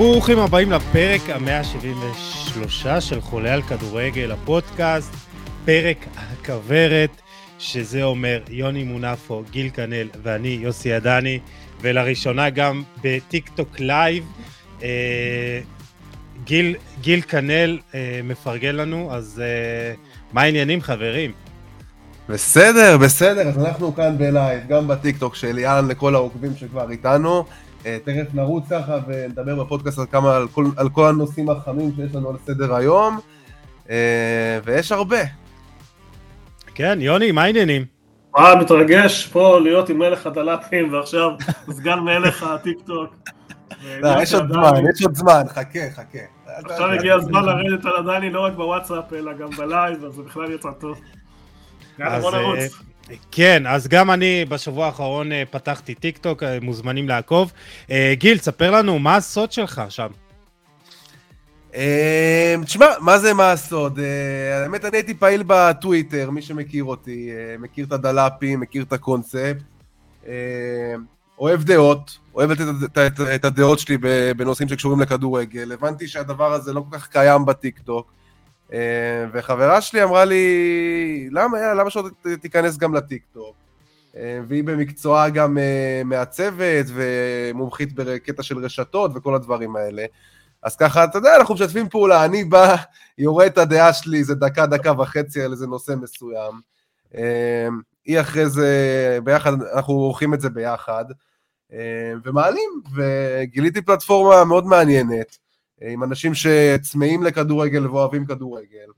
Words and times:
ברוכים 0.00 0.38
הבאים 0.38 0.72
לפרק 0.72 1.20
ה-173 1.30 3.00
של 3.00 3.20
חולה 3.20 3.54
על 3.54 3.62
כדורגל, 3.62 4.32
הפודקאסט, 4.32 5.14
פרק 5.64 5.96
הכוורת, 6.16 7.10
שזה 7.58 8.02
אומר 8.02 8.40
יוני 8.48 8.84
מונפו, 8.84 9.42
גיל 9.50 9.70
כנל 9.74 10.08
ואני, 10.22 10.48
יוסי 10.48 10.92
עדני, 10.92 11.38
ולראשונה 11.80 12.50
גם 12.50 12.82
בטיק 13.02 13.48
טוק 13.48 13.80
לייב. 13.80 14.24
אה, 14.82 15.60
גיל, 16.44 16.76
גיל 17.00 17.20
כנל 17.20 17.78
אה, 17.94 18.20
מפרגן 18.24 18.76
לנו, 18.76 19.08
אז 19.12 19.42
אה, 19.44 19.94
מה 20.32 20.42
העניינים 20.42 20.80
חברים? 20.82 21.32
בסדר, 22.28 22.98
בסדר, 22.98 23.48
אז 23.48 23.58
אנחנו 23.58 23.94
כאן 23.94 24.18
בלייב, 24.18 24.60
גם 24.68 24.88
בטיק 24.88 25.18
טוק 25.18 25.34
שלי, 25.34 25.66
אהלן 25.66 25.88
לכל 25.88 26.14
העוקבים 26.14 26.56
שכבר 26.56 26.90
איתנו. 26.90 27.44
אה, 27.86 27.98
תכף 28.04 28.34
נרוץ 28.34 28.64
ככה 28.70 28.98
ונדבר 29.06 29.64
בפודקאסט 29.64 29.98
על 29.98 30.06
כמה, 30.10 30.36
על 30.36 30.48
כל, 30.48 30.64
על 30.76 30.88
כל 30.88 31.06
הנושאים 31.06 31.50
החמים 31.50 31.92
שיש 31.96 32.14
לנו 32.14 32.30
על 32.30 32.36
סדר 32.46 32.74
היום, 32.74 33.18
אה, 33.90 34.58
ויש 34.64 34.92
הרבה. 34.92 35.20
כן, 36.74 36.98
יוני, 37.00 37.32
מה 37.32 37.42
העניינים? 37.42 37.84
וואי, 38.34 38.56
מתרגש 38.56 39.26
פה 39.26 39.58
להיות 39.60 39.88
עם 39.88 39.98
מלך 39.98 40.26
הדלפים 40.26 40.92
ועכשיו 40.92 41.30
סגן 41.70 41.98
מלך 41.98 42.42
הטיק 42.42 42.78
טוק. 42.86 43.14
לא, 44.00 44.22
יש 44.22 44.34
עוד 44.34 44.52
זמן, 44.52 44.72
יש 44.94 45.02
עוד 45.02 45.14
זמן, 45.14 45.42
חכה, 45.48 45.90
חכה. 45.94 46.18
עכשיו 46.46 46.90
הגיע 46.90 47.14
הזמן 47.14 47.44
לרדת 47.44 47.84
על 47.84 47.96
עדיין 47.96 48.32
לא 48.32 48.44
רק 48.44 48.52
בוואטסאפ 48.52 49.12
אלא 49.12 49.32
גם 49.32 49.50
בלייב, 49.50 50.04
אז 50.04 50.12
זה 50.12 50.22
בכלל 50.22 50.52
יצא 50.52 50.70
טוב. 50.80 51.00
יאללה, 51.98 52.20
בוא 52.20 52.28
אז, 52.28 52.34
נרוץ. 52.34 52.58
אה, 52.58 52.89
כן, 53.32 53.62
אז 53.66 53.88
גם 53.88 54.10
אני 54.10 54.44
בשבוע 54.48 54.86
האחרון 54.86 55.32
אה, 55.32 55.42
פתחתי 55.50 55.94
טיק 55.94 56.18
טוק, 56.18 56.42
אה, 56.42 56.58
מוזמנים 56.62 57.08
לעקוב. 57.08 57.52
אה, 57.90 58.14
גיל, 58.16 58.38
ספר 58.38 58.70
לנו, 58.70 58.98
מה 58.98 59.16
הסוד 59.16 59.52
שלך 59.52 59.82
שם? 59.88 60.08
תשמע, 62.64 62.86
מה 63.00 63.18
זה 63.18 63.34
מה 63.34 63.52
הסוד? 63.52 63.98
האמת, 64.62 64.84
אני 64.84 64.96
הייתי 64.96 65.14
פעיל 65.14 65.42
בטוויטר, 65.46 66.30
מי 66.30 66.42
שמכיר 66.42 66.84
אותי, 66.84 67.30
מכיר 67.58 67.86
את 67.86 67.92
הדלפים, 67.92 68.60
מכיר 68.60 68.82
את 68.82 68.92
הקונספט. 68.92 69.56
אוהב 71.38 71.62
דעות, 71.64 72.18
אוהב 72.34 72.50
את- 72.50 72.58
את- 73.06 73.20
את 73.34 73.44
הדעות 73.44 73.78
שלי 73.78 73.96
בנושאים 74.36 74.68
שקשורים 74.68 75.00
לכדורגל. 75.00 75.72
הבנתי 75.72 76.08
שהדבר 76.08 76.52
הזה 76.52 76.72
לא 76.72 76.84
כל 76.90 76.98
כך 76.98 77.08
קיים 77.08 77.44
בטיקטוק. 77.46 78.12
אה, 78.72 79.24
וחברה 79.32 79.80
שלי 79.80 80.02
אמרה 80.02 80.24
לי, 80.24 81.28
למה, 81.32 81.74
למה 81.74 81.90
שלא 81.90 82.08
תיכנס 82.40 82.76
גם 82.76 82.94
לטיקטוק? 82.94 83.56
אה, 84.16 84.40
והיא 84.48 84.64
במקצועה 84.64 85.30
גם 85.30 85.58
אה, 85.58 86.02
מעצבת 86.04 86.86
ומומחית 86.86 87.92
בקטע 87.94 88.42
של 88.42 88.58
רשתות 88.58 89.10
וכל 89.14 89.34
הדברים 89.34 89.76
האלה. 89.76 90.04
אז 90.62 90.76
ככה, 90.76 91.04
אתה 91.04 91.18
יודע, 91.18 91.36
אנחנו 91.36 91.54
משתפים 91.54 91.88
פעולה, 91.88 92.24
אני 92.24 92.44
בא, 92.44 92.76
יורה 93.18 93.46
את 93.46 93.58
הדעה 93.58 93.92
שלי 93.92 94.18
איזה 94.18 94.34
דקה, 94.34 94.66
דקה 94.66 94.92
וחצי 95.00 95.42
על 95.42 95.52
איזה 95.52 95.66
נושא 95.66 95.92
מסוים. 96.02 96.60
היא 98.04 98.20
אחרי 98.20 98.48
זה, 98.50 99.18
ביחד, 99.24 99.52
אנחנו 99.74 99.94
עורכים 99.94 100.34
את 100.34 100.40
זה 100.40 100.50
ביחד, 100.50 101.04
ומעלים, 102.24 102.70
וגיליתי 102.96 103.82
פלטפורמה 103.82 104.44
מאוד 104.44 104.66
מעניינת, 104.66 105.38
עם 105.80 106.04
אנשים 106.04 106.32
שצמאים 106.34 107.22
לכדורגל 107.22 107.86
ואוהבים 107.86 108.26
כדורגל, 108.26 108.88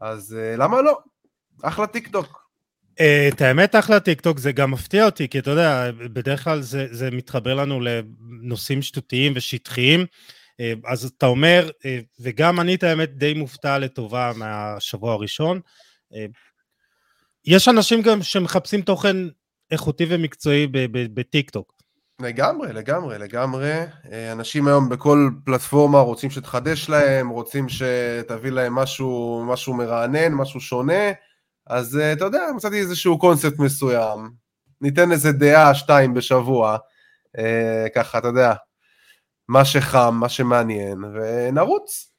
אז 0.00 0.36
אה, 0.38 0.56
למה 0.56 0.82
לא? 0.82 0.98
אחלה 1.62 1.86
טיק 1.86 2.08
טוק. 2.08 2.44
אה, 3.00 3.28
את 3.28 3.40
האמת, 3.40 3.74
אחלה 3.74 4.00
טיק 4.00 4.20
טוק, 4.20 4.38
זה 4.38 4.52
גם 4.52 4.70
מפתיע 4.70 5.06
אותי, 5.06 5.28
כי 5.28 5.38
אתה 5.38 5.50
יודע, 5.50 5.90
בדרך 5.92 6.44
כלל 6.44 6.60
זה, 6.60 6.86
זה 6.90 7.10
מתחבר 7.10 7.54
לנו 7.54 7.80
לנושאים 7.80 8.82
שטותיים 8.82 9.32
ושטחיים. 9.36 10.06
אה, 10.60 10.72
אז 10.86 11.04
אתה 11.04 11.26
אומר, 11.26 11.70
אה, 11.84 11.98
וגם 12.20 12.60
אני, 12.60 12.74
את 12.74 12.82
האמת, 12.82 13.16
די 13.16 13.34
מופתע 13.34 13.78
לטובה 13.78 14.32
מהשבוע 14.36 15.12
הראשון. 15.12 15.60
אה, 16.14 16.26
יש 17.44 17.68
אנשים 17.68 18.02
גם 18.02 18.22
שמחפשים 18.22 18.82
תוכן 18.82 19.16
איכותי 19.70 20.06
ומקצועי 20.08 20.66
ב- 20.66 20.78
ב- 20.98 21.14
בטיק 21.14 21.50
טוק. 21.50 21.73
לגמרי, 22.20 22.72
לגמרי, 22.72 23.18
לגמרי. 23.18 23.72
אה, 24.12 24.32
אנשים 24.32 24.68
היום 24.68 24.88
בכל 24.88 25.30
פלטפורמה 25.44 26.00
רוצים 26.00 26.30
שתחדש 26.30 26.88
להם, 26.88 27.28
רוצים 27.28 27.66
שתביא 27.68 28.50
להם 28.50 28.74
משהו, 28.74 29.44
משהו 29.46 29.74
מרענן, 29.74 30.32
משהו 30.32 30.60
שונה, 30.60 31.12
אז 31.66 31.98
אה, 31.98 32.12
אתה 32.12 32.24
יודע, 32.24 32.42
מצאתי 32.56 32.78
איזשהו 32.78 33.18
קונספט 33.18 33.58
מסוים, 33.58 34.30
ניתן 34.80 35.12
איזה 35.12 35.32
דעה, 35.32 35.74
שתיים 35.74 36.14
בשבוע, 36.14 36.76
אה, 37.38 37.86
ככה, 37.94 38.18
אתה 38.18 38.28
יודע, 38.28 38.54
מה 39.48 39.64
שחם, 39.64 40.16
מה 40.20 40.28
שמעניין, 40.28 41.04
ונרוץ. 41.04 42.10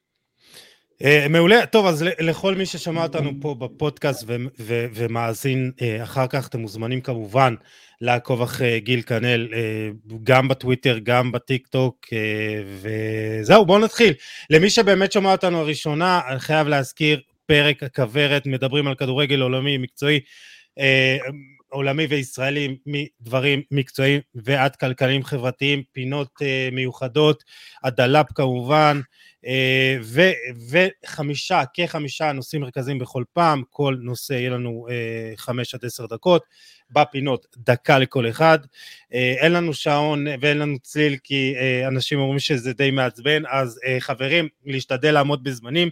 מעולה, 1.30 1.66
טוב, 1.66 1.86
אז 1.86 2.06
לכל 2.20 2.56
מי 2.56 2.66
ששמע 2.66 3.04
אותנו 3.04 3.32
פה 3.42 3.56
בפודקאסט 3.60 4.24
ומאזין 4.68 5.72
אחר 6.04 6.28
כך, 6.28 6.48
אתם 6.48 6.60
מוזמנים 6.60 7.02
כמובן 7.02 7.56
לעקוב 8.02 8.42
אחרי 8.42 8.80
גיל 8.80 9.02
כנל, 9.02 9.48
אה, 9.54 9.90
גם 10.24 10.48
בטוויטר, 10.48 10.98
גם 11.04 11.32
בטיק 11.32 11.68
טוק, 11.68 12.06
אה, 12.14 12.64
וזהו, 12.82 13.66
בואו 13.66 13.80
נתחיל. 13.80 14.14
למי 14.50 14.70
שבאמת 14.70 15.12
שומע 15.12 15.32
אותנו 15.32 15.60
הראשונה, 15.60 16.22
אני 16.30 16.40
חייב 16.40 16.68
להזכיר, 16.68 17.22
פרק 17.46 17.84
הכוורת, 17.84 18.46
מדברים 18.46 18.88
על 18.88 18.96
כדורגל 18.96 19.42
עולמי, 19.42 19.78
מקצועי, 19.78 20.20
אה, 20.80 21.18
עולמי 21.70 22.06
וישראלי, 22.06 22.78
מדברים 22.86 23.62
מקצועיים 23.72 24.22
ועד 24.36 24.76
כלכליים 24.76 25.24
חברתיים, 25.24 25.84
פינות 25.92 26.30
מיוחדות, 26.72 27.44
הדלאפ 27.84 28.26
כמובן, 28.36 29.02
ו- 30.02 30.32
וחמישה, 30.70 31.64
כחמישה 31.74 32.32
נושאים 32.32 32.62
מרכזיים 32.62 33.00
בכל 33.00 33.24
פעם, 33.34 33.64
כל 33.70 33.98
נושא 34.02 34.34
יהיה 34.34 34.50
לנו 34.50 34.88
אה, 34.90 35.34
חמש 35.38 35.76
עד 35.76 35.86
עשר 35.86 36.06
דקות, 36.06 36.44
בפינות 36.92 37.48
דקה 37.58 38.00
לכל 38.00 38.30
אחד. 38.30 38.60
אה, 39.14 39.36
אין 39.40 39.52
לנו 39.52 39.74
שעון 39.74 40.26
ואין 40.42 40.58
לנו 40.58 40.80
צליל 40.80 41.18
כי 41.24 41.56
אה, 41.58 41.88
אנשים 41.88 42.20
אומרים 42.20 42.40
שזה 42.40 42.74
די 42.74 42.92
מעצבן, 42.92 43.44
אז 43.50 43.80
אה, 43.86 43.98
חברים, 44.00 44.48
להשתדל 44.66 45.12
לעמוד 45.12 45.44
בזמנים. 45.44 45.90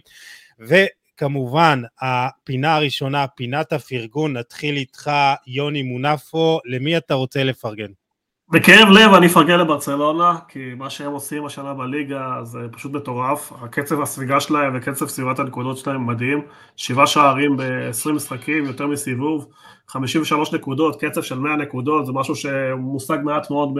וכמובן, 0.58 1.82
הפינה 2.00 2.76
הראשונה, 2.76 3.26
פינת 3.26 3.72
הפרגון, 3.72 4.36
נתחיל 4.36 4.76
איתך, 4.76 5.10
יוני 5.46 5.82
מונפו, 5.82 6.60
למי 6.64 6.96
אתה 6.96 7.14
רוצה 7.14 7.44
לפרגן? 7.44 8.03
בכאב 8.50 8.88
לב 8.88 9.14
אני 9.14 9.26
אפרגן 9.26 9.58
לברצלונה, 9.58 10.38
כי 10.48 10.74
מה 10.76 10.90
שהם 10.90 11.12
עושים 11.12 11.46
השנה 11.46 11.74
בליגה 11.74 12.38
זה 12.42 12.58
פשוט 12.72 12.92
מטורף. 12.92 13.52
הקצב 13.52 14.00
הספיגה 14.00 14.40
שלהם 14.40 14.76
וקצב 14.76 15.08
סביבת 15.08 15.38
הנקודות 15.38 15.78
שלהם 15.78 16.06
מדהים. 16.06 16.42
שבעה 16.76 17.06
שערים 17.06 17.56
ב-20 17.56 18.12
משחקים, 18.12 18.64
יותר 18.64 18.86
מסיבוב, 18.86 19.48
53 19.88 20.52
נקודות, 20.52 21.04
קצב 21.04 21.22
של 21.22 21.38
100 21.38 21.56
נקודות, 21.56 22.06
זה 22.06 22.12
משהו 22.12 22.36
שמושג 22.36 23.18
מעט 23.22 23.50
מאוד 23.50 23.74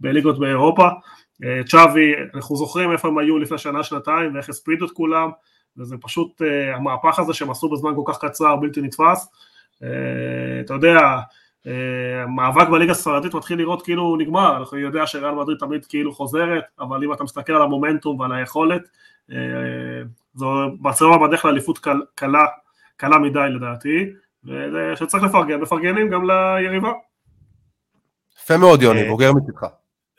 בליגות 0.00 0.38
באירופה. 0.38 0.88
אה, 1.44 1.60
צ'אבי, 1.64 2.12
אנחנו 2.34 2.56
זוכרים 2.56 2.92
איפה 2.92 3.08
הם 3.08 3.18
היו 3.18 3.38
לפני 3.38 3.58
שנה, 3.58 3.82
שנתיים, 3.82 4.34
ואיך 4.34 4.48
הספידו 4.48 4.86
את 4.86 4.90
כולם, 4.90 5.30
וזה 5.78 5.96
פשוט, 6.00 6.42
אה, 6.42 6.76
המהפך 6.76 7.18
הזה 7.18 7.34
שהם 7.34 7.50
עשו 7.50 7.68
בזמן 7.68 7.92
כל 7.96 8.12
כך 8.12 8.18
קצר, 8.24 8.56
בלתי 8.56 8.80
נתפס. 8.80 9.28
אה, 9.82 10.60
אתה 10.60 10.74
יודע, 10.74 11.00
המאבק 12.24 12.68
בליגה 12.68 12.92
הספרדית 12.92 13.34
מתחיל 13.34 13.58
לראות 13.58 13.82
כאילו 13.82 14.02
הוא 14.02 14.18
נגמר, 14.18 14.56
אנחנו 14.56 14.78
יודע 14.78 15.06
שריאל 15.06 15.34
מדריד 15.34 15.58
תמיד 15.58 15.84
כאילו 15.84 16.12
חוזרת, 16.14 16.64
אבל 16.80 17.04
אם 17.04 17.12
אתה 17.12 17.24
מסתכל 17.24 17.52
על 17.52 17.62
המומנטום 17.62 18.20
ועל 18.20 18.32
היכולת, 18.32 18.82
אה, 19.32 19.36
זו 20.34 20.70
ברצלונה 20.80 21.26
בדרך 21.26 21.44
לאליפות 21.44 21.78
קל- 21.78 22.02
קלה, 22.14 22.44
קלה 22.96 23.18
מדי 23.18 23.38
לדעתי, 23.50 24.06
ושצריך 24.44 25.24
לפרגן, 25.24 25.60
מפרגנים 25.60 26.08
גם 26.08 26.30
ליריבה. 26.30 26.92
יפה 28.42 28.56
מאוד, 28.56 28.82
יוני, 28.82 29.02
אה, 29.02 29.08
בוגר 29.08 29.32
מצדך. 29.32 29.66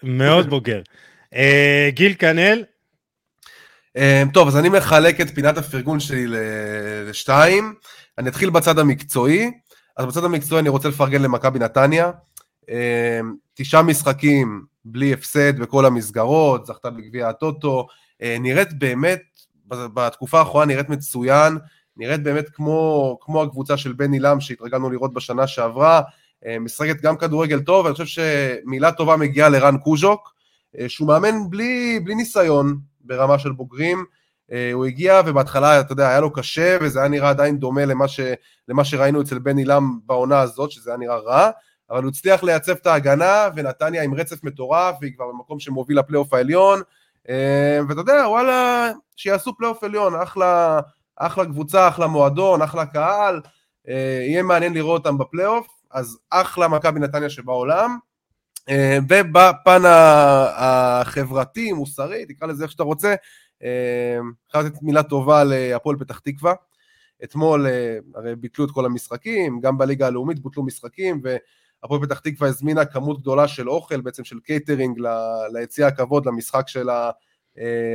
מאוד 0.03 0.49
בוגר. 0.49 0.81
אה, 1.35 1.89
גיל 1.91 2.13
כנל, 2.19 2.63
אה, 3.97 4.23
טוב, 4.33 4.47
אז 4.47 4.57
אני 4.57 4.69
מחלק 4.69 5.21
את 5.21 5.29
פינת 5.29 5.57
הפרגון 5.57 5.99
שלי 5.99 6.25
לשתיים. 7.09 7.73
אני 8.17 8.29
אתחיל 8.29 8.49
בצד 8.49 8.79
המקצועי. 8.79 9.51
אז 10.01 10.07
בצד 10.07 10.23
המקצועי 10.23 10.61
אני 10.61 10.69
רוצה 10.69 10.89
לפרגן 10.89 11.21
למכבי 11.21 11.59
נתניה. 11.59 12.11
אה, 12.69 13.19
תשעה 13.53 13.83
משחקים 13.83 14.65
בלי 14.85 15.13
הפסד 15.13 15.59
בכל 15.59 15.85
המסגרות, 15.85 16.65
זכתה 16.65 16.89
בגביע 16.89 17.29
הטוטו. 17.29 17.87
אה, 18.21 18.37
נראית 18.39 18.73
באמת, 18.73 19.21
בתקופה 19.67 20.39
האחרונה 20.39 20.65
נראית 20.65 20.89
מצוין. 20.89 21.57
נראית 21.97 22.23
באמת 22.23 22.49
כמו, 22.49 23.17
כמו 23.21 23.43
הקבוצה 23.43 23.77
של 23.77 23.93
בני 23.93 24.19
לם 24.19 24.39
שהתרגלנו 24.39 24.89
לראות 24.89 25.13
בשנה 25.13 25.47
שעברה. 25.47 26.01
אה, 26.45 26.59
משחקת 26.59 27.01
גם 27.01 27.17
כדורגל 27.17 27.59
טוב, 27.59 27.85
אני 27.85 27.95
חושב 27.95 28.05
שמילה 28.05 28.91
טובה 28.91 29.17
מגיעה 29.17 29.49
לרן 29.49 29.77
קוז'וק, 29.77 30.33
שהוא 30.87 31.07
מאמן 31.07 31.49
בלי, 31.49 31.99
בלי 32.03 32.15
ניסיון 32.15 32.77
ברמה 33.01 33.39
של 33.39 33.51
בוגרים. 33.51 34.05
אה, 34.51 34.71
הוא 34.73 34.85
הגיע 34.85 35.21
ובהתחלה, 35.25 35.79
אתה 35.79 35.93
יודע, 35.93 36.09
היה 36.09 36.19
לו 36.19 36.33
קשה, 36.33 36.77
וזה 36.81 36.99
היה 36.99 37.09
נראה 37.09 37.29
עדיין 37.29 37.57
דומה 37.57 37.85
למה, 37.85 38.07
ש, 38.07 38.19
למה 38.67 38.85
שראינו 38.85 39.21
אצל 39.21 39.39
בני 39.39 39.65
לם 39.65 39.99
בעונה 40.05 40.39
הזאת, 40.39 40.71
שזה 40.71 40.89
היה 40.89 40.97
נראה 40.97 41.17
רע, 41.17 41.49
אבל 41.89 42.03
הוא 42.03 42.09
הצליח 42.09 42.43
לייצב 42.43 42.71
את 42.71 42.87
ההגנה, 42.87 43.47
ונתניה 43.55 44.03
עם 44.03 44.13
רצף 44.13 44.43
מטורף, 44.43 44.95
והיא 45.01 45.13
כבר 45.15 45.25
במקום 45.27 45.59
שמוביל 45.59 45.99
לפלייאוף 45.99 46.33
העליון, 46.33 46.81
אה, 47.29 47.79
ואתה 47.89 48.01
יודע, 48.01 48.23
וואלה, 48.27 48.91
שיעשו 49.15 49.57
פלייאוף 49.57 49.83
עליון, 49.83 50.15
אחלה, 50.15 50.79
אחלה 51.15 51.45
קבוצה, 51.45 51.87
אחלה 51.87 52.07
מועדון, 52.07 52.61
אחלה 52.61 52.85
קהל, 52.85 53.41
אה, 53.87 54.23
יהיה 54.27 54.43
מעניין 54.43 54.73
לראות 54.73 55.05
אותם 55.05 55.17
בפלייאוף, 55.17 55.67
אז 55.91 56.17
אחלה 56.29 56.67
מכבי 56.67 56.99
נתניה 56.99 57.29
שבעולם. 57.29 57.97
ובפן 59.09 59.81
החברתי, 60.55 61.71
מוסרי, 61.71 62.25
תקרא 62.25 62.47
לזה 62.47 62.63
איך 62.63 62.71
שאתה 62.71 62.83
רוצה, 62.83 63.15
חייב 64.51 64.65
לתת 64.65 64.81
מילה 64.81 65.03
טובה 65.03 65.43
להפועל 65.43 65.97
פתח 65.99 66.19
תקווה. 66.19 66.53
אתמול 67.23 67.67
הרי 68.15 68.35
ביטלו 68.35 68.65
את 68.65 68.71
כל 68.71 68.85
המשחקים, 68.85 69.59
גם 69.59 69.77
בליגה 69.77 70.07
הלאומית 70.07 70.39
בוטלו 70.39 70.63
משחקים, 70.63 71.21
והפועל 71.23 72.01
פתח 72.01 72.19
תקווה 72.19 72.49
הזמינה 72.49 72.85
כמות 72.85 73.21
גדולה 73.21 73.47
של 73.47 73.69
אוכל, 73.69 74.01
בעצם 74.01 74.23
של 74.23 74.39
קייטרינג 74.39 74.99
ליציע 75.53 75.87
הכבוד 75.87 76.25
למשחק 76.25 76.67
שלה 76.67 77.11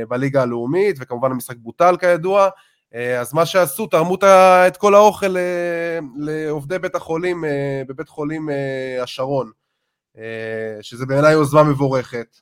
בליגה 0.09 0.41
הלאומית, 0.41 0.95
וכמובן 0.99 1.31
המשחק 1.31 1.55
בוטל 1.57 1.97
כידוע. 1.97 2.49
אה, 2.95 3.19
אז 3.19 3.33
מה 3.33 3.45
שעשו, 3.45 3.87
תרמו 3.87 4.17
את 4.67 4.77
כל 4.77 4.95
האוכל 4.95 5.37
אה, 5.37 5.99
לעובדי 6.15 6.79
בית 6.79 6.95
החולים, 6.95 7.45
אה, 7.45 7.81
בבית 7.87 8.09
חולים 8.09 8.49
השרון, 9.01 9.51
שזה 10.81 11.05
בעיניי 11.05 11.33
יוזמה 11.33 11.63
מבורכת. 11.63 12.37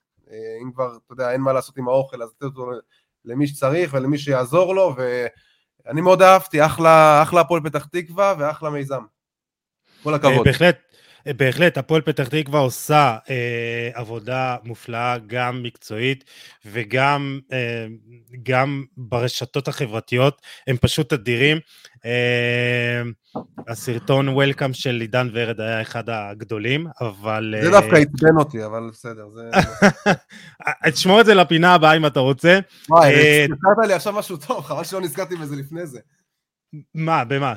אם 0.63 0.71
כבר, 0.73 0.97
אתה 1.05 1.13
יודע, 1.13 1.31
אין 1.31 1.41
מה 1.41 1.53
לעשות 1.53 1.77
עם 1.77 1.87
האוכל, 1.87 2.23
אז 2.23 2.29
לתת 2.29 2.43
אותו 2.43 2.71
למי 3.25 3.47
שצריך 3.47 3.93
ולמי 3.93 4.17
שיעזור 4.17 4.75
לו, 4.75 4.95
ואני 5.85 6.01
מאוד 6.01 6.21
אהבתי, 6.21 6.65
אחלה, 6.65 7.21
הפועל 7.21 7.61
פתח 7.63 7.85
תקווה 7.85 8.35
ואחלה 8.37 8.69
מיזם. 8.69 9.03
כל 10.03 10.13
הכבוד. 10.13 10.45
בהחלט, 10.45 10.77
בהחלט, 11.33 11.77
הפועל 11.77 12.01
פתח 12.01 12.27
תקווה 12.27 12.59
עושה 12.59 13.17
אה, 13.29 13.89
עבודה 13.93 14.55
מופלאה, 14.63 15.17
גם 15.27 15.63
מקצועית 15.63 16.23
וגם 16.65 17.39
אה, 17.51 17.87
גם 18.43 18.83
ברשתות 18.97 19.67
החברתיות, 19.67 20.41
הם 20.67 20.77
פשוט 20.77 21.13
אדירים. 21.13 21.57
אה, 22.05 23.01
הסרטון 23.67 24.29
וולקאם 24.29 24.73
של 24.73 25.01
עידן 25.01 25.29
ורד 25.33 25.61
היה 25.61 25.81
אחד 25.81 26.09
הגדולים, 26.09 26.87
אבל... 27.01 27.55
זה 27.61 27.67
אה, 27.67 27.81
דווקא 27.81 27.95
עצבן 27.95 28.37
אותי, 28.37 28.65
אבל 28.65 28.89
בסדר, 28.91 29.29
זה... 29.29 29.49
תשמור 30.91 31.21
את 31.21 31.25
זה 31.25 31.33
לפינה 31.33 31.73
הבאה 31.73 31.97
אם 31.97 32.05
אתה 32.05 32.19
רוצה. 32.19 32.59
וואי, 32.89 33.13
נזכרת 33.49 33.79
אה, 33.81 33.87
לי 33.87 33.93
עכשיו 33.93 34.13
משהו 34.13 34.37
טוב, 34.37 34.61
חבל 34.61 34.83
שלא 34.83 35.01
נזכרתי 35.01 35.35
בזה 35.35 35.55
לפני 35.55 35.87
זה. 35.87 35.99
מה, 36.95 37.23
במה? 37.25 37.53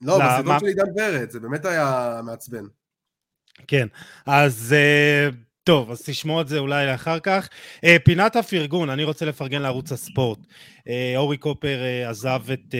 לא, 0.00 0.18
בסרטון 0.18 0.58
של 0.60 0.66
עידן 0.66 0.86
ורד, 0.96 1.30
זה 1.30 1.40
באמת 1.40 1.64
היה 1.64 2.20
מעצבן. 2.24 2.64
כן, 3.66 3.86
אז 4.26 4.74
uh, 4.74 5.34
טוב, 5.64 5.90
אז 5.90 6.02
תשמעו 6.02 6.40
את 6.40 6.48
זה 6.48 6.58
אולי 6.58 6.86
לאחר 6.86 7.18
כך. 7.18 7.48
Uh, 7.76 7.88
פינת 8.04 8.36
הפרגון, 8.36 8.90
אני 8.90 9.04
רוצה 9.04 9.24
לפרגן 9.24 9.62
לערוץ 9.62 9.92
הספורט. 9.92 10.38
Uh, 10.86 11.16
אורי 11.16 11.36
קופר 11.36 11.78
uh, 11.82 12.08
עזב 12.10 12.40
את 12.52 12.74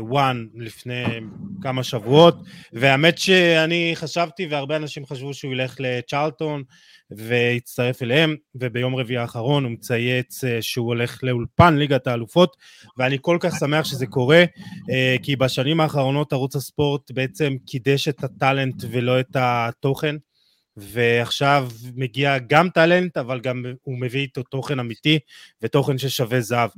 וואן 0.00 0.46
uh, 0.54 0.62
לפני 0.62 1.04
כמה 1.62 1.82
שבועות, 1.82 2.38
והאמת 2.72 3.18
שאני 3.18 3.92
חשבתי, 3.94 4.46
והרבה 4.46 4.76
אנשים 4.76 5.06
חשבו 5.06 5.34
שהוא 5.34 5.52
ילך 5.52 5.76
לצ'רלטון 5.78 6.62
והצטרף 7.10 8.02
אליהם, 8.02 8.36
וביום 8.54 8.96
רביעי 8.96 9.18
האחרון 9.18 9.64
הוא 9.64 9.72
מצייץ 9.72 10.40
שהוא 10.60 10.86
הולך 10.86 11.18
לאולפן 11.22 11.76
ליגת 11.76 12.06
האלופות, 12.06 12.56
ואני 12.98 13.18
כל 13.20 13.38
כך 13.40 13.58
שמח 13.58 13.84
שזה 13.84 14.06
קורה, 14.06 14.44
כי 15.22 15.36
בשנים 15.36 15.80
האחרונות 15.80 16.32
ערוץ 16.32 16.56
הספורט 16.56 17.10
בעצם 17.10 17.52
קידש 17.66 18.08
את 18.08 18.24
הטאלנט 18.24 18.84
ולא 18.90 19.20
את 19.20 19.30
התוכן. 19.34 20.16
ועכשיו 20.76 21.68
מגיע 21.94 22.38
גם 22.38 22.68
טאלנט, 22.70 23.16
אבל 23.16 23.40
גם 23.40 23.64
הוא 23.82 23.98
מביא 23.98 24.20
איתו 24.20 24.42
תוכן 24.42 24.78
אמיתי 24.78 25.18
ותוכן 25.62 25.98
ששווה 25.98 26.40
זהב. 26.40 26.70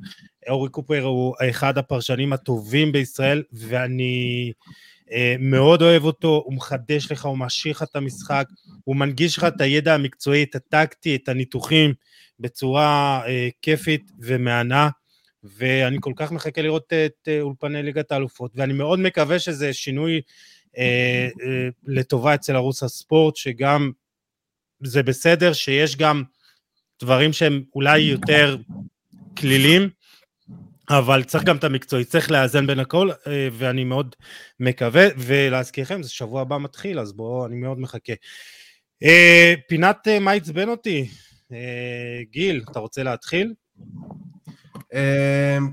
אורי 0.48 0.70
קופר 0.70 1.02
הוא 1.02 1.34
אחד 1.50 1.78
הפרשנים 1.78 2.32
הטובים 2.32 2.92
בישראל, 2.92 3.42
ואני 3.52 4.52
אה, 5.12 5.36
מאוד 5.38 5.82
אוהב 5.82 6.04
אותו, 6.04 6.42
הוא 6.44 6.54
מחדש 6.54 7.12
לך, 7.12 7.24
הוא 7.24 7.38
מעשיר 7.38 7.72
לך 7.72 7.82
את 7.82 7.96
המשחק, 7.96 8.46
הוא 8.84 8.96
מנגיש 8.96 9.38
לך 9.38 9.44
את 9.44 9.60
הידע 9.60 9.94
המקצועי, 9.94 10.42
את 10.42 10.54
הטקטי, 10.54 11.16
את 11.16 11.28
הניתוחים, 11.28 11.94
בצורה 12.40 13.22
אה, 13.26 13.48
כיפית 13.62 14.10
ומהנה. 14.20 14.88
ואני 15.44 15.96
כל 16.00 16.12
כך 16.16 16.32
מחכה 16.32 16.62
לראות 16.62 16.92
את 16.92 17.28
אה, 17.28 17.40
אולפני 17.40 17.82
ליגת 17.82 18.12
האלופות, 18.12 18.52
ואני 18.54 18.72
מאוד 18.72 18.98
מקווה 18.98 19.38
שזה 19.38 19.72
שינוי 19.72 20.20
לטובה 21.86 22.34
אצל 22.34 22.56
ערוץ 22.56 22.82
הספורט, 22.82 23.36
שגם 23.36 23.90
זה 24.82 25.02
בסדר 25.02 25.52
שיש 25.52 25.96
גם 25.96 26.22
דברים 27.02 27.32
שהם 27.32 27.62
אולי 27.74 27.98
יותר 27.98 28.56
כלילים, 29.36 29.90
אבל 30.90 31.24
צריך 31.24 31.44
גם 31.44 31.56
את 31.56 31.64
המקצועי, 31.64 32.04
צריך 32.04 32.30
לאזן 32.30 32.66
בין 32.66 32.78
הכל, 32.78 33.10
אה, 33.26 33.48
ואני 33.52 33.84
מאוד 33.84 34.14
מקווה, 34.60 35.06
ולהזכירכם, 35.16 36.02
זה 36.02 36.10
שבוע 36.10 36.40
הבא 36.40 36.58
מתחיל, 36.58 37.00
אז 37.00 37.12
בואו, 37.12 37.46
אני 37.46 37.56
מאוד 37.56 37.80
מחכה. 37.80 38.12
פינת 39.68 40.08
מה 40.20 40.32
עצבן 40.32 40.68
אותי? 40.68 41.08
גיל, 42.30 42.64
אתה 42.70 42.78
רוצה 42.78 43.02
להתחיל? 43.02 43.54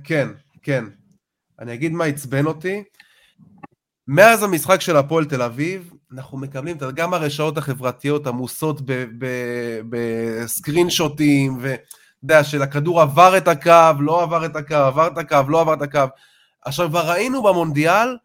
כן, 0.04 0.28
כן. 0.64 0.84
אני 1.60 1.74
אגיד 1.74 1.92
מה 1.92 2.06
עצבן 2.06 2.46
אותי. 2.46 2.84
מאז 4.08 4.44
המשחק 4.44 4.82
של 4.82 4.98
הפועל 4.98 5.26
תל 5.26 5.42
אביב, 5.42 5.94
אנחנו 6.14 6.38
מקבלים 6.38 6.78
גם 6.96 7.14
הרשאות 7.14 7.58
החברתיות 7.58 8.28
עמוסות 8.28 8.82
בסקרין 9.90 10.90
שוטים, 10.90 11.58
ואתה 11.62 11.84
יודע, 12.24 12.44
של 12.44 12.62
הכדור 12.62 13.02
עבר 13.02 13.38
את 13.38 13.48
הקו, 13.48 14.02
לא 14.02 14.24
עבר 14.24 14.46
את 14.46 14.56
הקו, 14.56 14.76
עבר 14.76 15.08
את 15.08 15.18
הקו, 15.18 15.50
לא 15.50 15.62
עבר 15.62 15.74
את 15.74 15.82
הקו. 15.82 16.06
עכשיו, 16.66 16.90
כבר 16.90 17.10
ראינו 17.12 17.44
במונדיאל 17.44 18.18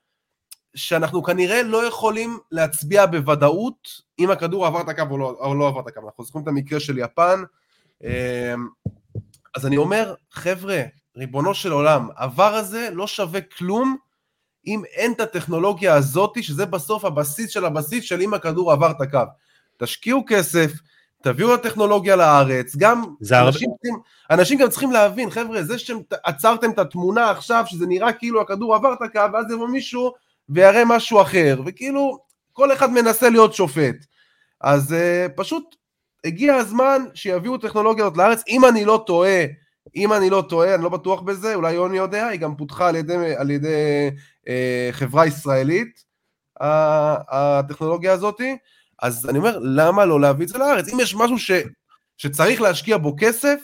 שאנחנו 0.74 1.22
כנראה 1.22 1.62
לא 1.62 1.86
יכולים 1.86 2.38
להצביע 2.52 3.06
בוודאות 3.06 3.88
אם 4.18 4.30
הכדור 4.30 4.66
עבר 4.66 4.80
את 4.80 4.88
הקו 4.88 5.02
או 5.10 5.18
לא, 5.18 5.36
או 5.40 5.54
לא 5.54 5.68
עבר 5.68 5.80
את 5.80 5.86
הקו. 5.86 6.00
אנחנו 6.06 6.24
זוכרים 6.24 6.42
את 6.42 6.48
המקרה 6.48 6.80
של 6.80 6.98
יפן. 6.98 7.42
אמ, 8.04 8.08
אז 9.56 9.66
אני 9.66 9.76
אומר, 9.76 10.14
חבר'ה, 10.30 10.82
ריבונו 11.16 11.54
של 11.54 11.72
עולם, 11.72 12.08
עבר 12.16 12.54
הזה 12.54 12.88
לא 12.92 13.06
שווה 13.06 13.40
כלום 13.40 13.96
אם 14.66 14.82
אין 14.94 15.12
את 15.12 15.20
הטכנולוגיה 15.20 15.94
הזאת, 15.94 16.42
שזה 16.42 16.66
בסוף 16.66 17.04
הבסיס 17.04 17.50
של 17.50 17.64
הבסיס 17.64 18.04
של 18.04 18.20
אם 18.20 18.34
הכדור 18.34 18.72
עבר 18.72 18.90
את 18.90 19.00
הקו. 19.00 19.18
תשקיעו 19.76 20.24
כסף, 20.26 20.72
תביאו 21.22 21.54
את 21.54 21.60
הטכנולוגיה 21.60 22.16
לארץ, 22.16 22.76
גם 22.76 23.04
אנשים. 23.32 23.68
צריכים, 23.82 24.00
אנשים 24.30 24.58
גם 24.58 24.68
צריכים 24.68 24.92
להבין, 24.92 25.30
חבר'ה, 25.30 25.62
זה 25.62 25.78
שעצרתם 25.78 26.70
את 26.70 26.78
התמונה 26.78 27.30
עכשיו, 27.30 27.64
שזה 27.66 27.86
נראה 27.86 28.12
כאילו 28.12 28.40
הכדור 28.40 28.74
עבר 28.74 28.92
את 28.92 29.02
הקו, 29.02 29.32
ואז 29.32 29.50
יבוא 29.50 29.68
מישהו 29.68 30.12
ויראה 30.48 30.84
משהו 30.84 31.22
אחר, 31.22 31.60
וכאילו 31.66 32.18
כל 32.52 32.72
אחד 32.72 32.90
מנסה 32.90 33.30
להיות 33.30 33.54
שופט. 33.54 33.96
אז 34.60 34.92
uh, 34.92 35.32
פשוט 35.36 35.76
הגיע 36.24 36.54
הזמן 36.54 37.04
שיביאו 37.14 37.58
טכנולוגיה 37.58 38.04
הזאת 38.04 38.16
לארץ, 38.16 38.42
אם 38.48 38.64
אני 38.64 38.84
לא 38.84 39.04
טועה, 39.06 39.44
אם 39.96 40.12
אני 40.12 40.30
לא 40.30 40.44
טועה, 40.48 40.74
אני 40.74 40.82
לא 40.82 40.88
בטוח 40.88 41.20
בזה, 41.20 41.54
אולי 41.54 41.72
יוני 41.72 41.96
יודע, 41.96 42.26
היא 42.26 42.40
גם 42.40 42.56
פותחה 42.56 42.88
על 42.88 42.96
ידי, 42.96 43.36
על 43.36 43.50
ידי 43.50 44.10
חברה 44.92 45.26
ישראלית, 45.26 46.04
הטכנולוגיה 47.30 48.12
הזאתי, 48.12 48.56
אז 49.02 49.28
אני 49.28 49.38
אומר, 49.38 49.58
למה 49.62 50.04
לא 50.04 50.20
להביא 50.20 50.44
את 50.44 50.48
זה 50.48 50.58
לארץ? 50.58 50.92
אם 50.92 51.00
יש 51.00 51.14
משהו 51.14 51.38
ש, 51.38 51.50
שצריך 52.16 52.60
להשקיע 52.60 52.98
בו 52.98 53.14
כסף, 53.18 53.60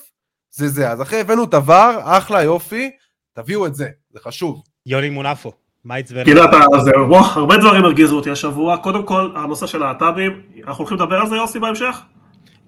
זה 0.50 0.68
זה. 0.68 0.90
אז 0.90 1.02
אחרי 1.02 1.20
הבאנו 1.20 1.44
את 1.44 1.54
עבר, 1.54 2.00
אחלה, 2.04 2.42
יופי, 2.42 2.90
תביאו 3.32 3.66
את 3.66 3.74
זה, 3.74 3.88
זה 4.10 4.20
חשוב. 4.20 4.62
יוני 4.86 5.10
מונפו. 5.10 5.52
מה 5.84 5.94
עצבן? 5.94 6.24
כאילו 6.24 6.44
אתה, 6.44 6.58
זה, 6.84 6.90
וואו, 7.08 7.24
הרבה 7.24 7.56
דברים 7.56 7.84
הרגיזו 7.84 8.16
אותי 8.16 8.30
השבוע. 8.30 8.76
קודם 8.76 9.06
כל, 9.06 9.30
הנושא 9.36 9.66
של 9.66 9.82
הלהט"בים, 9.82 10.42
אנחנו 10.66 10.84
הולכים 10.84 10.98
לדבר 10.98 11.16
על 11.16 11.28
זה, 11.28 11.36
יוסי, 11.36 11.58
בהמשך? 11.58 12.00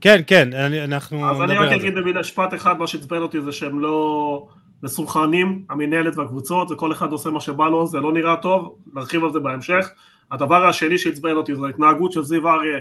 כן, 0.01 0.21
כן, 0.27 0.49
אנחנו 0.85 1.17
נדבר 1.17 1.29
על 1.29 1.37
זה. 1.37 1.45
אז 1.45 1.51
אני 1.51 1.59
רק 1.59 1.73
אגיד 1.73 1.95
במשפט 1.95 2.55
אחד, 2.55 2.79
מה 2.79 2.87
שעצבן 2.87 3.17
אותי 3.17 3.43
זה 3.43 3.53
שהם 3.53 3.81
לא 3.81 4.49
מסונכרנים, 4.83 5.65
המנהלת 5.71 6.17
והקבוצות, 6.17 6.71
וכל 6.71 6.93
אחד 6.93 7.13
עושה 7.13 7.31
מה 7.31 7.41
שבא 7.41 7.69
לו, 7.69 7.87
זה 7.87 8.01
לא 8.01 8.13
נראה 8.13 8.37
טוב, 8.37 8.77
נרחיב 8.95 9.25
על 9.25 9.33
זה 9.33 9.41
בהמשך. 9.41 9.89
הדבר 10.33 10.67
השני 10.67 10.99
שעצבן 10.99 11.33
אותי 11.33 11.57
זה 11.57 11.67
ההתנהגות 11.67 12.13
של 12.13 12.23
זיו 12.23 12.49
אריה 12.49 12.79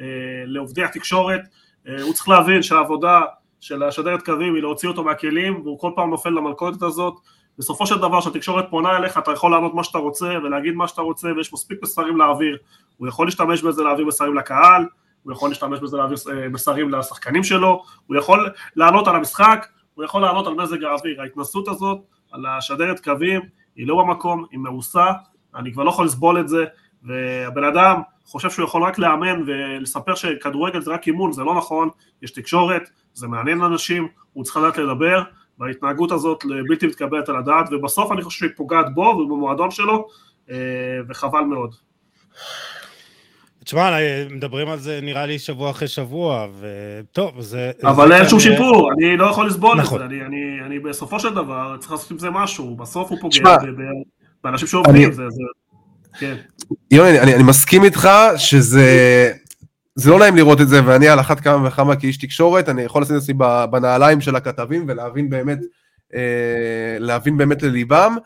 אה, 0.00 0.06
לעובדי 0.46 0.84
התקשורת. 0.84 1.40
אה, 1.88 2.02
הוא 2.02 2.12
צריך 2.12 2.28
להבין 2.28 2.62
שהעבודה 2.62 3.20
של 3.60 3.82
השדרת 3.82 4.22
קווים 4.22 4.54
היא 4.54 4.62
להוציא 4.62 4.88
אותו 4.88 5.04
מהכלים, 5.04 5.60
והוא 5.64 5.78
כל 5.78 5.90
פעם 5.96 6.10
נופל 6.10 6.30
למלכודת 6.30 6.82
הזאת. 6.82 7.14
בסופו 7.58 7.86
של 7.86 7.98
דבר 7.98 8.20
כשהתקשורת 8.20 8.64
פונה 8.70 8.96
אליך 8.96 9.18
אתה 9.18 9.32
יכול 9.32 9.50
לענות 9.50 9.74
מה 9.74 9.84
שאתה 9.84 9.98
רוצה 9.98 10.26
ולהגיד 10.26 10.74
מה 10.74 10.88
שאתה 10.88 11.02
רוצה 11.02 11.28
ויש 11.36 11.52
מספיק 11.52 11.82
מסרים 11.82 12.16
להעביר, 12.16 12.58
הוא 12.96 13.08
יכול 13.08 13.26
להשתמש 13.26 13.62
בזה 13.62 13.82
להעביר 13.82 14.06
מסרים 14.06 14.34
לקהל, 14.34 14.86
הוא 15.22 15.32
יכול 15.32 15.48
להשתמש 15.48 15.80
בזה 15.80 15.96
להעביר 15.96 16.16
אה, 16.32 16.48
מסרים 16.48 16.90
לשחקנים 16.90 17.44
שלו, 17.44 17.82
הוא 18.06 18.16
יכול 18.16 18.50
לענות 18.76 19.08
על 19.08 19.16
המשחק, 19.16 19.66
הוא 20.00 20.04
יכול 20.04 20.22
לענות 20.22 20.46
על 20.46 20.54
מזג 20.54 20.84
האוויר. 20.84 21.22
ההתנסות 21.22 21.68
הזאת 21.68 21.98
על 22.32 22.46
השדרת 22.46 23.00
קווים 23.00 23.40
היא 23.76 23.86
לא 23.86 23.96
במקום, 23.98 24.44
היא 24.50 24.58
מעושה, 24.58 25.12
אני 25.54 25.72
כבר 25.72 25.82
לא 25.82 25.90
יכול 25.90 26.06
לסבול 26.06 26.40
את 26.40 26.48
זה, 26.48 26.64
והבן 27.02 27.64
אדם 27.64 28.00
חושב 28.24 28.50
שהוא 28.50 28.64
יכול 28.64 28.82
רק 28.82 28.98
לאמן 28.98 29.42
ולספר 29.46 30.14
שכדורגל 30.14 30.80
זה 30.80 30.90
רק 30.90 31.06
אימון, 31.06 31.32
זה 31.32 31.44
לא 31.44 31.54
נכון, 31.54 31.88
יש 32.22 32.30
תקשורת, 32.30 32.90
זה 33.14 33.28
מעניין 33.28 33.62
אנשים, 33.62 34.08
הוא 34.32 34.44
צריך 34.44 34.56
לדעת 34.56 34.78
לדבר, 34.78 35.22
וההתנהגות 35.58 36.12
הזאת 36.12 36.44
בלתי 36.68 36.86
מתקבלת 36.86 37.28
על 37.28 37.36
הדעת, 37.36 37.68
ובסוף 37.72 38.12
אני 38.12 38.22
חושב 38.22 38.38
שהיא 38.38 38.50
פוגעת 38.56 38.94
בו 38.94 39.00
ובמועדון 39.00 39.70
שלו, 39.70 40.08
אה, 40.50 40.56
וחבל 41.08 41.40
מאוד. 41.40 41.74
תשמע, 43.64 43.96
מדברים 44.30 44.68
על 44.68 44.78
זה 44.78 45.00
נראה 45.02 45.26
לי 45.26 45.38
שבוע 45.38 45.70
אחרי 45.70 45.88
שבוע, 45.88 46.46
וטוב, 46.60 47.40
זה... 47.40 47.70
אבל 47.82 48.12
אין 48.12 48.28
שום 48.28 48.40
שיפור, 48.40 48.92
אני 48.92 49.16
לא 49.16 49.26
יכול 49.26 49.46
לסבול 49.46 49.80
את 49.80 49.86
זה, 49.86 49.96
אני, 49.96 50.22
אני, 50.22 50.60
אני 50.66 50.78
בסופו 50.78 51.20
של 51.20 51.34
דבר 51.34 51.76
צריך 51.80 51.92
לעשות 51.92 52.10
עם 52.10 52.18
זה 52.18 52.30
משהו, 52.30 52.76
בסוף 52.76 53.10
הוא 53.10 53.18
פוגע 53.20 53.56
באנשים 54.44 54.68
שעובדים, 54.68 55.12
זה, 55.12 55.22
זה... 55.30 55.42
כן. 56.18 56.36
יוני, 56.90 57.20
אני, 57.20 57.34
אני 57.34 57.42
מסכים 57.42 57.84
איתך 57.84 58.08
שזה... 58.36 59.32
זה 59.94 60.10
לא 60.10 60.18
נעים 60.18 60.36
לראות 60.36 60.60
את 60.60 60.68
זה, 60.68 60.80
ואני 60.86 61.08
על 61.08 61.20
אחת 61.20 61.40
כמה 61.40 61.68
וכמה 61.68 61.96
כאיש 61.96 62.16
תקשורת, 62.16 62.68
אני 62.68 62.82
יכול 62.82 63.02
לשים 63.02 63.16
את 63.16 63.20
עצמי 63.22 63.34
בנעליים 63.70 64.20
של 64.20 64.36
הכתבים 64.36 64.84
ולהבין 64.88 65.30
באמת, 65.30 65.58
אה, 66.14 66.96
להבין 66.98 67.36
באמת 67.36 67.62
לליבם, 67.62 68.16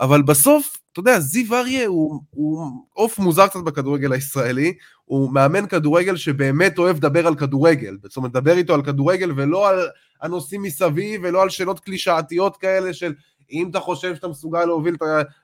אבל 0.00 0.22
בסוף, 0.22 0.76
אתה 0.94 1.00
יודע, 1.00 1.20
זיו 1.20 1.54
אריה 1.54 1.86
הוא, 1.86 2.20
הוא 2.30 2.70
עוף 2.92 3.18
מוזר 3.18 3.46
קצת 3.46 3.60
בכדורגל 3.60 4.12
הישראלי, 4.12 4.74
הוא 5.04 5.32
מאמן 5.32 5.66
כדורגל 5.66 6.16
שבאמת 6.16 6.78
אוהב 6.78 6.96
לדבר 6.96 7.26
על 7.26 7.34
כדורגל, 7.34 7.96
זאת 8.02 8.16
אומרת, 8.16 8.30
לדבר 8.30 8.56
איתו 8.56 8.74
על 8.74 8.82
כדורגל 8.82 9.32
ולא 9.36 9.68
על 9.68 9.88
הנושאים 10.22 10.62
מסביב 10.62 11.20
ולא 11.24 11.42
על 11.42 11.48
שאלות 11.48 11.80
קלישאתיות 11.80 12.56
כאלה 12.56 12.92
של 12.92 13.14
אם 13.50 13.68
אתה 13.70 13.80
חושב 13.80 14.14
שאתה 14.14 14.28
מסוגל 14.28 14.64
להוביל, 14.64 14.96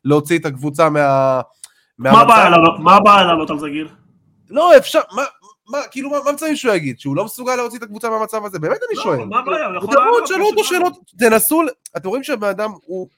להוציא 0.05 0.39
את 0.39 0.47
הקבוצה 0.47 0.91
מה... 0.91 1.41
מה 1.99 2.21
הבעיה 2.97 3.25
לעלות 3.25 3.51
על 3.51 3.59
זה 3.59 3.69
גיל? 3.69 3.89
לא, 4.51 4.77
אפשר, 4.77 5.01
מה, 5.13 5.23
מה, 5.69 5.79
כאילו, 5.91 6.11
מה 6.11 6.33
מצבים 6.33 6.57
שהוא 6.57 6.75
יגיד? 6.75 7.01
שהוא 7.01 7.17
לא 7.17 7.25
מסוגל 7.25 7.57
להוציא 7.57 7.79
את 7.79 7.83
הקבוצה 7.83 8.11
מהמצב 8.11 8.45
הזה? 8.45 8.59
באמת 8.59 8.79
אני 8.91 8.97
לא, 8.97 9.03
שואל. 9.03 9.25
מה 9.25 9.39
הבעיה? 9.39 9.69
תשאלו 10.25 10.47
אותו 10.47 10.65
שאלות, 10.65 10.99
תנסו, 11.19 11.63
אתם 11.97 12.09
רואים 12.09 12.23
שהבן 12.25 12.49
אדם, 12.49 12.71
הוא 12.85 13.09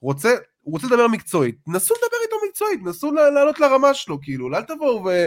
רוצה, 0.00 0.34
הוא 0.68 0.72
רוצה 0.72 0.86
לדבר 0.86 1.08
מקצועית, 1.08 1.56
נסו 1.66 1.94
לדבר 1.94 2.16
איתו 2.24 2.36
מקצועית, 2.48 2.80
נסו 2.84 3.12
לעלות 3.12 3.60
לרמה 3.60 3.94
שלו, 3.94 4.20
כאילו, 4.20 4.48
אל 4.54 4.62
תבואו 4.62 5.04
ו... 5.04 5.26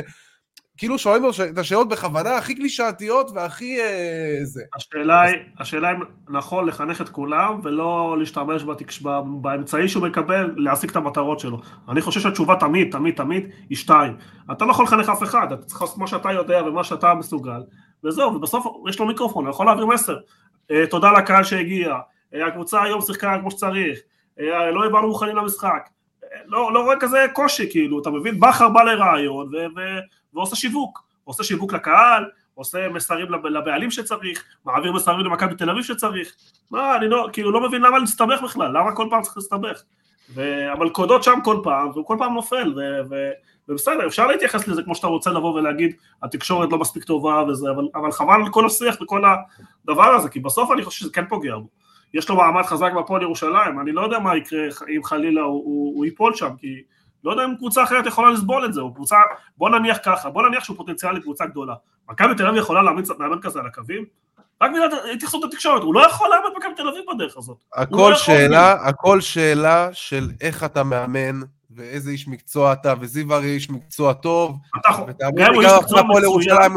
כאילו 0.77 0.98
שואלים 0.98 1.24
את 1.51 1.57
השאלות 1.57 1.89
בכוונה 1.89 2.38
הכי 2.38 2.55
קלישאתיות 2.55 3.31
והכי 3.33 3.79
אה, 3.79 4.39
זה. 4.43 4.62
השאלה 4.75 5.21
היא, 5.21 5.36
השאלה 5.60 5.91
אם 5.91 5.98
נכון 6.29 6.67
לחנך 6.67 7.01
את 7.01 7.10
כולם 7.10 7.60
ולא 7.63 8.15
להשתמש 8.19 8.63
בתקש... 8.63 9.03
באמצעי 9.41 9.89
שהוא 9.89 10.07
מקבל 10.07 10.53
להשיג 10.57 10.89
את 10.89 10.95
המטרות 10.95 11.39
שלו. 11.39 11.62
אני 11.89 12.01
חושב 12.01 12.19
שהתשובה 12.19 12.55
תמיד, 12.60 12.91
תמיד, 12.91 13.15
תמיד 13.15 13.50
היא 13.69 13.77
שתיים. 13.77 14.17
אתה 14.51 14.65
לא 14.65 14.71
יכול 14.71 14.86
לחנך 14.86 15.10
אף 15.10 15.24
אחד, 15.24 15.51
אתה 15.51 15.63
צריך 15.63 15.81
לעשות 15.81 15.98
מה 15.98 16.07
שאתה 16.07 16.31
יודע 16.31 16.63
ומה 16.63 16.83
שאתה 16.83 17.13
מסוגל, 17.13 17.62
וזהו, 18.03 18.33
ובסוף 18.33 18.65
יש 18.89 19.00
לו 19.00 19.05
מיקרופון, 19.05 19.45
הוא 19.45 19.51
יכול 19.51 19.65
להעביר 19.65 19.86
מסר. 19.86 20.17
אה, 20.71 20.88
תודה 20.88 21.12
לקהל 21.12 21.43
שהגיע, 21.43 21.95
אה, 22.36 22.48
הקבוצה 22.48 22.83
היום 22.83 23.01
שיחקה 23.01 23.38
כמו 23.41 23.51
שצריך, 23.51 24.00
לא 24.74 24.86
הבנו 24.86 25.07
מוכנים 25.07 25.36
למשחק. 25.36 25.89
אה, 26.24 26.39
לא, 26.45 26.74
לא 26.74 26.83
רואה 26.83 27.00
כזה 27.00 27.25
קושי, 27.33 27.71
כאילו, 27.71 28.01
אתה 28.01 28.10
מבין? 28.10 28.39
בכר 28.39 28.69
בא 28.69 28.83
לרעיון 28.83 29.48
ו- 29.48 29.57
ו- 29.75 30.00
ועושה 30.33 30.55
שיווק. 30.55 31.12
עושה 31.24 31.43
שיווק 31.43 31.74
לקהל, 31.74 32.25
עושה 32.53 32.89
מסרים 32.89 33.27
לבעלים 33.31 33.91
שצריך, 33.91 34.43
מעביר 34.65 34.91
מסרים 34.91 35.19
למכבי 35.19 35.55
תל 35.55 35.69
אביב 35.69 35.83
שצריך. 35.83 36.36
מה, 36.71 36.95
אני 36.95 37.10
לא, 37.10 37.29
כאילו, 37.33 37.51
לא 37.51 37.62
מבין 37.67 37.81
למה 37.81 38.00
להסתבך 38.00 38.41
בכלל, 38.43 38.77
למה 38.77 38.95
כל 38.95 39.07
פעם 39.10 39.21
צריך 39.21 39.38
להסתבך. 39.38 39.81
והמלכודות 40.33 41.24
שם 41.24 41.39
כל 41.43 41.57
פעם, 41.63 41.89
והוא 41.89 42.05
כל 42.05 42.15
פעם 42.19 42.33
נופל, 42.33 42.74
ו- 42.77 43.10
ו- 43.10 43.31
ובסדר, 43.69 44.07
אפשר 44.07 44.27
להתייחס 44.27 44.67
לזה 44.67 44.83
כמו 44.83 44.95
שאתה 44.95 45.07
רוצה 45.07 45.29
לבוא 45.29 45.53
ולהגיד, 45.53 45.95
התקשורת 46.24 46.71
לא 46.71 46.77
מספיק 46.77 47.03
טובה 47.03 47.43
וזה, 47.48 47.69
אבל, 47.71 47.88
אבל 47.95 48.12
חבל 48.12 48.33
על 48.33 48.51
כל 48.51 48.65
השיח 48.65 49.01
וכל 49.01 49.21
הדבר 49.86 50.10
הזה, 50.15 50.29
כי 50.29 50.39
בסוף 50.39 50.71
אני 50.71 50.83
חושב 50.83 51.00
שזה 51.00 51.12
כן 51.13 51.25
פוגע 51.29 51.55
בו. 51.55 51.67
יש 52.13 52.29
לו 52.29 52.35
מעמד 52.35 52.63
חזק 52.63 52.91
בפועל 52.93 53.21
ירושלים, 53.21 53.79
אני 53.81 53.91
לא 53.91 54.01
יודע 54.01 54.19
מה 54.19 54.37
יקרה 54.37 54.59
אם 54.95 55.03
חלילה 55.03 55.41
הוא, 55.41 55.63
הוא, 55.65 55.95
הוא 55.95 56.05
ייפול 56.05 56.35
שם, 56.35 56.49
כי 56.57 56.81
לא 57.23 57.31
יודע 57.31 57.45
אם 57.45 57.55
קבוצה 57.55 57.83
אחרת 57.83 58.05
יכולה 58.05 58.31
לסבול 58.31 58.65
את 58.65 58.73
זה, 58.73 58.81
או 58.81 58.93
קבוצה, 58.93 59.15
בוא 59.57 59.69
נניח 59.69 59.97
ככה, 60.05 60.29
בוא 60.29 60.47
נניח 60.47 60.63
שהוא 60.63 60.77
פוטנציאל 60.77 61.15
לקבוצה 61.15 61.45
גדולה. 61.45 61.73
מכבי 62.09 62.35
תל 62.35 62.47
אביב 62.47 62.61
יכולה 62.61 62.83
להאמין 62.83 63.05
מאמן 63.19 63.41
כזה 63.41 63.59
על 63.59 63.67
הקווים? 63.67 64.05
רק 64.61 64.71
בגלל 64.71 64.89
התייחסות 65.13 65.43
לתקשורת, 65.43 65.81
הוא 65.81 65.93
לא 65.93 66.07
יכול 66.07 66.29
לאמן 66.29 66.57
מכבי 66.57 66.75
תל 66.75 66.87
אביב 66.87 67.03
בדרך 67.15 67.37
הזאת. 67.37 67.57
הכל 67.75 68.09
לא 68.11 68.15
שאלה, 68.15 68.73
הכל 68.73 69.21
שאלה 69.21 69.89
של 69.93 70.29
איך 70.41 70.63
אתה 70.63 70.83
מאמן, 70.83 71.39
ואיזה 71.71 72.11
איש 72.11 72.27
מקצוע 72.27 72.73
אתה, 72.73 72.93
וזיו 72.99 73.33
ארי 73.33 73.49
איש 73.49 73.69
מקצוע 73.69 74.13
טוב, 74.13 74.57
ותאמין 75.07 75.51
לי 75.51 75.65
גם 75.65 75.79
עכשיו 75.83 76.03
פה 76.13 76.19
לירושלים 76.19 76.75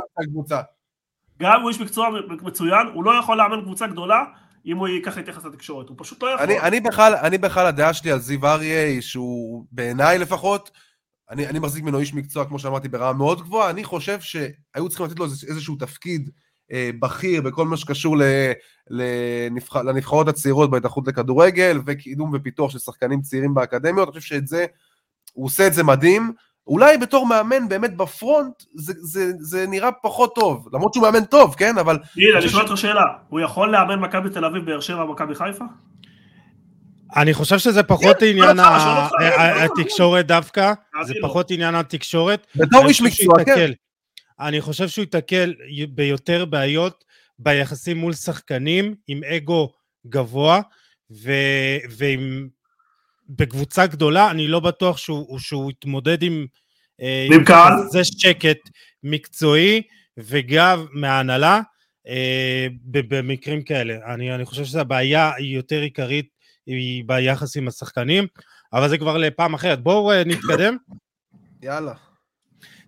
גם 1.40 1.62
הוא 1.62 1.70
איש 1.70 1.80
מקצוע 1.80 2.08
מצוין, 2.42 2.86
הוא 2.94 3.04
לא 3.04 3.18
יכול 3.18 3.36
לאמן 3.36 3.60
קבוצה 3.60 3.86
גדולה, 3.86 4.24
אם 4.66 4.76
הוא 4.76 4.88
ייקח 4.88 5.16
להתייחס 5.16 5.44
לתקשורת, 5.44 5.88
הוא 5.88 5.96
פשוט 5.98 6.22
לא 6.22 6.28
יכול. 6.28 6.44
אני, 6.44 6.60
אני, 6.60 6.80
בכלל, 6.80 7.14
אני 7.14 7.38
בכלל, 7.38 7.66
הדעה 7.66 7.94
שלי 7.94 8.10
על 8.10 8.18
זיו 8.18 8.46
אריה, 8.46 9.02
שהוא 9.02 9.64
בעיניי 9.72 10.18
לפחות, 10.18 10.70
אני, 11.30 11.46
אני 11.46 11.58
מחזיק 11.58 11.84
ממנו 11.84 11.98
איש 11.98 12.14
מקצוע, 12.14 12.44
כמו 12.44 12.58
שאמרתי, 12.58 12.88
ברמה 12.88 13.18
מאוד 13.18 13.42
גבוהה, 13.42 13.70
אני 13.70 13.84
חושב 13.84 14.20
שהיו 14.20 14.88
צריכים 14.88 15.06
לתת 15.06 15.18
לו 15.18 15.24
איזשהו 15.24 15.76
תפקיד 15.76 16.30
אה, 16.72 16.90
בכיר 17.00 17.42
בכל 17.42 17.66
מה 17.66 17.76
שקשור 17.76 18.16
לנבח, 18.90 19.76
לנבחרות 19.76 20.28
הצעירות 20.28 20.70
בהתאחדות 20.70 21.08
לכדורגל, 21.08 21.80
וקידום 21.86 22.30
ופיתוח 22.34 22.70
של 22.70 22.78
שחקנים 22.78 23.20
צעירים 23.20 23.54
באקדמיות, 23.54 24.08
אני 24.08 24.20
חושב 24.20 24.34
שאת 24.34 24.46
זה, 24.46 24.66
הוא 25.32 25.46
עושה 25.46 25.66
את 25.66 25.74
זה 25.74 25.82
מדהים, 25.82 26.32
אולי 26.66 26.98
בתור 26.98 27.26
מאמן 27.26 27.68
באמת 27.68 27.96
בפרונט 27.96 28.54
זה, 28.74 28.92
זה, 28.96 29.32
זה 29.38 29.66
נראה 29.66 29.92
פחות 29.92 30.34
טוב, 30.34 30.68
למרות 30.72 30.94
שהוא 30.94 31.02
מאמן 31.02 31.24
טוב, 31.24 31.54
כן? 31.54 31.78
אבל... 31.78 31.98
גיל, 32.16 32.36
אני 32.36 32.48
שואל 32.48 32.62
אותך 32.62 32.78
שאלה, 32.78 33.04
הוא 33.28 33.40
יכול 33.40 33.72
לאמן 33.72 34.00
מכבי 34.00 34.30
תל 34.30 34.44
אביב, 34.44 34.64
באר 34.64 34.80
שבע, 34.80 35.04
מכבי 35.04 35.34
חיפה? 35.34 35.64
אני 37.16 37.34
חושב 37.34 37.58
שזה 37.58 37.82
פחות 37.82 38.16
כן, 38.20 38.26
עניין 38.26 38.56
התקשורת 39.64 40.26
דווקא, 40.26 40.72
זה 41.02 41.14
פחות 41.22 41.50
עניין 41.50 41.74
התקשורת. 41.74 42.46
בתור 42.56 42.86
איש 42.86 43.02
מקצוע, 43.02 43.44
כן. 43.44 43.70
אני 44.40 44.60
חושב 44.60 44.88
שהוא 44.88 45.02
ייתקל 45.02 45.54
ביותר 45.88 46.44
בעיות 46.44 47.04
ביחסים 47.38 47.96
מול 47.96 48.12
שחקנים 48.12 48.94
עם 49.08 49.20
אגו 49.24 49.72
גבוה, 50.06 50.60
ועם 51.90 52.48
בקבוצה 53.28 53.86
גדולה, 53.86 54.30
אני 54.30 54.48
לא 54.48 54.60
בטוח 54.60 54.96
שהוא, 54.96 55.38
שהוא 55.38 55.70
יתמודד 55.70 56.22
עם... 56.22 56.46
אה, 57.00 57.26
עם 57.32 57.44
קהל? 57.44 57.72
זה 57.90 58.04
שקט 58.04 58.58
מקצועי 59.02 59.82
וגב 60.18 60.86
מההנהלה 60.92 61.60
אה, 62.08 62.66
במקרים 62.84 63.62
כאלה. 63.62 64.14
אני, 64.14 64.34
אני 64.34 64.44
חושב 64.44 64.64
שהבעיה 64.64 65.32
היא 65.36 65.56
יותר 65.56 65.80
עיקרית, 65.80 66.28
היא 66.66 67.04
ביחס 67.06 67.56
עם 67.56 67.68
השחקנים, 67.68 68.26
אבל 68.72 68.88
זה 68.88 68.98
כבר 68.98 69.16
לפעם 69.16 69.54
אחרת. 69.54 69.82
בואו 69.82 70.12
אה, 70.12 70.24
נתקדם. 70.24 70.76
יאללה. 71.62 71.94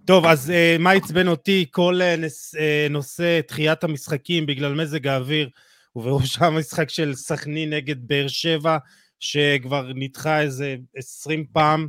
טוב, 0.05 0.27
אז 0.27 0.51
uh, 0.51 0.83
מה 0.83 0.91
עצבן 0.91 1.29
אותי? 1.29 1.67
כל 1.71 2.01
uh, 2.01 2.21
נס, 2.21 2.55
uh, 2.55 2.59
נושא 2.91 3.41
דחיית 3.49 3.85
המשחקים 3.85 4.47
בגלל 4.47 4.75
מזג 4.75 5.07
האוויר, 5.07 5.49
ובראשם 5.97 6.45
המשחק 6.45 6.91
של 6.91 7.15
סכנין 7.15 7.73
נגד 7.73 8.09
באר 8.09 8.29
שבע, 8.29 8.79
שכבר 9.21 9.93
נדחה 9.95 10.41
איזה 10.41 10.77
עשרים 10.97 11.45
פעם. 11.53 11.89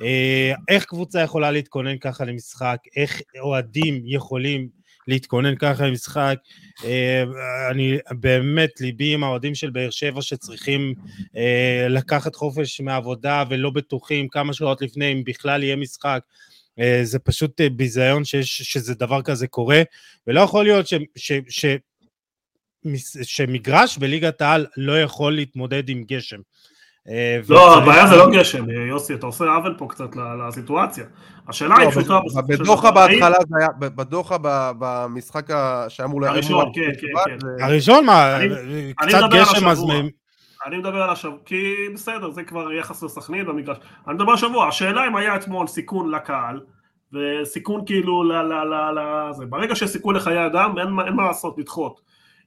אה, 0.00 0.52
איך 0.68 0.84
קבוצה 0.84 1.20
יכולה 1.20 1.50
להתכונן 1.50 1.98
ככה 1.98 2.24
למשחק? 2.24 2.78
איך 2.96 3.20
אוהדים 3.40 4.02
יכולים 4.04 4.68
להתכונן 5.08 5.56
ככה 5.56 5.86
למשחק? 5.86 6.38
אה, 6.84 7.22
אני 7.70 7.98
באמת, 8.10 8.80
ליבי 8.80 9.14
עם 9.14 9.24
האוהדים 9.24 9.54
של 9.54 9.70
באר 9.70 9.90
שבע 9.90 10.22
שצריכים 10.22 10.94
אה, 11.36 11.86
לקחת 11.90 12.34
חופש 12.34 12.80
מעבודה 12.80 13.44
ולא 13.50 13.70
בטוחים 13.70 14.28
כמה 14.28 14.52
שעות 14.52 14.82
לפני 14.82 15.12
אם 15.12 15.22
בכלל 15.24 15.62
יהיה 15.62 15.76
משחק. 15.76 16.20
זה 17.02 17.18
פשוט 17.18 17.60
ביזיון 17.60 18.24
שיש, 18.24 18.62
שזה 18.62 18.94
דבר 18.94 19.22
כזה 19.22 19.46
קורה, 19.46 19.82
ולא 20.26 20.40
יכול 20.40 20.64
להיות 20.64 20.86
ש, 20.86 20.94
ש, 21.16 21.32
ש, 21.48 21.64
שמגרש 23.22 23.98
בליגת 23.98 24.42
העל 24.42 24.66
לא 24.76 25.00
יכול 25.00 25.34
להתמודד 25.34 25.88
עם 25.88 26.04
גשם. 26.04 26.38
אה, 27.08 27.40
לא, 27.48 27.78
הבעיה 27.78 28.06
זה 28.06 28.16
לא 28.16 28.30
גשם, 28.32 28.70
אה, 28.70 28.86
יוסי, 28.88 29.14
אתה 29.14 29.26
עושה 29.26 29.44
עוול 29.44 29.74
פה 29.78 29.86
קצת 29.88 30.08
לסיטואציה. 30.16 31.04
השאלה 31.48 31.74
היא 31.78 31.86
לא, 31.86 31.90
פשוטה... 31.90 32.20
בדוחה 32.48 32.90
בהתחלה 32.90 33.36
זה 33.48 33.56
היה, 33.58 33.68
בדוחה 33.78 34.36
במשחק 34.78 35.48
שהיה 35.88 36.06
אמור... 36.06 36.26
הראשון, 36.26 36.72
כן, 36.74 36.90
כן, 37.00 37.36
כן. 37.40 37.64
הראשון, 37.64 38.06
מה, 38.06 38.38
קצת 38.96 39.22
גשם 39.30 39.68
אז... 39.68 39.84
אני 40.66 40.78
מדבר 40.78 41.02
על 41.02 41.10
השבוע, 41.10 41.38
כי 41.44 41.74
בסדר, 41.94 42.30
זה 42.30 42.42
כבר 42.42 42.72
יחס 42.72 43.02
לסכנין 43.02 43.46
במגרש. 43.46 43.76
אני 44.06 44.14
מדבר 44.14 44.28
על 44.28 44.34
השבוע, 44.34 44.68
השאלה 44.68 45.06
אם 45.06 45.16
היה 45.16 45.36
אתמול 45.36 45.66
סיכון 45.66 46.10
לקהל, 46.10 46.60
וסיכון 47.12 47.82
כאילו 47.86 48.24
ל... 48.24 49.46
ברגע 49.48 49.76
שיש 49.76 49.90
סיכון 49.90 50.16
לחיי 50.16 50.46
אדם, 50.46 50.74
אין 50.78 51.14
מה 51.14 51.26
לעשות, 51.26 51.58
לדחות. 51.58 52.00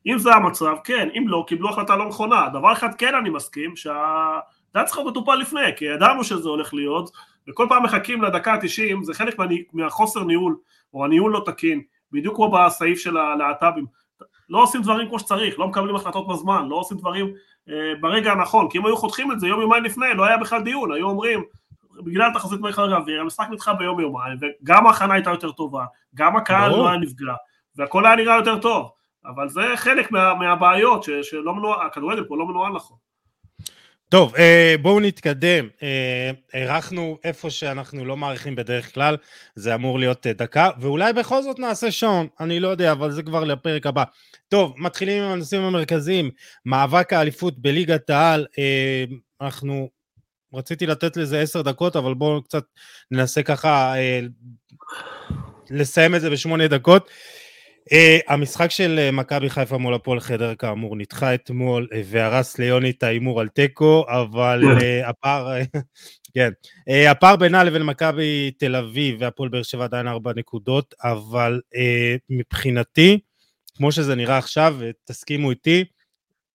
אם 0.07 0.17
זה 0.17 0.33
המצב, 0.33 0.75
כן, 0.83 1.09
אם 1.17 1.27
לא, 1.27 1.45
קיבלו 1.47 1.69
החלטה 1.69 1.95
לא 1.95 2.05
נכונה. 2.05 2.49
דבר 2.53 2.73
אחד 2.73 2.95
כן 2.95 3.15
אני 3.15 3.29
מסכים, 3.29 3.75
שה... 3.75 4.39
זה 4.73 4.79
היה 4.79 4.85
צריך 4.85 4.97
להיות 4.97 5.11
מטופל 5.11 5.35
לפני, 5.35 5.75
כי 5.75 5.85
ידענו 5.85 6.23
שזה 6.23 6.49
הולך 6.49 6.73
להיות, 6.73 7.11
וכל 7.47 7.65
פעם 7.69 7.83
מחכים 7.83 8.21
לדקה 8.21 8.53
ה-90, 8.53 9.03
זה 9.03 9.13
חלק 9.13 9.39
מה... 9.39 9.45
מהחוסר 9.73 10.23
ניהול, 10.23 10.57
או 10.93 11.05
הניהול 11.05 11.31
לא 11.31 11.43
תקין, 11.45 11.81
בדיוק 12.11 12.35
כמו 12.35 12.51
בסעיף 12.51 12.99
של 12.99 13.17
הלהט"בים. 13.17 13.85
לא 14.49 14.63
עושים 14.63 14.81
דברים 14.81 15.07
כמו 15.07 15.19
שצריך, 15.19 15.59
לא 15.59 15.67
מקבלים 15.67 15.95
החלטות 15.95 16.27
בזמן, 16.27 16.67
לא 16.69 16.75
עושים 16.75 16.97
דברים 16.97 17.33
אה, 17.69 17.93
ברגע 18.01 18.31
הנכון, 18.31 18.69
כי 18.69 18.77
אם 18.77 18.85
היו 18.85 18.97
חותכים 18.97 19.31
את 19.31 19.39
זה 19.39 19.47
יום 19.47 19.61
יומיים 19.61 19.83
לפני, 19.83 20.05
לא 20.15 20.25
היה 20.25 20.37
בכלל 20.37 20.61
דיון, 20.61 20.91
היו 20.91 21.09
אומרים, 21.09 21.43
בגלל 21.95 22.33
תחזית 22.33 22.59
מרחב 22.59 22.81
האוויר, 22.81 23.21
המשחק 23.21 23.47
נדחה 23.51 23.73
ביום 23.73 23.99
יומיים, 23.99 24.37
וגם 24.41 24.87
ההכנה 24.87 25.13
הייתה 25.13 25.29
יותר 25.29 25.51
טובה, 25.51 25.85
גם 26.15 26.35
הקהל 26.35 26.71
לא 26.71 26.89
היה 26.89 26.97
נפגע, 26.97 27.33
והכל 27.75 28.05
היה 28.05 28.15
נראה 28.15 28.35
יותר 28.35 28.57
טוב, 28.57 28.91
אבל 29.25 29.49
זה 29.49 29.61
חלק 29.75 30.11
מה, 30.11 30.33
מהבעיות, 30.33 31.03
ש, 31.03 31.09
שלא 31.21 31.55
מנוהל, 31.55 31.87
הכדורגל 31.87 32.23
פה 32.27 32.37
לא 32.37 32.47
מנוהל 32.47 32.73
נכון. 32.73 32.97
טוב, 34.09 34.35
אה, 34.35 34.75
בואו 34.81 34.99
נתקדם. 34.99 35.67
הארכנו 36.53 37.17
אה, 37.25 37.29
איפה 37.29 37.49
שאנחנו 37.49 38.05
לא 38.05 38.17
מעריכים 38.17 38.55
בדרך 38.55 38.93
כלל, 38.93 39.17
זה 39.55 39.75
אמור 39.75 39.99
להיות 39.99 40.27
אה, 40.27 40.33
דקה, 40.33 40.69
ואולי 40.79 41.13
בכל 41.13 41.41
זאת 41.41 41.59
נעשה 41.59 41.91
שעון, 41.91 42.27
אני 42.39 42.59
לא 42.59 42.67
יודע, 42.67 42.91
אבל 42.91 43.11
זה 43.11 43.23
כבר 43.23 43.43
לפרק 43.43 43.85
הבא. 43.85 44.03
טוב, 44.47 44.73
מתחילים 44.77 45.23
עם 45.23 45.31
הנושאים 45.31 45.61
המרכזיים. 45.61 46.31
מאבק 46.65 47.13
האליפות 47.13 47.59
בליגת 47.59 48.09
העל, 48.09 48.45
אנחנו... 49.41 49.89
רציתי 50.53 50.85
לתת 50.85 51.17
לזה 51.17 51.39
עשר 51.39 51.61
דקות, 51.61 51.95
אבל 51.95 52.13
בואו 52.13 52.43
קצת 52.43 52.63
ננסה 53.11 53.43
ככה 53.43 53.93
לסיים 55.69 56.15
את 56.15 56.21
זה 56.21 56.29
בשמונה 56.29 56.67
דקות. 56.67 57.09
Uh, 57.91 58.33
המשחק 58.33 58.71
של 58.71 59.09
uh, 59.09 59.15
מכבי 59.15 59.49
חיפה 59.49 59.77
מול 59.77 59.93
הפועל 59.93 60.19
חדר 60.19 60.55
כאמור 60.55 60.95
נדחה 60.95 61.35
אתמול 61.35 61.87
uh, 61.91 61.95
והרס 62.05 62.59
ליוני 62.59 62.89
את 62.89 63.03
ההימור 63.03 63.41
על 63.41 63.47
תיקו, 63.47 64.05
אבל 64.07 64.61
uh, 64.63 65.07
הפער, 65.09 65.47
כן, 66.35 66.51
uh, 66.89 67.11
הפער 67.11 67.35
בינה 67.35 67.63
לבין 67.63 67.83
מכבי 67.83 68.51
תל 68.57 68.75
אביב 68.75 69.17
והפועל 69.19 69.49
באר 69.49 69.63
שבע 69.63 69.83
עדיין 69.83 70.07
ארבע 70.07 70.31
נקודות, 70.35 70.95
אבל 71.03 71.61
uh, 71.75 72.19
מבחינתי, 72.29 73.19
כמו 73.75 73.91
שזה 73.91 74.15
נראה 74.15 74.37
עכשיו, 74.37 74.75
ותסכימו 74.79 75.49
איתי, 75.49 75.85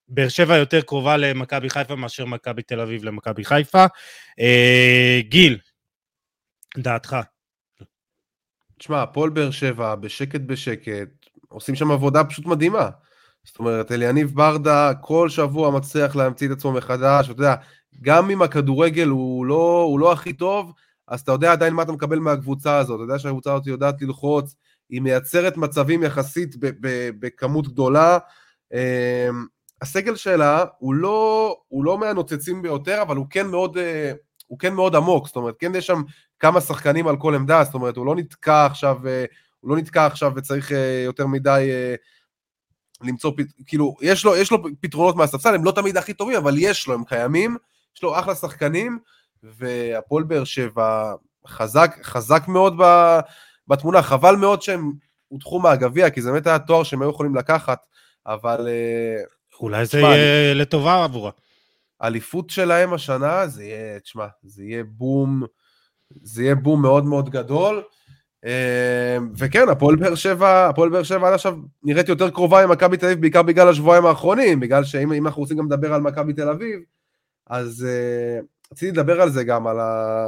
באר 0.09 0.29
שבע 0.29 0.57
יותר 0.57 0.81
קרובה 0.81 1.17
למכבי 1.17 1.71
חיפה 1.71 1.97
מאשר 1.97 2.25
מכבי 2.25 2.63
תל 2.63 2.81
אביב 2.81 3.05
למכבי 3.05 3.45
חיפה. 3.45 3.85
Uh, 4.41 5.29
גיל, 5.29 5.59
דעתך. 6.79 7.17
תשמע, 8.79 9.03
הפועל 9.03 9.31
באר 9.31 9.51
שבע, 9.51 9.95
בשקט 9.95 10.41
בשקט, 10.41 11.22
עושים 11.53 11.75
שם 11.75 11.91
עבודה 11.91 12.25
פשוט 12.25 12.47
מדהימה. 12.47 12.89
זאת 13.45 13.59
אומרת, 13.59 13.93
אליניב 13.93 14.33
ברדה 14.35 14.95
כל 15.01 15.29
שבוע 15.29 15.71
מצליח 15.71 16.17
להמציא 16.17 16.47
את 16.47 16.53
עצמו 16.53 16.73
מחדש, 16.73 17.31
אתה 17.31 17.41
יודע, 17.41 17.55
גם 18.03 18.31
אם 18.31 18.43
הכדורגל 18.43 19.09
הוא 19.09 19.47
לא, 19.47 19.85
הוא 19.89 20.01
לא 20.01 20.13
הכי 20.13 20.33
טוב, 20.33 20.73
אז 21.09 21.21
אתה 21.21 21.33
יודע 21.33 21.53
עדיין 21.53 21.75
מה 21.75 21.83
אתה 21.83 21.93
מקבל 21.93 22.19
מהקבוצה 22.19 22.79
הזאת, 22.79 22.97
אתה 22.97 23.05
יודע 23.05 23.19
שהקבוצה 23.19 23.53
הזאת 23.53 23.67
יודעת 23.67 24.03
ללחוץ, 24.03 24.55
היא 24.91 25.01
מייצרת 25.01 25.57
מצבים 25.57 26.03
יחסית 26.03 26.57
בכמות 27.21 27.69
גדולה. 27.69 28.19
אמ, 28.73 29.47
הסגל 29.83 30.17
שלה 30.17 30.65
הוא 30.79 30.95
לא, 30.95 31.57
הוא 31.69 31.85
לא 31.85 31.99
מהנוצצים 31.99 32.63
ביותר, 32.63 33.03
אבל 33.03 33.17
הוא 33.17 33.27
כן 33.31 33.47
מאוד, 33.47 33.79
אה, 33.79 34.13
הוא 34.47 34.59
כן 34.59 34.75
מאוד 34.75 34.97
עמוק, 34.97 35.27
זאת 35.27 35.37
אומרת, 35.37 35.55
כן 35.59 35.75
יש 35.75 35.87
שם 35.87 36.03
כמה 36.39 36.61
שחקנים 36.61 37.09
על 37.09 37.17
כל 37.17 37.35
עמדה, 37.35 37.65
זאת 37.65 37.75
אומרת, 37.75 37.97
הוא 37.97 38.07
לא 38.07 38.17
נתקע 38.17 38.67
עכשיו 38.67 39.09
אה, 39.09 39.25
הוא 39.63 39.71
לא 39.71 39.77
נתקע 39.77 40.07
עכשיו 40.07 40.33
וצריך 40.37 40.73
אה, 40.73 41.03
יותר 41.05 41.27
מדי 41.27 41.69
אה, 41.71 41.95
למצוא, 43.03 43.33
כאילו, 43.67 43.97
יש 44.01 44.25
לו, 44.25 44.37
יש 44.37 44.51
לו 44.51 44.59
פתרונות 44.81 45.17
מהספסל, 45.17 45.55
הם 45.55 45.65
לא 45.65 45.73
תמיד 45.73 45.97
הכי 45.97 46.15
טובים, 46.15 46.37
אבל 46.37 46.55
יש 46.59 46.87
לו, 46.87 46.95
הם 46.95 47.05
קיימים, 47.05 47.57
יש 47.97 48.03
לו 48.03 48.19
אחלה 48.19 48.35
שחקנים, 48.35 48.99
והפועל 49.43 50.25
באר 50.25 50.45
שבע 50.45 51.15
חזק, 51.47 51.97
חזק 52.03 52.43
מאוד 52.49 52.77
בתמונה, 53.69 54.03
חבל 54.03 54.37
מאוד 54.37 54.63
שהם 54.63 54.93
הודחו 55.29 55.61
מהגביע, 55.61 56.11
כי 56.11 56.23
זה 56.23 56.31
באמת 56.31 56.47
היה 56.47 56.59
תואר 56.59 56.83
שהם 56.83 57.03
היו 57.03 57.11
יכולים 57.11 57.37
לקחת, 57.37 57.79
אבל... 58.27 58.69
אה, 58.69 59.23
אולי 59.61 59.87
זה 59.87 60.01
יהיה 60.01 60.55
לטובה 60.55 61.05
עבורה. 61.05 61.31
אליפות 62.03 62.51
שלהם 62.51 62.93
השנה, 62.93 63.47
זה 63.47 63.65
יהיה, 63.65 64.01
תשמע, 64.01 64.27
זה 64.43 64.65
יהיה 64.65 64.85
בום, 64.85 65.43
זה 66.23 66.43
יהיה 66.43 66.55
בום 66.55 66.83
מאוד 66.83 67.05
מאוד 67.05 67.31
גדול. 67.31 67.83
אמ, 68.45 69.29
וכן, 69.37 69.69
הפועל 69.69 69.97
באר 69.97 70.15
שבע, 70.15 70.69
הפועל 70.69 70.89
באר 70.89 71.03
שבע 71.03 71.29
עד 71.29 71.35
עכשיו 71.35 71.57
נראית 71.83 72.09
יותר 72.09 72.31
קרובה 72.31 72.63
עם 72.63 72.71
מכבי 72.71 72.97
תל 72.97 73.07
אביב, 73.07 73.21
בעיקר 73.21 73.43
בגלל 73.43 73.69
השבועיים 73.69 74.07
האחרונים, 74.07 74.61
בגלל 74.61 74.85
שאם 74.85 75.27
אנחנו 75.27 75.43
רוצים 75.43 75.57
גם 75.57 75.67
לדבר 75.67 75.95
על 75.95 76.01
מכבי 76.01 76.33
תל 76.33 76.49
אביב, 76.49 76.81
אז 77.47 77.87
uh, 77.87 78.45
רציתי 78.73 78.93
לדבר 78.93 79.21
על 79.21 79.31
זה 79.31 79.45
גם, 79.45 79.67
על 79.67 79.81
ה... 79.81 80.27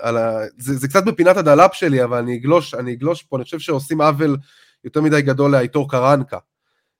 על 0.00 0.16
ה... 0.16 0.38
זה, 0.58 0.76
זה 0.76 0.88
קצת 0.88 1.04
בפינת 1.04 1.36
הדלאפ 1.36 1.74
שלי, 1.74 2.04
אבל 2.04 2.18
אני 2.18 2.36
אגלוש, 2.36 2.74
אני 2.74 2.92
אגלוש 2.92 3.22
פה, 3.22 3.36
אני 3.36 3.44
חושב 3.44 3.58
שעושים 3.58 4.00
עוול 4.00 4.36
יותר 4.84 5.00
מדי 5.00 5.22
גדול 5.22 5.52
לאייטור 5.52 5.90
קרנקה. 5.90 6.38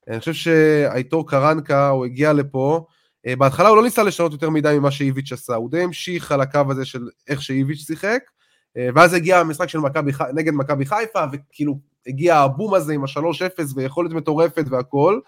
אני 0.08 0.18
חושב 0.18 0.32
שאייטור 0.32 1.28
קרנקה, 1.28 1.88
הוא 1.88 2.04
הגיע 2.04 2.32
לפה, 2.32 2.86
uh, 3.26 3.36
בהתחלה 3.36 3.68
הוא 3.68 3.76
לא 3.76 3.82
ניסה 3.82 4.02
לשנות 4.02 4.32
יותר 4.32 4.50
מדי 4.50 4.76
ממה 4.78 4.90
שאיביץ' 4.90 5.32
עשה, 5.32 5.54
הוא 5.54 5.70
די 5.70 5.82
המשיך 5.82 6.32
על 6.32 6.40
הקו 6.40 6.62
הזה 6.70 6.84
של 6.84 7.08
איך 7.28 7.42
שאיביץ' 7.42 7.86
שיחק, 7.86 8.20
אה, 8.22 8.41
ואז 8.76 9.14
הגיע 9.14 9.38
המשחק 9.38 9.68
של 9.68 9.78
מכבי, 9.78 10.12
נגד 10.34 10.52
מכבי 10.54 10.86
חיפה, 10.86 11.24
וכאילו 11.32 11.78
הגיע 12.06 12.36
הבום 12.36 12.74
הזה 12.74 12.92
עם 12.92 13.04
ה-3-0 13.04 13.62
ויכולת 13.74 14.12
מטורפת 14.12 14.64
והכל. 14.70 15.20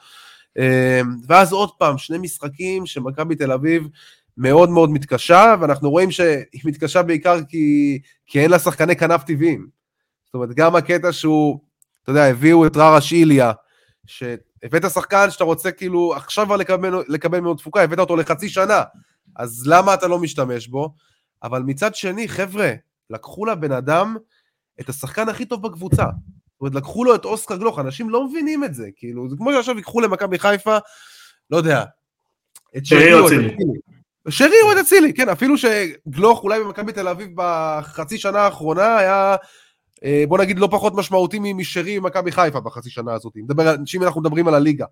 אה, 0.58 1.00
ואז 1.28 1.52
עוד 1.52 1.70
פעם, 1.78 1.98
שני 1.98 2.18
משחקים 2.18 2.86
שמכבי 2.86 3.34
תל 3.34 3.52
אביב 3.52 3.88
מאוד 4.36 4.70
מאוד 4.70 4.90
מתקשה, 4.90 5.54
ואנחנו 5.60 5.90
רואים 5.90 6.10
שהיא 6.10 6.62
מתקשה 6.64 7.02
בעיקר 7.02 7.38
כי, 7.48 7.98
כי 8.26 8.40
אין 8.40 8.50
לה 8.50 8.58
שחקני 8.58 8.96
כנף 8.96 9.22
טבעיים. 9.22 9.66
זאת 10.24 10.34
אומרת, 10.34 10.54
גם 10.54 10.76
הקטע 10.76 11.12
שהוא, 11.12 11.60
אתה 12.02 12.10
יודע, 12.10 12.24
הביאו 12.24 12.66
את 12.66 12.76
ררה 12.76 13.00
שיליה, 13.00 13.52
שהבאת 14.06 14.90
שחקן 14.90 15.30
שאתה 15.30 15.44
רוצה 15.44 15.70
כאילו 15.70 16.14
עכשיו 16.16 16.46
כבר 16.46 16.56
לקבל, 16.56 17.02
לקבל 17.08 17.40
ממנו 17.40 17.54
תפוקה, 17.54 17.82
הבאת 17.82 17.98
אותו 17.98 18.16
לחצי 18.16 18.48
שנה, 18.48 18.82
אז 19.36 19.62
למה 19.66 19.94
אתה 19.94 20.06
לא 20.06 20.18
משתמש 20.18 20.68
בו? 20.68 20.94
אבל 21.42 21.62
מצד 21.62 21.94
שני, 21.94 22.28
חבר'ה, 22.28 22.72
לקחו 23.10 23.46
לבן 23.46 23.72
אדם 23.72 24.16
את 24.80 24.88
השחקן 24.88 25.28
הכי 25.28 25.44
טוב 25.44 25.62
בקבוצה. 25.62 26.04
זאת 26.04 26.60
אומרת, 26.60 26.74
לקחו 26.74 27.04
לו 27.04 27.14
את 27.14 27.24
אוסקר 27.24 27.56
גלוך, 27.56 27.78
אנשים 27.78 28.10
לא 28.10 28.28
מבינים 28.28 28.64
את 28.64 28.74
זה, 28.74 28.88
כאילו, 28.96 29.30
זה 29.30 29.36
כמו 29.36 29.52
שעכשיו 29.52 29.76
ייקחו 29.76 30.00
למכבי 30.00 30.38
חיפה, 30.38 30.78
לא 31.50 31.56
יודע, 31.56 31.84
את 32.76 32.86
שרי 32.86 33.12
או 33.12 33.20
את 33.20 33.32
אצילי. 33.32 33.56
שרי 34.28 34.56
או 34.64 34.72
את 34.72 34.76
אצילי, 34.76 35.14
כן, 35.14 35.28
אפילו 35.28 35.54
שגלוך 35.58 36.42
אולי 36.42 36.60
במכבי 36.60 36.92
תל 36.92 37.08
אביב 37.08 37.28
בחצי 37.34 38.18
שנה 38.18 38.40
האחרונה 38.40 38.96
היה, 38.96 39.36
אה, 40.04 40.24
בוא 40.28 40.38
נגיד, 40.38 40.58
לא 40.58 40.68
פחות 40.70 40.94
משמעותי 40.94 41.38
משרי 41.38 42.00
במכבי 42.00 42.32
חיפה 42.32 42.60
בחצי 42.60 42.90
שנה 42.90 43.14
הזאת, 43.14 43.32
אם 43.96 44.02
אנחנו 44.02 44.20
מדברים 44.20 44.48
על 44.48 44.54
הליגה, 44.54 44.86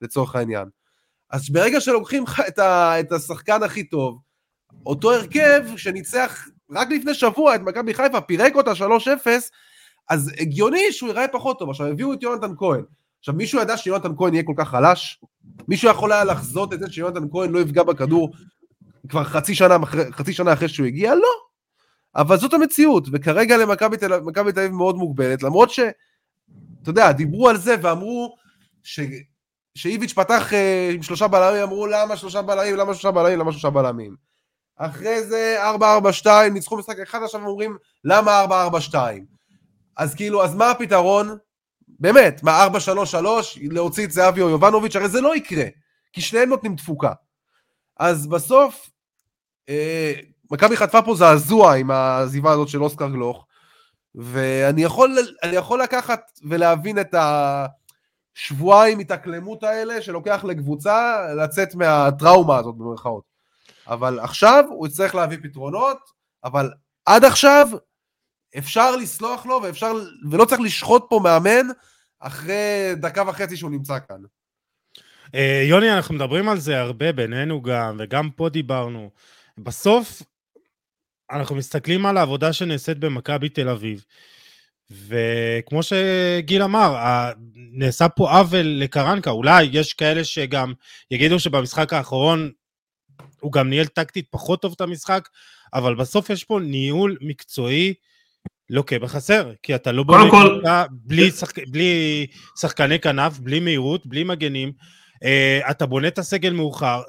לצורך 0.00 0.36
העניין. 0.36 0.68
אז 1.30 1.50
ברגע 1.50 1.80
שלוקחים 1.80 2.24
את, 2.48 2.58
ה, 2.58 3.00
את 3.00 3.12
השחקן 3.12 3.62
הכי 3.62 3.84
טוב, 3.84 4.20
אותו 4.86 5.12
הרכב 5.12 5.62
שניצח 5.76 6.48
רק 6.70 6.90
לפני 6.90 7.14
שבוע 7.14 7.54
את 7.54 7.60
מכבי 7.60 7.94
חיפה, 7.94 8.20
פירק 8.20 8.54
אותה 8.54 8.72
3-0, 8.72 8.74
אז 10.10 10.32
הגיוני 10.38 10.92
שהוא 10.92 11.08
ייראה 11.08 11.28
פחות 11.28 11.58
טוב. 11.58 11.70
עכשיו 11.70 11.86
הביאו 11.86 12.12
את 12.12 12.22
יונתן 12.22 12.52
כהן. 12.58 12.84
עכשיו 13.18 13.34
מישהו 13.34 13.60
ידע 13.60 13.76
שיונתן 13.76 14.16
כהן 14.16 14.34
יהיה 14.34 14.44
כל 14.44 14.54
כך 14.56 14.68
חלש? 14.68 15.20
מישהו 15.68 15.90
יכול 15.90 16.12
היה 16.12 16.24
לחזות 16.24 16.72
את 16.72 16.80
זה 16.80 16.92
שיונתן 16.92 17.28
כהן 17.30 17.50
לא 17.50 17.58
יפגע 17.58 17.82
בכדור 17.82 18.32
כבר 19.08 19.24
חצי 19.24 19.54
שנה, 19.54 19.76
חצי 20.10 20.32
שנה 20.32 20.52
אחרי 20.52 20.68
שהוא 20.68 20.86
הגיע? 20.86 21.14
לא. 21.14 21.28
אבל 22.16 22.36
זאת 22.36 22.54
המציאות, 22.54 23.08
וכרגע 23.12 23.56
למכבי 23.56 23.96
תל 23.96 24.12
אביב 24.12 24.72
מאוד 24.72 24.96
מוגבלת, 24.96 25.42
למרות 25.42 25.70
ש... 25.70 25.80
אתה 26.82 26.90
יודע, 26.90 27.12
דיברו 27.12 27.48
על 27.48 27.56
זה 27.56 27.74
ואמרו 27.82 28.36
ש... 28.82 29.00
שאיביץ' 29.74 30.12
פתח 30.12 30.50
uh, 30.50 30.94
עם 30.94 31.02
שלושה 31.02 31.28
בלמים, 31.28 31.62
אמרו 31.62 31.86
למה 31.86 32.16
שלושה 32.16 32.42
בלמים, 32.42 32.76
למה 32.76 32.94
שלושה 32.94 33.10
בלמים, 33.10 33.38
למה 33.38 33.52
שלושה 33.52 33.70
בלמים. 33.70 34.25
אחרי 34.76 35.22
זה 35.22 35.58
4-4-2, 36.24 36.26
ניצחו 36.52 36.76
משחק 36.76 36.98
אחד, 36.98 37.22
עכשיו 37.22 37.46
אומרים 37.46 37.76
למה 38.04 38.44
4-4-2? 38.92 38.96
אז 39.96 40.14
כאילו, 40.14 40.44
אז 40.44 40.54
מה 40.54 40.70
הפתרון? 40.70 41.36
באמת, 41.88 42.42
מה 42.42 42.66
4-3-3, 43.14 43.16
להוציא 43.70 44.04
את 44.04 44.12
זהבי 44.12 44.42
או 44.42 44.48
יובנוביץ', 44.48 44.96
הרי 44.96 45.08
זה 45.08 45.20
לא 45.20 45.36
יקרה, 45.36 45.64
כי 46.12 46.20
שניהם 46.20 46.48
נותנים 46.48 46.76
תפוקה. 46.76 47.12
אז 47.96 48.26
בסוף, 48.26 48.90
אה, 49.68 50.12
מכבי 50.50 50.76
חטפה 50.76 51.02
פה 51.02 51.14
זעזוע 51.14 51.74
עם 51.74 51.90
העזיבה 51.90 52.52
הזאת 52.52 52.68
של 52.68 52.82
אוסקר 52.82 53.08
גלוך, 53.08 53.46
ואני 54.14 54.82
יכול, 54.82 55.16
יכול 55.52 55.82
לקחת 55.82 56.20
ולהבין 56.48 56.98
את 56.98 57.14
השבועיים 58.36 58.98
התאקלמות 58.98 59.62
האלה 59.62 60.02
שלוקח 60.02 60.44
לקבוצה 60.44 61.26
לצאת 61.34 61.74
מהטראומה 61.74 62.56
הזאת 62.56 62.74
במרכאות. 62.76 63.35
אבל 63.88 64.20
עכשיו 64.20 64.64
הוא 64.68 64.86
יצטרך 64.86 65.14
להביא 65.14 65.38
פתרונות, 65.42 65.98
אבל 66.44 66.70
עד 67.06 67.24
עכשיו 67.24 67.68
אפשר 68.58 68.96
לסלוח 68.96 69.46
לו 69.46 69.60
ואפשר, 69.62 69.92
ולא 70.30 70.44
צריך 70.44 70.60
לשחוט 70.60 71.04
פה 71.08 71.20
מאמן 71.24 71.66
אחרי 72.20 72.94
דקה 72.96 73.22
וחצי 73.28 73.56
שהוא 73.56 73.70
נמצא 73.70 73.98
כאן. 74.08 74.20
אה, 75.34 75.62
יוני, 75.68 75.92
אנחנו 75.92 76.14
מדברים 76.14 76.48
על 76.48 76.58
זה 76.58 76.80
הרבה 76.80 77.12
בינינו 77.12 77.62
גם, 77.62 77.96
וגם 77.98 78.30
פה 78.30 78.48
דיברנו. 78.48 79.10
בסוף, 79.58 80.22
אנחנו 81.30 81.56
מסתכלים 81.56 82.06
על 82.06 82.16
העבודה 82.16 82.52
שנעשית 82.52 82.98
במכבי 82.98 83.48
תל 83.48 83.68
אביב, 83.68 84.04
וכמו 84.90 85.80
שגיל 85.82 86.62
אמר, 86.62 86.96
נעשה 87.54 88.08
פה 88.08 88.30
עוול 88.30 88.66
לקרנקה, 88.66 89.30
אולי 89.30 89.68
יש 89.72 89.94
כאלה 89.94 90.24
שגם 90.24 90.72
יגידו 91.10 91.38
שבמשחק 91.38 91.92
האחרון 91.92 92.52
הוא 93.46 93.52
גם 93.52 93.70
ניהל 93.70 93.86
טקטית 93.86 94.26
פחות 94.30 94.62
טוב 94.62 94.72
את 94.76 94.80
המשחק, 94.80 95.28
אבל 95.74 95.94
בסוף 95.94 96.30
יש 96.30 96.44
פה 96.44 96.60
ניהול 96.62 97.16
מקצועי 97.20 97.94
לוקה 98.70 98.98
בחסר, 98.98 99.52
כי 99.62 99.74
אתה 99.74 99.92
לא 99.92 100.02
בונה 100.02 100.30
כל... 100.30 100.60
בלי, 100.90 101.30
שחק... 101.30 101.68
בלי 101.68 102.26
שחקני 102.60 102.98
כנף, 103.00 103.38
בלי 103.38 103.60
מהירות, 103.60 104.06
בלי 104.06 104.24
מגנים, 104.24 104.72
uh, 105.14 105.70
אתה 105.70 105.86
בונה 105.86 106.08
את 106.08 106.18
הסגל 106.18 106.52
מאוחר, 106.52 107.02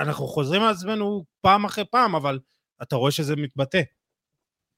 אנחנו 0.00 0.26
חוזרים 0.26 0.62
על 0.62 0.70
עצמנו 0.70 1.24
פעם 1.40 1.64
אחרי 1.64 1.84
פעם, 1.90 2.14
אבל 2.14 2.38
אתה 2.82 2.96
רואה 2.96 3.10
שזה 3.10 3.36
מתבטא. 3.36 3.82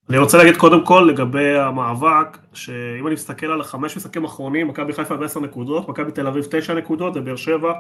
אני 0.09 0.19
רוצה 0.19 0.39
להגיד 0.39 0.57
קודם 0.57 0.87
כל 0.87 1.07
לגבי 1.11 1.59
המאבק, 1.59 2.39
שאם 2.55 3.07
אני 3.07 3.15
מסתכל 3.15 3.47
על 3.47 3.61
החמש 3.61 3.97
משחקים 3.97 4.25
האחרונים, 4.25 4.69
מכבי 4.69 4.93
חיפה 4.93 5.15
עם 5.15 5.23
עשר 5.23 5.41
נקודות, 5.41 5.89
מכבי 5.89 6.13
תל 6.13 6.27
אביב 6.27 6.45
תשע 6.51 6.75
נקודות, 6.75 7.17
ובאר 7.17 7.37
שבע 7.37 7.73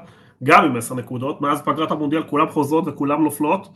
גם 0.44 0.64
עם 0.64 0.76
עשר 0.76 0.94
נקודות, 0.94 1.40
מאז 1.40 1.62
פגרת 1.62 1.90
המונדיאל 1.90 2.22
כולם 2.22 2.48
חוזרות 2.48 2.84
וכולם 2.87 3.24
נופלות, 3.24 3.68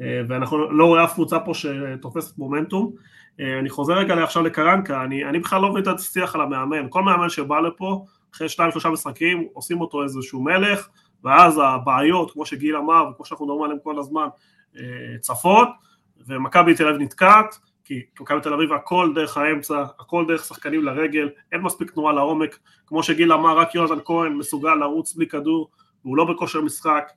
אה, 0.00 0.20
ואנחנו 0.28 0.70
לא 0.72 0.84
רואה 0.84 1.04
אף 1.04 1.14
קבוצה 1.14 1.40
פה 1.40 1.52
שתופסת 1.54 2.38
מומנטום. 2.38 2.92
אה, 3.40 3.58
אני 3.58 3.68
חוזר 3.68 3.92
רגע 3.92 4.22
עכשיו 4.24 4.42
לקרנקה, 4.42 5.04
אני, 5.04 5.24
אני 5.24 5.38
בכלל 5.38 5.62
לא 5.62 5.70
מבין 5.70 5.82
את 5.82 5.88
השיח 5.88 6.34
על 6.34 6.40
המאמן, 6.40 6.86
כל 6.90 7.02
מאמן 7.02 7.28
שבא 7.28 7.60
לפה, 7.60 8.04
אחרי 8.34 8.48
שתיים 8.48 8.70
שלושה 8.70 8.88
משחקים, 8.88 9.46
עושים 9.52 9.80
אותו 9.80 10.02
איזשהו 10.02 10.42
מלך, 10.42 10.88
ואז 11.24 11.60
הבעיות, 11.64 12.30
כמו 12.30 12.46
שגיל 12.46 12.76
אמר, 12.76 13.04
וכמו 13.12 13.24
שאנחנו 13.24 13.46
מדברים 13.46 13.62
עליהן 13.62 13.78
כל 13.82 13.98
הזמן, 13.98 14.28
אה, 14.76 15.18
צפות, 15.20 15.68
ומכבי 16.26 16.74
תל 16.74 16.88
אביב 16.88 17.00
נתקעת, 17.00 17.58
כי 17.88 18.02
מכבי 18.20 18.40
תל 18.40 18.54
אביב 18.54 18.72
הכל 18.72 19.12
דרך 19.14 19.36
האמצע, 19.36 19.84
הכל 20.00 20.24
דרך 20.28 20.44
שחקנים 20.44 20.84
לרגל, 20.84 21.28
אין 21.52 21.60
מספיק 21.60 21.90
תנועה 21.90 22.12
לעומק, 22.12 22.58
כמו 22.86 23.02
שגיל 23.02 23.32
אמר, 23.32 23.58
רק 23.58 23.74
יונתן 23.74 23.98
כהן 24.04 24.32
מסוגל 24.32 24.74
לרוץ 24.74 25.14
בלי 25.14 25.26
כדור, 25.26 25.70
והוא 26.04 26.16
לא 26.16 26.24
בכושר 26.24 26.60
משחק. 26.60 27.12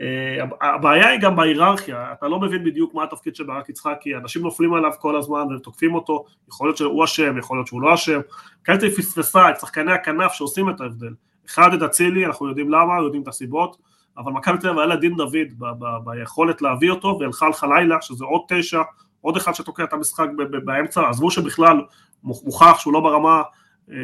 Uh, 0.00 0.54
הבעיה 0.60 1.08
היא 1.08 1.20
גם 1.20 1.36
בהיררכיה, 1.36 2.12
אתה 2.12 2.28
לא 2.28 2.40
מבין 2.40 2.64
בדיוק 2.64 2.94
מה 2.94 3.04
התפקיד 3.04 3.36
של 3.36 3.44
ברק 3.44 3.68
יצחקי, 3.68 4.16
אנשים 4.16 4.42
נופלים 4.42 4.74
עליו 4.74 4.90
כל 4.98 5.16
הזמן 5.16 5.54
ותוקפים 5.54 5.94
אותו, 5.94 6.24
יכול 6.48 6.68
להיות 6.68 6.76
שהוא 6.76 7.04
אשם, 7.04 7.38
יכול 7.38 7.56
להיות 7.56 7.66
שהוא 7.66 7.82
לא 7.82 7.94
אשם, 7.94 8.20
קלטי 8.62 8.90
פספסה 8.90 9.50
את 9.50 9.60
שחקני 9.60 9.92
הכנף 9.92 10.32
שעושים 10.32 10.70
את 10.70 10.80
ההבדל, 10.80 11.14
אחד 11.46 11.74
את 11.74 11.82
אצילי, 11.82 12.26
אנחנו 12.26 12.48
יודעים 12.48 12.70
למה, 12.70 12.98
יודעים 13.02 13.22
את 13.22 13.28
הסיבות, 13.28 13.76
אבל 14.18 14.32
מכבי 14.32 14.58
תל 14.58 14.68
אביב 14.68 14.78
היה 14.78 14.86
לה 14.86 14.96
דין 14.96 15.16
דוד 15.16 15.64
ביכולת 16.04 16.62
להביא 16.62 16.90
אותו, 16.90 17.18
והלכה 17.20 17.48
לך 17.48 17.66
לילה, 17.76 17.96
שזה 18.00 18.24
עוד 18.24 18.42
תשע, 18.48 18.82
עוד 19.24 19.36
אחד 19.36 19.54
שתוקע 19.54 19.84
את 19.84 19.92
המשחק 19.92 20.26
באמצע, 20.64 21.08
עזבו 21.08 21.30
שבכלל 21.30 21.80
מוכח 22.22 22.78
שהוא 22.78 22.92
לא 22.92 23.00
ברמה 23.00 23.42
אה, 23.90 23.96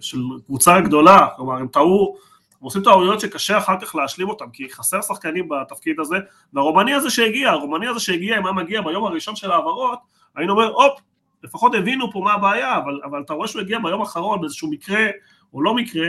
של 0.00 0.18
קבוצה 0.46 0.80
גדולה, 0.80 1.26
כלומר 1.36 1.54
הם 1.54 1.66
טעו, 1.68 2.16
הם 2.52 2.64
עושים 2.64 2.82
טעויות 2.82 3.20
שקשה 3.20 3.58
אחר 3.58 3.74
כך 3.80 3.94
להשלים 3.94 4.28
אותם, 4.28 4.50
כי 4.52 4.70
חסר 4.70 5.02
שחקנים 5.02 5.48
בתפקיד 5.48 6.00
הזה, 6.00 6.16
והרומני 6.52 6.94
הזה 6.94 7.10
שהגיע, 7.10 7.50
הרומני 7.50 7.86
הזה 7.86 8.00
שהגיע, 8.00 8.38
אם 8.38 8.46
היה 8.46 8.52
מגיע 8.52 8.82
ביום 8.82 9.04
הראשון 9.04 9.36
של 9.36 9.50
ההעברות, 9.50 9.98
היינו 10.36 10.52
אומר, 10.52 10.68
הופ, 10.68 11.00
לפחות 11.42 11.74
הבינו 11.74 12.12
פה 12.12 12.20
מה 12.24 12.32
הבעיה, 12.32 12.76
אבל, 12.76 13.00
אבל 13.04 13.20
אתה 13.20 13.32
רואה 13.34 13.48
שהוא 13.48 13.60
הגיע 13.60 13.78
ביום 13.78 14.00
האחרון 14.00 14.40
באיזשהו 14.40 14.70
מקרה, 14.70 15.06
או 15.54 15.62
לא 15.62 15.74
מקרה, 15.74 16.08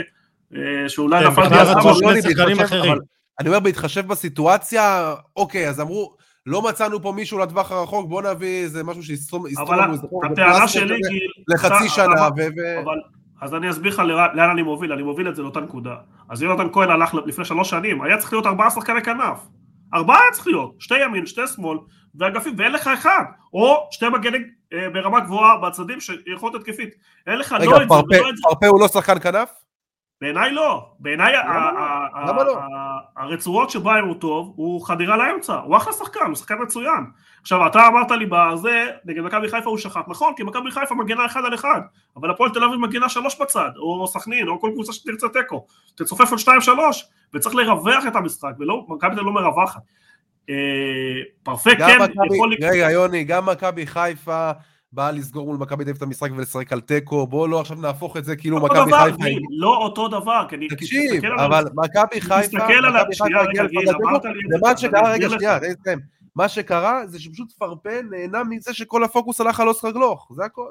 אה, 0.55 0.89
שאולי 0.89 1.23
כן, 1.23 1.31
נפל 1.31 1.41
אני 3.39 3.49
אומר, 3.49 3.59
בהתחשב 3.59 4.07
בסיטואציה, 4.07 5.15
אוקיי, 5.35 5.69
אז 5.69 5.81
אמרו, 5.81 6.15
לא 6.45 6.61
מצאנו 6.61 7.01
פה 7.01 7.11
מישהו 7.11 7.39
לטווח 7.39 7.71
הרחוק, 7.71 8.09
בוא 8.09 8.21
נביא 8.21 8.63
איזה 8.63 8.83
משהו 8.83 9.03
שיסתום 9.03 9.45
לנו 9.69 9.93
איזה 9.93 10.07
חור. 10.07 10.25
הטענה 10.25 10.67
שלי, 10.67 10.99
גיל... 11.09 11.27
לחצי 11.47 11.89
שנה, 11.89 12.27
ו... 12.37 12.81
אבל, 12.83 12.99
אז 13.41 13.55
אני 13.55 13.69
אסביר 13.69 13.93
לך 13.93 13.99
לאן 14.33 14.49
אני 14.49 14.61
מוביל, 14.61 14.93
אני 14.93 15.03
מוביל 15.03 15.29
את 15.29 15.35
זה 15.35 15.41
לאותה 15.41 15.59
נקודה. 15.59 15.95
אז 16.29 16.41
יונתן 16.41 16.67
כהן 16.73 16.89
הלך 16.89 17.13
לפני 17.25 17.45
שלוש 17.45 17.69
שנים, 17.69 18.01
היה 18.01 18.17
צריך 18.17 18.33
להיות 18.33 18.45
ארבעה 18.45 18.69
שחקני 18.69 19.01
כנף. 19.01 19.39
ארבעה 19.93 20.21
היה 20.21 20.31
צריך 20.31 20.47
להיות, 20.47 20.75
שתי 20.79 21.03
ימין, 21.03 21.25
שתי 21.25 21.47
שמאל, 21.47 21.77
ואגפים, 22.15 22.53
ואין 22.57 22.71
לך 22.71 22.87
אחד. 22.87 23.23
או 23.53 23.87
שתי 23.91 24.09
מגנים 24.09 24.43
אה, 24.73 24.89
ברמה 24.89 25.19
גבוהה 25.19 25.57
בצדדים 25.57 25.99
שיכול 25.99 26.49
להיות 26.51 26.61
התקפית. 26.61 26.89
אין 27.27 27.39
לך 27.39 27.51
לא 27.51 27.57
את 27.57 27.61
זה 27.61 27.67
ולא 27.69 27.83
את 27.83 27.89
זה. 28.07 28.15
רגע, 28.15 28.31
פרפה 28.41 28.67
הוא 28.67 28.79
לא 28.79 28.87
שחקן 28.87 29.19
כנף? 29.19 29.62
בעיניי 30.23 30.51
לא, 30.51 30.85
בעיניי 30.99 31.33
לא? 31.33 32.59
הרצועות 33.17 33.69
שבהם 33.69 34.07
הוא 34.07 34.15
טוב, 34.15 34.53
הוא 34.55 34.85
חדירה 34.85 35.17
לאמצע, 35.17 35.53
הוא 35.53 35.77
אחלה 35.77 35.93
שחקן, 35.93 36.25
הוא 36.27 36.35
שחקן 36.35 36.55
מצוין. 36.61 37.03
עכשיו 37.41 37.67
אתה 37.67 37.87
אמרת 37.87 38.11
לי 38.11 38.25
בזה, 38.29 38.85
נגד 39.05 39.21
מכבי 39.21 39.49
חיפה 39.49 39.69
הוא 39.69 39.77
שחט, 39.77 40.07
נכון, 40.07 40.33
כי 40.37 40.43
מכבי 40.43 40.71
חיפה 40.71 40.95
מגינה 40.95 41.25
אחד 41.25 41.45
על 41.45 41.53
אחד, 41.53 41.81
אבל 42.17 42.31
הפועל 42.31 42.51
תל 42.51 42.63
אביב 42.63 42.79
מגינה 42.79 43.09
שלוש 43.09 43.41
בצד, 43.41 43.69
או 43.77 44.07
סכנין, 44.07 44.47
או 44.47 44.61
כל 44.61 44.69
קבוצה 44.73 44.93
שתרצה 44.93 45.27
תיקו, 45.29 45.65
תצופף 45.95 46.31
על 46.31 46.37
שתיים 46.37 46.61
שלוש, 46.61 47.05
וצריך 47.33 47.55
לרווח 47.55 48.07
את 48.07 48.15
המשחק, 48.15 48.51
ומכבי 48.59 49.15
תל 49.15 49.21
לא 49.21 49.31
מרווחת. 49.31 49.81
אה, 50.49 50.55
פרפה 51.43 51.75
כן 51.75 51.97
יכול... 52.33 52.53
רגע 52.61 52.91
יוני, 52.91 53.23
גם 53.23 53.45
מכבי 53.45 53.87
חיפה 53.87 54.51
באה 54.93 55.11
לסגור 55.11 55.45
מול 55.45 55.57
מכבי 55.57 55.83
תל 55.83 55.89
אביב 55.89 55.95
את 55.95 56.01
המשחק 56.01 56.29
ולשחק 56.37 56.73
על 56.73 56.81
תיקו, 56.81 57.27
בואו 57.27 57.47
לא 57.47 57.59
עכשיו 57.59 57.77
נהפוך 57.77 58.17
את 58.17 58.25
זה 58.25 58.35
כאילו 58.35 58.59
מכבי 58.59 58.91
חיפה... 58.91 59.23
לא 59.51 59.77
אותו 59.77 60.07
דבר, 60.07 60.45
כי 60.49 60.55
אני... 60.55 60.67
תקשיב, 60.67 61.25
אבל 61.25 61.65
מכבי 61.75 62.21
חיפה, 62.21 62.57
מכבי 62.57 63.15
חיפה 63.15 63.41
הגיעה 63.41 63.63
לפחות 63.83 64.25
ומה 64.55 64.77
שקרה, 64.77 65.11
רגע, 65.11 65.29
שנייה, 65.29 65.59
מה 66.35 66.47
שקרה 66.47 67.07
זה 67.07 67.19
שפשוט 67.19 67.51
פרפן 67.51 68.07
נהנה 68.09 68.43
מזה 68.43 68.73
שכל 68.73 69.03
הפוקוס 69.03 69.41
הלך 69.41 69.59
על 69.59 69.67
אוסקר 69.67 69.91
גלוך, 69.91 70.31
זה 70.35 70.45
הכל. 70.45 70.67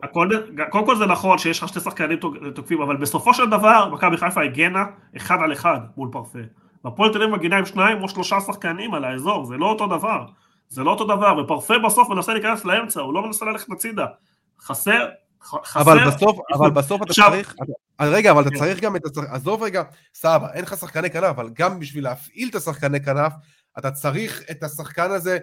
קודם 0.71 0.87
כל 0.87 0.97
זה 0.97 1.07
נכון 1.07 1.39
שיש 1.39 1.63
לך 1.63 1.69
שתי 1.69 1.81
שחקנים 1.81 2.19
תוקפים, 2.55 2.83
אבל 2.83 2.97
בסופו 2.97 3.35
של 3.35 3.51
דבר 3.51 3.89
מכבי 3.93 4.17
חיפה 4.17 4.43
הגנה 4.43 4.85
אחד 5.17 5.37
על 5.45 5.53
אחד 5.53 5.79
מול 5.97 6.09
פרפה. 6.13 6.39
והפועל 6.85 7.13
תל 7.13 7.23
אביב 7.23 7.35
מגינה 7.35 7.59
עם 7.59 7.67
שניים 7.67 8.03
או 8.03 8.09
שלושה 8.09 8.41
שחקנים 8.41 8.95
על 8.95 9.05
האזור, 9.05 9.45
זה 9.45 9.57
לא 9.57 9.67
אותו 9.67 9.87
דבר. 9.87 10.25
זה 10.73 10.83
לא 10.83 10.91
אותו 10.91 11.05
דבר, 11.05 11.39
ופרפה 11.39 11.75
בסוף 11.87 12.09
מנסה 12.09 12.35
להיכנס 12.35 12.65
לאמצע, 12.65 13.01
הוא 13.01 13.15
לא 13.15 13.23
מנסה 13.23 13.45
ללכת 13.45 13.69
לצידה. 13.69 14.07
חסר, 14.61 15.09
חסר... 15.43 15.81
אבל 15.81 16.07
בסוף, 16.07 16.39
אבל 16.55 16.71
בסוף 16.71 17.03
אתה 17.03 17.11
עכשיו... 17.11 17.31
צריך, 17.31 17.55
אתה, 17.63 18.05
רגע, 18.05 18.31
אבל 18.31 18.43
אתה 18.43 18.51
כן. 18.51 18.59
צריך 18.59 18.81
גם 18.81 18.97
את 18.97 19.07
הצ... 19.07 19.19
עזוב 19.19 19.63
רגע, 19.63 19.83
סבבה, 20.15 20.53
אין 20.53 20.63
לך 20.63 20.77
שחקני 20.77 21.11
כנף, 21.11 21.25
אבל 21.25 21.51
גם 21.59 21.79
בשביל 21.79 22.05
להפעיל 22.05 22.49
את 22.49 22.55
השחקני 22.55 23.01
כנף, 23.01 23.33
אתה 23.79 23.91
צריך 23.91 24.43
את 24.51 24.63
השחקן 24.63 25.11
הזה 25.11 25.39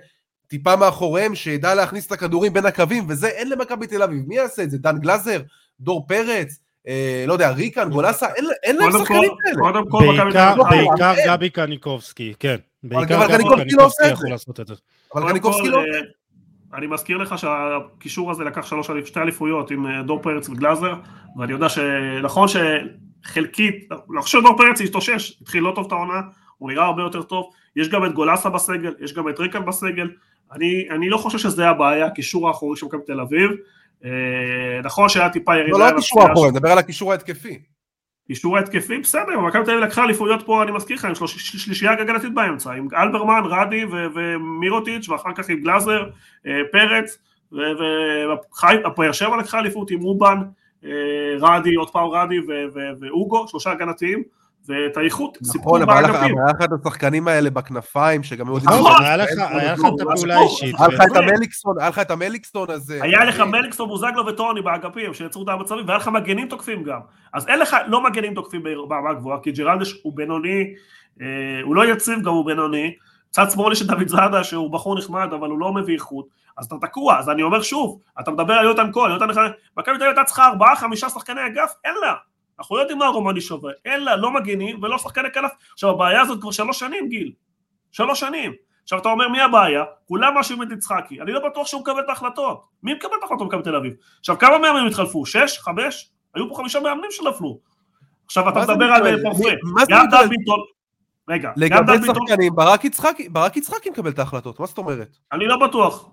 טיפה 0.48 0.76
מאחוריהם, 0.76 1.36
שידע 1.36 1.76
להכניס 1.76 2.08
את 2.08 2.12
הכדורים 2.12 2.54
בין 2.54 2.66
הקווים, 2.66 3.06
וזה 3.10 3.28
אין 3.28 3.50
למכבי 3.50 3.88
תל 3.88 4.04
אביב. 4.04 4.24
מי 4.28 4.36
יעשה 4.36 4.64
את 4.64 4.72
זה? 4.72 4.78
דן 4.78 4.98
גלזר? 5.00 5.42
דור 5.80 6.08
פרץ? 6.08 6.60
אה, 6.88 7.24
לא 7.28 7.34
יודע, 7.34 7.50
ריקן, 7.50 7.90
גולסה? 7.90 8.28
אין, 8.34 8.46
אין 8.64 8.76
להם 8.76 8.92
שחקנים 8.92 9.32
כאלה. 9.44 9.82
בעיקר, 9.82 10.56
בעיקר 10.70 11.14
גבי 11.28 11.50
קניקובסקי, 11.50 12.34
כן. 12.40 12.56
בעיקר 12.84 13.28
גבי 13.28 13.44
קניקובסקי 13.44 13.76
לא 13.76 14.12
יכול 14.12 14.30
לעשות 14.30 14.60
את 14.60 14.68
זה. 14.68 14.74
אבל 15.16 15.30
קניקובסקי 15.30 15.70
לא 15.70 15.82
זה. 15.94 16.00
אני 16.74 16.88
מזכיר 16.88 17.18
לך 17.18 17.38
שהקישור 17.38 18.32
הזה 18.32 18.44
לקח 18.44 18.66
שלוש, 18.66 18.90
שתי 19.06 19.20
אליפויות 19.20 19.72
עם 19.72 19.88
אה, 19.88 20.04
דור 20.04 20.22
פרץ 20.22 20.50
וגלאזר, 20.50 20.94
ואני 21.38 21.52
יודע 21.52 21.70
שנכון 21.70 22.48
שחלקית, 22.48 23.90
לא 24.10 24.22
חושב 24.22 24.40
שדור 24.40 24.58
פרץ 24.58 24.82
התאושש, 24.82 25.42
התחיל 25.42 25.64
לא 25.64 25.72
טוב 25.76 25.86
את 25.86 25.92
העונה, 25.92 26.22
הוא 26.58 26.72
נראה 26.72 26.86
הרבה 26.86 27.02
יותר 27.02 27.22
טוב, 27.22 27.50
יש 27.76 27.90
גם 27.90 28.06
את 28.06 28.14
גולסה 28.14 28.50
בסגל, 28.50 28.94
יש 29.00 29.14
גם 29.14 29.30
את 29.30 29.40
ריקן 29.40 29.66
בסגל, 29.66 30.10
אני, 30.52 30.88
אני 30.90 31.10
לא 31.10 31.18
חושב 31.18 31.38
שזה 31.38 31.70
הבעיה, 31.70 32.06
הקישור 32.06 32.48
האחורי 32.48 32.78
של 32.78 32.86
מכבי 32.86 33.02
תל 33.08 33.20
אביב, 33.20 33.52
אה, 34.06 34.10
נכון 34.84 35.10
שהיה 35.10 35.30
טיפה 35.30 35.58
ירידה... 35.58 35.78
לא, 35.78 35.86
לא 35.86 35.90
הקישור 35.90 36.24
האחורי, 36.24 36.52
נדבר 36.52 36.70
על 36.70 36.78
הקישור 36.78 37.12
ההתקפי. 37.12 37.60
קישור 38.30 38.58
התקפי, 38.58 38.98
בסדר, 38.98 39.40
מכבי 39.40 39.64
תל 39.66 39.72
אביב 39.72 39.84
לקחה 39.84 40.04
אליפויות 40.04 40.46
פה, 40.46 40.64
אני 40.64 40.72
מזכיר 40.72 40.96
לך, 40.96 41.06
עם 41.06 41.14
שלישייה 41.38 41.92
הגנתית 41.92 42.34
באמצע, 42.34 42.72
עם 42.72 42.88
אלברמן, 42.94 43.42
רדי 43.46 43.86
ומירוטיץ', 44.16 45.10
ואחר 45.10 45.30
כך 45.36 45.50
עם 45.50 45.60
גלאזר, 45.60 46.10
אה, 46.48 46.62
פרץ, 46.72 47.18
והפועל 47.52 49.14
שבע 49.14 49.38
לקחה 49.38 49.60
אליפות 49.60 49.92
עם 49.92 50.02
רובן, 50.02 50.38
אה, 50.86 50.90
רדי, 51.40 51.76
עוד 51.76 51.90
פעם 51.90 52.08
רדי 52.08 52.38
ואוגו, 53.00 53.48
שלושה 53.48 53.72
הגנתיים, 53.72 54.24
ואת 54.70 54.98
האיכות 54.98 55.38
סיפרו 55.44 55.80
באגפים. 55.80 56.14
נכון, 56.14 56.24
היה 56.24 56.54
לך 56.60 56.64
את 56.64 56.70
השחקנים 56.82 57.28
האלה 57.28 57.50
בכנפיים, 57.50 58.24
שגם 58.24 58.48
מאוד... 58.48 58.62
נכון, 58.66 59.04
היה 59.04 59.18
לך 59.18 59.30
את 59.30 60.02
הפעולה 60.02 60.38
האישית. 60.38 60.76
היה 60.80 61.90
לך 61.90 62.00
את 62.00 62.12
המליקסטון 62.12 62.70
הזה. 62.70 63.00
היה 63.02 63.26
לך 63.26 63.40
מליקסטון, 63.40 63.88
בוזגלו 63.88 64.26
וטוני 64.26 64.62
באגפים, 64.62 65.14
שיצרו 65.14 65.44
את 65.44 65.50
המצבים, 65.50 65.86
והיה 65.88 65.98
לך 65.98 66.08
מגנים 66.08 66.48
תוקפים 66.48 66.84
גם. 66.84 67.00
אז 67.34 67.48
אין 67.48 67.60
לך, 67.60 67.78
לא 67.88 68.04
מגנים 68.04 68.34
תוקפים 68.34 68.64
ברמה 68.64 69.14
גבוהה, 69.14 69.40
כי 69.40 69.52
ג'רלדש 69.52 69.94
הוא 70.04 70.16
בינוני, 70.16 70.74
אה, 71.22 71.28
הוא 71.64 71.76
לא 71.76 71.86
יציב 71.92 72.22
גם 72.22 72.32
הוא 72.32 72.46
בינוני. 72.46 72.94
צד 73.30 73.52
שמאלי 73.52 73.76
של 73.76 73.88
דוד 73.88 74.08
זאדה 74.08 74.44
שהוא 74.44 74.72
בחור 74.72 74.98
נחמד 74.98 75.34
אבל 75.34 75.50
הוא 75.50 75.60
לא 75.60 75.74
מביא 75.74 75.94
איכות 75.94 76.28
אז 76.58 76.66
אתה 76.66 76.76
תקוע 76.82 77.20
אז 77.20 77.30
אני 77.30 77.44
אומר 77.44 77.62
שוב 77.62 78.00
אתה 78.20 78.32
מדבר 78.32 78.54
על 78.54 78.66
יותם 78.66 78.90
כהן 78.94 79.12
יותם 79.12 79.34
כהן 79.34 79.52
מכבי 79.78 79.98
תל 79.98 80.04
אביב 80.04 80.18
הייתה 80.18 80.24
צריכה 80.24 80.48
ארבעה 80.48 80.76
חמישה 80.76 81.10
שחקני 81.10 81.46
אגף 81.46 81.74
אין 81.86 81.94
לה 82.02 82.14
אנחנו 82.60 82.76
לא 82.76 82.82
יודעים 82.82 82.98
מה 82.98 83.06
הרומני 83.06 83.42
שווה, 83.42 83.72
לה 83.86 84.16
לא 84.16 84.32
מגנים 84.32 84.84
ולא 84.84 84.98
שחקני 84.98 85.32
כנף. 85.34 85.52
עכשיו 85.74 85.90
הבעיה 85.90 86.22
הזאת 86.22 86.42
כבר 86.42 86.52
שלוש 86.52 86.80
שנים 86.80 87.10
גיל, 87.10 87.32
שלוש 87.92 88.20
שנים. 88.20 88.54
עכשיו 88.84 89.00
אתה 89.00 89.10
אומר 89.10 89.28
מי 89.28 89.42
הבעיה? 89.42 89.84
כולם 90.08 90.34
מאשימים 90.36 90.64
את 90.64 90.72
יצחקי, 90.72 91.22
אני 91.22 91.32
לא 91.32 91.50
בטוח 91.50 91.68
שהוא 91.68 91.82
מקבל 91.82 92.00
את 92.00 92.10
ההחלטות. 92.10 92.64
מי 92.84 92.94
מקבל 92.94 93.12
את 93.18 93.24
ההחלטות 93.24 93.48
במכבי 93.48 93.64
תל 93.64 93.76
אביב? 93.76 93.94
עכשיו 94.20 94.38
כמה 94.38 94.58
מאמנים 94.58 94.88
התחלפו? 94.88 95.26
שש? 95.26 95.60
חמש? 95.60 96.10
היו 96.36 96.50
פה 96.50 96.56
חמישה 96.56 96.80
מאמנים 96.80 97.12
שנפלו. 97.12 97.60
עכשיו 98.26 98.50
אתה 98.50 98.60
מדבר 98.60 98.86
על 98.86 99.22
פורפה, 99.24 99.50
גם 99.90 100.06
דן 100.12 100.30
ביטון, 100.30 100.60
רגע. 101.30 101.52
לגבי 101.58 101.94
שחקנים, 102.06 102.56
ברק 103.32 103.56
יצחקי 103.58 103.90
מקבל 103.90 104.10
את 104.10 104.20
ההחלטות, 104.20 104.60
מה 104.60 104.66
זאת 104.66 104.78
אומרת? 104.78 105.18
אני 105.32 105.48
לא 105.48 105.68
בטוח. 105.68 106.10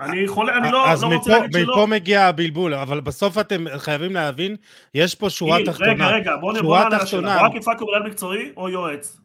אני 0.00 0.28
חולה, 0.28 0.56
אני 0.58 0.72
לא, 0.72 0.86
לא 1.02 1.06
רוצה 1.16 1.30
להגיד 1.38 1.52
שלא. 1.52 1.62
אז 1.62 1.68
מפה 1.68 1.86
מגיע 1.86 2.24
הבלבול, 2.24 2.74
אבל 2.74 3.00
בסוף 3.00 3.38
אתם 3.38 3.64
חייבים 3.76 4.14
להבין, 4.14 4.56
יש 4.94 5.14
פה 5.14 5.30
שורה 5.30 5.58
תחתונה. 5.66 5.92
רגע, 5.92 6.06
רגע, 6.06 6.36
בוא 6.40 6.52
נבוא 6.52 6.78
על 6.78 6.94
השאלה, 6.94 7.38
ברק 7.38 7.54
יצחקי 7.54 7.80
הוא 7.80 7.90
מנהל 7.90 8.10
מקצועי 8.10 8.52
או 8.56 8.68
יועץ? 8.68 9.20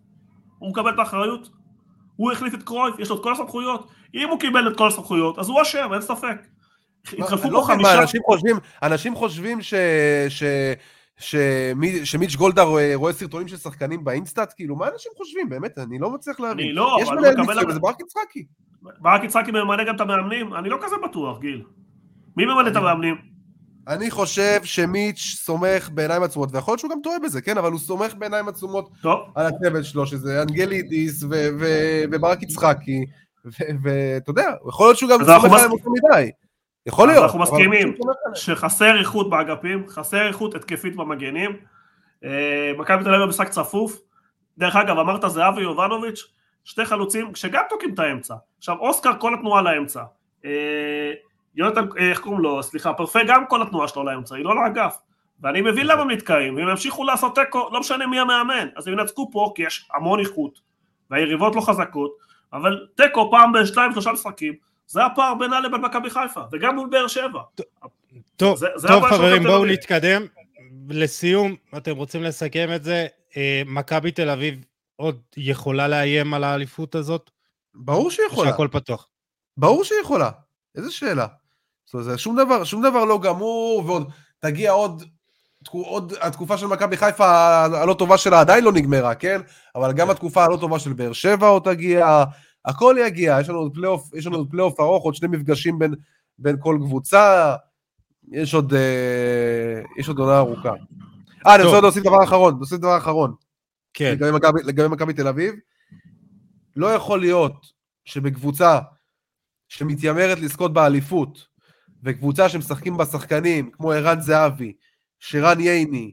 הוא 0.60 0.70
מקבל 0.70 0.90
את 0.94 1.00
האחריות? 1.00 1.50
הוא 2.16 2.32
החליף 2.32 2.54
את 2.54 2.64
קרויף, 2.64 3.00
יש 3.00 3.10
לו 3.10 3.16
את 3.16 3.24
כל 3.24 3.34
הסמכויות. 3.34 3.88
אם 4.14 4.30
הוא 4.30 4.40
קיבל 4.40 4.68
את 4.68 4.78
כל 4.78 4.88
הסמכויות, 4.88 5.40
אז 5.40 5.50
הוא 5.50 5.62
אשם, 5.62 5.90
אין 5.94 6.02
ספק. 6.02 6.38
התחלפו 7.20 7.50
פה 7.52 7.64
חמישה... 7.68 8.04
אנשים 8.84 9.16
חושבים 9.16 9.62
ש... 9.62 9.74
שמיץ' 12.04 12.36
גולדה 12.36 12.64
רואה, 12.64 12.92
רואה 12.96 13.14
סרטונים 13.14 13.48
של 13.48 13.58
שחקנים 13.58 14.04
באינסטאט, 14.04 14.54
כאילו, 14.56 14.76
מה 14.76 14.88
אנשים 14.94 15.12
חושבים? 15.18 15.50
באמת, 15.50 15.78
אני 15.78 16.00
לא 16.00 16.10
מצליח 16.10 16.40
להבין. 16.40 16.66
אני 16.66 16.76
לא, 16.76 16.98
יש 17.02 17.10
מנהל 17.10 17.38
מקצועי, 17.38 17.66
וזה 17.68 17.80
ברק 17.80 18.00
יצחקי. 18.00 18.46
ברק 19.00 19.24
יצחקי 19.24 19.52
ממנה 19.52 19.84
גם 19.84 19.96
את 19.96 20.02
המאמנים? 20.02 20.54
אני 20.54 20.69
לא 20.69 20.78
כזה 20.82 20.96
בטוח, 21.04 21.39
גיל. 21.39 21.63
מי 22.38 22.46
ממנה 22.46 22.69
את 22.69 22.76
המאמנים? 22.76 23.15
אני 23.88 24.12
חושב 24.12 24.60
שמיץ' 24.63 25.19
סומך 25.19 25.89
בעיניים 25.93 26.24
עצומות, 26.24 26.50
ויכול 26.54 26.72
להיות 26.72 26.80
שהוא 26.80 26.91
גם 26.91 27.00
טועה 27.04 27.19
בזה, 27.19 27.41
כן, 27.41 27.58
אבל 27.58 27.72
הוא 27.72 27.80
סומך 27.80 28.13
בעיניים 28.15 28.48
עצומות 28.48 28.89
טוב. 29.02 29.19
על 29.36 29.46
הצוות 29.46 29.86
שלו, 29.86 30.06
שזה 30.06 30.41
אנגלידיס 30.41 31.24
וברק 32.10 32.43
יצחקי, 32.43 33.06
ואתה 33.84 34.30
יודע, 34.30 34.50
יכול 34.67 34.88
להיות 34.88 34.98
שהוא 34.98 35.10
גם 35.10 35.19
סומך 35.26 35.54
עליהם 35.54 35.72
אותו 35.72 35.91
מדי. 35.91 36.32
יכול 36.86 37.08
להיות. 37.08 37.24
אנחנו 37.24 37.39
מסכימים 37.39 37.96
שחסר 38.34 39.00
איכות 39.00 39.30
באגפים, 39.30 39.84
חסר 39.89 40.28
איכות 40.28 40.56
התקפית 40.56 40.96
במגנים. 40.96 41.58
אה, 42.24 42.72
מכבי 42.78 43.04
תל 43.04 43.10
אביב 43.10 43.26
במשחק 43.26 43.50
צפוף. 43.50 44.00
דרך 44.58 44.76
אגב, 44.76 44.98
אמרת 44.98 45.32
זהבי 45.32 45.62
יובנוביץ', 45.62 46.24
שתי 46.63 46.86
חלוצים 46.86 47.36
שגם 47.36 47.63
תוקעים 47.69 47.93
את 47.93 47.99
האמצע. 47.99 48.36
עכשיו, 48.58 48.78
אוסקר 48.80 49.19
כל 49.19 49.34
התנועה 49.34 49.62
לאמצע. 49.62 50.04
אה, 50.45 51.12
יונתן, 51.56 51.86
אה, 51.99 52.10
איך 52.10 52.19
קוראים 52.19 52.41
לו, 52.41 52.63
סליחה, 52.63 52.93
פרפה 52.93 53.19
גם 53.28 53.45
כל 53.45 53.62
התנועה 53.62 53.88
שלו 53.88 54.04
לאמצע, 54.04 54.36
היא 54.36 54.45
לא 54.45 54.56
לאגף. 54.56 54.97
ואני 55.41 55.62
מבין 55.62 55.88
למה 55.88 56.02
הם 56.02 56.12
נתקעים, 56.12 56.56
ואם 56.56 56.69
ימשיכו 56.69 57.04
לעשות 57.04 57.36
תיקו, 57.36 57.69
לא 57.71 57.80
משנה 57.80 58.08
מי 58.08 58.19
המאמן. 58.19 58.67
אז 58.76 58.88
הם 58.88 58.99
ינצקו 58.99 59.32
פה, 59.32 59.52
כי 59.56 59.63
יש 59.63 59.89
המון 59.93 60.19
איכות, 60.19 60.60
והיריבות 61.12 61.56
לא 61.56 61.62
חזקות, 61.62 62.12
אבל 62.54 62.88
תיקו 62.95 63.32
פעם 63.32 63.52
בשתיים, 63.52 63.91
שלושה 63.91 64.12
משחקים, 64.12 64.54
זה 64.88 65.06
הפער 65.06 65.36
בינה 65.36 65.60
לבין 65.60 65.82
מכבי 65.82 66.10
חיפה, 66.10 66.41
וגם 66.52 66.76
מול 66.76 66.89
באר 66.89 67.08
שבע. 67.08 67.41
טוב, 68.38 68.58
זה, 68.58 68.67
זה 68.76 68.88
טוב 68.88 69.06
חברים, 69.06 69.43
בואו 69.43 69.65
נתקדם. 69.65 70.26
לסיום, 70.89 71.56
אתם 71.78 71.95
רוצים 71.95 72.23
לסכם 72.23 72.69
את 72.76 72.84
זה, 72.84 73.08
אה, 73.38 73.62
מכבי 73.65 74.12
תל 74.12 74.30
אביב 74.30 74.56
עוד 74.96 75.22
יכולה 75.38 75.88
לאיים 75.88 76.34
על 76.34 76.44
האליפות 76.44 76.96
הזאת? 76.96 77.30
ברור 77.76 78.12
שהיא 78.12 78.26
יכולה. 78.28 78.52
שהכל 78.52 78.68
פתוח. 78.72 79.08
ברור 79.58 79.84
שהיא 79.84 80.00
יכולה. 80.02 80.30
איזה 80.76 80.92
שאלה. 80.92 81.28
זאת 81.86 81.94
אומרת, 81.94 82.20
שום 82.20 82.36
דבר, 82.36 82.64
שום 82.64 82.82
דבר 82.82 83.06
לא 83.06 83.20
גמור, 83.20 83.84
ועוד 83.86 84.12
תגיע 84.40 84.72
עוד, 84.72 85.04
עוד 85.72 86.14
התקופה 86.22 86.58
של 86.58 86.68
מכבי 86.68 86.98
חיפה 86.98 87.26
הלא 87.66 87.94
טובה 87.94 88.18
שלה 88.18 88.40
עדיין 88.40 88.64
לא 88.64 88.72
נגמרה, 88.72 89.16
כן? 89.16 89.42
אבל 89.76 89.94
גם 89.94 90.08
כן. 90.08 90.12
התקופה 90.12 90.44
הלא 90.44 90.58
טובה 90.58 90.80
של 90.80 90.94
באר 90.94 91.14
שבע 91.14 91.48
עוד 91.48 91.64
תגיע, 91.64 92.24
הכל 92.66 92.96
יגיע, 93.06 93.38
יש 93.42 93.50
לנו 93.50 93.58
עוד 93.60 93.74
פלייאוף, 93.74 94.14
יש 94.14 94.28
לנו 94.28 94.38
עוד 94.38 94.48
פלייאוף 94.52 94.80
ארוך, 94.80 95.04
עוד 95.04 95.16
שני 95.16 95.28
מפגשים 95.28 95.80
בין, 95.80 95.96
בין 96.40 96.56
כל 96.60 96.78
קבוצה, 96.82 97.56
יש 98.32 98.54
עוד, 98.54 98.74
אה, 98.74 99.82
יש 99.98 100.08
עוד 100.08 100.20
עונה 100.20 100.38
ארוכה. 100.38 100.74
אה, 101.48 101.56
אני 101.56 101.64
רוצה 101.64 101.82
להוסיף 101.82 102.04
דבר 102.04 102.24
אחרון, 102.24 102.56
להוסיף 102.58 102.78
דבר 102.80 102.98
אחרון. 102.98 103.34
כן. 103.94 104.16
לגבי 104.66 104.88
מכבי 104.88 105.14
תל 105.14 105.28
אביב, 105.28 105.54
לא 106.76 106.88
יכול 106.88 107.20
להיות 107.20 107.66
שבקבוצה 108.06 108.80
שמתיימרת 109.70 110.40
לזכות 110.40 110.74
באליפות, 110.74 111.48
וקבוצה 112.04 112.50
שמשחקים 112.50 112.98
בה 112.98 113.06
שחקנים 113.06 113.72
כמו 113.72 113.92
ערן 113.92 114.22
זהבי, 114.22 114.74
שרן 115.20 115.60
ייני, 115.60 116.12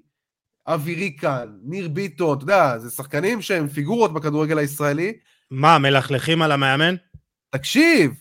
אבי 0.66 0.94
ריקן, 0.94 1.48
ניר 1.62 1.88
ביטון, 1.88 2.36
אתה 2.36 2.44
יודע, 2.44 2.78
זה 2.78 2.90
שחקנים 2.90 3.42
שהם 3.42 3.68
פיגורות 3.68 4.14
בכדורגל 4.14 4.58
הישראלי. 4.58 5.12
מה, 5.50 5.78
מלכלכים 5.78 6.42
על 6.42 6.52
המאמן? 6.52 6.94
תקשיב, 7.50 8.12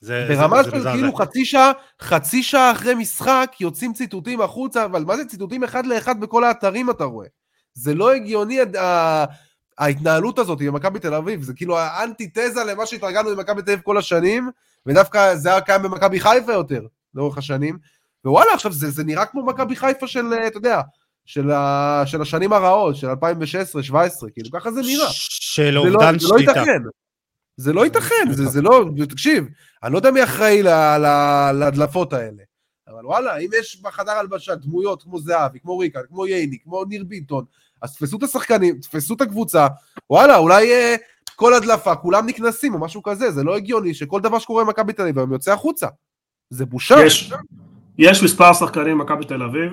זה, 0.00 0.26
ברמה 0.28 0.62
זה, 0.62 0.70
של 0.70 0.80
זה 0.80 0.88
כאילו 0.92 1.14
חצי 1.14 1.44
שעה, 1.44 1.72
חצי 2.00 2.42
שעה 2.42 2.72
אחרי 2.72 2.94
משחק 2.94 3.52
יוצאים 3.60 3.92
ציטוטים 3.92 4.40
החוצה, 4.40 4.84
אבל 4.84 5.04
מה 5.04 5.16
זה 5.16 5.24
ציטוטים 5.24 5.64
אחד 5.64 5.86
לאחד 5.86 6.20
בכל 6.20 6.44
האתרים 6.44 6.90
אתה 6.90 7.04
רואה? 7.04 7.26
זה 7.74 7.94
לא 7.94 8.12
הגיוני 8.14 8.58
ההתנהלות 9.78 10.38
הזאת 10.38 10.58
במכבי 10.58 10.98
תל 10.98 11.14
אביב, 11.14 11.42
זה 11.42 11.52
כאילו 11.54 11.78
האנטיתזה 11.78 12.64
למה 12.66 12.86
שהתרגלנו 12.86 13.36
במכבי 13.36 13.62
תל 13.62 13.70
אביב 13.70 13.82
כל 13.84 13.98
השנים, 13.98 14.50
ודווקא 14.86 15.36
זה 15.36 15.48
היה 15.50 15.60
קיים 15.60 15.82
במכבי 15.82 16.20
חיפה 16.20 16.52
יותר, 16.52 16.82
לאורך 17.14 17.38
השנים. 17.38 17.78
ווואלה, 18.24 18.54
עכשיו 18.54 18.72
זה, 18.72 18.90
זה 18.90 19.04
נראה 19.04 19.26
כמו 19.26 19.46
מכבי 19.46 19.76
חיפה 19.76 20.06
של, 20.06 20.26
אתה 20.46 20.56
יודע, 20.56 20.80
של, 21.24 21.50
ה, 21.50 22.02
של 22.06 22.22
השנים 22.22 22.52
הרעות, 22.52 22.96
של 22.96 23.10
2016-2017, 23.10 23.14
כאילו 24.32 24.50
ככה 24.52 24.72
זה 24.72 24.80
נראה. 24.80 25.06
של 25.10 25.70
לא- 25.70 25.80
אובדן 25.80 26.18
שליטה. 26.18 26.28
זה 26.28 26.32
לא 26.34 26.38
ייתכן. 26.40 26.82
זה 27.56 27.72
לא 27.72 27.84
ייתכן, 27.84 28.24
זה, 28.30 28.46
זה 28.46 28.62
לא, 28.62 28.84
תקשיב, 29.08 29.44
אני 29.82 29.92
לא 29.92 29.98
יודע 29.98 30.10
מי 30.10 30.24
אחראי 30.24 30.62
להדלפות 31.54 32.12
האלה, 32.12 32.42
אבל 32.88 33.06
וואלה, 33.06 33.36
אם 33.36 33.50
יש 33.60 33.82
בחדר 33.82 34.12
הלבשה 34.12 34.54
דמויות 34.54 35.02
כמו 35.02 35.20
זהבי, 35.20 35.60
כמו 35.60 35.78
ריקה, 35.78 36.00
כמו 36.08 36.26
ייני, 36.26 36.58
כמו 36.64 36.84
ניר 36.84 37.04
ביטון, 37.04 37.44
אז 37.82 37.96
תפסו 37.96 38.16
את 38.16 38.22
השחקנים, 38.22 38.78
תפסו 38.78 39.14
את 39.14 39.20
הקבוצה, 39.20 39.66
וואלה, 40.10 40.36
אולי 40.36 40.72
אה, 40.72 40.96
כל 41.36 41.54
הדלפה, 41.54 41.96
כולם 41.96 42.26
נקנסים 42.26 42.74
או 42.74 42.78
משהו 42.78 43.02
כזה, 43.02 43.30
זה 43.30 43.44
לא 43.44 43.56
הגיוני 43.56 43.94
שכל 43.94 44.20
דבר 44.20 44.38
שקורה 44.38 44.64
במכבי 44.64 44.92
תל 44.92 45.02
אביב 45.02 45.18
היום 45.18 45.32
יוצא 45.32 45.52
החוצה. 45.52 45.86
זה 46.50 46.66
בושה. 46.66 46.96
יש, 47.06 47.32
יש 47.98 48.22
מספר 48.22 48.52
שחקנים 48.52 48.98
במכבי 48.98 49.24
תל 49.24 49.42
אביב 49.42 49.72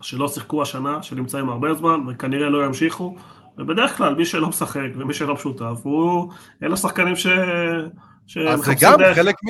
שלא 0.00 0.28
שיחקו 0.28 0.62
השנה, 0.62 1.02
שנמצאים 1.02 1.48
הרבה 1.48 1.74
זמן 1.74 2.00
וכנראה 2.08 2.48
לא 2.48 2.66
ימשיכו, 2.66 3.16
ובדרך 3.58 3.96
כלל 3.96 4.14
מי 4.14 4.26
שלא 4.26 4.48
משחק 4.48 4.88
ומי 4.96 5.14
שלא 5.14 5.34
משותף, 5.34 5.80
הוא, 5.82 6.32
אלה 6.62 6.76
שחקנים 6.76 7.16
ש... 7.16 7.26
אז 8.48 8.60
זה 8.60 8.74
גם 8.80 8.98
דרך. 8.98 9.16
חלק 9.16 9.34
מ... 9.44 9.48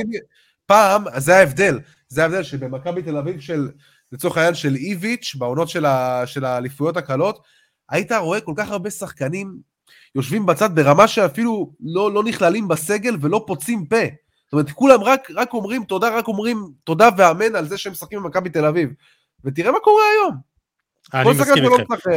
פעם, 0.66 1.04
זה 1.16 1.36
ההבדל, 1.36 1.78
זה 2.08 2.22
ההבדל 2.22 2.42
שבמכבי 2.42 3.02
תל 3.02 3.16
אביב 3.16 3.40
של, 3.40 3.68
לצורך 4.12 4.36
העניין 4.36 4.54
של 4.54 4.74
איביץ', 4.74 5.34
בעונות 5.38 5.68
של 6.26 6.44
האליפויות 6.44 6.96
הקלות, 6.96 7.42
היית 7.88 8.12
רואה 8.12 8.40
כל 8.40 8.52
כך 8.56 8.70
הרבה 8.70 8.90
שחקנים 8.90 9.56
יושבים 10.14 10.46
בצד 10.46 10.74
ברמה 10.74 11.08
שאפילו 11.08 11.72
לא, 11.80 12.12
לא 12.12 12.24
נכללים 12.24 12.68
בסגל 12.68 13.16
ולא 13.20 13.44
פוצים 13.46 13.86
פה. 13.86 13.96
זאת 14.44 14.52
אומרת, 14.52 14.70
כולם 14.70 15.02
רק, 15.02 15.28
רק 15.34 15.52
אומרים 15.52 15.84
תודה, 15.84 16.18
רק 16.18 16.28
אומרים 16.28 16.58
תודה 16.84 17.08
ואמן 17.16 17.56
על 17.56 17.68
זה 17.68 17.78
שהם 17.78 17.92
משחקים 17.92 18.22
במכבי 18.22 18.50
תל 18.50 18.64
אביב. 18.64 18.90
ותראה 19.44 19.72
מה 19.72 19.78
קורה 19.78 20.02
היום. 20.12 20.36
אני 21.14 21.30
מסכים 21.30 21.64
איתכם. 21.64 21.92
משחק, 21.92 22.10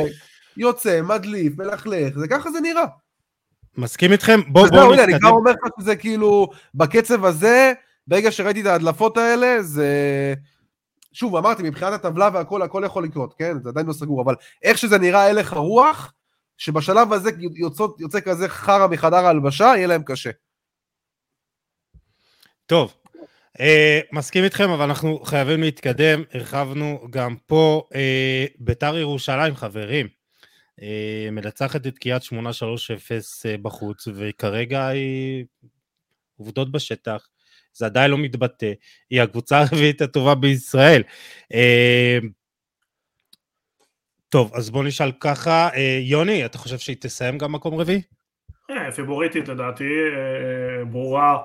יוצא, 0.58 1.02
מדליף, 1.02 1.58
מלכלך, 1.58 2.20
זה 2.20 2.28
ככה 2.28 2.52
זה 2.52 2.62
נראה. 2.62 2.86
מסכים 3.78 4.12
איתכם? 4.12 4.40
בואו 4.48 4.68
בוא, 4.70 4.84
בוא 4.84 4.96
נתקדם. 4.96 5.10
אני 5.10 5.20
כבר 5.20 5.30
אומר 5.30 5.52
לך 5.52 5.72
שזה 5.80 5.96
כאילו, 5.96 6.48
בקצב 6.76 7.26
הזה, 7.26 7.74
ברגע 8.08 8.32
שראיתי 8.32 8.62
את 8.62 8.66
ההדלפות 8.66 9.18
האלה, 9.18 9.64
זה... 9.64 10.34
שוב, 11.14 11.36
אמרתי, 11.36 11.64
מבחינת 11.64 11.94
הטבלה 11.94 12.30
והכל, 12.34 12.62
הכל 12.62 12.84
יכול 12.86 13.04
לקרות, 13.04 13.34
כן? 13.34 13.64
זה 13.64 13.70
עדיין 13.70 13.86
לא 13.86 13.94
סגור, 13.94 14.22
אבל 14.22 14.36
איך 14.64 14.78
שזה 14.78 14.98
נראה 14.98 15.30
הלך 15.30 15.54
הרוח, 15.54 16.14
שבשלב 16.58 17.14
הזה 17.14 17.30
יוצא, 17.56 17.84
יוצא 18.00 18.20
כזה 18.20 18.50
חרא 18.50 18.88
מחדר 18.88 19.26
ההלבשה, 19.26 19.66
יהיה 19.66 19.88
להם 19.88 20.04
קשה. 20.04 20.30
טוב, 22.66 22.94
אה, 23.60 24.00
מסכים 24.12 24.44
איתכם, 24.44 24.70
אבל 24.70 24.84
אנחנו 24.86 25.20
חייבים 25.20 25.62
להתקדם. 25.62 26.24
הרחבנו 26.34 27.08
גם 27.10 27.36
פה 27.46 27.88
אה, 27.96 28.46
ביתר 28.60 28.98
ירושלים, 28.98 29.56
חברים. 29.56 30.08
אה, 30.82 31.30
מנצחת 31.32 31.88
את 31.88 31.98
קריית 31.98 32.24
שמונה 32.24 32.50
3-0 32.54 33.46
אה, 33.46 33.58
בחוץ, 33.62 34.08
וכרגע 34.16 34.88
היא 34.88 35.46
עובדות 36.38 36.72
בשטח. 36.72 37.28
זה 37.80 37.86
עדיין 37.86 38.12
לא 38.12 38.18
מתבטא. 38.18 38.72
היא 39.10 39.22
הקבוצה 39.22 39.62
הרביעית 39.62 40.02
הטובה 40.02 40.36
בישראל. 40.36 41.04
אה, 41.54 42.18
טוב, 44.30 44.52
אז 44.56 44.70
בוא 44.70 44.84
נשאל 44.84 45.12
ככה, 45.20 45.70
אה, 45.76 46.00
יוני, 46.02 46.46
אתה 46.46 46.58
חושב 46.58 46.78
שהיא 46.78 46.96
תסיים 47.00 47.38
גם 47.38 47.52
מקום 47.52 47.76
רביעי? 47.76 48.02
אה, 48.70 48.92
פיבוריטית 48.92 49.48
לדעתי, 49.48 49.84
אה, 49.84 50.86
ברורה 50.86 51.38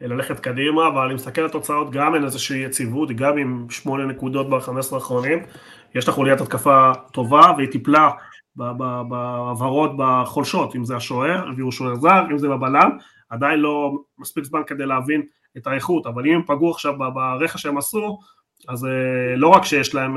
ללכת 0.00 0.40
קדימה, 0.40 0.88
אבל 0.88 1.04
אני 1.06 1.14
מסתכל 1.14 1.40
על 1.40 1.46
התוצאות, 1.46 1.90
גם 1.90 2.14
אין 2.14 2.24
איזושהי 2.24 2.58
יציבות, 2.58 3.10
גם 3.16 3.38
עם 3.38 3.66
שמונה 3.70 4.06
נקודות 4.06 4.50
ב-15 4.50 4.94
האחרונים, 4.94 5.42
יש 5.94 6.08
לה 6.08 6.14
חוליית 6.14 6.40
התקפה 6.40 6.92
טובה, 7.12 7.52
והיא 7.56 7.68
טיפלה 7.72 8.10
בהעברות 8.56 9.90
בחולשות, 9.98 10.76
אם 10.76 10.84
זה 10.84 10.96
השוער, 10.96 11.48
הביאו 11.48 11.72
שוער 11.72 11.94
זר, 11.94 12.22
אם 12.30 12.38
זה 12.38 12.48
בבלם, 12.48 12.90
עדיין 13.30 13.60
לא 13.60 13.92
מספיק 14.18 14.44
זמן 14.44 14.60
כדי 14.66 14.86
להבין 14.86 15.22
את 15.56 15.66
האיכות, 15.66 16.06
אבל 16.06 16.26
אם 16.26 16.34
הם 16.34 16.42
פגעו 16.46 16.70
עכשיו 16.70 16.94
ברכש 17.14 17.62
שהם 17.62 17.78
עשו, 17.78 18.18
אז 18.68 18.86
לא 19.36 19.48
רק 19.48 19.64
שיש 19.64 19.94
להם 19.94 20.16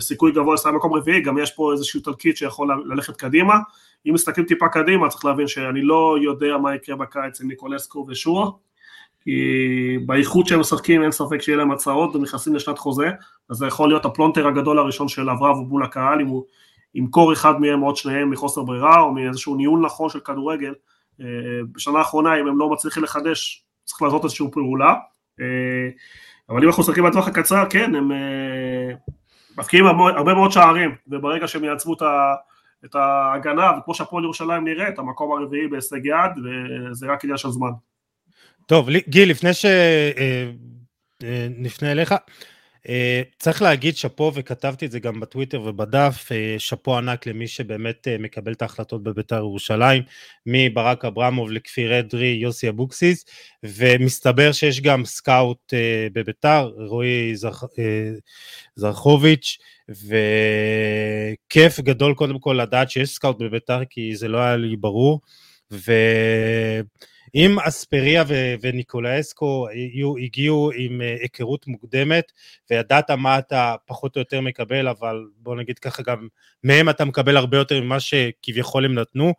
סיכוי 0.00 0.32
גבוה 0.32 0.54
לסיים 0.54 0.74
מקום 0.74 0.94
רביעי, 0.94 1.20
גם 1.20 1.38
יש 1.38 1.52
פה 1.52 1.72
איזשהו 1.72 2.00
תלכיד 2.00 2.36
שיכול 2.36 2.68
ללכת 2.86 3.16
קדימה. 3.16 3.54
אם 4.08 4.14
מסתכלים 4.14 4.46
טיפה 4.46 4.68
קדימה, 4.68 5.08
צריך 5.08 5.24
להבין 5.24 5.48
שאני 5.48 5.82
לא 5.82 6.16
יודע 6.22 6.56
מה 6.56 6.74
יקרה 6.74 6.96
בקיץ 6.96 7.40
עם 7.40 7.48
ניקולסקו 7.48 8.06
ושועה, 8.08 8.50
כי 9.20 9.98
באיכות 10.06 10.46
שהם 10.46 10.60
משחקים 10.60 11.02
אין 11.02 11.12
ספק 11.12 11.42
שיהיה 11.42 11.58
להם 11.58 11.70
הצעות 11.70 12.16
ונכנסים 12.16 12.54
לשנת 12.54 12.78
חוזה, 12.78 13.10
אז 13.50 13.56
זה 13.56 13.66
יכול 13.66 13.88
להיות 13.88 14.04
הפלונטר 14.04 14.46
הגדול 14.46 14.78
הראשון 14.78 15.08
של 15.08 15.30
אברהם 15.30 15.56
מול 15.56 15.82
הקהל, 15.82 16.20
אם 16.20 16.26
הוא 16.26 16.44
ימכור 16.94 17.32
אחד 17.32 17.60
מהם 17.60 17.82
או 17.82 17.86
את 17.86 17.96
שניהם 17.96 18.30
מחוסר 18.30 18.62
ברירה, 18.62 19.00
או 19.00 19.12
מאיזשהו 19.12 19.56
ניהול 19.56 19.80
נכון 19.80 20.08
של 20.08 20.20
כדורגל. 20.20 20.74
אה, 21.20 21.26
בשנה 21.72 21.98
האחרונה, 21.98 22.40
אם 22.40 22.48
הם 22.48 22.58
לא 22.58 22.70
מצליחים 22.70 23.02
לחדש, 23.02 23.64
צריך 23.84 24.02
לעשות 24.02 24.24
איזושהי 24.24 24.46
פעולה. 24.52 24.94
אה, 25.40 25.88
אבל 26.48 26.62
אם 26.62 26.68
אנחנו 26.68 26.82
משחקים 26.82 27.04
בטווח 27.04 27.28
הקצר, 27.28 27.64
כן, 27.70 27.94
הם 27.94 28.12
אה, 28.12 28.94
מפקיעים 29.58 29.86
הרבה 29.86 30.34
מאוד 30.34 30.52
שערים, 30.52 30.94
וברגע 31.08 31.48
שהם 31.48 31.64
יעצבו 31.64 31.94
את 32.84 32.94
ההגנה, 32.94 33.70
וכמו 33.78 33.94
שהפועל 33.94 34.24
ירושלים 34.24 34.64
נראית, 34.64 34.98
המקום 34.98 35.32
הרביעי 35.32 35.68
בהישג 35.68 36.06
יד, 36.06 36.32
וזה 36.44 37.06
רק 37.06 37.24
עניין 37.24 37.38
של 37.38 37.50
זמן. 37.50 37.70
טוב, 38.66 38.88
גיל, 39.08 39.30
לפני 39.30 39.50
שנפנה 41.22 41.92
אליך, 41.92 42.14
צריך 43.38 43.62
להגיד 43.62 43.96
שאפו, 43.96 44.32
וכתבתי 44.34 44.86
את 44.86 44.90
זה 44.90 45.00
גם 45.00 45.20
בטוויטר 45.20 45.62
ובדף, 45.62 46.28
שאפו 46.58 46.96
ענק 46.96 47.26
למי 47.26 47.48
שבאמת 47.48 48.08
מקבל 48.18 48.52
את 48.52 48.62
ההחלטות 48.62 49.02
בביתר 49.02 49.36
ירושלים, 49.36 50.02
מברק 50.46 51.04
אברמוב 51.04 51.50
לכפיר 51.50 51.98
אדרי, 51.98 52.26
יוסי 52.26 52.68
אבוקסיס, 52.68 53.24
ומסתבר 53.62 54.52
שיש 54.52 54.80
גם 54.80 55.04
סקאוט 55.04 55.72
בביתר, 56.12 56.70
רועי 56.76 57.34
זרחוביץ', 58.76 59.58
וכיף 59.88 61.80
גדול 61.80 62.14
קודם 62.14 62.38
כל 62.38 62.58
לדעת 62.62 62.90
שיש 62.90 63.08
סקאוט 63.08 63.38
בביתר, 63.38 63.84
כי 63.90 64.16
זה 64.16 64.28
לא 64.28 64.38
היה 64.38 64.56
לי 64.56 64.76
ברור, 64.76 65.20
ו... 65.72 65.92
אם 67.34 67.58
אספריה 67.58 68.24
ו- 68.28 68.54
וניקולאסקו 68.60 69.66
הגיעו 70.24 70.70
עם 70.76 71.00
אה, 71.00 71.16
היכרות 71.20 71.66
מוקדמת 71.66 72.32
וידעת 72.70 73.10
מה 73.10 73.38
אתה 73.38 73.74
פחות 73.86 74.16
או 74.16 74.20
יותר 74.20 74.40
מקבל, 74.40 74.88
אבל 74.88 75.24
בוא 75.36 75.56
נגיד 75.56 75.78
ככה 75.78 76.02
גם 76.02 76.28
מהם 76.64 76.88
אתה 76.88 77.04
מקבל 77.04 77.36
הרבה 77.36 77.56
יותר 77.56 77.80
ממה 77.80 78.00
שכביכול 78.00 78.84
הם 78.84 78.94
נתנו. 78.94 79.34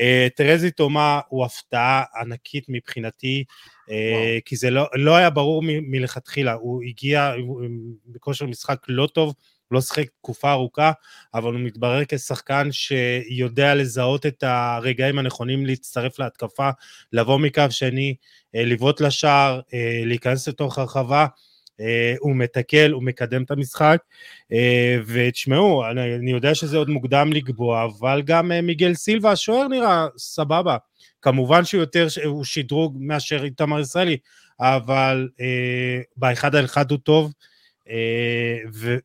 אה, 0.00 0.28
טרזי 0.36 0.70
תומה 0.70 1.20
הוא 1.28 1.44
הפתעה 1.44 2.02
ענקית 2.20 2.64
מבחינתי, 2.68 3.44
אה, 3.90 4.12
וואו. 4.12 4.40
כי 4.44 4.56
זה 4.56 4.70
לא, 4.70 4.86
לא 4.94 5.16
היה 5.16 5.30
ברור 5.30 5.62
מלכתחילה, 5.64 6.52
הוא 6.52 6.82
הגיע 6.82 7.32
בכושר 8.06 8.46
משחק 8.46 8.78
לא 8.88 9.06
טוב, 9.06 9.34
לא 9.72 9.80
שיחק 9.80 10.06
תקופה 10.18 10.52
ארוכה, 10.52 10.92
אבל 11.34 11.52
הוא 11.52 11.60
מתברר 11.60 12.02
כשחקן 12.08 12.68
שיודע 12.72 13.74
לזהות 13.74 14.26
את 14.26 14.44
הרגעים 14.46 15.18
הנכונים 15.18 15.66
להצטרף 15.66 16.18
להתקפה, 16.18 16.70
לבוא 17.12 17.38
מקו 17.38 17.62
שני, 17.70 18.14
אה, 18.54 18.64
לבעוט 18.64 19.00
לשער, 19.00 19.60
אה, 19.74 20.02
להיכנס 20.04 20.48
לתוך 20.48 20.78
הרחבה. 20.78 21.26
אה, 21.80 22.14
הוא 22.18 22.36
מתקל, 22.36 22.90
הוא 22.90 23.02
מקדם 23.02 23.42
את 23.42 23.50
המשחק, 23.50 23.98
ותשמעו, 25.06 25.90
אני, 25.90 26.14
אני 26.14 26.30
יודע 26.30 26.54
שזה 26.54 26.76
עוד 26.76 26.88
מוקדם 26.88 27.32
לקבוע, 27.32 27.84
אבל 27.84 28.22
גם 28.22 28.52
מיגל 28.62 28.94
סילבה, 28.94 29.32
השוער 29.32 29.68
נראה 29.68 30.06
סבבה. 30.18 30.76
כמובן 31.22 31.64
שהוא 31.64 31.80
יותר, 31.80 32.06
הוא 32.24 32.44
שדרוג 32.44 32.96
מאשר 33.00 33.44
איתמר 33.44 33.80
ישראלי, 33.80 34.16
אבל 34.60 35.28
אה, 35.40 36.00
באחד 36.16 36.54
על 36.54 36.64
אחד 36.64 36.90
הוא 36.90 36.98
טוב, 36.98 37.32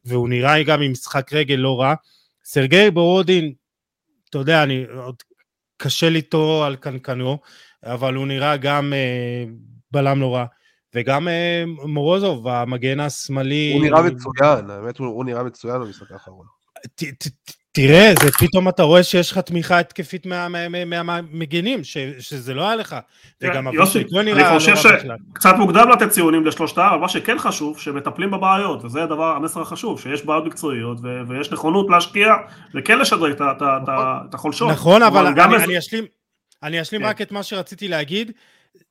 והוא 0.05 0.29
נראה 0.29 0.63
גם 0.63 0.81
עם 0.81 0.91
משחק 0.91 1.33
רגל 1.33 1.55
לא 1.55 1.79
רע. 1.81 1.93
סרגי 2.45 2.91
בורודין, 2.91 3.53
אתה 4.29 4.37
יודע, 4.37 4.63
אני 4.63 4.85
עוד 4.95 5.15
קשה 5.77 6.09
ליטו 6.09 6.63
על 6.63 6.75
קנקנו, 6.75 7.37
אבל 7.83 8.15
הוא 8.15 8.27
נראה 8.27 8.57
גם 8.57 8.93
אה, 8.93 9.45
בלם 9.91 10.21
לא 10.21 10.35
רע. 10.35 10.45
וגם 10.95 11.27
אה, 11.27 11.63
מורוזוב, 11.85 12.47
המגן 12.47 12.99
השמאלי... 12.99 13.73
הוא 13.73 13.83
נראה 13.83 14.01
מצוין, 14.01 14.69
האמת 14.69 14.97
הוא 14.97 15.25
נראה 15.25 15.43
מצוין 15.43 15.81
במשחק 15.81 16.11
האחרון. 16.11 16.45
תראה, 17.77 18.13
זה 18.23 18.31
פתאום 18.31 18.69
אתה 18.69 18.83
רואה 18.83 19.03
שיש 19.03 19.31
לך 19.31 19.37
תמיכה 19.37 19.79
התקפית 19.79 20.25
מהמגינים, 20.25 21.83
שזה 22.19 22.53
לא 22.53 22.67
היה 22.67 22.75
לך. 22.75 22.95
וגם 23.41 23.67
יוסי, 23.73 24.03
אני 24.19 24.59
חושב 24.59 24.75
שקצת 24.75 25.53
מוקדם 25.57 25.89
לתת 25.89 26.09
ציונים 26.09 26.45
לשלושתם, 26.45 26.87
אבל 26.91 26.97
מה 26.97 27.09
שכן 27.09 27.39
חשוב, 27.39 27.79
שמטפלים 27.79 28.31
בבעיות, 28.31 28.85
וזה 28.85 29.03
הדבר, 29.03 29.35
המסר 29.35 29.61
החשוב, 29.61 29.99
שיש 30.01 30.25
בעיות 30.25 30.45
מקצועיות, 30.45 30.97
ויש 31.27 31.51
נכונות 31.51 31.87
להשקיע, 31.89 32.33
וכן 32.75 32.99
לשדרג 32.99 33.41
את 33.41 34.33
החולשות. 34.33 34.71
נכון, 34.71 35.03
אבל 35.03 35.33
אני 36.63 36.81
אשלים 36.81 37.05
רק 37.05 37.21
את 37.21 37.31
מה 37.31 37.43
שרציתי 37.43 37.87
להגיד, 37.87 38.31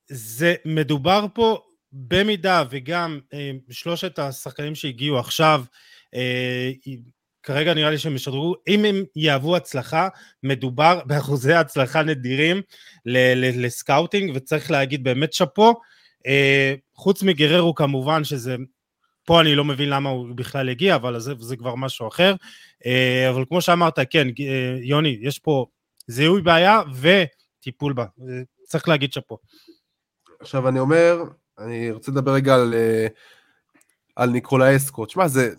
זה 0.08 0.54
מדובר 0.64 1.26
פה 1.34 1.58
במידה 1.92 2.64
וגם 2.70 3.18
אה, 3.34 3.50
שלושת 3.70 4.18
השחקנים 4.18 4.74
שהגיעו 4.74 5.18
עכשיו, 5.18 5.62
אה, 6.14 6.70
כרגע 7.46 7.74
נראה 7.74 7.90
לי 7.90 7.98
שהם 7.98 8.14
ישדרגו, 8.14 8.54
אם 8.68 8.84
הם 8.84 9.04
יהוו 9.16 9.56
הצלחה, 9.56 10.08
מדובר 10.42 11.00
באחוזי 11.06 11.52
הצלחה 11.52 12.02
נדירים 12.02 12.62
לסקאוטינג, 13.06 14.32
וצריך 14.34 14.70
להגיד 14.70 15.04
באמת 15.04 15.32
שאפו. 15.32 15.74
אה, 16.26 16.74
חוץ 16.94 17.22
מגררו 17.22 17.74
כמובן, 17.74 18.24
שזה, 18.24 18.56
פה 19.24 19.40
אני 19.40 19.54
לא 19.54 19.64
מבין 19.64 19.88
למה 19.88 20.10
הוא 20.10 20.28
בכלל 20.34 20.68
הגיע, 20.68 20.94
אבל 20.94 21.20
זה, 21.20 21.34
זה 21.40 21.56
כבר 21.56 21.74
משהו 21.74 22.08
אחר. 22.08 22.34
אה, 22.86 23.30
אבל 23.30 23.44
כמו 23.48 23.60
שאמרת, 23.60 23.98
כן, 24.10 24.28
אה, 24.28 24.78
יוני, 24.82 25.18
יש 25.20 25.38
פה 25.38 25.66
זיהוי 26.06 26.42
בעיה 26.42 26.80
וטיפול 27.00 27.92
בה, 27.92 28.04
צריך 28.64 28.88
להגיד 28.88 29.12
שאפו. 29.12 29.38
עכשיו 30.40 30.68
אני 30.68 30.78
אומר, 30.78 31.22
אני 31.58 31.90
רוצה 31.90 32.12
לדבר 32.12 32.32
רגע 32.32 32.54
על, 32.54 32.74
על 34.16 34.30
ניקולאי 34.30 34.76
אסקוט. 34.76 35.10
שמע, 35.10 35.28
זה, 35.28 35.50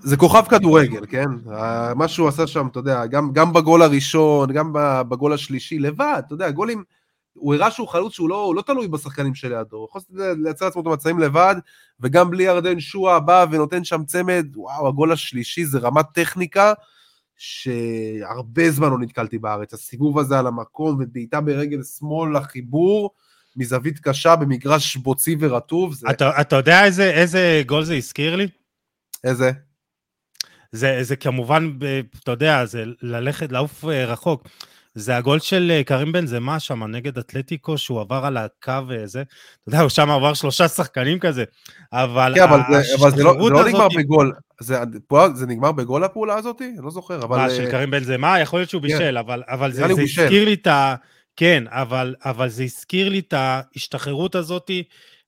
זה 0.00 0.16
כוכב 0.16 0.42
כדורגל, 0.48 1.06
כן? 1.06 1.28
מה 1.96 2.08
שהוא 2.08 2.28
עשה 2.28 2.46
שם, 2.46 2.66
אתה 2.66 2.78
יודע, 2.78 3.06
גם, 3.06 3.32
גם 3.32 3.52
בגול 3.52 3.82
הראשון, 3.82 4.52
גם 4.52 4.70
בגול 5.08 5.32
השלישי, 5.32 5.78
לבד, 5.78 6.22
אתה 6.26 6.34
יודע, 6.34 6.50
גולים, 6.50 6.84
הוא 7.32 7.54
הראה 7.54 7.70
שהוא 7.70 7.88
חלוץ 7.88 8.12
שהוא 8.12 8.28
לא, 8.28 8.52
לא 8.56 8.62
תלוי 8.62 8.88
בשחקנים 8.88 9.34
שלידו, 9.34 9.76
הוא 9.76 9.86
יכול 9.88 10.00
לייצר 10.44 10.64
לעצמו 10.64 10.82
את 10.82 10.86
המצבים 10.86 11.18
לבד, 11.18 11.54
וגם 12.00 12.30
בלי 12.30 12.42
ירדן 12.42 12.80
שועה 12.80 13.20
בא 13.20 13.46
ונותן 13.50 13.84
שם 13.84 14.04
צמד, 14.04 14.46
וואו, 14.54 14.88
הגול 14.88 15.12
השלישי 15.12 15.64
זה 15.64 15.78
רמת 15.78 16.06
טכניקה, 16.14 16.72
שהרבה 17.36 18.70
זמן 18.70 18.90
לא 18.90 18.98
נתקלתי 18.98 19.38
בארץ, 19.38 19.74
הסיבוב 19.74 20.18
הזה 20.18 20.38
על 20.38 20.46
המקום, 20.46 20.96
ובעיטה 21.00 21.40
ברגל 21.40 21.82
שמאל 21.82 22.36
לחיבור, 22.36 23.10
מזווית 23.56 23.98
קשה 23.98 24.36
במגרש 24.36 24.96
בוצי 24.96 25.36
ורטוב. 25.40 25.94
זה... 25.94 26.06
אתה, 26.10 26.40
אתה 26.40 26.56
יודע 26.56 26.84
איזה, 26.84 27.10
איזה 27.10 27.62
גול 27.66 27.84
זה 27.84 27.94
הזכיר 27.94 28.36
לי? 28.36 28.48
איזה? 29.24 29.50
זה, 30.72 30.98
זה 31.02 31.16
כמובן, 31.16 31.70
אתה 32.22 32.30
יודע, 32.30 32.64
זה 32.64 32.84
ללכת, 33.02 33.52
לעוף 33.52 33.84
אה, 33.84 34.04
רחוק. 34.04 34.48
זה 34.94 35.16
הגול 35.16 35.38
של 35.38 35.70
אה, 35.70 35.84
קרים 35.84 36.12
בן 36.12 36.26
זמה 36.26 36.60
שם 36.60 36.84
נגד 36.84 37.18
אתלטיקו, 37.18 37.78
שהוא 37.78 38.00
עבר 38.00 38.24
על 38.24 38.36
הקו 38.36 38.72
וזה. 38.88 39.22
אתה 39.22 39.68
יודע, 39.68 39.80
הוא 39.80 39.88
שם 39.88 40.10
עבר 40.10 40.34
שלושה 40.34 40.68
שחקנים 40.68 41.18
כזה. 41.18 41.44
אבל 41.92 42.32
כן, 42.36 42.42
אבל, 42.42 42.60
זה, 42.70 42.94
אבל 42.98 43.10
זה, 43.10 43.24
לא, 43.24 43.32
זה 43.44 43.50
לא 43.50 43.68
נגמר 43.68 43.88
בגול. 43.96 44.32
זה, 44.60 44.78
זה 45.34 45.46
נגמר 45.46 45.72
בגול 45.72 46.04
הפעולה 46.04 46.34
הזאת? 46.34 46.62
אני 46.62 46.84
לא 46.84 46.90
זוכר, 46.90 47.22
אבל... 47.22 47.38
מה, 47.38 47.50
של 47.50 47.64
אה, 47.64 47.70
קרים 47.70 47.90
בן 47.90 48.04
זמה? 48.04 48.40
יכול 48.40 48.58
להיות 48.58 48.70
שהוא 48.70 48.82
כן. 48.82 48.88
בישל, 48.88 49.18
אבל, 49.18 49.42
אבל 49.48 49.72
זה, 49.72 49.86
זה 49.94 50.02
הזכיר 50.02 50.44
לי 50.44 50.54
את 50.54 50.66
ה... 50.66 50.94
כן, 51.36 51.64
אבל, 51.68 52.14
אבל 52.24 52.48
זה 52.48 52.62
הזכיר 52.62 53.08
לי 53.08 53.18
את 53.18 53.34
ההשתחררות 53.36 54.34
הזאת, 54.34 54.70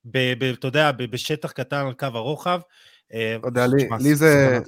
ב, 0.05 0.19
ב, 0.39 0.43
אתה 0.43 0.67
יודע, 0.67 0.93
בשטח 0.93 1.53
קטן 1.53 1.87
על 1.87 1.93
קו 1.93 2.07
הרוחב. 2.07 2.61
אתה 3.07 3.49
יודע, 3.49 3.67
לי, 3.67 3.89
לי 4.01 4.15
זה... 4.15 4.59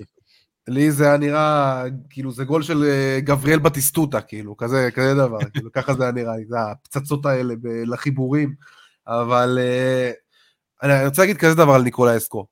לי 0.69 0.91
זה 0.91 1.07
היה 1.07 1.17
נראה, 1.17 1.85
כאילו 2.11 2.33
זה 2.33 2.45
גול 2.45 2.63
של 2.63 2.85
אה, 2.85 3.19
גבריאל 3.21 3.59
בטיסטוטה, 3.59 4.21
כאילו, 4.21 4.57
כזה, 4.57 4.89
כזה 4.95 5.15
דבר, 5.15 5.39
כאילו, 5.53 5.73
ככה 5.73 5.95
זה 5.95 6.03
היה 6.03 6.13
נראה, 6.13 6.33
זה 6.49 6.57
הפצצות 6.61 7.27
האלה 7.27 7.55
ב- 7.63 7.83
לחיבורים, 7.87 8.55
אבל 9.07 9.59
uh, 9.61 10.87
אני 10.87 11.07
רוצה 11.07 11.23
להגיד 11.23 11.37
כזה 11.37 11.55
דבר 11.55 11.73
על 11.73 11.83
ניקולה 11.83 12.17
אסקו. 12.17 12.47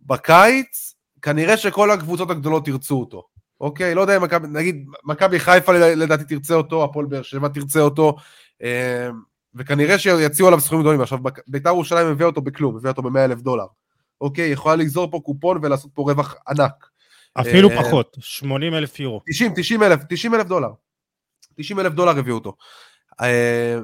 בקיץ, 0.00 0.94
כנראה 1.22 1.56
שכל 1.56 1.90
הקבוצות 1.90 2.30
הגדולות 2.30 2.68
ירצו 2.68 3.00
אותו, 3.00 3.22
אוקיי? 3.60 3.94
לא 3.94 4.00
יודע 4.00 4.16
אם 4.16 4.22
מכבי, 4.22 4.48
נגיד, 4.48 4.86
מכבי 5.04 5.38
חיפה 5.38 5.72
לדעתי 5.72 6.24
תרצה 6.24 6.54
אותו, 6.54 6.84
הפועל 6.84 7.06
באר 7.06 7.22
שבע 7.22 7.48
תרצה 7.48 7.80
אותו, 7.80 8.16
אה, 8.62 9.08
וכנראה 9.54 9.98
שיציעו 9.98 10.48
עליו 10.48 10.60
סכומים 10.60 10.82
גדולים. 10.82 11.00
עכשיו, 11.00 11.18
בית"ר 11.46 11.68
ירושלים 11.68 12.06
הביאה 12.06 12.28
אותו 12.28 12.42
בכלום, 12.42 12.76
הביאה 12.76 12.90
אותו 12.90 13.02
ב-100 13.02 13.18
אלף 13.18 13.40
דולר. 13.40 13.66
אוקיי, 14.20 14.50
יכולה 14.50 14.76
לגזור 14.76 15.10
פה 15.10 15.20
קופון 15.24 15.58
ולעשות 15.62 15.90
פה 15.94 16.02
רווח 16.02 16.34
ענק. 16.48 16.91
אפילו 17.34 17.70
אה, 17.70 17.82
פחות, 17.82 18.16
80 18.20 18.74
אלף 18.74 19.00
יורו. 19.00 19.20
90, 19.26 19.52
90 19.56 19.82
אלף, 19.82 20.00
90 20.08 20.34
אלף 20.34 20.46
דולר. 20.46 20.70
90 21.56 21.80
אלף 21.80 21.92
דולר 21.92 22.18
הביאו 22.18 22.34
אותו. 22.34 22.56
אה, 23.20 23.78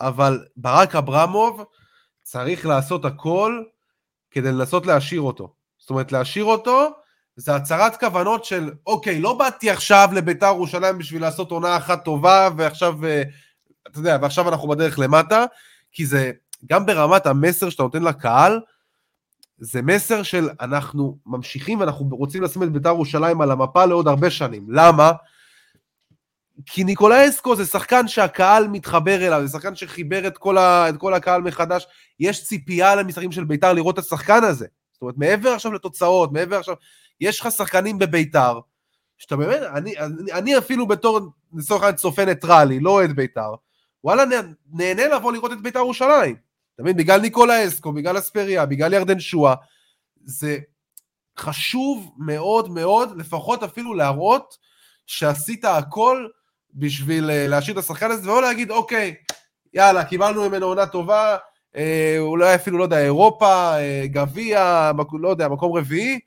אבל 0.00 0.44
ברק 0.56 0.94
אברמוב 0.94 1.64
צריך 2.22 2.66
לעשות 2.66 3.04
הכל 3.04 3.62
כדי 4.30 4.48
לנסות 4.48 4.86
להשאיר 4.86 5.20
אותו. 5.20 5.54
זאת 5.78 5.90
אומרת, 5.90 6.12
להשאיר 6.12 6.44
אותו 6.44 6.88
זה 7.36 7.54
הצהרת 7.54 7.96
כוונות 7.96 8.44
של, 8.44 8.70
אוקיי, 8.86 9.20
לא 9.20 9.34
באתי 9.34 9.70
עכשיו 9.70 10.08
לביתר 10.14 10.46
ירושלים 10.46 10.98
בשביל 10.98 11.22
לעשות 11.22 11.50
עונה 11.50 11.76
אחת 11.76 12.04
טובה, 12.04 12.48
ועכשיו, 12.56 13.06
אה, 13.06 13.22
אתה 13.88 13.98
יודע, 13.98 14.18
ועכשיו 14.22 14.48
אנחנו 14.48 14.68
בדרך 14.68 14.98
למטה, 14.98 15.44
כי 15.92 16.06
זה 16.06 16.32
גם 16.66 16.86
ברמת 16.86 17.26
המסר 17.26 17.70
שאתה 17.70 17.82
נותן 17.82 18.02
לקהל, 18.02 18.60
זה 19.60 19.82
מסר 19.82 20.22
של 20.22 20.48
אנחנו 20.60 21.18
ממשיכים 21.26 21.80
ואנחנו 21.80 22.08
רוצים 22.12 22.42
לשים 22.42 22.62
את 22.62 22.72
בית"ר 22.72 22.88
ירושלים 22.88 23.40
על 23.40 23.50
המפה 23.50 23.84
לעוד 23.84 24.08
הרבה 24.08 24.30
שנים. 24.30 24.66
למה? 24.68 25.12
כי 26.66 26.84
ניקולאי 26.84 27.28
אסקו 27.28 27.56
זה 27.56 27.66
שחקן 27.66 28.08
שהקהל 28.08 28.68
מתחבר 28.68 29.26
אליו, 29.26 29.46
זה 29.46 29.52
שחקן 29.52 29.74
שחיבר 29.74 30.26
את 30.26 30.38
כל, 30.38 30.58
ה, 30.58 30.88
את 30.88 30.96
כל 30.96 31.14
הקהל 31.14 31.42
מחדש. 31.42 31.86
יש 32.20 32.44
ציפייה 32.44 32.94
למשחקים 32.94 33.32
של 33.32 33.44
בית"ר 33.44 33.72
לראות 33.72 33.98
את 33.98 34.04
השחקן 34.04 34.44
הזה. 34.44 34.66
זאת 34.92 35.02
אומרת, 35.02 35.14
מעבר 35.18 35.50
עכשיו 35.50 35.72
לתוצאות, 35.72 36.32
מעבר 36.32 36.56
עכשיו... 36.56 36.74
יש 37.20 37.40
לך 37.40 37.50
שחקנים 37.50 37.98
בבית"ר, 37.98 38.60
שאתה 39.18 39.36
באמת, 39.36 39.62
אני, 39.62 39.98
אני, 39.98 40.32
אני 40.32 40.58
אפילו 40.58 40.86
בתור, 40.86 41.20
לצורך 41.54 41.82
העניין 41.82 41.96
צופה 41.96 42.24
ניטרלי, 42.24 42.80
לא 42.80 42.90
אוהד 42.90 43.12
בית"ר, 43.16 43.54
וואלה, 44.04 44.24
נהנה 44.72 45.08
לבוא 45.08 45.32
לראות 45.32 45.52
את 45.52 45.62
בית"ר 45.62 45.78
ירושלים. 45.78 46.49
אתה 46.80 46.88
מבין? 46.88 46.96
בגלל 46.96 47.20
ניקולה 47.20 47.66
אסקו, 47.66 47.92
בגלל 47.92 48.18
אספריה, 48.18 48.66
בגלל 48.66 48.92
ירדן 48.92 49.20
שואה, 49.20 49.54
זה 50.24 50.58
חשוב 51.38 52.10
מאוד 52.18 52.70
מאוד, 52.70 53.16
לפחות 53.16 53.62
אפילו 53.62 53.94
להראות 53.94 54.56
שעשית 55.06 55.64
הכל 55.64 56.26
בשביל 56.74 57.30
אה, 57.30 57.46
להשאיר 57.48 57.78
את 57.78 57.84
השחקן 57.84 58.10
הזה, 58.10 58.22
ולא 58.22 58.42
להגיד, 58.42 58.70
אוקיי, 58.70 59.14
יאללה, 59.74 60.04
קיבלנו 60.04 60.48
ממנו 60.48 60.66
עונה 60.66 60.86
טובה, 60.86 61.36
אה, 61.76 62.16
אולי 62.18 62.54
אפילו, 62.54 62.78
לא 62.78 62.82
יודע, 62.82 62.98
אירופה, 62.98 63.76
אה, 63.76 64.04
גביע, 64.06 64.90
לא 65.12 65.28
יודע, 65.28 65.48
מקום 65.48 65.76
רביעי, 65.76 66.18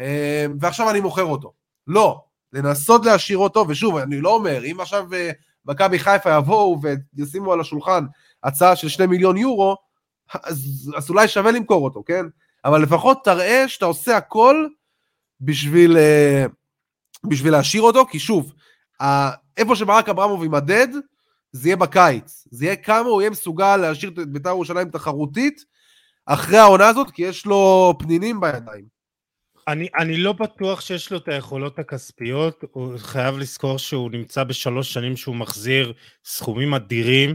אה, 0.00 0.46
ועכשיו 0.60 0.90
אני 0.90 1.00
מוכר 1.00 1.24
אותו. 1.24 1.52
לא, 1.86 2.24
לנסות 2.52 3.06
להשאיר 3.06 3.38
אותו, 3.38 3.64
ושוב, 3.68 3.96
אני 3.96 4.20
לא 4.20 4.34
אומר, 4.34 4.64
אם 4.64 4.80
עכשיו 4.80 5.14
אה, 5.14 5.30
מכבי 5.66 5.98
חיפה 5.98 6.30
יבואו 6.36 6.80
וישימו 7.16 7.52
על 7.52 7.60
השולחן 7.60 8.04
הצעה 8.44 8.76
של 8.76 8.88
שני 8.88 9.06
מיליון 9.06 9.36
יורו, 9.36 9.76
אז, 10.42 10.92
אז 10.96 11.10
אולי 11.10 11.28
שווה 11.28 11.52
למכור 11.52 11.84
אותו, 11.84 12.02
כן? 12.06 12.26
אבל 12.64 12.82
לפחות 12.82 13.24
תראה 13.24 13.68
שאתה 13.68 13.84
עושה 13.84 14.16
הכל 14.16 14.66
בשביל, 15.40 15.96
אה, 15.96 16.44
בשביל 17.24 17.52
להשאיר 17.52 17.82
אותו, 17.82 18.06
כי 18.06 18.18
שוב, 18.18 18.52
איפה 19.56 19.76
שברק 19.76 20.08
אברמוב 20.08 20.42
יימדד, 20.42 20.88
זה 21.52 21.68
יהיה 21.68 21.76
בקיץ. 21.76 22.48
זה 22.50 22.64
יהיה 22.64 22.76
כמה 22.76 23.08
הוא 23.08 23.22
יהיה 23.22 23.30
מסוגל 23.30 23.76
להשאיר 23.76 24.10
את 24.10 24.32
בית"ר 24.32 24.48
ירושלים 24.48 24.90
תחרותית 24.90 25.64
אחרי 26.26 26.58
העונה 26.58 26.88
הזאת, 26.88 27.10
כי 27.10 27.22
יש 27.22 27.46
לו 27.46 27.94
פנינים 27.98 28.40
בידיים. 28.40 28.84
אני, 29.68 29.88
אני 29.98 30.16
לא 30.16 30.32
בטוח 30.32 30.80
שיש 30.80 31.12
לו 31.12 31.18
את 31.18 31.28
היכולות 31.28 31.78
הכספיות, 31.78 32.64
הוא 32.72 32.98
חייב 32.98 33.38
לזכור 33.38 33.78
שהוא 33.78 34.10
נמצא 34.10 34.44
בשלוש 34.44 34.92
שנים 34.92 35.16
שהוא 35.16 35.36
מחזיר 35.36 35.92
סכומים 36.24 36.74
אדירים 36.74 37.34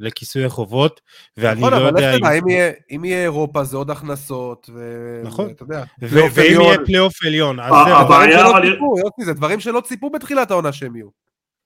לכיסוי 0.00 0.44
החובות, 0.44 1.00
ואני 1.36 1.60
נכון, 1.60 1.72
לא 1.72 1.86
יודע 1.86 2.16
אם... 2.16 2.24
אם 2.24 2.48
יהיה, 2.48 2.72
אם 2.90 3.04
יהיה 3.04 3.22
אירופה 3.22 3.64
זה 3.64 3.76
עוד 3.76 3.90
הכנסות, 3.90 4.70
ו... 4.74 5.20
נכון, 5.24 5.48
ואתה 5.48 5.62
יודע, 5.62 5.84
ואם 6.02 6.60
יהיה 6.60 6.78
פלייאוף 6.86 7.24
עליון, 7.24 7.60
אז 7.60 7.72
זה 7.86 8.04
דברים 8.04 8.30
שלא 8.30 8.60
ציפו, 8.62 8.98
יוסי, 8.98 9.24
זה 9.24 9.32
דברים 9.32 9.60
שלא 9.60 9.80
ציפו 9.80 10.10
בתחילת 10.10 10.50
העונה 10.50 10.72
שהם 10.72 10.96
יהיו. 10.96 11.08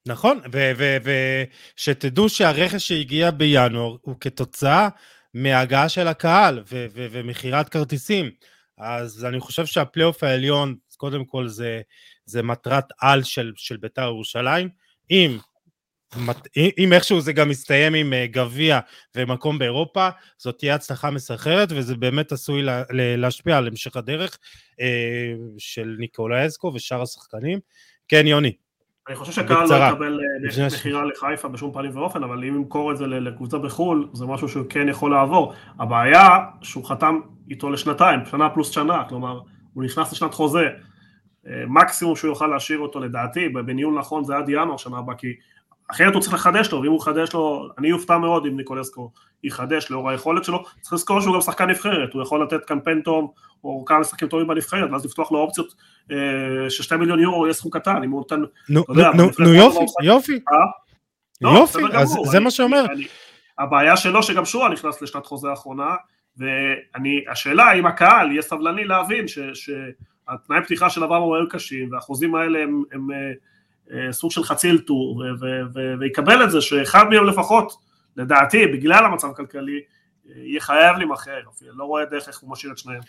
נכון, 0.07 0.41
ושתדעו 1.77 2.29
שהרכש 2.29 2.89
שהגיע 2.89 3.31
בינואר 3.31 3.97
הוא 4.01 4.15
כתוצאה 4.21 4.89
מהגעה 5.35 5.89
של 5.89 6.09
הקהל 6.09 6.63
ומכירת 6.93 7.69
כרטיסים. 7.69 8.31
אז 8.79 9.25
אני 9.25 9.41
חושב 9.41 9.67
שהפלייאוף 9.67 10.25
העליון, 10.25 10.75
קודם 10.97 11.25
כל 11.25 11.49
זה, 11.49 11.81
זה 12.25 12.43
מטרת 12.43 12.85
על 13.01 13.23
של, 13.23 13.53
של 13.57 13.77
בית"ר 13.77 14.03
ירושלים. 14.03 14.69
אם, 15.11 15.39
אם 16.79 16.93
איכשהו 16.93 17.21
זה 17.21 17.33
גם 17.33 17.49
מסתיים 17.49 17.95
עם 17.95 18.13
אה, 18.13 18.27
גביע 18.27 18.81
ומקום 19.17 19.59
באירופה, 19.59 20.09
זאת 20.39 20.59
תהיה 20.59 20.75
הצלחה 20.75 21.11
מסחררת, 21.11 21.69
וזה 21.73 21.97
באמת 21.97 22.33
עשוי 22.33 22.63
לה, 22.63 22.83
להשפיע 22.91 23.59
על 23.59 23.67
המשך 23.67 23.97
הדרך 23.97 24.39
אה, 24.81 25.33
של 25.59 25.97
ניקולא 25.99 26.47
אסקו 26.47 26.73
ושאר 26.75 27.03
השחקנים. 27.03 27.59
כן, 28.09 28.27
יוני. 28.27 28.53
אני 29.09 29.17
חושב 29.17 29.33
שקהל 29.33 29.69
לא 29.69 29.75
יקבל 29.75 30.21
אה, 30.61 30.67
מכירה 30.67 31.05
לחיפה 31.05 31.49
בשום 31.49 31.73
פנים 31.73 31.97
ואופן, 31.97 32.25
אבל 32.25 32.45
אם 32.45 32.57
ימכור 32.57 32.93
את 32.93 32.97
זה 32.97 33.07
לקבוצה 33.07 33.59
בחו"ל, 33.59 34.09
זה 34.13 34.27
משהו 34.27 34.49
שהוא 34.49 34.67
כן 34.69 34.89
יכול 34.89 35.11
לעבור. 35.11 35.55
הבעיה 35.79 36.39
שהוא 36.63 36.85
חתם 36.85 37.21
איתו 37.51 37.71
לשנתיים, 37.71 38.21
שנה 38.31 38.51
פלוס 38.51 38.71
שנה, 38.71 39.05
כלומר, 39.09 39.41
הוא 39.75 39.85
נכנס 39.85 40.13
לשנת 40.13 40.35
חוזה. 40.35 40.69
מקסימום 41.69 42.17
שהוא 42.17 42.29
יוכל 42.29 42.47
להשאיר 42.47 42.79
אותו 42.79 43.01
לדעתי, 43.01 43.49
בניהול 43.49 43.99
נכון 43.99 44.25
זה 44.25 44.37
עד 44.37 44.49
ינואר 44.49 44.77
שנה 44.77 44.99
הבאה, 44.99 45.15
כי 45.15 45.27
אחרת 45.91 46.15
הוא 46.15 46.23
צריך 46.23 46.35
לחדש 46.35 46.73
לו, 46.73 46.83
ואם 46.83 46.91
הוא 46.91 46.99
יחדש 46.99 47.33
לו, 47.35 47.69
אני 47.79 47.93
אופתע 47.93 48.19
מאוד 48.19 48.47
אם 48.47 48.57
ניקולסקו 48.57 49.11
יחדש 49.45 49.91
לאור 49.91 50.11
היכולת 50.11 50.45
שלו, 50.45 50.65
צריך 50.81 50.93
לזכור 50.93 51.21
שהוא 51.21 51.35
גם 51.35 51.41
שחקן 51.41 51.71
נבחרת, 51.71 52.13
הוא 52.13 52.23
יכול 52.23 52.43
לתת 52.43 52.65
קמפיין 52.65 53.01
טוב, 53.03 53.33
או 53.65 53.85
כמה 53.85 53.99
משחקים 53.99 54.29
טובים 54.29 54.47
בנבחרת, 54.47 54.91
ואז 54.93 55.05
לפתוח 55.05 55.33
לו 55.33 55.39
אופציות 55.39 55.75
אה, 56.13 56.71
ששתי 56.71 56.97
מיליון 56.97 57.21
יורו 57.21 57.47
יהיה 57.47 57.55
סכום 57.55 57.71
קטן, 57.71 58.03
אם 58.05 58.11
הוא 58.11 58.21
נותן, 58.21 58.43
נו, 58.69 58.85
נו 59.39 59.55
יופי, 59.55 59.85
יופי, 60.03 60.41
לא, 61.41 61.51
יופי, 61.51 61.79
אז 61.93 62.17
זה 62.25 62.41
מה 62.41 62.51
שאומר. 62.51 62.85
הבעיה 63.59 63.97
שלו 63.97 64.23
שגם 64.23 64.45
שואה 64.45 64.69
נכנס 64.69 65.03
לשנת 65.03 65.27
חוזה 65.27 65.49
האחרונה, 65.49 65.95
והשאלה 66.37 67.65
האם 67.65 67.87
הקהל 67.87 68.31
יהיה 68.31 68.43
סבלני 68.43 68.85
להבין 68.85 69.25
שהתנאי 69.29 70.63
פתיחה 70.65 70.91
של 70.91 71.05
אברהם 71.05 71.23
היו 71.23 71.49
קשים, 71.49 71.93
והחוזים 71.93 72.35
האלה 72.35 72.63
הם, 72.63 72.83
אה, 72.93 73.17
אה, 73.17 73.33
סוג 74.11 74.31
של 74.31 74.45
חצי 74.45 74.71
אלתור, 74.71 75.23
ויקבל 76.01 76.45
את 76.45 76.51
זה 76.51 76.61
שאחד 76.61 77.05
מהם 77.11 77.27
לפחות, 77.27 77.73
לדעתי, 78.17 78.67
בגלל 78.67 79.05
המצב 79.05 79.31
הכלכלי, 79.31 79.81
יהיה 80.37 80.61
חייב 80.61 80.97
להימכר, 80.97 81.41
לא 81.77 81.85
רואה 81.85 82.05
דרך 82.05 82.29
איך 82.29 82.39
הוא 82.39 82.51
משאיר 82.51 82.73
את 82.73 82.79
שניהם. 82.79 83.01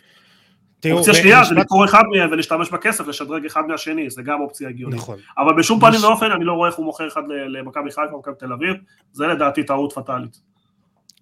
אופציה 0.91 1.13
שנייה 1.13 1.43
זה 1.43 1.55
לקרוא 1.55 1.85
אחד 1.85 2.03
מהם 2.11 2.31
ולהשתמש 2.31 2.69
בכסף, 2.69 3.07
לשדרג 3.07 3.45
אחד 3.45 3.61
מהשני, 3.67 4.09
זה 4.09 4.21
גם 4.21 4.41
אופציה 4.41 4.69
הגיונית. 4.69 4.99
נכון. 4.99 5.19
אבל 5.37 5.53
בשום 5.57 5.79
פנים 5.79 6.03
ואופן 6.03 6.31
אני 6.31 6.45
לא 6.45 6.53
רואה 6.53 6.69
איך 6.69 6.75
הוא 6.75 6.85
מוכר 6.85 7.07
אחד 7.07 7.21
למכבי 7.47 7.91
חיפה 7.91 8.15
ומכבי 8.15 8.35
תל 8.39 8.53
אביב, 8.53 8.75
זה 9.11 9.27
לדעתי 9.27 9.63
טעות 9.63 9.93
פטאלית. 9.93 10.41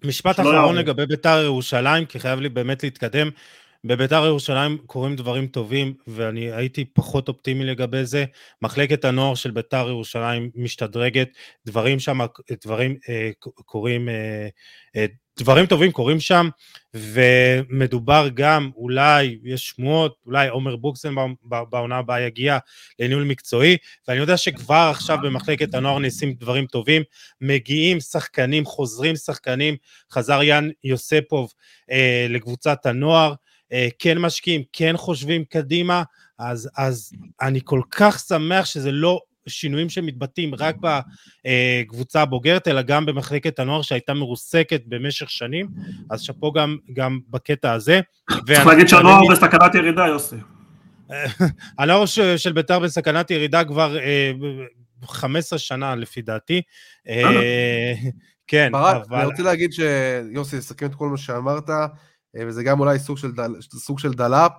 משפט 0.04 0.40
אחרון 0.40 0.76
לגבי 0.76 1.06
בית"ר 1.06 1.40
ירושלים, 1.44 2.04
כי 2.04 2.20
חייב 2.20 2.40
לי 2.40 2.48
באמת 2.48 2.82
להתקדם. 2.82 3.28
בביתר 3.84 4.24
ירושלים 4.26 4.78
קורים 4.86 5.16
דברים 5.16 5.46
טובים, 5.46 5.94
ואני 6.06 6.52
הייתי 6.52 6.84
פחות 6.84 7.28
אופטימי 7.28 7.64
לגבי 7.64 8.04
זה. 8.04 8.24
מחלקת 8.62 9.04
הנוער 9.04 9.34
של 9.34 9.50
ביתר 9.50 9.86
ירושלים 9.88 10.50
משתדרגת, 10.54 11.28
דברים 11.66 12.00
שם, 12.00 12.18
דברים 12.64 12.96
אה, 13.08 13.30
קורים, 13.64 14.08
אה, 14.08 14.48
אה, 14.96 15.06
דברים 15.38 15.66
טובים 15.66 15.92
קורים 15.92 16.20
שם, 16.20 16.48
ומדובר 16.94 18.28
גם, 18.34 18.70
אולי, 18.76 19.38
יש 19.44 19.68
שמועות, 19.68 20.16
אולי 20.26 20.48
עומר 20.48 20.76
בוקסנבאום 20.76 21.34
בעונה 21.42 21.96
הבאה 21.96 22.20
יגיע 22.20 22.58
לניהול 22.98 23.24
מקצועי, 23.24 23.76
ואני 24.08 24.20
יודע 24.20 24.36
שכבר 24.36 24.88
עכשיו 24.90 25.18
במחלקת 25.22 25.74
הנוער 25.74 25.98
נעשים 25.98 26.32
דברים 26.32 26.66
טובים, 26.66 27.02
מגיעים 27.40 28.00
שחקנים, 28.00 28.64
חוזרים 28.64 29.16
שחקנים, 29.16 29.76
חזר 30.12 30.42
יאן 30.42 30.68
יוספוב 30.84 31.52
אה, 31.90 32.26
לקבוצת 32.28 32.86
הנוער, 32.86 33.34
כן 33.98 34.18
משקיעים, 34.18 34.62
כן 34.72 34.96
חושבים 34.96 35.44
קדימה, 35.44 36.02
אז, 36.38 36.70
אז 36.76 37.12
אני 37.40 37.60
כל 37.64 37.80
כך 37.90 38.18
שמח 38.18 38.64
שזה 38.64 38.92
לא 38.92 39.20
שינויים 39.46 39.88
שמתבטאים 39.88 40.54
רק 40.54 40.76
בקבוצה 40.80 42.22
הבוגרת, 42.22 42.68
אלא 42.68 42.82
גם 42.82 43.06
במחלקת 43.06 43.58
הנוער 43.58 43.82
שהייתה 43.82 44.14
מרוסקת 44.14 44.82
במשך 44.86 45.30
שנים, 45.30 45.68
אז 46.10 46.22
שאפו 46.22 46.52
גם, 46.52 46.76
גם 46.92 47.18
בקטע 47.28 47.72
הזה. 47.72 48.00
צריך 48.46 48.66
להגיד 48.66 48.88
שהנוער 48.88 49.20
בסכנת 49.30 49.74
ירידה, 49.74 50.06
יוסי. 50.06 50.36
הנוער 51.78 52.04
של 52.36 52.52
בית"ר 52.52 52.78
בסכנת 52.78 53.30
ירידה 53.30 53.64
כבר 53.64 53.96
15 55.04 55.56
אה, 55.56 55.60
שנה 55.60 55.94
לפי 55.94 56.22
דעתי. 56.22 56.62
אה, 57.08 57.92
כן, 58.46 58.74
אבל... 58.74 59.16
אני 59.16 59.26
רוצה 59.26 59.42
להגיד 59.42 59.72
שיוסי, 59.72 60.56
לסכם 60.56 60.86
את 60.86 60.94
כל 60.94 61.08
מה 61.08 61.16
שאמרת. 61.16 61.70
אה, 62.36 62.42
וזה 62.46 62.62
גם 62.62 62.80
אולי 62.80 62.98
סוג 62.98 63.18
של, 63.18 63.32
דל, 63.32 63.54
סוג 63.60 63.98
של 63.98 64.12
דלאפ, 64.12 64.52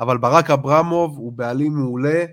אבל 0.00 0.18
ברק 0.18 0.50
אברמוב 0.50 1.16
הוא 1.18 1.32
בעלים 1.32 1.72
מעולה, 1.72 2.24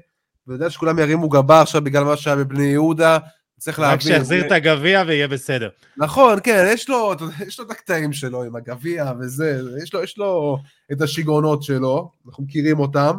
ויודע 0.48 0.70
שכולם 0.70 1.00
ירימו 1.00 1.30
גבה 1.30 1.62
עכשיו 1.62 1.82
בגלל 1.82 2.04
מה 2.04 2.18
שהיה 2.18 2.36
בבני 2.36 2.66
יהודה, 2.66 3.18
צריך 3.60 3.80
להבין. 3.80 3.94
רק 3.94 4.02
שיחזיר 4.02 4.48
את 4.48 4.52
הגביע 4.52 5.04
ויהיה 5.08 5.28
בסדר. 5.28 5.70
נכון, 5.98 6.40
כן, 6.44 6.66
יש 6.68 6.90
לו, 6.90 7.14
יש 7.48 7.60
לו 7.60 7.66
את 7.66 7.72
הקטעים 7.72 8.14
שלו 8.14 8.44
עם 8.44 8.56
הגביע 8.56 9.12
וזה, 9.20 9.62
יש 9.84 9.94
לו, 9.94 10.04
יש 10.04 10.18
לו 10.18 10.58
את 10.92 11.02
השיגעונות 11.02 11.64
שלו, 11.64 12.12
אנחנו 12.28 12.44
מכירים 12.44 12.80
אותם, 12.80 13.16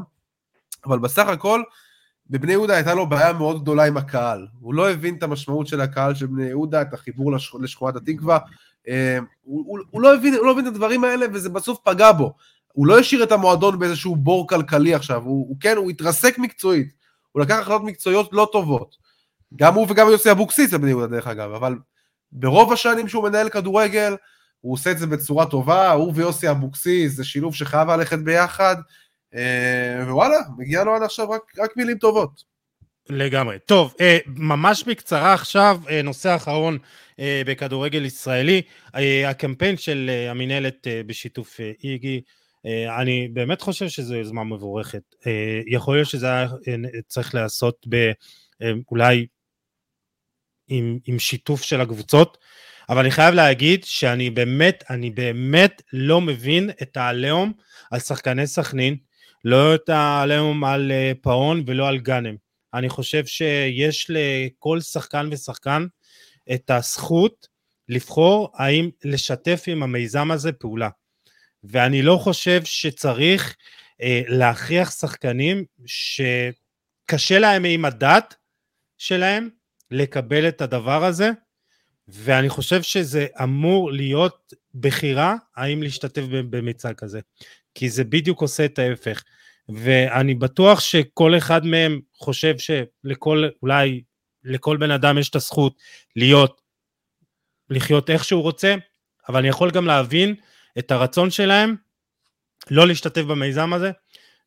אבל 0.87 0.99
בסך 0.99 1.29
הכל, 1.29 1.63
בבני 2.31 2.53
יהודה 2.53 2.75
הייתה 2.75 2.95
לו 2.95 3.07
בעיה 3.07 3.33
מאוד 3.33 3.63
גדולה 3.63 3.87
עם 3.87 3.97
הקהל. 3.97 4.47
הוא 4.61 4.75
לא 4.75 4.91
הבין 4.91 5.15
את 5.15 5.23
המשמעות 5.23 5.67
של 5.67 5.81
הקהל 5.81 6.15
של 6.15 6.27
בני 6.27 6.45
יהודה, 6.45 6.83
את 6.83 6.95
החיבור 6.95 7.33
לשכ... 7.33 7.55
לשכונת 7.61 7.97
התקווה. 7.97 8.39
אה, 8.89 9.19
הוא, 9.43 9.65
הוא, 9.67 9.79
הוא, 9.91 10.03
לא 10.03 10.15
הבין, 10.15 10.35
הוא 10.35 10.47
לא 10.47 10.51
הבין 10.53 10.67
את 10.67 10.73
הדברים 10.73 11.05
האלה, 11.05 11.27
וזה 11.33 11.49
בסוף 11.49 11.79
פגע 11.85 12.13
בו. 12.13 12.35
הוא 12.73 12.87
לא 12.87 12.99
השאיר 12.99 13.23
את 13.23 13.33
המועדון 13.33 13.79
באיזשהו 13.79 14.17
בור 14.17 14.49
כלכלי 14.49 14.95
עכשיו, 14.95 15.23
הוא, 15.23 15.49
הוא 15.49 15.57
כן, 15.61 15.77
הוא 15.77 15.91
התרסק 15.91 16.39
מקצועית. 16.39 16.93
הוא 17.33 17.43
לקח 17.43 17.55
החלטות 17.55 17.83
מקצועיות 17.83 18.29
לא 18.33 18.49
טובות. 18.53 18.97
גם 19.57 19.75
הוא 19.75 19.87
וגם 19.91 20.07
יוסי 20.09 20.31
אבוקסיס 20.31 20.75
בבני 20.75 20.91
יהודה 20.91 21.07
דרך 21.07 21.27
אגב, 21.27 21.53
אבל 21.53 21.79
ברוב 22.33 22.73
השנים 22.73 23.09
שהוא 23.09 23.25
מנהל 23.25 23.49
כדורגל, 23.49 24.17
הוא 24.61 24.73
עושה 24.73 24.91
את 24.91 24.99
זה 24.99 25.07
בצורה 25.07 25.47
טובה, 25.47 25.93
הוא 25.93 26.13
ויוסי 26.15 26.51
אבוקסיס, 26.51 27.13
זה 27.13 27.25
שילוב 27.25 27.55
שחייב 27.55 27.91
ללכת 27.91 28.19
ביחד, 28.19 28.77
ווואלה, 30.07 30.37
מגיע 30.59 30.85
לו 30.85 30.95
עד 30.95 31.03
עכשיו 31.03 31.31
רק, 31.31 31.43
רק 31.59 31.77
מילים 31.77 31.99
טובות. 31.99 32.51
לגמרי. 33.09 33.59
טוב, 33.67 33.95
אה, 34.01 34.19
ממש 34.27 34.85
בקצרה 34.85 35.33
עכשיו, 35.35 35.81
אה, 35.91 36.03
נושא 36.03 36.37
אחרון 36.37 36.79
בכדורגל 37.47 38.05
ישראלי, 38.05 38.63
הקמפיין 39.27 39.77
של 39.77 40.11
המינהלת 40.29 40.87
בשיתוף 41.07 41.61
איגי, 41.85 42.21
אני 43.01 43.29
באמת 43.33 43.61
חושב 43.61 43.89
שזו 43.89 44.15
יוזמה 44.15 44.45
מבורכת. 44.45 45.03
יכול 45.67 45.97
להיות 45.97 46.09
שזה 46.09 46.27
היה 46.27 46.47
צריך 47.07 47.35
להיעשות 47.35 47.87
אולי 48.91 49.27
עם, 50.69 50.99
עם 51.07 51.19
שיתוף 51.19 51.63
של 51.63 51.81
הקבוצות, 51.81 52.39
אבל 52.89 52.99
אני 52.99 53.11
חייב 53.11 53.35
להגיד 53.35 53.85
שאני 53.85 54.31
באמת, 54.31 54.85
אני 54.91 55.11
באמת 55.11 55.83
לא 55.93 56.21
מבין 56.21 56.71
את 56.83 56.97
העליהום 56.97 57.53
על 57.91 58.01
שחקני 58.01 58.47
סכנין, 58.47 58.97
לא 59.45 59.75
את 59.75 59.89
העליהום 59.89 60.65
על 60.65 60.93
אה, 60.93 61.13
פאון 61.23 61.63
ולא 61.67 61.89
על 61.89 61.99
גאנם. 61.99 62.35
אני 62.75 62.89
חושב 62.89 63.27
שיש 63.27 64.07
לכל 64.09 64.81
שחקן 64.81 65.29
ושחקן 65.33 65.87
את 66.55 66.71
הזכות 66.71 67.49
לבחור 67.89 68.51
האם 68.55 68.91
לשתף 69.05 69.65
עם 69.67 69.83
המיזם 69.83 70.31
הזה 70.31 70.53
פעולה. 70.53 70.89
ואני 71.65 72.03
לא 72.03 72.17
חושב 72.23 72.65
שצריך 72.65 73.57
אה, 74.03 74.23
להכריח 74.29 74.91
שחקנים 74.91 75.65
שקשה 75.87 77.39
להם 77.39 77.65
עם 77.65 77.85
הדת 77.85 78.35
שלהם 78.99 79.49
לקבל 79.91 80.49
את 80.49 80.61
הדבר 80.61 81.05
הזה, 81.05 81.31
ואני 82.09 82.49
חושב 82.49 82.83
שזה 82.83 83.27
אמור 83.43 83.93
להיות 83.93 84.53
בחירה 84.75 85.37
האם 85.57 85.83
להשתתף 85.83 86.23
במיצג 86.29 86.95
כזה, 86.95 87.21
כי 87.75 87.89
זה 87.89 88.05
בדיוק 88.05 88.41
עושה 88.41 88.65
את 88.65 88.79
ההפך. 88.79 89.23
ואני 89.69 90.35
בטוח 90.35 90.81
שכל 90.81 91.39
אחד 91.39 91.67
מהם 91.67 92.01
חושב 92.15 92.55
שלכל, 92.59 93.49
אולי 93.63 94.03
לכל 94.45 94.77
בן 94.77 94.91
אדם 94.91 95.19
יש 95.19 95.29
את 95.31 95.37
הזכות 95.37 95.77
להיות, 96.17 96.61
לחיות 97.71 98.11
איך 98.11 98.25
שהוא 98.25 98.43
רוצה, 98.43 98.75
אבל 99.29 99.39
אני 99.39 99.49
יכול 99.49 99.71
גם 99.71 99.87
להבין 99.87 100.35
את 100.79 100.91
הרצון 100.91 101.31
שלהם 101.31 101.77
לא 102.71 102.87
להשתתף 102.87 103.23
במיזם 103.23 103.73
הזה, 103.73 103.91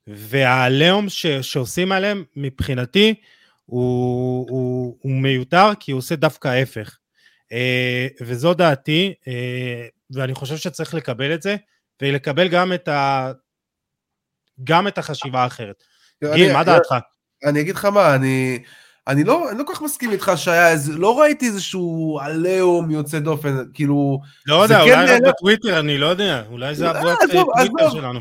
והעליהום 0.08 1.08
שעושים 1.42 1.92
עליהם, 1.92 2.24
מבחינתי, 2.36 3.14
הוא, 3.66 4.48
הוא, 4.50 4.98
הוא 5.02 5.12
מיותר, 5.12 5.70
כי 5.80 5.92
הוא 5.92 5.98
עושה 5.98 6.16
דווקא 6.16 6.48
ההפך. 6.48 6.98
אה, 7.52 8.08
וזו 8.22 8.54
דעתי, 8.54 9.14
אה, 9.28 9.88
ואני 10.12 10.34
חושב 10.34 10.58
שצריך 10.58 10.94
לקבל 10.94 11.34
את 11.34 11.42
זה, 11.42 11.56
ולקבל 12.02 12.48
גם 12.48 12.74
את, 12.74 12.88
ה, 12.88 13.32
גם 14.64 14.88
את 14.88 14.98
החשיבה 14.98 15.44
האחרת. 15.44 15.84
גיל, 16.34 16.54
מה 16.54 16.64
דעתך? 16.64 16.96
אני 17.46 17.62
אגיד 17.62 17.76
לך 17.76 17.86
מה, 17.86 18.16
אני... 18.16 18.60
אני 19.08 19.24
לא, 19.24 19.52
אני 19.52 19.60
לא 19.60 19.64
כל 19.64 19.74
כך 19.74 19.82
מסכים 19.82 20.12
איתך 20.12 20.32
שהיה 20.36 20.72
איזה, 20.72 20.94
לא 20.94 21.20
ראיתי 21.20 21.48
איזשהו 21.48 22.20
עליהום 22.22 22.92
יוצא 22.92 23.20
דופן, 23.20 23.58
כאילו... 23.74 24.20
לא 24.46 24.64
יודע, 24.64 24.82
אולי 24.82 25.08
כן 25.08 25.14
רק 25.14 25.22
בטוויטר, 25.28 25.80
אני 25.80 25.98
לא 25.98 26.06
יודע, 26.06 26.44
אולי 26.52 26.76
זה 26.76 26.90
הבועת 26.90 27.20
טוויטר 27.32 27.90
שלנו. 27.90 28.20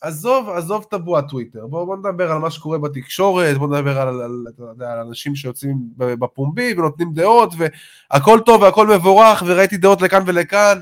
עזוב, 0.00 0.48
עזוב 0.48 0.84
את 0.88 0.92
הבועת 0.92 1.24
טוויטר, 1.28 1.66
בואו 1.66 1.86
בוא 1.86 1.96
נדבר 1.96 2.32
על 2.32 2.38
מה 2.38 2.50
שקורה 2.50 2.78
בתקשורת, 2.78 3.58
בואו 3.58 3.70
נדבר 3.70 4.00
על, 4.00 4.08
על, 4.08 4.20
על, 4.20 4.86
על 4.86 4.98
אנשים 4.98 5.36
שיוצאים 5.36 5.78
בפומבי 5.96 6.74
ונותנים 6.76 7.12
דעות, 7.12 7.54
והכל 8.10 8.40
טוב 8.46 8.62
והכל 8.62 8.86
מבורך, 8.86 9.42
וראיתי 9.46 9.76
דעות 9.76 10.02
לכאן 10.02 10.22
ולכאן, 10.26 10.76
אה, 10.76 10.80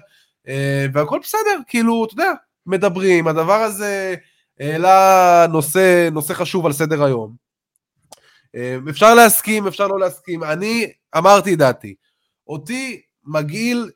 והכל 0.93 1.19
בסדר, 1.23 1.61
כאילו, 1.67 2.05
אתה 2.05 2.15
יודע, 2.15 2.33
מדברים, 2.67 3.29
הדבר 3.29 3.63
הזה 3.63 4.15
העלה 4.61 5.47
נושא, 5.51 6.09
נושא 6.13 6.35
חשוב 6.35 6.67
על 6.67 6.73
סדר 6.73 7.05
היום. 7.05 7.35
אה, 8.55 8.77
אפשר 8.91 9.15
להסכים, 9.15 9.67
אפשר 9.67 9.87
לא 9.89 10.01
להסכים, 10.01 10.45
אני 10.45 10.93
אמרתי 11.17 11.57
דעתי, 11.57 11.95
אותי 12.47 13.03
מגעיל 13.25 13.91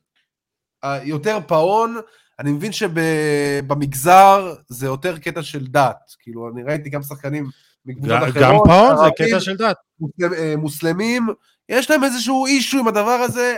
יותר 1.03 1.39
פאון, 1.47 1.97
אני 2.39 2.53
מבין 2.53 2.73
שבמגזר 2.73 4.55
זה 4.69 4.87
יותר 4.87 5.19
קטע 5.19 5.43
של 5.43 5.67
דת, 5.67 6.15
כאילו 6.19 6.49
אני 6.49 6.63
ראיתי 6.63 6.91
גם 6.91 7.03
שחקנים 7.03 7.49
מקבוצות 7.87 8.17
אחרות, 8.17 8.35
גם 8.41 8.55
פאון 8.65 8.97
זה 8.97 9.25
קטע 9.25 9.41
של 9.41 9.57
דת. 9.57 9.77
אה, 10.39 10.57
מוסלמים, 10.57 11.29
יש 11.69 11.91
להם 11.91 12.05
איזשהו 12.05 12.47
אישו 12.47 12.79
עם 12.79 12.89
הדבר 12.89 13.11
הזה, 13.11 13.57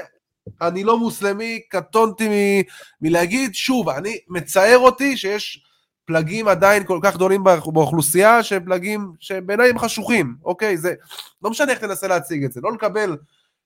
אני 0.63 0.85
לא 0.85 0.99
מוסלמי, 0.99 1.61
קטונתי 1.69 2.29
מ, 2.29 2.63
מלהגיד, 3.01 3.55
שוב, 3.55 3.89
אני, 3.89 4.19
מצער 4.29 4.79
אותי 4.79 5.17
שיש 5.17 5.67
פלגים 6.07 6.49
עדיין 6.49 6.85
כל 6.85 6.99
כך 7.03 7.15
גדולים 7.15 7.45
באוכלוסייה, 7.45 8.43
שהם 8.43 8.65
פלגים 8.65 9.13
שבעיניי 9.21 9.71
הם 9.71 9.79
חשוכים, 9.79 10.35
אוקיי? 10.45 10.77
זה, 10.77 10.95
לא 11.43 11.51
משנה 11.51 11.73
איך 11.73 11.79
תנסה 11.79 12.09
להציג 12.09 12.45
את 12.45 12.53
זה, 12.53 12.61
לא 12.65 12.73
לקבל, 12.73 13.17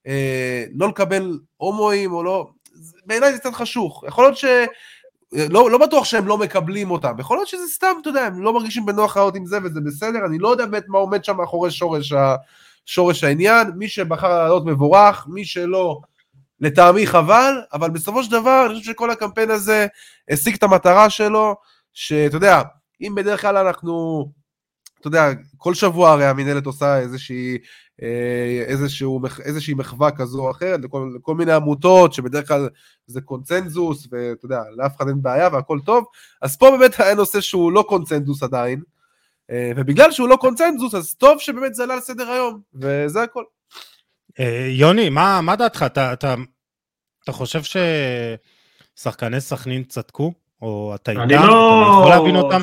אה, 0.06 0.64
לא 0.74 0.88
לקבל 0.88 1.38
הומואים 1.56 2.12
או 2.12 2.22
לא, 2.22 2.50
בעיניי 3.06 3.32
זה 3.32 3.38
קצת 3.38 3.54
חשוך, 3.54 4.04
יכול 4.08 4.24
להיות 4.24 4.36
ש... 4.36 4.44
לא, 5.32 5.70
לא 5.70 5.78
בטוח 5.78 6.04
שהם 6.04 6.26
לא 6.26 6.38
מקבלים 6.38 6.90
אותם, 6.90 7.14
יכול 7.18 7.36
להיות 7.36 7.48
שזה 7.48 7.66
סתם, 7.74 7.92
אתה 8.00 8.08
יודע, 8.08 8.24
הם 8.24 8.42
לא 8.42 8.52
מרגישים 8.52 8.86
בנוח 8.86 9.16
רעות 9.16 9.36
עם 9.36 9.46
זה 9.46 9.58
וזה 9.64 9.80
בסדר, 9.80 10.26
אני 10.26 10.38
לא 10.38 10.48
יודע 10.48 10.66
באמת 10.66 10.84
מה 10.88 10.98
עומד 10.98 11.24
שם 11.24 11.36
מאחורי 11.36 11.70
שורש, 11.70 12.12
ה, 12.12 12.36
שורש 12.86 13.24
העניין, 13.24 13.70
מי 13.76 13.88
שבחר 13.88 14.28
לעלות 14.28 14.64
מבורך, 14.66 15.26
מי 15.28 15.44
שלא, 15.44 16.00
לטעמי 16.60 17.06
חבל, 17.06 17.60
אבל 17.72 17.90
בסופו 17.90 18.24
של 18.24 18.30
דבר 18.30 18.66
אני 18.66 18.74
חושב 18.74 18.92
שכל 18.92 19.10
הקמפיין 19.10 19.50
הזה 19.50 19.86
השיג 20.30 20.54
את 20.54 20.62
המטרה 20.62 21.10
שלו, 21.10 21.56
שאתה 21.92 22.36
יודע, 22.36 22.62
אם 23.00 23.14
בדרך 23.16 23.40
כלל 23.40 23.56
אנחנו, 23.56 24.24
אתה 25.00 25.08
יודע, 25.08 25.28
כל 25.56 25.74
שבוע 25.74 26.10
הרי 26.10 26.26
המינהלת 26.26 26.66
עושה 26.66 26.98
איזושהי, 26.98 27.58
אה, 28.02 28.64
איזשהו, 28.66 29.20
איזושהי 29.44 29.74
מחווה 29.74 30.10
כזו 30.10 30.40
או 30.40 30.50
אחרת 30.50 30.80
לכל, 30.82 31.10
לכל 31.16 31.34
מיני 31.34 31.52
עמותות 31.52 32.12
שבדרך 32.12 32.48
כלל 32.48 32.68
זה 33.06 33.20
קונצנזוס 33.20 34.08
ואתה 34.10 34.44
יודע, 34.46 34.60
לאף 34.76 34.96
אחד 34.96 35.08
אין 35.08 35.22
בעיה 35.22 35.48
והכל 35.52 35.78
טוב, 35.84 36.04
אז 36.42 36.56
פה 36.56 36.70
באמת 36.70 37.00
היה 37.00 37.14
נושא 37.14 37.40
שהוא 37.40 37.72
לא 37.72 37.84
קונצנזוס 37.88 38.42
עדיין, 38.42 38.80
אה, 39.50 39.72
ובגלל 39.76 40.12
שהוא 40.12 40.28
לא 40.28 40.36
קונצנזוס 40.36 40.94
אז 40.94 41.14
טוב 41.14 41.38
שבאמת 41.38 41.74
זה 41.74 41.82
עלה 41.82 41.94
על 41.94 42.00
סדר 42.00 42.30
היום, 42.30 42.60
וזה 42.74 43.22
הכל. 43.22 43.44
אה, 44.40 44.66
יוני, 44.70 45.08
מה, 45.08 45.40
מה 45.40 45.56
דעתך? 45.56 45.82
אתה, 45.86 46.12
אתה, 46.12 46.34
אתה 47.24 47.32
חושב 47.32 47.60
ששחקני 48.96 49.40
סכנין 49.40 49.84
צדקו? 49.84 50.32
או 50.62 50.92
אתה 50.94 51.10
איתם? 51.10 51.22
אני 51.22 51.34
לא... 51.34 51.40
אתה 51.40 51.90
יכול 51.90 52.10
להבין 52.10 52.36
אותם? 52.36 52.60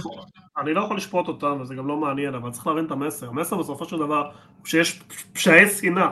אני 0.57 0.73
לא 0.73 0.81
יכול 0.81 0.97
לשפוט 0.97 1.27
אותם, 1.27 1.57
וזה 1.61 1.75
גם 1.75 1.87
לא 1.87 1.97
מעניין, 1.97 2.33
אבל 2.33 2.51
צריך 2.51 2.67
להבין 2.67 2.85
את 2.85 2.91
המסר. 2.91 3.29
המסר 3.29 3.57
בסופו 3.57 3.85
של 3.85 3.97
דבר, 3.97 4.29
שיש 4.65 5.01
פשעי 5.33 5.69
שנאה, 5.69 6.09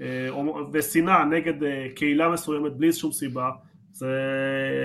אה, 0.00 0.28
ושנאה 0.72 1.24
נגד 1.24 1.62
אה, 1.62 1.86
קהילה 1.94 2.28
מסוימת 2.28 2.72
בלי 2.72 2.92
שום 2.92 3.12
סיבה, 3.12 3.50
זה 3.92 4.10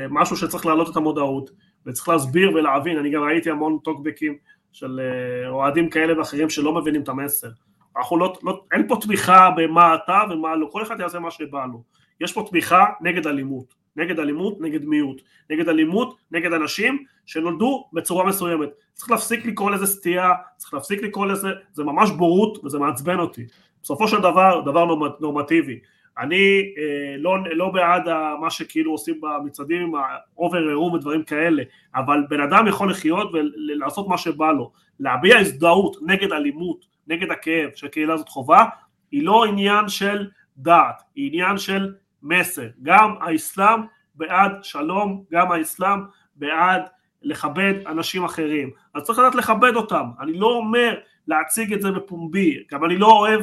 משהו 0.09 0.37
שצריך 0.37 0.65
להעלות 0.65 0.89
את 0.91 0.95
המודעות, 0.95 1.49
וצריך 1.85 2.09
להסביר 2.09 2.51
ולהבין, 2.53 2.97
אני 2.97 3.11
גם 3.11 3.23
ראיתי 3.23 3.49
המון 3.49 3.77
טוקבקים 3.83 4.37
של 4.71 4.99
אוהדים 5.47 5.89
כאלה 5.89 6.19
ואחרים 6.19 6.49
שלא 6.49 6.81
מבינים 6.81 7.01
את 7.01 7.09
המסר. 7.09 7.49
אנחנו 7.97 8.17
לא, 8.17 8.33
לא, 8.43 8.63
אין 8.71 8.87
פה 8.87 8.97
תמיכה 9.01 9.49
במה 9.57 9.95
אתה 9.95 10.21
ומה 10.29 10.55
לא, 10.55 10.67
כל 10.71 10.83
אחד 10.83 10.99
יעשה 10.99 11.19
מה 11.19 11.31
שבא 11.31 11.65
לו. 11.65 11.83
יש 12.21 12.33
פה 12.33 12.45
תמיכה 12.49 12.85
נגד 13.01 13.27
אלימות. 13.27 13.81
נגד 13.95 14.19
אלימות, 14.19 14.61
נגד 14.61 14.85
מיעוט, 14.85 15.21
נגד 15.49 15.69
אלימות, 15.69 16.17
נגד 16.31 16.53
אנשים 16.53 17.03
שנולדו 17.25 17.89
בצורה 17.93 18.25
מסוימת. 18.25 18.69
צריך 18.93 19.11
להפסיק 19.11 19.45
לקרוא 19.45 19.71
לזה 19.71 19.85
סטייה, 19.85 20.31
צריך 20.57 20.73
להפסיק 20.73 21.03
לקרוא 21.03 21.25
לזה, 21.25 21.47
זה 21.73 21.83
ממש 21.83 22.11
בורות 22.11 22.65
וזה 22.65 22.79
מעצבן 22.79 23.19
אותי. 23.19 23.45
בסופו 23.83 24.07
של 24.07 24.17
דבר, 24.17 24.61
דבר 24.65 24.85
נורמטיבי. 25.19 25.79
אני 26.17 26.73
אה, 26.77 27.15
לא, 27.17 27.37
לא 27.51 27.69
בעד 27.69 28.03
מה 28.41 28.49
שכאילו 28.49 28.91
עושים 28.91 29.21
במצעדים 29.21 29.81
עם 29.81 29.91
ה 29.95 30.08
over 30.08 30.57
עירום 30.57 30.93
ודברים 30.93 31.23
כאלה, 31.23 31.63
אבל 31.95 32.23
בן 32.29 32.41
אדם 32.41 32.67
יכול 32.67 32.91
לחיות 32.91 33.31
ולעשות 33.33 34.07
מה 34.07 34.17
שבא 34.17 34.51
לו. 34.51 34.71
להביע 34.99 35.37
הזדהות 35.37 35.97
נגד 36.01 36.31
אלימות, 36.31 36.85
נגד 37.07 37.31
הכאב 37.31 37.69
שהקהילה 37.75 38.13
הזאת 38.13 38.29
חווה, 38.29 38.65
היא 39.11 39.25
לא 39.25 39.45
עניין 39.45 39.89
של 39.89 40.29
דעת, 40.57 41.01
היא 41.15 41.27
עניין 41.27 41.57
של 41.57 41.93
מסר. 42.23 42.67
גם 42.83 43.15
האסלאם 43.21 43.81
בעד 44.15 44.51
שלום, 44.63 45.23
גם 45.31 45.51
האסלאם 45.51 45.99
בעד 46.35 46.81
לכבד 47.21 47.73
אנשים 47.87 48.23
אחרים. 48.23 48.71
אז 48.93 49.03
צריך 49.03 49.19
לדעת 49.19 49.35
לכבד 49.35 49.75
אותם. 49.75 50.05
אני 50.19 50.33
לא 50.33 50.47
אומר 50.47 50.95
להציג 51.27 51.73
את 51.73 51.81
זה 51.81 51.91
בפומבי, 51.91 52.63
גם 52.71 52.85
אני 52.85 52.97
לא 52.97 53.07
אוהב, 53.07 53.41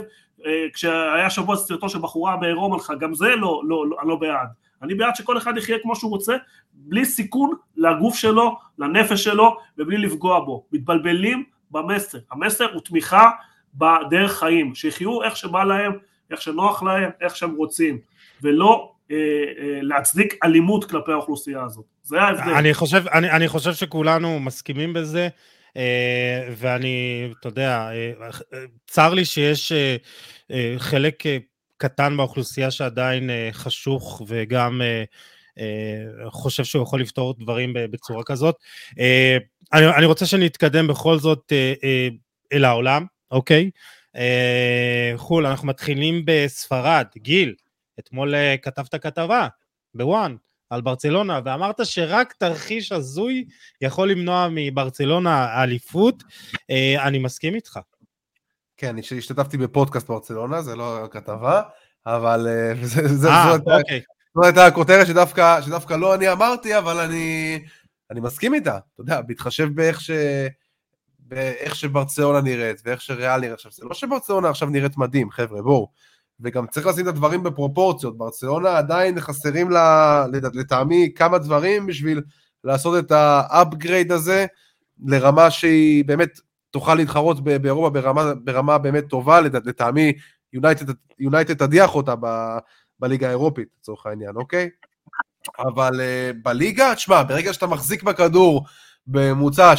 כשהיה 0.75 1.31
שבוע 1.31 1.57
סרטון 1.57 1.89
של 1.89 1.99
בחורה 1.99 2.37
בעירום 2.37 2.73
עליך, 2.73 2.93
גם 3.01 3.15
זה 3.15 3.29
לא, 3.37 3.63
לא, 3.65 3.87
לא, 3.91 3.97
אני 4.01 4.09
לא 4.09 4.17
בעד. 4.17 4.49
אני 4.83 4.95
בעד 4.95 5.17
שכל 5.17 5.39
אחד 5.39 5.57
יחיה 5.57 5.79
כמו 5.83 5.97
שהוא 5.97 6.11
רוצה, 6.11 6.37
בלי 6.73 7.05
סיכון 7.05 7.51
לגוף 7.77 8.15
שלו, 8.17 8.59
לנפש 8.79 9.25
שלו, 9.25 9.57
ובלי 9.79 9.99
לפגוע 9.99 10.41
בו. 10.41 10.65
מתבלבלים 10.73 11.45
במסר. 11.71 12.19
המסר 12.31 12.73
הוא 12.73 12.83
תמיכה 12.83 13.31
בדרך 13.75 14.39
חיים, 14.39 14.75
שיחיו 14.75 15.23
איך 15.23 15.37
שבא 15.37 15.65
להם, 15.65 15.93
איך 16.31 16.43
שנוח 16.43 16.83
להם, 16.83 17.11
איך 17.21 17.37
שהם 17.37 17.55
רוצים, 17.55 17.99
ולא 18.43 18.93
אה, 19.11 19.17
אה, 19.17 19.79
להצדיק 19.83 20.45
אלימות 20.45 20.85
כלפי 20.91 21.13
האוכלוסייה 21.13 21.63
הזאת. 21.63 21.85
זה 22.03 22.21
ההבדל. 22.21 22.53
אני 22.53 22.75
חושב, 22.75 23.09
אני, 23.13 23.31
אני 23.31 23.49
חושב 23.49 23.73
שכולנו 23.73 24.41
מסכימים 24.41 24.93
בזה, 24.93 25.23
אה, 25.23 25.29
ואני, 26.57 27.29
אתה 27.41 27.49
יודע, 27.49 27.91
אה, 27.93 28.29
צר 28.87 29.15
לי 29.15 29.25
שיש 29.25 29.73
אה, 29.73 29.97
אה, 30.51 30.75
חלק 30.79 31.27
אה, 31.27 31.39
קטן 31.77 32.17
באוכלוסייה 32.17 32.71
שעדיין 32.71 33.31
אה, 33.31 33.49
חשוך 33.53 34.23
וגם 34.27 34.83
אה, 34.83 35.05
אה, 35.59 36.31
חושב 36.31 36.65
שהוא 36.65 36.83
יכול 36.83 37.01
לפתור 37.01 37.35
דברים 37.39 37.73
בצורה 37.75 38.25
כזאת. 38.25 38.57
אה, 38.99 39.37
אני, 39.73 40.07
רוצה 40.07 40.27
שנתקדם 40.27 40.87
בכל 40.87 41.19
זאת 41.19 41.53
אה, 41.53 41.73
אה, 41.85 42.09
אל 42.53 42.65
העולם, 42.65 43.07
אוקיי? 43.31 43.71
אה, 44.17 45.13
חו"ל, 45.17 45.47
אנחנו 45.47 45.69
מתחילים 45.69 46.23
בספרד. 46.25 47.07
גיל, 47.17 47.55
אתמול 47.99 48.35
אה, 48.35 48.57
כתבת 48.63 48.95
כתבה 48.95 49.49
בוואן 49.95 50.37
על 50.71 50.81
ברצלונה, 50.81 51.41
ואמרת 51.45 51.81
שרק 51.85 52.33
תרחיש 52.33 52.93
הזוי 52.93 53.45
יכול 53.81 54.11
למנוע 54.11 54.49
מברצלונה 54.51 55.63
אליפות. 55.63 56.23
אה, 56.71 57.07
אני 57.07 57.19
מסכים 57.19 57.55
איתך. 57.55 57.79
כן, 58.77 58.97
השתתפתי 59.19 59.57
בפודקאסט 59.57 60.09
ברצלונה, 60.09 60.63
זה 60.63 60.77
לא 60.77 61.09
כתבה, 61.11 61.63
אבל 62.07 62.47
זה, 62.83 63.09
זה, 63.09 63.29
אה, 63.29 63.55
אוקיי. 63.55 64.01
הייתה 64.43 64.67
הכותרת 64.67 65.07
שדווקא, 65.07 65.63
שדווקא 65.63 65.95
לא 65.95 66.15
אני 66.15 66.33
אמרתי, 66.33 66.79
אבל 66.79 66.99
אני, 66.99 67.59
אני 68.11 68.21
מסכים 68.21 68.55
איתה. 68.55 68.79
אתה 68.95 69.01
יודע, 69.01 69.21
בהתחשב 69.21 69.69
באיך 69.75 70.01
ש... 70.01 70.11
באיך 71.19 71.75
שברצלונה 71.75 72.41
נראית 72.41 72.81
ואיך 72.85 73.01
שריאל 73.01 73.41
נראית 73.41 73.55
עכשיו, 73.55 73.73
זה 73.73 73.85
לא 73.85 73.95
שברצלונה 73.95 74.51
עכשיו 74.51 74.69
נראית 74.69 74.97
מדהים, 74.97 75.31
חבר'ה, 75.31 75.63
בואו. 75.63 75.91
וגם 76.41 76.67
צריך 76.67 76.87
לשים 76.87 77.03
את 77.03 77.09
הדברים 77.09 77.43
בפרופורציות, 77.43 78.19
ברצלונה 78.19 78.79
עדיין 78.79 79.21
חסרים 79.21 79.71
לה, 79.71 80.27
לטעמי, 80.55 81.13
כמה 81.15 81.39
דברים 81.39 81.87
בשביל 81.87 82.23
לעשות 82.65 83.05
את 83.05 83.13
ה 83.15 83.27
upgrade 83.27 84.13
הזה 84.13 84.47
לרמה 85.07 85.51
שהיא 85.51 86.05
באמת 86.05 86.41
תוכל 86.71 86.95
להתחרות 86.95 87.41
באירופה 87.45 87.91
ברמה, 87.91 88.35
ברמה 88.35 88.79
באמת 88.79 89.05
טובה, 89.09 89.41
לטעמי 89.41 90.13
יונייטד 91.19 91.55
תדיח 91.55 91.95
אותה 91.95 92.15
ב, 92.21 92.27
בליגה 93.01 93.27
האירופית, 93.27 93.69
לצורך 93.81 94.07
העניין, 94.07 94.37
אוקיי? 94.37 94.71
אבל 95.59 96.01
uh, 96.01 96.37
בליגה, 96.43 96.95
תשמע, 96.95 97.23
ברגע 97.23 97.53
שאתה 97.53 97.67
מחזיק 97.67 98.03
בכדור 98.03 98.65
בממוצע 99.07 99.75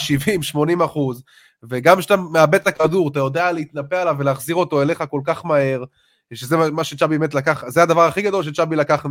70-80 0.56 0.86
אחוז, 0.86 1.24
וגם 1.64 2.00
כשאתה 2.00 2.16
מאבד 2.18 2.56
את 2.56 2.68
הכדור, 2.68 3.10
אתה 3.10 3.20
יודע 3.20 3.52
להתנפל 3.52 3.96
עליו 3.96 4.16
ולהחזיר 4.20 4.56
אותו 4.56 4.82
אליך 4.82 5.04
כל 5.10 5.22
כך 5.24 5.46
מהר, 5.46 5.84
שזה 6.36 6.58
מה 6.58 6.84
שצ'אבי 6.84 7.18
באמת 7.18 7.34
לקח, 7.34 7.64
זה 7.68 7.84
הדבר 7.84 8.02
הכי 8.02 8.22
גדול 8.22 8.44
שצ'אבי 8.44 8.76
לקח 8.76 9.06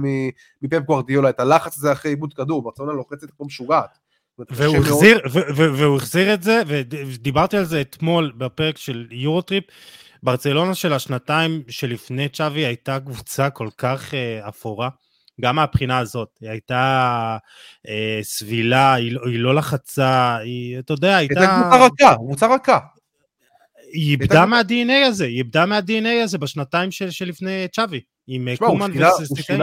מפפ 0.62 0.82
גוארדיולה, 0.86 1.30
את 1.30 1.40
הלחץ 1.40 1.78
הזה 1.78 1.92
אחרי 1.92 2.10
עיבוד 2.10 2.34
כדור, 2.34 2.62
ברצונה 2.62 2.92
לוחצת 2.92 3.30
כמו 3.36 3.46
משוגעת. 3.46 3.98
והוא 4.50 4.76
החזיר, 4.76 5.20
והוא 5.56 5.96
החזיר 5.96 6.34
את 6.34 6.42
זה, 6.42 6.62
ודיברתי 6.66 7.56
על 7.56 7.64
זה 7.64 7.80
אתמול 7.80 8.32
בפרק 8.36 8.78
של 8.78 9.06
יורוטריפ, 9.10 9.64
ברצלונה 10.22 10.74
של 10.74 10.92
השנתיים 10.92 11.62
שלפני 11.68 12.28
צ'אבי 12.28 12.66
הייתה 12.66 13.00
קבוצה 13.00 13.50
כל 13.50 13.68
כך 13.78 14.10
uh, 14.10 14.48
אפורה, 14.48 14.88
גם 15.40 15.56
מהבחינה 15.56 15.98
הזאת, 15.98 16.28
היא 16.40 16.50
הייתה 16.50 17.36
uh, 17.86 17.90
סבילה, 18.22 18.94
היא, 18.94 19.12
לא, 19.12 19.20
היא 19.26 19.38
לא 19.38 19.54
לחצה, 19.54 20.36
היא, 20.36 20.78
אתה 20.78 20.92
יודע, 20.92 21.16
הייתה... 21.16 21.40
הייתה 21.40 21.70
קבוצה 21.70 21.86
רכה, 21.86 22.16
קבוצה 22.16 22.54
רכה. 22.54 22.78
היא 23.92 24.10
איבדה 24.10 24.46
מה-DNA 24.46 25.06
הזה, 25.06 25.24
היא 25.24 25.38
איבדה 25.38 25.66
מה-DNA 25.66 26.22
הזה 26.24 26.38
בשנתיים 26.38 26.90
של, 26.90 27.10
שלפני 27.10 27.66
צ'אבי, 27.72 28.00
עם 28.26 28.48
שמה, 28.56 28.66
קומן 28.66 28.90
וסיסטיקאי. 29.02 29.58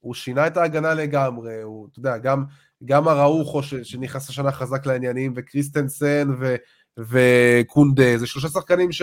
הוא 0.00 0.14
שינה 0.14 0.46
את 0.46 0.56
ההגנה 0.56 0.94
לגמרי, 0.94 1.62
הוא, 1.62 1.88
אתה 1.92 1.98
יודע, 1.98 2.18
גם, 2.18 2.44
גם 2.84 3.08
הראוכו 3.08 3.62
שנכנס 3.62 4.28
השנה 4.28 4.52
חזק 4.52 4.86
לעניינים, 4.86 5.32
וקריסטנסן 5.36 6.28
ו, 6.40 6.56
וקונדה, 6.98 8.18
זה 8.18 8.26
שלושה 8.26 8.48
שחקנים 8.48 8.92
ש... 8.92 9.02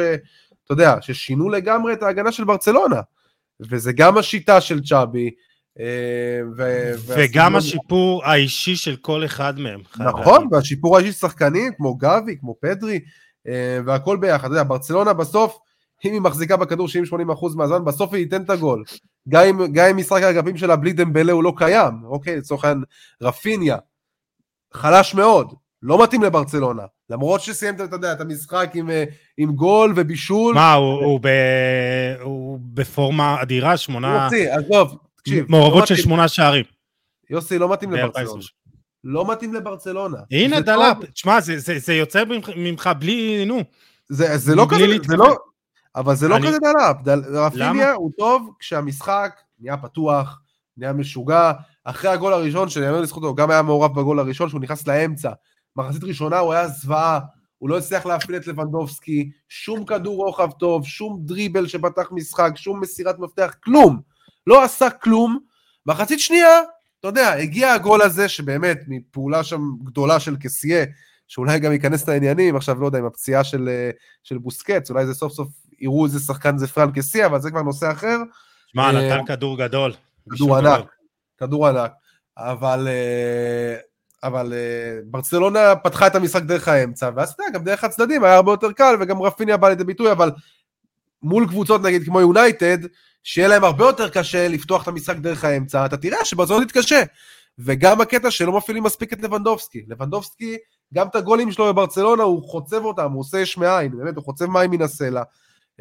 אתה 0.65 0.73
יודע, 0.73 0.95
ששינו 1.01 1.49
לגמרי 1.49 1.93
את 1.93 2.03
ההגנה 2.03 2.31
של 2.31 2.43
ברצלונה. 2.43 3.01
וזה 3.59 3.93
גם 3.93 4.17
השיטה 4.17 4.61
של 4.61 4.83
צ'אבי. 4.83 5.31
אה, 5.79 6.39
ו- 6.57 6.91
וגם 7.07 7.55
השיפור 7.55 8.25
האישי 8.25 8.75
של 8.75 8.95
כל 8.95 9.25
אחד 9.25 9.59
מהם. 9.59 9.81
נכון, 9.99 10.47
והשיפור 10.51 10.97
האישי 10.97 11.11
של 11.11 11.17
שחקנים 11.17 11.73
כמו 11.77 11.95
גבי, 11.95 12.37
כמו 12.39 12.55
פדרי, 12.61 12.95
אה, 12.95 12.99
והכל 13.85 14.17
ביחד. 14.17 14.45
אתה 14.45 14.53
יודע, 14.53 14.63
ברצלונה 14.63 15.13
בסוף, 15.13 15.57
אם 16.05 16.11
היא 16.13 16.21
מחזיקה 16.21 16.57
בכדור 16.57 16.87
70-80% 16.87 17.55
מהזמן, 17.55 17.85
בסוף 17.85 18.13
היא 18.13 18.21
ייתן 18.21 18.41
את 18.41 18.49
הגול. 18.49 18.83
גם 19.29 19.43
אם, 19.43 19.73
גם 19.73 19.85
אם 19.89 19.97
משחק 19.97 20.23
האגפים 20.23 20.57
שלה 20.57 20.75
בלי 20.75 20.93
דמבלה 20.93 21.31
הוא 21.31 21.43
לא 21.43 21.53
קיים, 21.57 21.93
אוקיי? 22.03 22.37
לצורך 22.37 22.65
העניין, 22.65 22.83
רפיניה, 23.21 23.77
חלש 24.73 25.15
מאוד, 25.15 25.53
לא 25.81 26.03
מתאים 26.03 26.23
לברצלונה. 26.23 26.83
למרות 27.09 27.41
שסיים, 27.41 27.75
אתה 27.75 27.95
יודע, 27.95 28.13
את 28.13 28.21
המשחק 28.21 28.71
עם, 28.73 28.89
אה, 28.89 29.03
עם 29.37 29.51
גול 29.51 29.93
ובישול. 29.95 30.55
מה, 30.55 30.73
הוא, 30.73 31.03
הוא, 31.03 31.19
ב, 31.21 31.27
הוא 32.21 32.59
בפורמה 32.73 33.41
אדירה, 33.41 33.77
שמונה... 33.77 34.29
יוסי, 34.31 34.49
עזוב, 34.49 34.97
תקשיב. 35.15 35.45
מעורבות 35.49 35.79
לא 35.79 35.85
של 35.85 35.95
שמונה 35.95 36.27
שערים. 36.27 36.65
יוסי, 37.29 37.57
לא 37.57 37.73
מתאים 37.73 37.91
לברצלונה. 37.91 38.43
לא 39.05 39.31
מתאים 39.31 39.53
לברצלונה. 39.53 40.17
הנה, 40.31 40.61
דלאפ, 40.61 40.97
תשמע, 41.13 41.41
זה, 41.41 41.59
זה, 41.59 41.79
זה 41.79 41.93
יוצא 41.93 42.23
ממך 42.55 42.89
בלי, 42.99 43.45
נו. 43.45 43.59
זה, 44.09 44.37
זה 44.37 44.55
לא 44.55 44.67
כזה, 44.69 44.85
זה 45.07 45.15
לא, 45.17 45.35
אבל 45.95 46.15
זה 46.15 46.27
לא 46.27 46.35
אני... 46.35 46.47
כזה 46.47 46.57
דלאפ. 46.59 47.01
דל, 47.03 47.21
רפיניה 47.37 47.93
הוא 47.93 48.11
טוב 48.17 48.49
כשהמשחק 48.59 49.39
נהיה 49.59 49.77
פתוח, 49.77 50.41
נהיה 50.77 50.93
משוגע. 50.93 51.51
אחרי 51.83 52.11
הגול 52.11 52.33
הראשון, 52.33 52.69
שאני 52.69 52.89
אומר 52.89 53.01
לזכותו, 53.01 53.35
גם 53.35 53.51
היה 53.51 53.61
מעורב 53.61 53.99
בגול 53.99 54.19
הראשון, 54.19 54.49
שהוא 54.49 54.61
נכנס 54.61 54.87
לאמצע. 54.87 55.31
מחצית 55.75 56.03
ראשונה 56.03 56.39
הוא 56.39 56.53
היה 56.53 56.67
זוועה, 56.67 57.19
הוא 57.57 57.69
לא 57.69 57.77
הצליח 57.77 58.05
להפעיל 58.05 58.37
את 58.37 58.47
לבנדובסקי, 58.47 59.31
שום 59.49 59.85
כדור 59.85 60.25
רוחב 60.25 60.51
טוב, 60.51 60.85
שום 60.85 61.19
דריבל 61.25 61.67
שפתח 61.67 62.07
משחק, 62.11 62.51
שום 62.55 62.79
מסירת 62.79 63.19
מפתח, 63.19 63.55
כלום. 63.63 63.99
לא 64.47 64.63
עשה 64.63 64.89
כלום. 64.89 65.39
מחצית 65.85 66.19
שנייה, 66.19 66.59
אתה 66.99 67.07
יודע, 67.07 67.33
הגיע 67.33 67.73
הגול 67.73 68.01
הזה, 68.01 68.29
שבאמת, 68.29 68.79
מפעולה 68.87 69.43
שם 69.43 69.61
גדולה 69.83 70.19
של 70.19 70.35
קסיה, 70.35 70.85
שאולי 71.27 71.59
גם 71.59 71.71
ייכנס 71.71 72.09
לעניינים, 72.09 72.55
עכשיו 72.55 72.81
לא 72.81 72.85
יודע, 72.85 72.99
עם 72.99 73.05
הפציעה 73.05 73.43
של, 73.43 73.69
של 74.23 74.37
בוסקץ, 74.37 74.89
אולי 74.89 75.05
זה 75.05 75.13
סוף 75.13 75.33
סוף 75.33 75.47
יראו 75.79 76.05
איזה 76.05 76.19
שחקן 76.19 76.57
זה 76.57 76.67
פרן 76.67 76.91
קסיה, 76.91 77.25
אבל 77.25 77.41
זה 77.41 77.51
כבר 77.51 77.61
נושא 77.61 77.91
אחר. 77.91 78.17
שמע, 78.67 78.91
נתן 78.91 79.25
כדור 79.25 79.57
גדול. 79.57 79.93
כדור 80.29 80.57
ענק, 80.57 80.85
כדור 81.37 81.67
ענק. 81.67 81.91
אבל 82.37 82.87
אה, 82.87 83.77
אבל 84.23 84.53
ברצלונה 85.05 85.75
פתחה 85.75 86.07
את 86.07 86.15
המשחק 86.15 86.43
דרך 86.43 86.67
האמצע, 86.67 87.09
ואז 87.15 87.29
אתה 87.29 87.43
יודע, 87.43 87.59
גם 87.59 87.65
דרך 87.65 87.83
הצדדים 87.83 88.23
היה 88.23 88.35
הרבה 88.35 88.51
יותר 88.51 88.71
קל, 88.71 88.95
וגם 88.99 89.21
רפיניה 89.21 89.57
בא 89.57 89.69
לידי 89.69 89.83
ביטוי, 89.83 90.11
אבל 90.11 90.31
מול 91.23 91.47
קבוצות 91.47 91.81
נגיד 91.81 92.05
כמו 92.05 92.21
יונייטד, 92.21 92.77
שיהיה 93.25 93.47
להם 93.47 93.63
הרבה 93.63 93.85
יותר 93.85 94.09
קשה 94.09 94.47
לפתוח 94.47 94.83
את 94.83 94.87
המשחק 94.87 95.15
דרך 95.15 95.43
האמצע, 95.43 95.85
אתה 95.85 95.97
תראה 95.97 96.25
שברצלונה 96.25 96.65
תתקשה. 96.65 97.03
וגם 97.59 98.01
הקטע 98.01 98.31
שלא 98.31 98.57
מפעילים 98.57 98.83
מספיק 98.83 99.13
את 99.13 99.21
לבנדובסקי. 99.21 99.85
לבנדובסקי, 99.87 100.57
גם 100.93 101.07
את 101.07 101.15
הגולים 101.15 101.51
שלו 101.51 101.65
בברצלונה, 101.65 102.23
הוא 102.23 102.49
חוצב 102.49 102.85
אותם, 102.85 103.11
הוא 103.11 103.19
עושה 103.19 103.39
יש 103.39 103.57
מאין, 103.57 103.97
באמת, 103.97 104.15
הוא 104.15 104.23
חוצב 104.23 104.45
מים 104.45 104.71
מן 104.71 104.81
הסלע. 104.81 105.23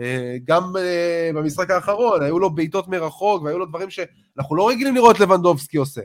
אה, 0.00 0.36
גם 0.44 0.76
אה, 0.76 1.30
במשחק 1.34 1.70
האחרון, 1.70 2.22
היו 2.22 2.38
לו 2.38 2.50
בעיטות 2.50 2.88
מרחוק, 2.88 3.42
והיו 3.42 3.58
לו 3.58 3.66
דברים 3.66 3.90
שאנחנו 3.90 4.56
לא 4.56 4.68
רגילים 4.68 4.94
לראות 4.94 5.20
לבנדובסקי 5.20 5.76
עושה. 5.76 6.00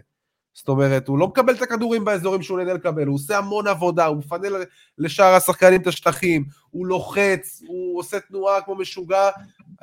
זאת 0.53 0.67
אומרת, 0.67 1.07
הוא 1.07 1.19
לא 1.19 1.27
מקבל 1.27 1.53
את 1.53 1.61
הכדורים 1.61 2.05
באזורים 2.05 2.41
שהוא 2.41 2.59
נהנה 2.59 2.73
לקבל, 2.73 3.07
הוא 3.07 3.15
עושה 3.15 3.37
המון 3.37 3.67
עבודה, 3.67 4.05
הוא 4.05 4.17
מפנה 4.17 4.47
לשאר 4.97 5.33
השחקנים 5.33 5.81
את 5.81 5.87
השטחים, 5.87 6.45
הוא 6.69 6.87
לוחץ, 6.87 7.61
הוא 7.67 7.99
עושה 7.99 8.19
תנועה 8.19 8.61
כמו 8.61 8.75
משוגע, 8.75 9.29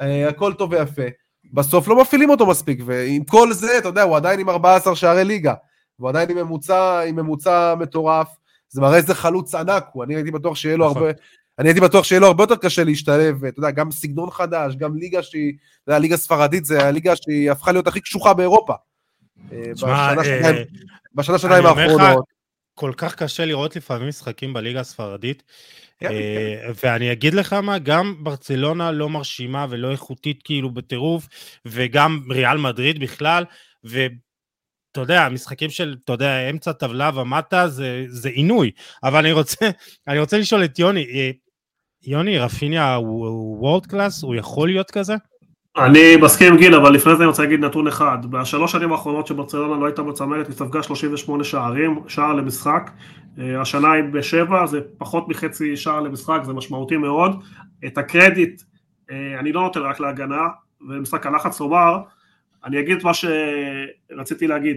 אה, 0.00 0.28
הכל 0.28 0.52
טוב 0.52 0.72
ויפה. 0.72 1.25
בסוף 1.52 1.88
לא 1.88 2.00
מפעילים 2.00 2.30
אותו 2.30 2.46
מספיק, 2.46 2.80
ועם 2.86 3.24
כל 3.24 3.52
זה, 3.52 3.78
אתה 3.78 3.88
יודע, 3.88 4.02
הוא 4.02 4.16
עדיין 4.16 4.40
עם 4.40 4.48
14 4.48 4.96
שערי 4.96 5.24
ליגה, 5.24 5.54
הוא 5.96 6.08
עדיין 6.08 6.30
עם 6.30 6.36
ממוצע, 6.36 7.00
עם 7.00 7.16
ממוצע 7.16 7.74
מטורף, 7.78 8.28
זה 8.68 8.80
מראה 8.80 8.96
איזה 8.96 9.14
חלוץ 9.14 9.54
ענק 9.54 9.84
הוא, 9.92 10.04
אני 10.04 10.14
הייתי 10.14 10.30
בטוח 10.30 10.56
שיהיה 10.56 10.76
לו 10.76 10.90
נכון. 10.90 11.02
הרבה... 11.02 11.12
אני 11.58 11.68
הייתי 11.68 11.80
בטוח 11.80 12.04
שיהיה 12.04 12.20
לו 12.20 12.26
הרבה 12.26 12.42
יותר 12.42 12.56
קשה 12.56 12.84
להשתלב, 12.84 13.44
אתה 13.44 13.58
יודע, 13.58 13.70
גם 13.70 13.90
סגנון 13.90 14.30
חדש, 14.30 14.76
גם 14.76 14.96
ליגה 14.96 15.22
שהיא, 15.22 15.52
אתה 15.82 15.90
יודע, 15.92 15.98
ליגה 15.98 16.16
ספרדית 16.16 16.64
זה 16.64 16.86
הליגה 16.86 17.16
שהיא 17.16 17.50
הפכה 17.50 17.72
להיות 17.72 17.86
הכי 17.86 18.00
קשוחה 18.00 18.34
באירופה. 18.34 18.74
אה, 19.52 19.58
בשנה, 21.14 21.38
שנתיים 21.38 21.66
האחרונות. 21.66 22.24
כל 22.74 22.92
כך 22.96 23.14
קשה 23.14 23.44
לראות 23.44 23.76
לפעמים 23.76 24.08
משחקים 24.08 24.52
בליגה 24.52 24.80
הספרדית. 24.80 25.42
כן, 25.98 26.10
אה, 26.12 26.70
ואני 26.84 27.12
אגיד 27.12 27.34
לך 27.34 27.52
מה, 27.52 27.78
גם 27.78 28.14
ברצלונה 28.24 28.92
לא 28.92 29.08
מרשימה 29.08 29.66
ולא 29.70 29.90
איכותית 29.90 30.42
כאילו 30.42 30.70
בטירוף, 30.70 31.28
וגם 31.66 32.20
ריאל 32.30 32.58
מדריד 32.58 33.00
בכלל, 33.00 33.44
ואתה 33.84 35.00
יודע, 35.00 35.28
משחקים 35.28 35.70
של, 35.70 35.96
אתה 36.04 36.12
יודע, 36.12 36.50
אמצע 36.50 36.72
טבלה 36.72 37.10
ומטה 37.14 37.68
זה, 37.68 38.04
זה 38.08 38.28
עינוי. 38.28 38.70
אבל 39.02 39.18
אני 39.18 39.32
רוצה, 39.32 39.70
אני 40.08 40.18
רוצה 40.18 40.38
לשאול 40.38 40.64
את 40.64 40.78
יוני, 40.78 41.04
אה, 41.04 41.30
יוני, 42.02 42.38
רפיניה 42.38 42.94
הוא 42.94 43.58
וורד 43.60 43.86
קלאס? 43.86 44.22
הוא 44.22 44.34
יכול 44.34 44.68
להיות 44.68 44.90
כזה? 44.90 45.14
אני 45.78 46.16
מסכים 46.16 46.56
גיל, 46.56 46.74
אבל 46.74 46.92
לפני 46.92 47.16
זה 47.16 47.22
אני 47.22 47.26
רוצה 47.26 47.42
להגיד 47.42 47.60
נתון 47.60 47.86
אחד. 47.86 48.18
בשלוש 48.30 48.72
שנים 48.72 48.92
האחרונות 48.92 49.26
שברצלונה 49.26 49.80
לא 49.80 49.86
הייתה 49.86 50.02
בצמרת, 50.02 50.46
היא 50.46 50.54
ספגה 50.54 50.82
38 50.82 51.44
שערים, 51.44 52.00
שער 52.08 52.32
למשחק. 52.32 52.90
אה, 53.38 53.60
השנה 53.60 53.92
היא 53.92 54.04
בשבע, 54.04 54.66
זה 54.66 54.80
פחות 54.98 55.28
מחצי 55.28 55.76
שער 55.76 56.00
למשחק, 56.00 56.40
זה 56.44 56.52
משמעותי 56.52 56.96
מאוד. 56.96 57.42
את 57.86 57.98
הקרדיט 57.98 58.62
אה, 59.10 59.40
אני 59.40 59.52
לא 59.52 59.62
נותן 59.62 59.80
רק 59.80 60.00
להגנה, 60.00 60.42
ומשחק 60.88 61.26
הלחץ 61.26 61.60
לומר, 61.60 61.98
אני 62.64 62.80
אגיד 62.80 62.96
את 62.96 63.04
מה 63.04 63.12
שרציתי 63.14 64.46
להגיד. 64.46 64.76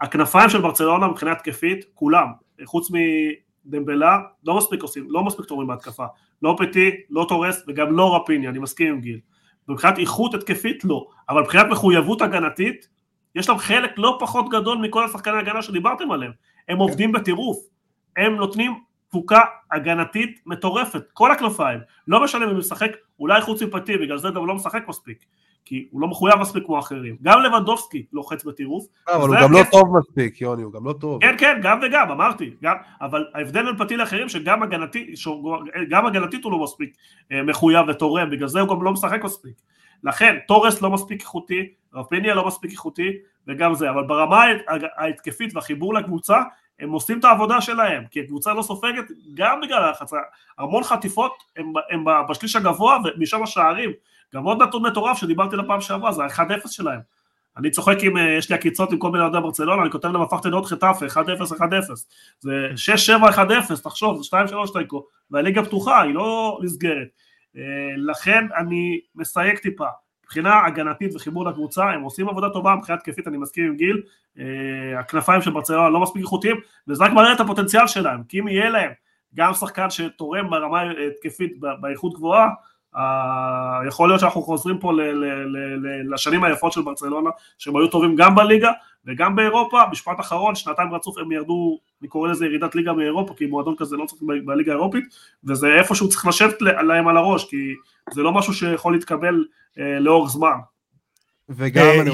הכנפיים 0.00 0.50
של 0.50 0.60
ברצלונה 0.60 1.08
מבחינה 1.08 1.32
התקפית, 1.32 1.84
כולם, 1.94 2.26
חוץ 2.64 2.90
מדמבלה, 3.64 4.18
לא 4.44 4.56
מספיק 4.56 4.82
עושים, 4.82 5.06
לא 5.08 5.24
מספיק 5.24 5.46
טובים 5.46 5.66
בהתקפה. 5.66 6.04
לא 6.42 6.56
פטי, 6.58 6.90
לא 7.10 7.26
טורס 7.28 7.64
וגם 7.68 7.96
לא 7.96 8.16
רפיניה, 8.16 8.48
אני 8.48 8.58
מסכים 8.58 8.88
עם 8.88 9.00
גיל. 9.00 9.18
מבחינת 9.68 9.98
איכות 9.98 10.34
התקפית 10.34 10.84
לא, 10.84 11.06
אבל 11.28 11.40
מבחינת 11.42 11.66
מחויבות 11.70 12.22
הגנתית, 12.22 12.88
יש 13.34 13.48
להם 13.48 13.58
חלק 13.58 13.90
לא 13.96 14.16
פחות 14.20 14.48
גדול 14.48 14.78
מכל 14.78 15.04
השחקני 15.04 15.36
ההגנה 15.36 15.62
שדיברתם 15.62 16.10
עליהם. 16.10 16.32
הם 16.68 16.76
כן. 16.76 16.80
עובדים 16.80 17.12
בטירוף, 17.12 17.58
הם 18.16 18.36
נותנים 18.36 18.74
תפוקה 19.08 19.40
הגנתית 19.72 20.40
מטורפת, 20.46 21.02
כל 21.12 21.32
הכנפיים, 21.32 21.80
לא 22.08 22.24
משנה 22.24 22.44
אם 22.44 22.50
הוא 22.50 22.58
משחק, 22.58 22.90
אולי 23.18 23.40
חוץ 23.40 23.62
מפתי, 23.62 23.96
בגלל 23.96 24.18
זה 24.18 24.28
גם 24.34 24.46
לא 24.46 24.54
משחק 24.54 24.88
מספיק, 24.88 25.24
כי 25.64 25.88
הוא 25.90 26.00
לא 26.00 26.08
מחויב 26.08 26.36
מספיק 26.36 26.64
כמו 26.66 26.78
אחרים. 26.78 27.16
גם 27.22 27.42
לבנדובסקי 27.42 28.06
לוחץ 28.12 28.44
בטירוף. 28.44 28.86
אה, 29.08 29.16
אבל 29.16 29.28
הוא 29.28 29.36
גם 29.42 29.52
לא 29.52 29.60
טוב 29.72 29.98
מספיק, 29.98 30.40
יוני, 30.40 30.62
הוא 30.62 30.72
גם 30.72 30.86
לא 30.86 30.92
טוב. 30.92 31.22
כן, 31.22 31.34
כן, 31.38 31.60
גם 31.62 31.80
וגם, 31.82 32.10
אמרתי. 32.10 32.50
גם, 32.62 32.76
אבל 33.00 33.26
ההבדל 33.34 33.62
בין 33.62 33.76
פתי 33.78 33.96
לאחרים, 33.96 34.28
שגם 34.28 34.62
הגנתי, 34.62 35.14
גם 35.90 36.06
הגנתית 36.06 36.44
הוא 36.44 36.52
לא 36.52 36.58
מספיק 36.58 36.96
אה, 37.32 37.42
מחויב 37.42 37.88
ותורם, 37.88 38.30
בגלל 38.30 38.48
זה 38.48 38.60
הוא 38.60 38.68
גם 38.68 38.82
לא 38.82 38.92
משחק 38.92 39.24
מספיק. 39.24 39.54
לכן, 40.04 40.36
תורס 40.46 40.82
לא 40.82 40.90
מספיק 40.90 41.20
איכותי, 41.20 41.68
רפיניה 41.94 42.34
לא 42.34 42.46
מספיק 42.46 42.70
איכותי, 42.70 43.12
וגם 43.48 43.74
זה. 43.74 43.90
אבל 43.90 44.02
ברמה 44.02 44.44
ההתקפית 44.96 45.54
והחיבור 45.56 45.94
לקבוצה, 45.94 46.42
הם 46.80 46.92
עושים 46.92 47.18
את 47.18 47.24
העבודה 47.24 47.60
שלהם, 47.60 48.04
כי 48.10 48.20
הקבוצה 48.20 48.54
לא 48.54 48.62
סופגת 48.62 49.04
גם 49.34 49.60
בגלל 49.60 49.82
הלחץ, 49.82 50.12
המון 50.58 50.84
חטיפות 50.84 51.32
הם, 51.56 51.72
הם 51.90 52.04
בשליש 52.28 52.56
הגבוה 52.56 52.98
ומשם 53.04 53.42
השערים, 53.42 53.90
גם 54.34 54.44
עוד 54.44 54.62
נתון 54.62 54.86
מטורף 54.86 55.18
שדיברתי 55.18 55.56
לפעם 55.56 55.80
שעברה, 55.80 56.12
זה 56.12 56.22
ה-1-0 56.22 56.68
שלהם. 56.68 57.00
אני 57.56 57.70
צוחק 57.70 57.96
אם 58.02 58.16
אה, 58.16 58.34
יש 58.38 58.50
לי 58.50 58.54
עקיצות 58.54 58.92
עם 58.92 58.98
כל 58.98 59.10
מיני 59.10 59.24
אוהדי 59.24 59.40
ברצלונה, 59.40 59.82
אני 59.82 59.90
כותב 59.90 60.08
להם 60.08 60.22
הפכתם 60.22 60.50
להיות 60.50 60.66
חטאפה, 60.66 61.06
1-0, 61.06 61.10
1-0. 61.10 61.62
זה 62.40 62.68
6-7, 63.18 63.30
1-0, 63.30 63.82
תחשוב, 63.82 64.22
זה 64.22 64.36
2-3 64.36 64.78
תיקו, 64.78 65.06
והליגה 65.30 65.64
פתוחה, 65.64 66.02
היא 66.02 66.14
לא 66.14 66.58
נסגרת. 66.62 67.08
אה, 67.56 67.62
לכן 67.96 68.44
אני 68.56 69.00
מסייג 69.14 69.58
טיפה. 69.58 69.86
מבחינה 70.24 70.66
הגנתית 70.66 71.14
וחיבור 71.14 71.44
לקבוצה, 71.44 71.90
הם 71.90 72.02
עושים 72.02 72.28
עבודה 72.28 72.50
טובה, 72.50 72.74
מבחינה 72.74 72.98
התקפית 72.98 73.28
אני 73.28 73.36
מסכים 73.36 73.64
עם 73.64 73.76
גיל, 73.76 74.02
אה, 74.38 74.98
הכנפיים 74.98 75.42
של 75.42 75.50
ברצלונה 75.50 75.88
לא 75.88 76.00
מספיק 76.00 76.22
איכותיים, 76.22 76.56
וזה 76.88 77.04
רק 77.04 77.12
מראה 77.12 77.32
את 77.32 77.40
הפוטנציאל 77.40 77.86
שלהם, 77.86 78.22
כי 78.28 78.40
אם 78.40 78.48
יהיה 78.48 78.70
להם 78.70 78.90
גם 79.34 79.54
שחקן 79.54 79.90
שתורם 79.90 80.50
ברמה 80.50 80.82
התקפית 81.08 81.52
באיכות 81.80 82.14
גבוהה, 82.14 82.48
יכול 83.86 84.08
להיות 84.08 84.20
שאנחנו 84.20 84.42
חוזרים 84.42 84.78
פה 84.78 84.92
ל- 84.92 85.00
ל- 85.00 85.56
ל- 85.56 86.14
לשנים 86.14 86.44
היפות 86.44 86.72
של 86.72 86.82
ברצלונה, 86.82 87.30
שהם 87.58 87.76
היו 87.76 87.88
טובים 87.88 88.16
גם 88.16 88.34
בליגה 88.34 88.70
וגם 89.04 89.36
באירופה, 89.36 89.82
משפט 89.92 90.20
אחרון, 90.20 90.54
שנתיים 90.54 90.94
רצוף 90.94 91.18
הם 91.18 91.32
ירדו, 91.32 91.78
אני 92.00 92.08
קורא 92.08 92.28
לזה 92.28 92.46
ירידת 92.46 92.74
ליגה 92.74 92.92
מאירופה, 92.92 93.34
כי 93.34 93.46
מועדון 93.46 93.74
כזה 93.78 93.96
לא 93.96 94.06
צריך 94.06 94.22
בליגה 94.44 94.72
האירופית, 94.72 95.04
וזה 95.44 95.66
איפשהו 95.78 96.08
צריך 96.08 96.26
לשבת 96.26 96.62
להם 96.62 97.08
על 97.08 97.16
הראש, 97.16 97.50
כי 97.50 97.74
זה 98.10 98.22
לא 98.22 98.32
משהו 98.32 98.54
שיכול 98.54 98.92
להתקבל 98.92 99.44
uh, 99.74 99.80
לאורך 100.00 100.30
זמן. 100.30 100.56
וגם 101.48 101.86
uh, 101.86 102.00
אני 102.00 102.10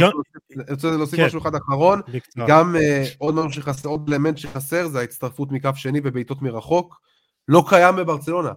רוצה 0.71 0.91
להוסיף 0.91 1.21
כן. 1.21 1.27
משהו 1.27 1.41
אחד 1.41 1.55
אחרון, 1.55 2.01
גם 2.47 2.77
uh, 2.77 3.15
עוד 3.19 3.35
משהו 3.35 3.63
שחסר, 3.63 3.89
עוד 3.89 4.09
אלמנט 4.09 4.39
שחסר 4.39 4.89
זה 4.89 4.99
ההצטרפות 4.99 5.53
מקו 5.53 5.71
שני 5.75 6.01
ובעיטות 6.05 6.43
מרחוק, 6.43 7.01
לא 7.49 7.65
קיים 7.69 7.97
בברצלונה, 7.97 8.53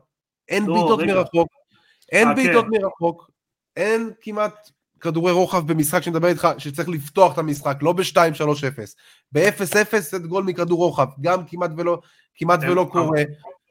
אין 0.47 0.65
לא, 0.65 0.73
בעיטות 0.73 0.99
מרחוק, 0.99 1.47
אין 2.11 2.27
אה, 2.27 2.33
בעיטות 2.33 2.65
כן. 2.65 2.81
מרחוק, 2.81 3.31
אין 3.75 4.11
כמעט 4.21 4.69
כדורי 4.99 5.31
רוחב 5.31 5.71
במשחק 5.71 6.03
שמדבר 6.03 6.27
איתך 6.27 6.47
שצריך 6.57 6.89
לפתוח 6.89 7.33
את 7.33 7.37
המשחק, 7.37 7.77
לא 7.81 7.93
ב-2-3-0, 7.93 8.79
ב-0-0 9.31 9.99
זה 9.99 10.19
גול 10.19 10.43
מכדור 10.43 10.77
רוחב, 10.77 11.07
גם 11.21 11.45
כמעט 11.45 11.71
ולא, 11.77 11.99
כמעט 12.35 12.59
ולא 12.63 12.89
קורה. 12.91 13.21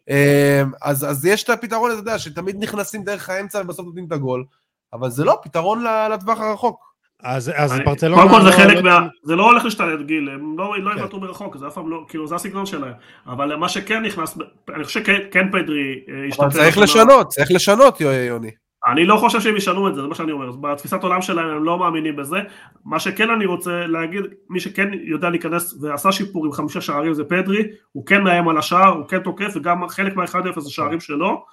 אמ, 0.08 0.72
אז, 0.82 1.10
אז 1.10 1.26
יש 1.26 1.44
את 1.44 1.50
הפתרון, 1.50 1.90
אתה 1.90 2.00
יודע, 2.00 2.18
שתמיד 2.18 2.56
נכנסים 2.58 3.04
דרך 3.04 3.30
האמצע 3.30 3.60
ובסוף 3.64 3.86
נותנים 3.86 4.06
את 4.06 4.12
הגול, 4.12 4.44
אבל 4.92 5.10
זה 5.10 5.24
לא 5.24 5.38
פתרון 5.42 5.84
לטווח 6.12 6.40
הרחוק. 6.40 6.87
אז, 7.22 7.52
אז 7.54 7.80
ברצלונה... 7.84 8.22
קודם 8.22 8.34
כל 8.34 8.42
זה 8.42 8.48
לא 8.48 8.54
חלק 8.54 8.84
מה... 8.84 9.06
זה 9.22 9.36
לא 9.36 9.44
הולך 9.44 9.64
להשתלט 9.64 10.00
גיל, 10.00 10.28
הם 10.28 10.58
לא, 10.58 10.82
לא 10.82 10.90
כן. 10.94 10.98
יבטאו 10.98 11.20
מרחוק, 11.20 11.56
זה 11.56 11.66
אף 11.66 11.74
פעם 11.74 11.90
לא, 11.90 12.04
כאילו 12.08 12.26
זה 12.26 12.34
הסגנון 12.34 12.66
שלהם. 12.66 12.92
אבל 13.26 13.56
מה 13.56 13.68
שכן 13.68 14.02
נכנס, 14.02 14.38
אני 14.74 14.84
חושב 14.84 15.04
שכן 15.04 15.48
פדרי 15.52 16.00
השתתף... 16.28 16.42
אבל 16.42 16.50
צריך 16.52 16.78
לשנות, 16.78 17.28
צריך 17.28 17.50
לשנות 17.50 18.00
יוני. 18.00 18.50
אני 18.86 19.04
לא 19.04 19.16
חושב 19.16 19.40
שהם 19.40 19.56
ישנו 19.56 19.88
את 19.88 19.94
זה, 19.94 20.02
זה 20.02 20.08
מה 20.08 20.14
שאני 20.14 20.32
אומר, 20.32 20.50
בתפיסת 20.50 21.02
עולם 21.02 21.22
שלהם 21.22 21.46
הם 21.46 21.64
לא 21.64 21.78
מאמינים 21.78 22.16
בזה. 22.16 22.36
מה 22.84 23.00
שכן 23.00 23.30
אני 23.30 23.46
רוצה 23.46 23.86
להגיד, 23.86 24.24
מי 24.50 24.60
שכן 24.60 24.88
יודע 25.02 25.30
להיכנס 25.30 25.74
ועשה 25.82 26.12
שיפור 26.12 26.46
עם 26.46 26.52
חמישה 26.52 26.80
שערים 26.80 27.14
זה 27.14 27.24
פדרי, 27.24 27.62
הוא 27.92 28.06
כן 28.06 28.22
מאיים 28.22 28.48
על 28.48 28.58
השער, 28.58 28.88
הוא 28.88 29.08
כן 29.08 29.18
תוקף, 29.18 29.52
וגם 29.54 29.88
חלק 29.88 30.16
מה-1-0 30.16 30.60
זה 30.60 30.70
שערים 30.70 31.00
שלו. 31.00 31.44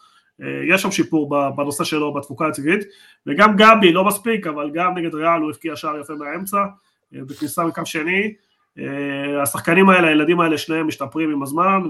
אה, 0.41 0.47
יש 0.69 0.81
שם 0.81 0.91
שיפור 0.91 1.29
בנושא 1.55 1.83
שלו 1.83 2.13
בתפוקה 2.13 2.47
הציבורית, 2.47 2.83
וגם 3.27 3.55
גבי 3.55 3.93
לא 3.93 4.05
מספיק, 4.05 4.47
אבל 4.47 4.69
גם 4.73 4.97
נגד 4.97 5.15
ריאל 5.15 5.41
הוא 5.41 5.49
הבקיע 5.49 5.75
שער 5.75 5.99
יפה 5.99 6.13
מהאמצע, 6.13 6.57
אה, 7.15 7.19
בכניסה 7.27 7.63
מקו 7.63 7.85
שני. 7.85 8.33
אה, 8.79 9.41
השחקנים 9.41 9.89
האלה, 9.89 10.07
הילדים 10.07 10.39
האלה, 10.39 10.57
שניהם 10.57 10.87
משתפרים 10.87 11.31
עם 11.31 11.43
הזמן, 11.43 11.81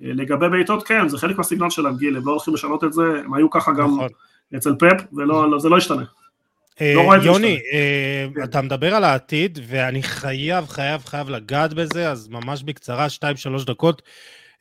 ולגבי 0.00 0.48
בעיטות 0.48 0.86
כן, 0.86 1.08
זה 1.08 1.18
חלק 1.18 1.38
מהסגנון 1.38 1.70
שלהם, 1.70 1.96
גיל, 1.96 2.16
הם 2.16 2.26
לא 2.26 2.30
הולכים 2.30 2.54
לשנות 2.54 2.84
את 2.84 2.92
זה, 2.92 3.02
הם 3.24 3.34
היו 3.34 3.50
ככה 3.50 3.72
גם 3.72 3.94
נכון. 3.94 4.08
אצל 4.56 4.74
פפ, 4.78 5.04
וזה 5.12 5.68
לא 5.68 5.78
ישתנה. 5.78 6.04
לא 6.80 7.14
יוני, 7.22 7.58
כן. 8.34 8.42
אתה 8.44 8.62
מדבר 8.62 8.94
על 8.94 9.04
העתיד, 9.04 9.58
ואני 9.68 10.02
חייב, 10.02 10.66
חייב, 10.66 11.04
חייב 11.04 11.28
לגעת 11.28 11.74
בזה, 11.74 12.10
אז 12.10 12.28
ממש 12.28 12.62
בקצרה, 12.62 13.08
שתיים, 13.08 13.36
שלוש 13.36 13.64
דקות. 13.64 14.02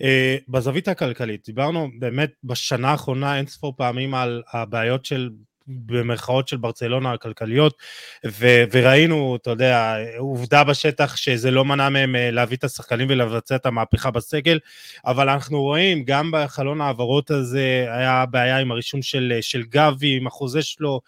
Uh, 0.03 0.05
בזווית 0.47 0.87
הכלכלית, 0.87 1.45
דיברנו 1.45 1.89
באמת 1.99 2.31
בשנה 2.43 2.89
האחרונה 2.91 3.37
אין 3.37 3.47
ספור 3.47 3.73
פעמים 3.77 4.15
על 4.15 4.43
הבעיות 4.53 5.05
של 5.05 5.29
במרכאות 5.67 6.47
של 6.47 6.57
ברצלונה 6.57 7.13
הכלכליות, 7.13 7.77
ו- 8.25 8.63
וראינו, 8.71 9.35
אתה 9.35 9.49
יודע, 9.49 9.95
עובדה 10.17 10.63
בשטח 10.63 11.15
שזה 11.15 11.51
לא 11.51 11.65
מנע 11.65 11.89
מהם 11.89 12.15
אה, 12.15 12.31
להביא 12.31 12.57
את 12.57 12.63
השחקנים 12.63 13.07
ולבצע 13.09 13.55
את 13.55 13.65
המהפכה 13.65 14.11
בסגל, 14.11 14.59
אבל 15.05 15.29
אנחנו 15.29 15.61
רואים, 15.61 16.03
גם 16.03 16.31
בחלון 16.33 16.81
ההעברות 16.81 17.31
הזה 17.31 17.85
היה 17.89 18.25
בעיה 18.25 18.57
עם 18.57 18.71
הרישום 18.71 19.01
של, 19.01 19.37
של 19.41 19.63
גבי, 19.63 20.17
עם 20.17 20.27
החוזה 20.27 20.61
שלו, 20.61 21.01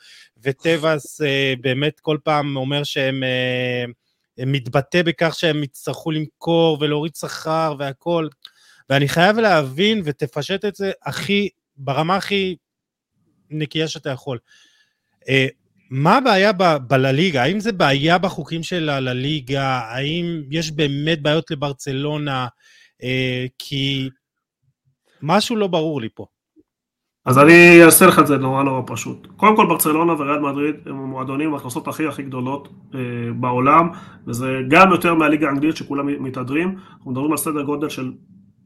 וטבעס 0.43 1.21
אה, 1.21 1.53
באמת 1.61 1.99
כל 1.99 2.17
פעם 2.23 2.57
אומר 2.57 2.83
שהם... 2.83 3.23
מתבטא 4.45 5.01
בכך 5.01 5.35
שהם 5.37 5.63
יצטרכו 5.63 6.11
למכור 6.11 6.77
ולהוריד 6.81 7.15
שכר 7.15 7.75
והכל. 7.79 8.27
ואני 8.89 9.07
חייב 9.07 9.37
להבין 9.37 10.01
ותפשט 10.05 10.65
את 10.65 10.75
זה 10.75 10.91
הכי, 11.05 11.49
ברמה 11.77 12.15
הכי 12.15 12.55
נקייה 13.49 13.87
שאתה 13.87 14.09
יכול. 14.09 14.37
אה, 15.29 15.47
מה 15.89 16.17
הבעיה 16.17 16.51
בלליגה? 16.87 17.43
האם 17.43 17.59
זה 17.59 17.71
בעיה 17.71 18.17
בחוקים 18.17 18.63
של 18.63 18.89
הלליגה? 18.89 19.67
האם 19.67 20.43
יש 20.49 20.71
באמת 20.71 21.21
בעיות 21.21 21.51
לברצלונה? 21.51 22.47
אה, 23.03 23.45
כי 23.59 24.09
משהו 25.21 25.55
לא 25.55 25.67
ברור 25.67 26.01
לי 26.01 26.09
פה. 26.15 26.25
אז 27.25 27.39
אני 27.39 27.83
אעשה 27.83 28.05
לך 28.05 28.19
את 28.19 28.27
זה 28.27 28.37
נורא 28.37 28.63
נורא 28.63 28.81
פשוט. 28.85 29.27
קודם 29.35 29.55
כל 29.55 29.65
ברצלונה 29.67 30.13
וריאל 30.13 30.39
מדריד 30.39 30.75
הם 30.85 30.95
המועדונים 30.95 31.53
ההכנסות 31.53 31.87
הכי 31.87 32.07
הכי 32.07 32.23
גדולות 32.23 32.67
אה, 32.95 32.99
בעולם, 33.39 33.89
וזה 34.27 34.59
גם 34.67 34.91
יותר 34.91 35.13
מהליגה 35.13 35.47
האנגלית 35.47 35.77
שכולם 35.77 36.23
מתהדרים. 36.23 36.75
אנחנו 36.97 37.11
מדברים 37.11 37.31
על 37.31 37.37
סדר 37.37 37.61
גודל 37.61 37.89
של 37.89 38.11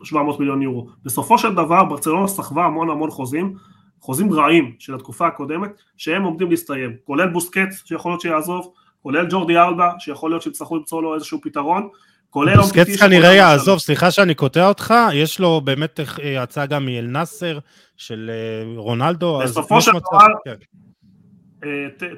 700 0.03 0.39
מיליון 0.39 0.61
יורו. 0.61 0.87
בסופו 1.05 1.37
של 1.37 1.53
דבר 1.53 1.83
ברצלונה 1.83 2.27
סחבה 2.27 2.65
המון 2.65 2.89
המון 2.89 3.11
חוזים, 3.11 3.53
חוזים 3.99 4.33
רעים 4.33 4.71
של 4.79 4.95
התקופה 4.95 5.27
הקודמת, 5.27 5.71
שהם 5.97 6.23
עומדים 6.23 6.49
להסתיים, 6.49 6.95
כולל 7.05 7.27
בוסקץ 7.27 7.83
שיכול 7.85 8.11
להיות 8.11 8.21
שיעזוב, 8.21 8.71
כולל 9.03 9.25
ג'ורדי 9.29 9.57
ארבע 9.57 9.91
שיכול 9.99 10.31
להיות 10.31 10.41
שיצטרכו 10.41 10.77
למצוא 10.77 11.01
לו 11.01 11.15
איזשהו 11.15 11.39
פתרון, 11.41 11.87
כולל 12.29 12.55
בוסקץ 12.55 12.99
כנראה 12.99 13.33
יעזוב, 13.33 13.79
סליחה 13.79 14.11
שאני 14.11 14.35
קוטע 14.35 14.67
אותך, 14.67 14.93
יש 15.13 15.39
לו 15.39 15.61
באמת 15.61 15.99
הצעה 16.39 16.65
גם 16.65 16.85
מאל 16.85 17.05
נאסר 17.05 17.59
של 17.97 18.31
רונלדו. 18.75 19.39
בסופו 19.43 19.81
של 19.81 19.91
דבר, 19.91 20.27
כן. 20.45 20.55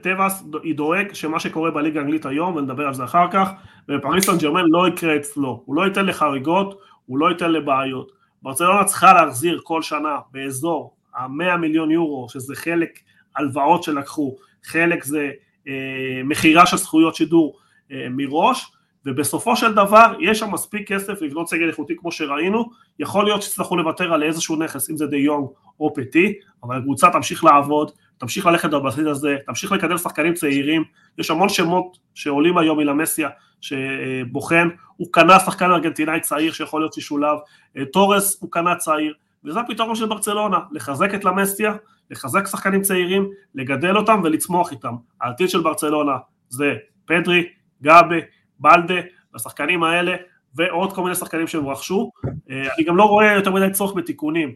טבעס 0.01 0.43
דואג 0.75 1.13
שמה 1.13 1.39
שקורה 1.39 1.71
בליגה 1.71 1.99
האנגלית 1.99 2.25
היום, 2.25 2.55
ונדבר 2.55 2.88
על 2.88 2.93
זה 2.93 3.03
אחר 3.03 3.25
כך, 3.31 3.49
ופריס 3.89 4.25
סן 4.25 4.38
ג'רמן 4.38 4.63
לא 4.67 4.88
יקרה 4.88 5.15
אצלו, 5.15 5.63
הוא 5.65 5.75
לא 5.75 5.86
ייתן 5.86 6.05
לחריגות, 6.05 6.79
הוא 7.05 7.17
לא 7.17 7.29
ייתן 7.29 7.51
לבעיות. 7.51 8.11
ברצלונה 8.41 8.83
צריכה 8.83 9.13
להחזיר 9.13 9.59
כל 9.63 9.81
שנה 9.81 10.17
באזור 10.31 10.95
ה-100 11.15 11.57
מיליון 11.57 11.91
יורו, 11.91 12.29
שזה 12.29 12.55
חלק 12.55 12.99
הלוואות 13.35 13.83
שלקחו, 13.83 14.35
חלק 14.63 15.03
זה 15.03 15.31
אה, 15.67 16.21
מכירה 16.23 16.65
של 16.65 16.77
זכויות 16.77 17.15
שידור 17.15 17.59
אה, 17.91 18.07
מראש, 18.09 18.71
ובסופו 19.05 19.55
של 19.55 19.73
דבר 19.73 20.13
יש 20.19 20.39
שם 20.39 20.51
מספיק 20.51 20.87
כסף 20.87 21.21
לבנות 21.21 21.49
סגל 21.49 21.67
איכותי 21.67 21.95
כמו 21.97 22.11
שראינו, 22.11 22.69
יכול 22.99 23.25
להיות 23.25 23.41
שיצטרכו 23.41 23.77
לוותר 23.77 24.13
על 24.13 24.23
איזשהו 24.23 24.55
נכס, 24.55 24.89
אם 24.89 24.97
זה 24.97 25.07
די 25.07 25.17
יונג 25.17 25.47
או 25.79 25.93
פטי, 25.93 26.33
אבל 26.63 26.77
הקבוצה 26.77 27.09
תמשיך 27.09 27.43
לעבוד, 27.43 27.91
תמשיך 28.17 28.45
ללכת 28.45 28.69
בבסיס 28.69 29.05
הזה, 29.07 29.37
תמשיך 29.45 29.71
לקדם 29.71 29.97
שחקנים 29.97 30.33
צעירים, 30.33 30.83
יש 31.17 31.31
המון 31.31 31.49
שמות 31.49 31.97
שעולים 32.13 32.57
היום 32.57 32.77
מלמסיה 32.77 33.29
שבוחן, 33.64 34.68
הוא 34.97 35.07
קנה 35.11 35.39
שחקן 35.39 35.72
ארגנטינאי 35.72 36.20
צעיר 36.20 36.53
שיכול 36.53 36.82
להיות 36.82 36.93
שישולב, 36.93 37.38
אה, 37.78 37.86
טורס 37.86 38.38
הוא 38.41 38.51
קנה 38.51 38.76
צעיר, 38.76 39.14
וזה 39.43 39.59
הפתרון 39.59 39.95
של 39.95 40.05
ברצלונה, 40.05 40.59
לחזק 40.72 41.14
את 41.14 41.26
למסיה, 41.26 41.76
לחזק 42.11 42.47
שחקנים 42.47 42.82
צעירים, 42.82 43.30
לגדל 43.55 43.97
אותם 43.97 44.22
ולצמוח 44.24 44.72
איתם. 44.72 44.95
העתיד 45.22 45.49
של 45.49 45.61
ברצלונה 45.61 46.18
זה 46.49 46.74
פדרי, 47.05 47.47
גאבי, 47.81 48.15
בלדה, 48.59 49.01
השחקנים 49.36 49.84
האלה, 49.84 50.16
ועוד 50.55 50.93
כל 50.93 51.03
מיני 51.03 51.16
שחקנים 51.16 51.47
שהם 51.47 51.68
רכשו. 51.68 52.11
אה, 52.49 52.74
אני 52.78 52.86
גם 52.86 52.97
לא 52.97 53.03
רואה 53.03 53.34
יותר 53.34 53.51
מדי 53.51 53.72
צורך 53.72 53.95
בתיקונים. 53.95 54.53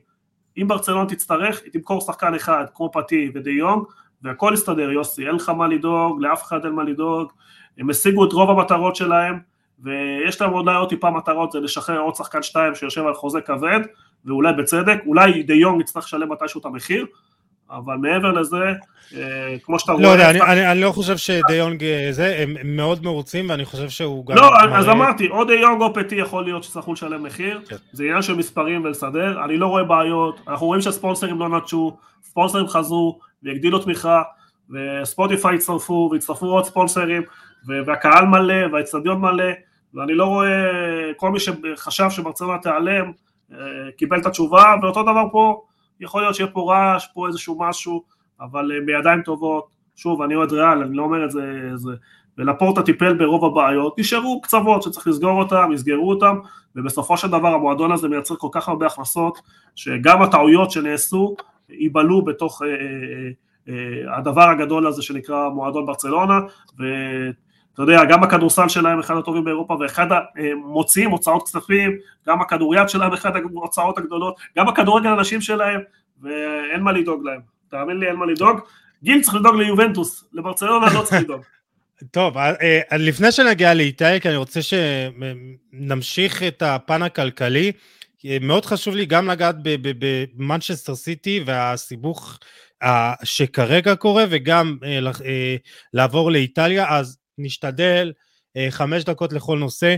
אם 0.58 0.68
ברצלונה 0.68 1.10
תצטרך, 1.10 1.62
היא 1.64 1.72
תמכור 1.74 2.02
שחקן 2.02 2.34
אחד, 2.34 2.66
כמו 2.74 2.92
פטי 2.94 3.32
ודי 3.34 3.52
יונג, 3.52 3.84
והכל 4.22 4.52
יסתדר, 4.54 4.92
יוסי, 4.92 5.28
אין 5.28 5.36
לך 5.36 5.50
מה 5.50 5.68
לדאוג, 5.68 6.22
לאף 6.22 6.44
אחד 6.44 6.66
אין 6.66 6.74
מה 6.74 6.84
לדאוג, 6.84 7.32
הם 7.80 7.90
השיגו 7.90 8.26
את 8.26 8.34
רוב 8.34 8.50
המטרות 8.50 8.96
שלהם, 8.96 9.40
ויש 9.84 10.42
להם 10.42 10.54
אולי 10.54 10.76
עוד 10.76 10.90
טיפה 10.90 11.10
מטרות, 11.10 11.52
זה 11.52 11.60
לשחרר 11.60 12.00
עוד 12.00 12.16
שחקן 12.16 12.44
שתיים 12.44 12.76
שיושב 12.76 13.06
על 13.06 13.14
חוזה 13.14 13.42
כבד, 13.42 13.80
ואולי 14.26 14.54
בצדק, 14.54 14.98
אולי 15.06 15.44
די 15.44 15.54
יונג 15.54 15.82
יצטרך 15.82 16.04
לשלם 16.04 16.32
מתישהו 16.32 16.62
את 16.62 16.66
המחיר, 16.66 17.06
אבל 17.72 17.96
מעבר 17.96 18.32
לזה, 18.32 18.66
אה, 19.16 19.56
כמו 19.64 19.80
שאתה 19.80 19.92
לא 19.92 19.98
רואה... 19.98 20.08
לא 20.08 20.12
יודע, 20.12 20.30
אני, 20.30 20.42
אני, 20.42 20.72
אני 20.72 20.82
לא 20.82 20.92
חושב 20.92 21.18
שדיונג 21.18 21.84
אה, 21.84 22.08
זה, 22.12 22.38
הם 22.40 22.56
מאוד 22.64 23.04
מרוצים 23.04 23.50
ואני 23.50 23.66
חושב 23.66 23.90
שהוא 23.90 24.26
גם... 24.26 24.36
לא, 24.36 24.42
מראה... 24.42 24.80
אז 24.80 24.90
אמרתי, 24.90 25.30
או 25.30 25.46
דיונג 25.46 25.82
או 25.82 25.94
פטי 25.94 26.16
יכול 26.16 26.44
להיות 26.44 26.64
שצריכו 26.64 26.94
לשלם 26.94 27.24
מחיר, 27.24 27.62
כן. 27.70 27.76
זה 27.92 28.04
עניין 28.04 28.22
של 28.22 28.36
מספרים 28.36 28.84
ולסדר, 28.84 29.44
אני 29.46 29.58
לא 29.58 29.68
רואה 29.68 29.84
בעיות, 29.84 30.40
אנחנו 30.48 30.68
רואים 30.68 30.82
שהספונסרים 30.82 31.40
לא 31.40 31.50
נטשו, 31.50 31.98
ספונסרים 32.24 32.68
חזרו 32.68 33.20
והגדילו 33.44 33.80
תמיכה, 33.80 34.22
וספוטיפיי 34.70 35.56
הצטרפו 35.56 36.10
והצטרפו 36.12 36.46
עוד 36.46 36.66
ספונסרים, 36.66 37.22
והקהל 37.68 38.26
מלא 38.26 38.74
והאצטדיון 38.74 39.22
מלא, 39.22 39.52
ואני 39.94 40.14
לא 40.14 40.26
רואה, 40.26 40.50
כל 41.18 41.32
מי 41.32 41.40
שחשב 41.40 42.10
שברצלונה 42.10 42.58
תיעלם, 42.58 43.12
אה, 43.54 43.58
קיבל 43.98 44.20
את 44.20 44.26
התשובה, 44.26 44.76
ואותו 44.82 45.04
דבר 45.04 45.24
פה, 45.32 45.62
יכול 46.00 46.22
להיות 46.22 46.36
שיהיה 46.36 46.50
פה 46.52 46.74
רעש, 46.74 47.08
פה 47.14 47.28
איזשהו 47.28 47.60
משהו, 47.60 48.04
אבל 48.42 48.72
אה, 48.72 48.78
בידיים 48.86 49.22
טובות, 49.22 49.68
שוב, 49.96 50.22
אני 50.22 50.36
אוהד 50.36 50.52
ריאל, 50.52 50.84
אני 50.84 50.96
לא 50.96 51.04
אומר 51.04 51.26
את 51.26 51.32
זה, 51.32 51.70
זה 51.76 51.92
ולפורטה 52.38 52.84
טיפל 52.84 53.14
ברוב 53.14 53.46
הבעיות, 53.46 54.00
נשארו 54.00 54.42
קצוות 54.42 54.84
שצריך 54.84 55.08
לסגור 55.08 55.40
אותם, 55.40 55.72
יסגרו 55.74 56.10
אותם, 56.10 56.38
ובסופו 56.76 57.18
של 57.18 57.28
דבר 57.28 57.48
המועדון 57.48 57.92
הזה 57.92 58.08
מייצר 58.08 58.36
כל 58.36 58.48
כך 58.52 58.70
הרבה 58.70 58.86
הכנסות, 58.86 59.42
שגם 59.76 60.22
הטעויות 60.22 60.72
שנעשו 60.72 61.36
ייבלעו 61.70 62.22
בתוך 62.22 62.62
אה, 62.62 62.68
אה, 62.68 63.30
אה, 63.70 64.18
הדבר 64.18 64.50
הגדול 64.50 64.88
הזה 64.88 65.02
שנקרא 65.02 65.50
מועדון 65.50 65.86
ברצלונה, 65.86 66.40
ואתה 67.78 67.92
יודע, 67.92 68.06
גם 68.06 68.24
הכדורסל 68.24 68.70
שלהם 68.70 69.00
אחד 69.00 69.18
הטובים 69.18 69.44
באירופה, 69.44 69.78
ואחד 69.80 70.08
המוציאים 70.12 71.10
הוצאות 71.10 71.44
כספים, 71.44 71.98
גם 72.28 72.42
הכדוריד 72.42 72.90
שלהם 72.90 73.14
אחד 73.14 73.32
ההוצאות 73.36 73.98
הגדולות, 73.98 74.36
גם 74.58 74.68
הכדורגל 74.68 75.10
הנשים 75.10 75.42
שלהם, 75.42 75.82
ואין 76.22 76.82
מה 76.82 76.92
לדאוג 76.92 77.24
להם, 77.26 77.40
תאמין 77.70 77.98
לי 77.98 78.08
אין 78.08 78.16
מה 78.16 78.26
לדאוג, 78.26 78.60
גיל 79.04 79.22
צריך 79.22 79.36
לדאוג 79.36 79.56
ליובנטוס, 79.56 80.24
לברצלונה 80.34 80.94
לא 80.94 81.02
צריך 81.02 81.22
לדאוג. 81.22 81.42
טוב, 82.12 82.38
אה, 82.38 82.54
אה, 82.92 82.98
לפני 82.98 83.32
שנגיע 83.32 83.74
לאיטליה, 83.74 84.20
כי 84.20 84.30
אני 84.30 84.38
רוצה 84.38 84.60
שנמשיך 84.62 86.44
את 86.44 86.62
הפן 86.62 87.04
הכלכלי, 87.04 87.72
מאוד 88.42 88.66
חשוב 88.66 88.96
לי 88.96 89.06
גם 89.06 89.28
לגעת 89.28 89.56
במנצ'סטר 89.62 90.96
סיטי 90.96 91.44
והסיבוך 91.46 92.40
שכרגע 93.24 93.96
קורה, 93.96 94.24
וגם 94.30 94.78
לעבור 95.94 96.32
לאיטליה, 96.32 96.86
אז 96.90 97.18
נשתדל 97.38 98.14
חמש 98.70 99.04
דקות 99.04 99.34
לכל 99.34 99.58
נושא. 99.60 99.96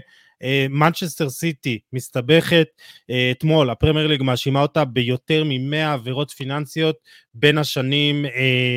מנצ'סטר 0.70 1.30
סיטי 1.30 1.80
מסתבכת, 1.94 2.68
אתמול 3.32 3.70
הפרמייר 3.70 4.08
ליג 4.08 4.24
מאשימה 4.24 4.62
אותה 4.62 4.86
ביותר 4.86 5.44
מ-100 5.44 5.76
עבירות 5.76 6.32
פיננסיות 6.32 6.96
בין 7.34 7.58
השנים 7.58 8.26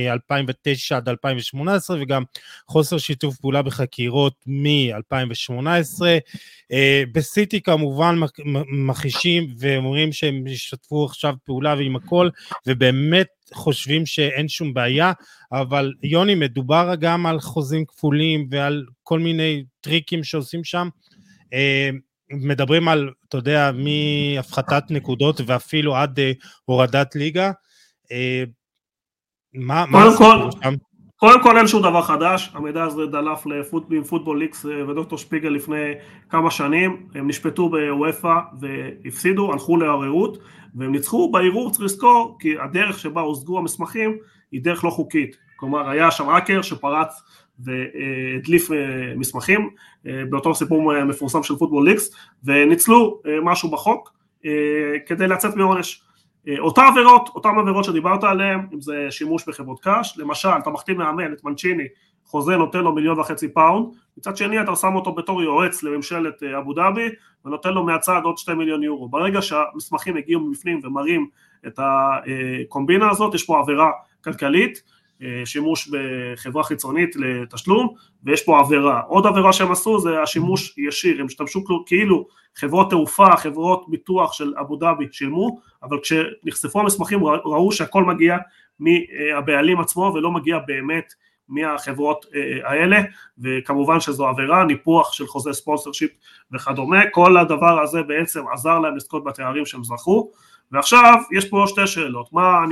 2009 0.08 0.96
עד 0.96 1.08
2018 1.08 1.96
וגם 2.00 2.22
חוסר 2.68 2.98
שיתוף 2.98 3.36
פעולה 3.36 3.62
בחקירות 3.62 4.34
מ-2018. 4.46 6.02
בסיטי 7.12 7.60
כמובן 7.60 8.16
מכחישים 8.72 9.54
ואומרים 9.58 10.12
שהם 10.12 10.46
ישתפו 10.46 11.04
עכשיו 11.04 11.34
פעולה 11.44 11.74
ועם 11.74 11.96
הכל 11.96 12.28
ובאמת 12.66 13.26
חושבים 13.54 14.06
שאין 14.06 14.48
שום 14.48 14.74
בעיה, 14.74 15.12
אבל 15.52 15.92
יוני 16.02 16.34
מדובר 16.34 16.94
גם 17.00 17.26
על 17.26 17.40
חוזים 17.40 17.84
כפולים 17.84 18.46
ועל 18.50 18.84
כל 19.02 19.18
מיני 19.18 19.64
טריקים 19.80 20.24
שעושים 20.24 20.64
שם. 20.64 20.88
אה, 21.52 21.90
מדברים 22.30 22.88
על, 22.88 23.10
אתה 23.28 23.36
יודע, 23.36 23.70
מהפחתת 23.74 24.84
נקודות 24.90 25.40
ואפילו 25.46 25.96
עד 25.96 26.20
אה, 26.20 26.32
הורדת 26.64 27.14
ליגה. 27.14 27.50
אה, 28.12 28.44
מה, 29.54 29.84
הסיפור 29.84 30.50
שם? 30.62 30.74
קודם 31.16 31.42
כל 31.42 31.58
אין 31.58 31.66
שום 31.66 31.82
דבר 31.82 32.02
חדש, 32.02 32.50
המידע 32.54 32.82
הזה 32.82 33.06
דלף 33.06 33.46
לפוטבול 33.90 34.38
ליקס 34.38 34.64
ודוקטור 34.64 35.18
שפיגל 35.18 35.48
לפני 35.48 35.92
כמה 36.30 36.50
שנים, 36.50 37.06
הם 37.14 37.28
נשפטו 37.28 37.68
בוופא 37.68 38.34
והפסידו, 38.60 39.52
הלכו 39.52 39.76
לערערות 39.76 40.38
והם 40.74 40.92
ניצחו 40.92 41.30
בערעור, 41.30 41.70
צריך 41.70 41.84
לזכור, 41.84 42.36
כי 42.40 42.54
הדרך 42.58 42.98
שבה 42.98 43.20
הושגו 43.20 43.58
המסמכים 43.58 44.18
היא 44.52 44.60
דרך 44.62 44.84
לא 44.84 44.90
חוקית, 44.90 45.36
כלומר 45.56 45.88
היה 45.88 46.10
שם 46.10 46.28
האקר 46.28 46.62
שפרץ 46.62 47.22
והדליף 47.58 48.70
אה, 48.70 48.76
מסמכים 49.16 49.70
אה, 50.06 50.22
באותו 50.30 50.54
סיפור 50.54 51.04
מפורסם 51.04 51.42
של 51.42 51.56
Football 51.56 51.88
Leaks 51.88 52.10
וניצלו 52.44 53.20
אה, 53.26 53.32
משהו 53.42 53.70
בחוק 53.70 54.22
כדי 55.06 55.26
לצאת 55.26 55.56
מעונש. 55.56 56.02
אותה 56.58 56.82
עבירות, 56.86 57.28
אותן 57.34 57.48
עבירות 57.58 57.84
שדיברת 57.84 58.24
עליהן, 58.24 58.60
אם 58.74 58.80
זה 58.80 59.06
שימוש 59.10 59.48
בחברות 59.48 59.80
קש, 59.82 60.18
למשל 60.18 60.48
אתה 60.48 60.70
מחתים 60.70 60.98
מאמן 60.98 61.32
את 61.32 61.44
מנצ'יני, 61.44 61.84
חוזה 62.24 62.56
נותן 62.56 62.78
לו 62.78 62.92
מיליון 62.92 63.20
וחצי 63.20 63.48
פאונד, 63.48 63.86
מצד 64.18 64.36
שני 64.36 64.60
אתה 64.60 64.76
שם 64.76 64.94
אותו 64.94 65.12
בתור 65.12 65.42
יועץ 65.42 65.82
לממשלת 65.82 66.42
אבו 66.42 66.72
דאבי 66.72 67.08
ונותן 67.44 67.72
לו 67.72 67.84
מהצד 67.84 68.20
עוד 68.24 68.38
שתי 68.38 68.54
מיליון 68.54 68.82
יורו. 68.82 69.08
ברגע 69.08 69.42
שהמסמכים 69.42 70.16
הגיעו 70.16 70.40
מבפנים 70.40 70.80
ומראים 70.82 71.26
את 71.66 71.78
הקומבינה 71.82 73.10
הזאת, 73.10 73.34
יש 73.34 73.44
פה 73.44 73.58
עבירה 73.58 73.90
כלכלית 74.24 74.72
אה, 74.76 74.82
שימוש 75.44 75.88
בחברה 75.92 76.64
חיצונית 76.64 77.16
לתשלום 77.16 77.94
ויש 78.24 78.44
פה 78.44 78.60
עבירה. 78.60 79.00
עוד 79.00 79.26
עבירה 79.26 79.52
שהם 79.52 79.72
עשו 79.72 79.98
זה 79.98 80.22
השימוש 80.22 80.74
ישיר, 80.78 81.20
הם 81.20 81.26
השתמשו 81.26 81.64
כאילו 81.86 82.26
חברות 82.56 82.90
תעופה, 82.90 83.36
חברות 83.36 83.84
ביטוח 83.88 84.32
של 84.32 84.54
אבו 84.60 84.76
דאבי 84.76 85.06
שילמו, 85.12 85.60
אבל 85.82 85.98
כשנחשפו 86.02 86.80
המסמכים 86.80 87.24
ראו 87.24 87.72
שהכל 87.72 88.04
מגיע 88.04 88.36
מהבעלים 88.80 89.80
עצמו 89.80 90.12
ולא 90.14 90.30
מגיע 90.30 90.58
באמת 90.66 91.12
מהחברות 91.48 92.26
אה, 92.34 92.70
האלה 92.70 93.00
וכמובן 93.38 94.00
שזו 94.00 94.26
עבירה, 94.26 94.64
ניפוח 94.64 95.12
של 95.12 95.26
חוזה 95.26 95.52
ספונסר 95.52 95.92
שיפ 95.92 96.10
וכדומה, 96.52 97.10
כל 97.10 97.36
הדבר 97.36 97.80
הזה 97.80 98.02
בעצם 98.02 98.42
עזר 98.52 98.78
להם 98.78 98.96
לזכות 98.96 99.24
בתארים 99.24 99.66
שהם 99.66 99.84
זכו 99.84 100.30
ועכשיו 100.72 101.14
יש 101.32 101.48
פה 101.48 101.64
שתי 101.66 101.86
שאלות, 101.86 102.32
מה. 102.32 102.64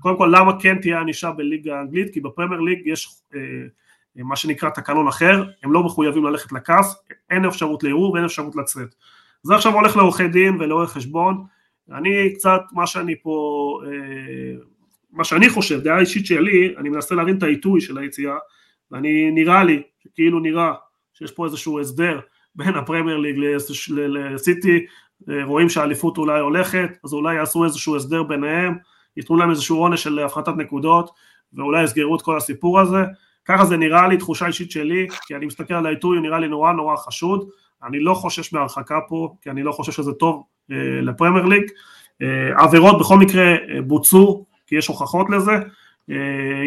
קודם 0.00 0.16
כל 0.16 0.32
למה 0.32 0.60
כן 0.60 0.78
תהיה 0.80 1.00
ענישה 1.00 1.30
בליגה 1.30 1.78
האנגלית, 1.78 2.12
כי 2.12 2.20
בפרמייר 2.20 2.60
ליג 2.60 2.82
יש 2.84 3.08
אה, 3.34 3.40
מה 4.16 4.36
שנקרא 4.36 4.70
תקנון 4.70 5.08
אחר, 5.08 5.44
הם 5.62 5.72
לא 5.72 5.82
מחויבים 5.82 6.24
ללכת 6.24 6.52
לכעס, 6.52 7.02
אין 7.30 7.44
אפשרות 7.44 7.82
לערעור 7.82 8.12
ואין 8.12 8.24
אפשרות 8.24 8.56
לצאת. 8.56 8.94
זה 9.42 9.54
עכשיו 9.54 9.72
הולך 9.72 9.96
לעורכי 9.96 10.28
דין 10.28 10.56
ולעורך 10.60 10.90
חשבון, 10.90 11.44
אני 11.92 12.32
קצת, 12.34 12.60
מה 12.72 12.86
שאני 12.86 13.14
פה, 13.22 13.80
אה, 13.86 14.56
מה 15.12 15.24
שאני 15.24 15.48
חושב, 15.48 15.80
דעה 15.80 16.00
אישית 16.00 16.26
שלי, 16.26 16.74
אני 16.76 16.88
מנסה 16.88 17.14
להבין 17.14 17.38
את 17.38 17.42
העיתוי 17.42 17.80
של 17.80 17.98
היציאה, 17.98 18.36
ואני 18.90 19.30
נראה 19.30 19.64
לי, 19.64 19.82
כאילו 20.14 20.40
נראה 20.40 20.72
שיש 21.14 21.32
פה 21.32 21.44
איזשהו 21.44 21.80
הסדר 21.80 22.20
בין 22.54 22.74
הפרמייר 22.74 23.16
ליג 23.16 23.36
לסיטי, 23.96 24.86
רואים 25.44 25.68
שהאליפות 25.68 26.18
אולי 26.18 26.40
הולכת, 26.40 26.98
אז 27.04 27.12
אולי 27.12 27.34
יעשו 27.34 27.64
איזשהו 27.64 27.96
הסדר 27.96 28.22
ביניהם, 28.22 28.74
ייתנו 29.16 29.36
להם 29.36 29.50
איזשהו 29.50 29.78
עונש 29.78 30.02
של 30.02 30.18
הפחתת 30.18 30.52
נקודות, 30.56 31.10
ואולי 31.52 31.84
יסגרו 31.84 32.16
את 32.16 32.22
כל 32.22 32.36
הסיפור 32.36 32.80
הזה. 32.80 33.04
ככה 33.44 33.64
זה 33.64 33.76
נראה 33.76 34.08
לי, 34.08 34.16
תחושה 34.16 34.46
אישית 34.46 34.70
שלי, 34.70 35.06
כי 35.26 35.36
אני 35.36 35.46
מסתכל 35.46 35.74
על 35.74 35.86
העיתוי, 35.86 36.16
הוא 36.16 36.22
נראה 36.22 36.38
לי 36.38 36.48
נורא 36.48 36.72
נורא 36.72 36.96
חשוד. 36.96 37.48
אני 37.84 38.00
לא 38.00 38.14
חושש 38.14 38.52
מהרחקה 38.52 38.98
פה, 39.08 39.34
כי 39.42 39.50
אני 39.50 39.62
לא 39.62 39.72
חושב 39.72 39.92
שזה 39.92 40.12
טוב 40.12 40.42
אה, 40.70 40.76
לפרמייר 41.02 41.44
ליג. 41.44 41.62
אה, 42.22 42.62
עבירות 42.64 42.98
בכל 43.00 43.18
מקרה 43.18 43.52
אה, 43.52 43.82
בוצעו, 43.86 44.46
כי 44.66 44.76
יש 44.76 44.86
הוכחות 44.86 45.30
לזה. 45.30 45.52
אה, 46.10 46.16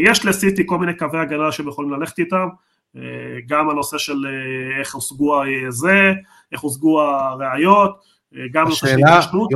יש 0.05 0.25
לסיטי 0.25 0.63
כל 0.65 0.77
מיני 0.77 0.97
קווי 0.97 1.19
הגנה 1.19 1.51
שהם 1.51 1.67
יכולים 1.67 1.91
ללכת 1.91 2.19
איתם, 2.19 2.47
אה, 2.95 3.01
גם 3.47 3.69
הנושא 3.69 3.97
של 3.97 4.25
אה, 4.25 4.79
איך 4.79 4.95
הושגו 4.95 5.41
זה, 5.69 6.13
איך 6.51 6.61
הושגו 6.61 7.01
הראיות, 7.01 7.99
אה, 8.35 8.41
גם 8.51 8.65
הנושא 8.65 8.87
של 8.87 8.97
התיישנות, 9.07 9.49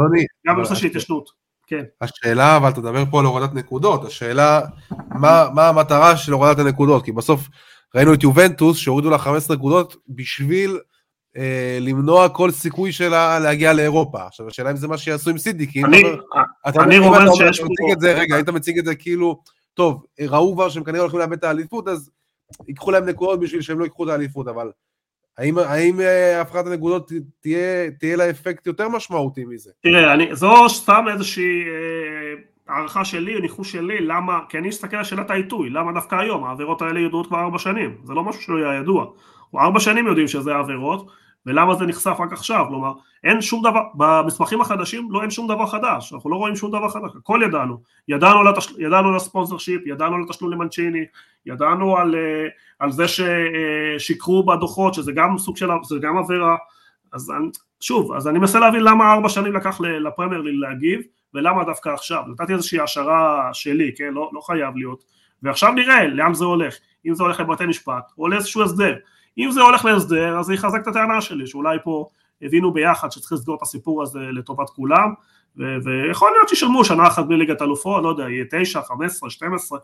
גם 0.47 0.55
הנושא 0.55 0.75
של 0.75 0.85
התיישנות. 0.85 1.40
כן. 1.71 1.83
השאלה, 2.01 2.57
אבל 2.57 2.69
אתה 2.69 2.79
מדבר 2.79 3.03
פה 3.11 3.19
על 3.19 3.25
הורדת 3.25 3.53
נקודות, 3.53 4.05
השאלה, 4.05 4.61
מה, 5.09 5.47
מה 5.53 5.67
המטרה 5.67 6.17
של 6.17 6.33
הורדת 6.33 6.59
הנקודות? 6.59 7.05
כי 7.05 7.11
בסוף 7.11 7.47
ראינו 7.95 8.13
את 8.13 8.23
יובנטוס 8.23 8.77
שהורידו 8.77 9.09
לה 9.09 9.17
15 9.17 9.55
נקודות 9.55 9.95
בשביל 10.09 10.79
אה, 11.37 11.77
למנוע 11.81 12.29
כל 12.29 12.51
סיכוי 12.51 12.91
שלה 12.91 13.39
להגיע 13.39 13.73
לאירופה. 13.73 14.25
עכשיו, 14.25 14.47
השאלה 14.47 14.71
אם 14.71 14.75
זה 14.75 14.87
מה 14.87 14.97
שיעשו 14.97 15.29
עם 15.29 15.37
סידי, 15.37 15.67
כי 15.67 15.83
אני, 15.83 16.03
אתה, 16.69 16.83
אני 16.83 16.97
רומז 16.97 17.31
שיש 17.33 17.59
פה... 17.59 17.93
את 17.93 17.99
זה, 17.99 18.13
רגע, 18.13 18.35
היית 18.35 18.49
מציג 18.49 18.77
את 18.77 18.85
זה 18.85 18.95
כאילו, 18.95 19.41
טוב, 19.73 20.03
ראו 20.21 20.53
כבר 20.53 20.69
שהם 20.69 20.83
כנראה 20.83 21.01
הולכים 21.01 21.19
לאבד 21.19 21.37
את 21.37 21.43
האליפות, 21.43 21.87
אז 21.87 22.09
ייקחו 22.67 22.91
להם 22.91 23.05
נקודות 23.05 23.39
בשביל 23.39 23.61
שהם 23.61 23.79
לא 23.79 23.83
ייקחו 23.83 24.03
את 24.03 24.09
האליפות, 24.09 24.47
אבל 24.47 24.71
האם, 25.41 25.57
האם 25.57 26.01
אה, 26.01 26.41
הפחת 26.41 26.67
הנקודות 26.67 27.11
תהיה, 27.41 27.91
תהיה 27.99 28.15
לה 28.15 28.29
אפקט 28.29 28.67
יותר 28.67 28.89
משמעותי 28.89 29.45
מזה? 29.45 29.71
תראה, 29.83 30.13
אני, 30.13 30.35
זו 30.35 30.69
סתם 30.69 31.05
איזושהי 31.13 31.63
אה, 31.67 32.75
הערכה 32.75 33.05
שלי, 33.05 33.41
ניחוש 33.41 33.71
שלי, 33.71 33.99
למה, 33.99 34.39
כי 34.49 34.57
אני 34.57 34.69
אסתכל 34.69 34.97
על 34.97 35.03
שאלת 35.03 35.29
העיתוי, 35.29 35.69
למה 35.69 35.91
דווקא 35.91 36.15
היום? 36.15 36.43
העבירות 36.43 36.81
האלה 36.81 36.99
ידועות 36.99 37.27
כבר 37.27 37.39
ארבע 37.39 37.59
שנים, 37.59 37.95
זה 38.03 38.13
לא 38.13 38.23
משהו 38.23 38.41
שלא 38.41 38.57
היה 38.57 38.79
ידוע. 38.79 39.05
ארבע 39.55 39.79
שנים 39.79 40.07
יודעים 40.07 40.27
שזה 40.27 40.55
עבירות, 40.55 41.11
ולמה 41.45 41.75
זה 41.75 41.85
נחשף 41.85 42.15
רק 42.19 42.33
עכשיו, 42.33 42.65
כלומר 42.67 42.91
אין 43.23 43.41
שום 43.41 43.61
דבר, 43.63 43.81
במסמכים 43.93 44.61
החדשים 44.61 45.11
לא 45.11 45.21
אין 45.21 45.31
שום 45.31 45.47
דבר 45.47 45.67
חדש, 45.67 46.13
אנחנו 46.13 46.29
לא 46.29 46.35
רואים 46.35 46.55
שום 46.55 46.71
דבר 46.71 46.89
חדש, 46.89 47.11
הכל 47.15 47.41
ידענו, 47.45 47.77
ידענו, 48.07 48.43
לתש... 48.43 48.73
ידענו 48.77 49.09
על 49.09 49.15
הספונסר 49.15 49.57
שיפ, 49.57 49.87
ידענו 49.87 50.15
על 50.15 50.21
תשלום 50.29 50.51
למנצ'יני, 50.51 51.05
ידענו 51.45 51.97
על, 51.97 52.15
אה, 52.15 52.47
על 52.79 52.91
זה 52.91 53.05
ששיקרו 53.07 54.45
בדוחות, 54.45 54.93
שזה 54.93 55.11
גם 55.11 55.37
סוג 55.37 55.57
של, 55.57 55.69
זה 55.83 55.95
גם 56.01 56.17
עבירה, 56.17 56.55
אז 57.13 57.31
אני, 57.31 57.47
שוב, 57.79 58.13
אז 58.13 58.27
אני 58.27 58.39
מנסה 58.39 58.59
להבין 58.59 58.83
למה 58.83 59.13
ארבע 59.13 59.29
שנים 59.29 59.53
לקח 59.53 59.81
לפרמייר 59.81 60.41
להגיב, 60.45 61.01
ולמה 61.33 61.63
דווקא 61.63 61.89
עכשיו, 61.89 62.23
נתתי 62.27 62.53
איזושהי 62.53 62.79
השערה 62.79 63.49
שלי, 63.53 63.91
כן, 63.97 64.13
לא, 64.13 64.29
לא 64.33 64.41
חייב 64.41 64.75
להיות, 64.75 65.03
ועכשיו 65.43 65.71
נראה 65.71 66.07
לאן 66.07 66.33
זה 66.33 66.45
הולך, 66.45 66.75
אם 67.05 67.15
זה 67.15 67.23
הולך 67.23 67.39
לבתי 67.39 67.65
משפט, 67.65 68.11
או 68.17 68.27
לאיזשהו 68.27 68.63
הסדר, 68.63 68.95
אם 69.37 69.51
זה 69.51 69.61
הולך 69.61 69.85
להסדר, 69.85 70.39
אז 70.39 70.45
זה 70.45 70.53
יחזק 70.53 70.79
את 70.81 70.87
הטענה 70.87 71.21
שלי, 71.21 71.47
שאולי 71.47 71.77
פה 71.83 72.09
הבינו 72.41 72.73
ביחד 72.73 73.11
שצריך 73.11 73.31
לסגור 73.31 73.55
את 73.55 73.61
הסיפור 73.61 74.03
הזה 74.03 74.19
לטובת 74.19 74.69
כולם, 74.69 75.13
ו- 75.57 75.77
ויכול 75.83 76.31
להיות 76.31 76.49
שישלמו 76.49 76.85
שנה 76.85 77.07
אחת 77.07 77.25
בלי 77.25 77.37
ליגת 77.37 77.61
אלופות, 77.61 78.03
לא 78.03 78.09
יודע, 78.09 78.29
יהיה 78.29 78.45
תשע, 78.51 78.81
חמש 78.81 79.11
עשרה, 79.11 79.29
שתים 79.29 79.53
עשרה, 79.53 79.79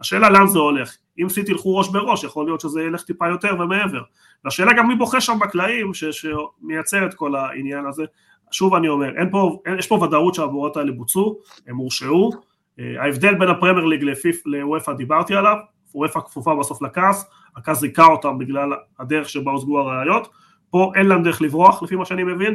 השאלה 0.00 0.30
לאן 0.30 0.46
זה 0.46 0.58
הולך, 0.58 0.96
אם 1.22 1.28
סיטי 1.28 1.52
ילכו 1.52 1.76
ראש 1.76 1.88
בראש, 1.88 2.24
יכול 2.24 2.46
להיות 2.46 2.60
שזה 2.60 2.82
ילך 2.82 3.02
טיפה 3.02 3.28
יותר 3.28 3.54
ומעבר, 3.60 4.02
והשאלה 4.44 4.72
גם 4.72 4.88
מי 4.88 4.94
בוכה 4.94 5.20
שם 5.20 5.38
בקלעים 5.40 5.94
ש- 5.94 6.04
שמייצר 6.04 7.06
את 7.06 7.14
כל 7.14 7.36
העניין 7.36 7.86
הזה, 7.86 8.04
שוב 8.50 8.74
אני 8.74 8.88
אומר, 8.88 9.18
אין 9.18 9.30
פה, 9.30 9.62
אין, 9.66 9.78
יש 9.78 9.86
פה 9.86 9.94
ודאות 9.94 10.34
שהעבורות 10.34 10.76
האלה 10.76 10.92
בוצעו, 10.92 11.38
הם 11.66 11.76
הורשעו, 11.76 12.30
ההבדל 12.78 13.34
בין 13.34 13.48
הפרמייר 13.48 13.84
ליג 13.84 14.04
לאופ"א 14.44 14.92
דיברתי 14.92 15.34
עליו, 15.34 15.56
אופ"א 15.94 16.20
כפופה 16.20 16.54
בסוף 16.54 16.82
ל 16.82 16.92
CAS, 16.92 17.30
ה 17.56 17.62
CAS 17.62 17.80
זיכה 17.80 18.04
אותם 18.04 18.38
בגלל 18.38 18.72
הדרך 18.98 19.28
שבה 19.28 19.50
הושגו 19.50 19.80
הראיות, 19.80 20.28
פה 20.70 20.92
אין 20.94 21.06
להם 21.06 21.22
דרך 21.22 21.42
לברוח 21.42 21.82
לפי 21.82 21.96
מה 21.96 22.04
שאני 22.04 22.24
מבין, 22.24 22.54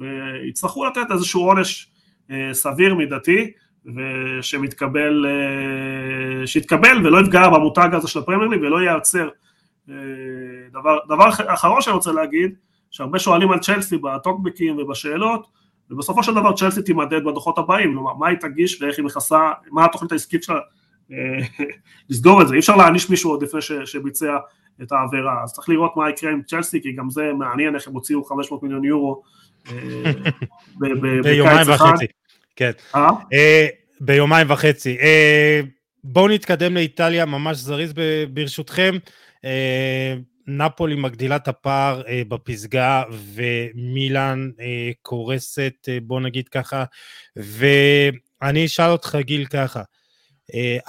ויצטרכו 0.00 0.84
לתת 0.84 1.10
איזשהו 1.10 1.40
עונש 1.40 1.90
אה, 2.30 2.54
סביר 2.54 2.94
מידתי, 2.94 3.52
ושמתקבל, 3.86 5.26
אה, 5.26 6.46
שיתקבל 6.46 7.06
ולא 7.06 7.20
יפגע 7.20 7.48
במותג 7.48 7.88
הזה 7.92 8.08
של 8.08 8.18
הפרמייר 8.18 8.48
ליג 8.48 8.60
ולא 8.62 8.80
ייעצר. 8.80 9.28
אה, 9.90 9.94
דבר, 10.72 10.98
דבר 11.08 11.28
אחרון 11.46 11.82
שאני 11.82 11.94
רוצה 11.94 12.12
להגיד, 12.12 12.54
שהרבה 12.90 13.18
שואלים 13.18 13.52
על 13.52 13.58
צ'לסי 13.58 13.98
בטוקבקים 13.98 14.78
ובשאלות, 14.78 15.46
ובסופו 15.90 16.22
של 16.22 16.34
דבר 16.34 16.52
צ'לסי 16.52 16.82
תימדד 16.82 17.24
בדוחות 17.24 17.58
הבאים, 17.58 17.92
כלומר 17.92 18.14
מה 18.14 18.28
היא 18.28 18.38
תגיש 18.38 18.82
ואיך 18.82 18.98
היא 18.98 19.04
מכסה, 19.04 19.50
מה 19.70 19.84
התוכנית 19.84 20.12
העסקית 20.12 20.42
שלה 20.42 20.60
לסגור 22.10 22.42
את 22.42 22.48
זה, 22.48 22.54
אי 22.54 22.58
אפשר 22.58 22.76
להעניש 22.76 23.10
מישהו 23.10 23.30
עוד 23.30 23.42
לפני 23.42 23.62
ש, 23.62 23.72
שביצע 23.84 24.36
את 24.82 24.92
העבירה, 24.92 25.42
אז 25.42 25.52
צריך 25.52 25.68
lirאות 25.68 25.96
מה 25.96 26.10
יקרה 26.10 26.30
עם 26.30 26.42
צ'לסי, 26.42 26.82
כי 26.82 26.92
גם 26.92 27.10
זה 27.10 27.32
מעניין 27.38 27.74
איך 27.74 27.88
הם 27.88 27.94
הוציאו 27.94 28.24
500 28.24 28.62
מיליון 28.62 28.84
יורו 28.84 29.22
אה, 29.70 30.12
ביומיים 31.24 31.66
וחצי, 31.66 32.06
כן, 32.56 32.70
אה? 32.94 33.08
אה, 33.32 33.66
ביומיים 34.00 34.50
וחצי. 34.50 34.98
בואו 36.04 36.28
נתקדם 36.28 36.74
לאיטליה 36.74 37.26
ממש 37.26 37.56
זריז 37.56 37.92
ברשותכם. 38.28 38.94
נפולי 40.46 40.94
מגדילה 40.94 41.36
את 41.36 41.48
הפער 41.48 42.02
אה, 42.08 42.22
בפסגה 42.28 43.02
ומילאן 43.10 44.50
אה, 44.60 44.90
קורסת, 45.02 45.74
אה, 45.88 45.98
בוא 46.02 46.20
נגיד 46.20 46.48
ככה, 46.48 46.84
ואני 47.36 48.66
אשאל 48.66 48.90
אותך 48.90 49.18
גיל 49.20 49.46
ככה, 49.46 49.78
אה, 49.78 49.84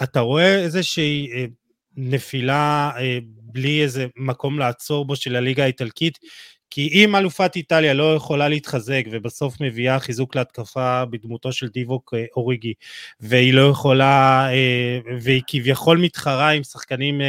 אתה 0.03 0.20
רואה 0.20 0.60
איזושהי 0.60 1.30
אה, 1.34 1.45
נפילה 1.97 2.91
אה, 2.99 3.18
בלי 3.24 3.84
איזה 3.84 4.08
מקום 4.16 4.60
לעצור 4.60 5.06
בו 5.06 5.16
של 5.16 5.36
הליגה 5.36 5.64
האיטלקית? 5.64 6.20
כי 6.70 6.89
אם 6.93 7.16
אלופת 7.16 7.56
איטליה 7.56 7.93
לא 7.93 8.16
יכולה 8.16 8.49
להתחזק 8.49 9.03
ובסוף 9.12 9.62
מביאה 9.62 9.99
חיזוק 9.99 10.36
להתקפה 10.36 11.06
בדמותו 11.06 11.51
של 11.51 11.68
דיווק 11.68 12.14
אוריגי 12.36 12.74
והיא 13.20 13.53
לא 13.53 13.70
יכולה, 13.70 14.49
והיא 15.22 15.41
כביכול 15.47 15.97
מתחרה 15.97 16.49
עם 16.49 16.64
שחקנים, 16.64 17.22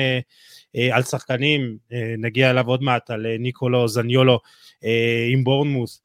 על 0.93 1.03
שחקנים, 1.03 1.77
נגיע 2.19 2.51
אליו 2.51 2.69
עוד 2.69 2.83
מעט, 2.83 3.11
על 3.11 3.27
ניקולו 3.39 3.89
זניולו 3.89 4.41
עם 5.33 5.45
בורנמוס, 5.45 6.03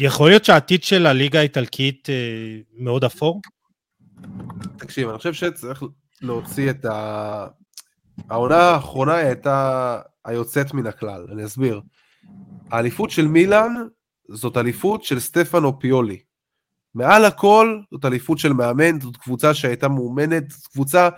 יכול 0.00 0.30
להיות 0.30 0.44
שהעתיד 0.44 0.82
של 0.82 1.06
הליגה 1.06 1.38
האיטלקית 1.38 2.08
מאוד 2.76 3.04
אפור? 3.04 3.40
תקשיב, 4.76 5.08
אני 5.08 5.18
חושב 5.18 5.32
שצריך 5.32 5.82
להוציא 6.22 6.70
את 6.70 6.84
ה... 6.84 7.46
העונה 8.30 8.56
האחרונה 8.56 9.14
הייתה 9.14 10.00
היוצאת 10.24 10.74
מן 10.74 10.86
הכלל, 10.86 11.26
אני 11.32 11.44
אסביר. 11.44 11.80
האליפות 12.70 13.10
של 13.10 13.28
מילאן 13.28 13.74
זאת 14.28 14.56
אליפות 14.56 15.04
של 15.04 15.20
סטפנו 15.20 15.80
פיולי. 15.80 16.20
מעל 16.94 17.24
הכל 17.24 17.80
זאת 17.92 18.04
אליפות 18.04 18.38
של 18.38 18.52
מאמן, 18.52 19.00
זאת 19.00 19.16
קבוצה 19.16 19.54
שהייתה 19.54 19.88
מאומנת, 19.88 20.50
זאת 20.50 20.66
קבוצה 20.66 21.08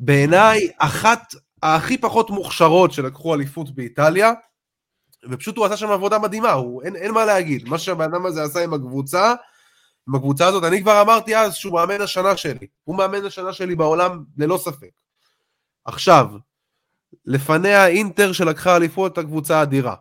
בעיניי 0.00 0.70
אחת 0.78 1.34
הכי 1.62 1.98
פחות 1.98 2.30
מוכשרות 2.30 2.92
שלקחו 2.92 3.34
אליפות 3.34 3.74
באיטליה, 3.74 4.32
ופשוט 5.30 5.56
הוא 5.56 5.66
עשה 5.66 5.76
שם 5.76 5.90
עבודה 5.90 6.18
מדהימה, 6.18 6.52
הוא, 6.52 6.82
אין, 6.82 6.96
אין 6.96 7.12
מה 7.12 7.24
להגיד, 7.24 7.68
מה 7.68 7.78
שהבן 7.78 8.04
אדם 8.04 8.26
הזה 8.26 8.42
עשה 8.42 8.64
עם 8.64 8.74
הקבוצה, 8.74 9.34
עם 10.10 10.14
הקבוצה 10.14 10.46
הזאת, 10.46 10.64
אני 10.64 10.82
כבר 10.82 11.02
אמרתי 11.02 11.36
אז 11.36 11.54
שהוא 11.54 11.72
מאמן 11.72 12.00
השנה 12.00 12.36
שלי, 12.36 12.66
הוא 12.84 12.96
מאמן 12.96 13.24
השנה 13.24 13.52
שלי 13.52 13.74
בעולם 13.74 14.24
ללא 14.36 14.58
ספק. 14.58 14.90
עכשיו, 15.84 16.26
לפניה 17.24 17.86
אינטר 17.86 18.32
שלקחה 18.32 18.76
אליפות, 18.76 19.18
הקבוצה 19.18 19.58
האדירה. 19.58 19.94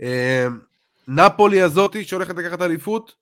אמ, 0.00 0.06
נפולי 1.08 1.62
הזאתי 1.62 2.04
שהולכת 2.04 2.34
לקחת 2.36 2.62
אליפות, 2.62 3.14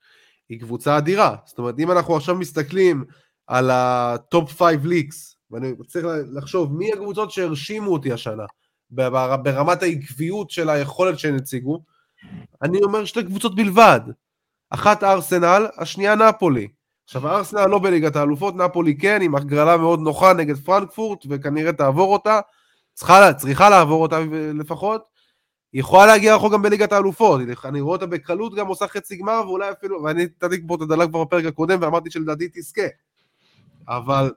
היא 0.49 0.61
קבוצה 0.61 0.99
אדירה. 0.99 1.37
זאת 1.45 1.59
אומרת, 1.59 1.75
אם 1.79 1.91
אנחנו 1.91 2.17
עכשיו 2.17 2.35
מסתכלים 2.35 3.05
על 3.47 3.71
ה 3.73 3.95
top 3.95 4.63
5 4.63 4.77
leagues, 4.85 5.37
ואני 5.51 5.73
צריך 5.87 6.07
לחשוב 6.33 6.73
מי 6.73 6.93
הקבוצות 6.93 7.31
שהרשימו 7.31 7.93
אותי 7.93 8.13
השנה, 8.13 8.45
ברמת 8.91 9.83
העקביות 9.83 10.51
של 10.51 10.71
היכולת 10.71 11.19
שהן 11.19 11.37
הציגו, 11.37 11.83
אני 12.63 12.79
אומר 12.83 13.05
שתי 13.05 13.25
קבוצות 13.25 13.55
בלבד. 13.55 14.01
אחת 14.71 15.05
ארסנל, 15.05 15.67
השנייה 15.77 16.15
נפולי. 16.15 16.69
עכשיו 17.05 17.29
ארסנל 17.29 17.67
לא 17.67 17.79
בליגת 17.79 18.17
האלופות, 18.17 18.57
נפולי 18.57 18.99
כן, 18.99 19.23
עם 19.23 19.35
הגרלה 19.35 19.77
מאוד 19.77 20.01
נוחה 20.01 20.33
נגד 20.33 20.57
פרנקפורט, 20.57 21.25
וכנראה 21.31 21.73
תעבור 21.73 22.13
אותה, 22.13 22.41
צריכה, 22.95 23.33
צריכה 23.33 23.71
לעבור 23.71 24.03
אותה 24.03 24.21
לפחות, 24.55 25.05
היא 25.73 25.81
יכולה 25.81 26.07
להגיע 26.07 26.35
רחוק 26.35 26.53
גם 26.53 26.63
בליגת 26.63 26.93
האלופות, 26.93 27.41
אני 27.65 27.81
רואה 27.81 27.95
אותה 27.95 28.07
בקלות 28.07 28.55
גם 28.55 28.67
עושה 28.67 28.89
חצי 28.89 29.17
גמר, 29.17 29.43
ואולי 29.47 29.71
אפילו, 29.71 30.03
ואני 30.03 30.25
נתתי 30.25 30.67
פה 30.67 30.75
את 30.75 30.81
הדעה 30.81 31.07
כבר 31.07 31.25
בפרק 31.25 31.45
הקודם, 31.45 31.79
ואמרתי 31.83 32.11
שלדעתי 32.11 32.49
תזכה. 32.55 32.87
אבל 33.89 34.33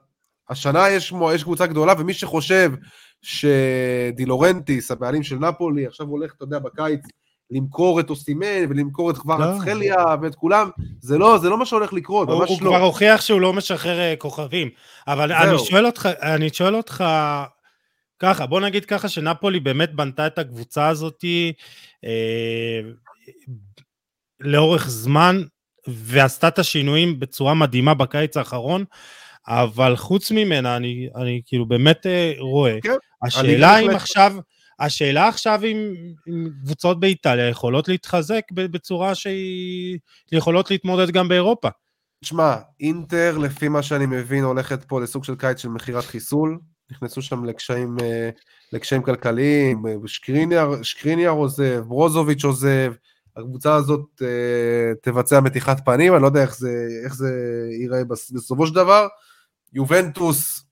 השנה 0.48 0.90
יש, 0.90 1.14
יש 1.34 1.42
קבוצה 1.42 1.66
גדולה, 1.66 1.92
ומי 1.98 2.14
שחושב 2.14 2.72
שדילורנטיס, 3.22 4.90
הבעלים 4.90 5.22
של 5.22 5.36
נפולי, 5.36 5.86
עכשיו 5.86 6.06
הולך, 6.06 6.34
אתה 6.34 6.44
יודע, 6.44 6.58
בקיץ, 6.58 7.00
למכור 7.52 8.00
את 8.00 8.10
אוסימן 8.10 8.66
ולמכור 8.68 9.10
את 9.10 9.18
כבר 9.18 9.38
לא. 9.38 9.56
אצחליה 9.56 9.96
ואת 10.22 10.34
כולם, 10.34 10.70
זה 11.00 11.18
לא, 11.18 11.38
זה 11.38 11.48
לא 11.48 11.58
מה 11.58 11.66
שהולך 11.66 11.92
לקרות, 11.92 12.28
ממש 12.28 12.38
לא. 12.38 12.54
הוא 12.54 12.58
כבר 12.58 12.82
הוכיח 12.82 13.20
שהוא 13.20 13.40
לא 13.40 13.52
משחרר 13.52 13.98
אה, 13.98 14.14
כוכבים, 14.18 14.70
אבל 15.08 15.32
אני 15.32 15.58
שואל 15.58 15.86
אותך, 15.86 16.08
אני 16.22 16.48
שואל 16.52 16.76
אותך 16.76 17.04
ככה, 18.18 18.46
בוא 18.46 18.60
נגיד 18.60 18.84
ככה 18.84 19.08
שנפולי 19.08 19.60
באמת 19.60 19.94
בנתה 19.94 20.26
את 20.26 20.38
הקבוצה 20.38 20.88
הזאתי 20.88 21.52
אה, 22.04 22.80
לאורך 24.40 24.88
זמן, 24.88 25.42
ועשתה 25.88 26.48
את 26.48 26.58
השינויים 26.58 27.20
בצורה 27.20 27.54
מדהימה 27.54 27.94
בקיץ 27.94 28.36
האחרון, 28.36 28.84
אבל 29.48 29.96
חוץ 29.96 30.30
ממנה, 30.30 30.76
אני, 30.76 31.08
אני 31.16 31.40
כאילו 31.46 31.66
באמת 31.66 32.06
אה, 32.06 32.32
רואה, 32.38 32.78
כן, 32.82 32.94
השאלה 33.22 33.78
אם 33.78 33.90
עכשיו, 33.90 34.32
השאלה 34.80 35.28
עכשיו 35.28 35.60
אם, 35.64 35.94
אם 36.28 36.48
קבוצות 36.64 37.00
באיטליה 37.00 37.48
יכולות 37.48 37.88
להתחזק 37.88 38.42
בצורה 38.52 39.14
שהיא 39.14 39.98
יכולות 40.32 40.70
להתמודד 40.70 41.10
גם 41.10 41.28
באירופה. 41.28 41.68
תשמע, 42.24 42.56
אינטר, 42.80 43.38
לפי 43.38 43.68
מה 43.68 43.82
שאני 43.82 44.06
מבין, 44.06 44.44
הולכת 44.44 44.84
פה 44.84 45.00
לסוג 45.00 45.24
של 45.24 45.34
קיץ 45.34 45.58
של 45.58 45.68
מכירת 45.68 46.04
חיסול. 46.04 46.58
נכנסו 46.90 47.22
שם 47.22 47.44
לקשיים, 47.44 47.96
אה, 48.02 48.30
לקשיים 48.72 49.02
כלכליים, 49.02 49.82
שקריניאר, 50.06 50.82
שקריניאר 50.82 51.30
עוזב, 51.30 51.84
ברוזוביץ' 51.88 52.44
עוזב, 52.44 52.92
הקבוצה 53.36 53.74
הזאת 53.74 54.06
uh, 54.20 54.24
תבצע 55.02 55.40
מתיחת 55.40 55.84
פנים, 55.84 56.14
אני 56.14 56.22
לא 56.22 56.26
יודע 56.26 56.42
איך 56.42 56.56
זה, 56.56 56.86
איך 57.04 57.14
זה 57.14 57.30
ייראה 57.80 58.04
בסופו 58.04 58.66
של 58.66 58.74
דבר. 58.74 59.06
יובנטוס, 59.72 60.64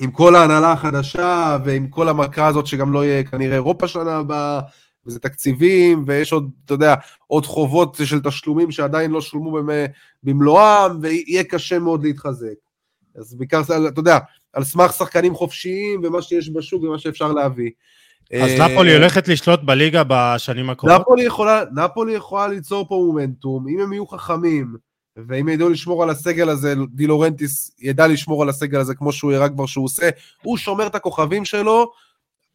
עם 0.00 0.10
כל 0.10 0.34
ההנהלה 0.34 0.72
החדשה 0.72 1.58
ועם 1.64 1.88
כל 1.88 2.08
המכה 2.08 2.46
הזאת 2.46 2.66
שגם 2.66 2.92
לא 2.92 3.04
יהיה 3.04 3.24
כנראה 3.24 3.54
אירופה 3.54 3.88
שנה 3.88 4.16
הבאה, 4.16 4.60
וזה 5.06 5.20
תקציבים, 5.20 6.04
ויש 6.06 6.32
עוד, 6.32 6.50
אתה 6.64 6.74
יודע, 6.74 6.94
עוד 7.26 7.46
חובות 7.46 8.00
של 8.04 8.20
תשלומים 8.20 8.70
שעדיין 8.70 9.10
לא 9.10 9.20
שולמו 9.20 9.58
במלואם, 10.22 10.98
ויהיה 11.00 11.44
קשה 11.44 11.78
מאוד 11.78 12.04
להתחזק. 12.04 12.54
אז 13.16 13.34
בעיקר, 13.34 13.60
אתה 13.88 14.00
יודע, 14.00 14.18
על 14.52 14.64
סמך 14.64 14.92
שחקנים 14.92 15.34
חופשיים 15.34 16.00
ומה 16.04 16.22
שיש 16.22 16.50
בשוק 16.50 16.82
ומה 16.82 16.98
שאפשר 16.98 17.32
להביא. 17.32 17.70
אז 18.42 18.60
נפולי 18.60 18.90
אה, 18.90 18.96
הולכת 18.96 19.28
לשלוט 19.28 19.60
בליגה 19.62 20.02
בשנים 20.08 20.70
הקרובות? 20.70 21.00
נפולי 21.00 21.22
יכולה, 21.22 21.62
נפולי 21.74 22.12
יכולה 22.12 22.48
ליצור 22.48 22.88
פה 22.88 22.94
מומנטום, 22.94 23.68
אם 23.68 23.80
הם 23.80 23.92
יהיו 23.92 24.06
חכמים, 24.06 24.76
ואם 25.16 25.48
ידעו 25.48 25.68
לשמור 25.68 26.02
על 26.02 26.10
הסגל 26.10 26.48
הזה, 26.48 26.74
דילורנטיס 26.88 27.70
ידע 27.78 28.06
לשמור 28.06 28.42
על 28.42 28.48
הסגל 28.48 28.80
הזה 28.80 28.94
כמו 28.94 29.12
שהוא 29.12 29.32
הראה 29.32 29.48
כבר 29.48 29.66
שהוא 29.66 29.84
עושה, 29.84 30.08
הוא 30.42 30.56
שומר 30.56 30.86
את 30.86 30.94
הכוכבים 30.94 31.44
שלו, 31.44 31.92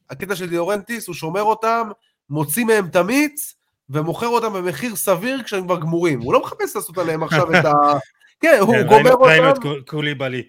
הקטע 0.09 0.36
של 0.36 0.49
דילורנטיס, 0.49 1.07
הוא 1.07 1.16
שומר 1.16 1.43
אותם, 1.43 1.89
מוציא 2.30 2.66
מהם 2.66 2.86
את 2.86 2.95
המיץ, 2.95 3.55
ומוכר 3.89 4.28
אותם 4.28 4.53
במחיר 4.53 4.95
סביר 4.95 5.43
כשהם 5.43 5.64
כבר 5.66 5.80
גמורים. 5.80 6.22
הוא 6.22 6.34
לא 6.34 6.41
מחפש 6.41 6.76
לעשות 6.76 6.97
עליהם 6.97 7.24
עכשיו 7.24 7.59
את 7.59 7.66
ה... 7.66 7.72
כן, 8.41 8.57
הוא 8.62 8.76
כן, 8.76 8.88
גומר 8.88 9.14
אותם. 9.14 9.24
ראינו 9.24 9.51
את 9.51 9.89
קוליבאלי. 9.89 10.43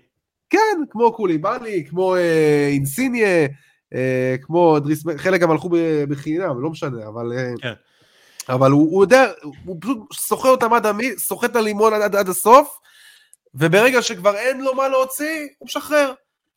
כן, 0.50 0.80
כמו 0.90 1.12
קוליבאלי, 1.12 1.84
כמו 1.88 2.16
אה, 2.16 2.68
אינסיניה, 2.72 3.46
אה, 3.94 4.36
כמו 4.42 4.78
דריס, 4.78 5.04
חלק 5.16 5.40
גם 5.40 5.50
הלכו 5.50 5.70
בחינם, 6.08 6.62
לא 6.62 6.70
משנה, 6.70 7.06
אבל... 7.08 7.32
אה, 7.32 7.52
כן. 7.60 7.72
אבל 8.48 8.70
הוא, 8.70 8.90
הוא 8.90 9.04
יודע, 9.04 9.26
הוא 9.64 9.76
פשוט 9.80 9.98
שוחה 10.12 10.48
אותם 10.48 10.72
עד 10.72 10.86
המי, 10.86 11.10
שוחה 11.18 11.46
את 11.46 11.56
הלימון 11.56 11.92
עד, 11.92 12.16
עד 12.16 12.28
הסוף, 12.28 12.78
וברגע 13.54 14.02
שכבר 14.02 14.36
אין 14.36 14.60
לו 14.60 14.74
מה 14.74 14.88
להוציא, 14.88 15.46
הוא 15.58 15.66
משחרר. 15.66 16.12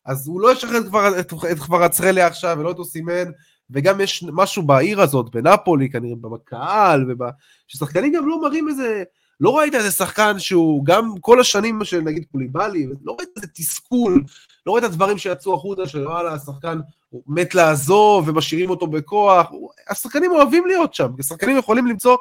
אז 0.06 0.28
הוא 0.28 0.42
לא 0.42 0.52
ישחרר 0.52 0.84
כבר, 0.84 1.20
את, 1.20 1.34
את 1.52 1.60
כבר 1.60 1.84
הצרליה 1.84 2.28
עכשיו, 2.28 2.58
ולא 2.60 2.72
את 2.72 2.80
אוסימן, 2.80 3.32
וגם 3.70 4.02
יש 4.02 4.26
משהו 4.32 4.64
בעיר 4.64 5.02
הזאת, 5.02 5.36
בנפולי, 5.36 5.90
כנראה 5.90 6.16
בקהל, 6.16 7.12
ובא... 7.12 7.30
ששחקנים 7.68 8.14
גם 8.14 8.28
לא 8.28 8.42
מראים 8.42 8.68
איזה... 8.68 9.04
לא 9.40 9.58
ראית 9.58 9.76
איזה 9.76 9.92
שחקן 9.92 10.40
שהוא 10.40 10.86
גם 10.86 11.14
כל 11.22 11.40
השנים 11.40 11.84
של 11.84 12.02
נגיד 12.02 12.26
קוליבאלי, 12.32 12.88
לא 13.04 13.16
ראית 13.20 13.30
איזה 13.36 13.48
תסכול, 13.48 14.24
לא 14.66 14.76
ראית 14.76 14.92
דברים 14.92 15.18
שיצאו 15.18 15.54
החוצה 15.54 15.88
של 15.88 16.08
וואלה, 16.08 16.34
השחקן 16.34 16.80
מת 17.28 17.56
לעזוב 17.56 18.30
ומשאירים 18.30 18.70
אותו 18.70 18.88
בכוח, 18.88 19.52
השחקנים 19.90 20.32
אוהבים 20.32 20.66
להיות 20.68 20.94
שם, 20.94 21.08
השחקנים 21.20 21.58
יכולים 21.58 21.88
למצוא, 21.88 22.18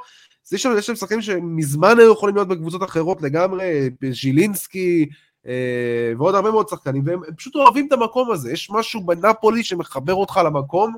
יש 0.53 0.63
שם, 0.63 0.73
יש 0.79 0.87
שם 0.87 0.97
שחקנים 0.97 1.23
שמזמן 1.23 1.99
היו 1.99 2.13
יכולים 2.13 2.35
להיות 2.35 2.49
בקבוצות 2.49 2.83
אחרות 2.83 3.23
לגמרי, 3.23 3.91
ז'ילינסקי, 4.11 5.09
אה, 5.47 6.13
ועוד 6.19 6.35
הרבה 6.35 6.51
מאוד 6.51 6.69
שחקנים, 6.69 7.03
והם 7.07 7.21
פשוט 7.37 7.55
אוהבים 7.55 7.87
את 7.87 7.93
המקום 7.93 8.31
הזה, 8.31 8.53
יש 8.53 8.71
משהו 8.71 9.01
בנפולי 9.01 9.65
שמחבר 9.65 10.15
אותך 10.15 10.41
למקום, 10.45 10.95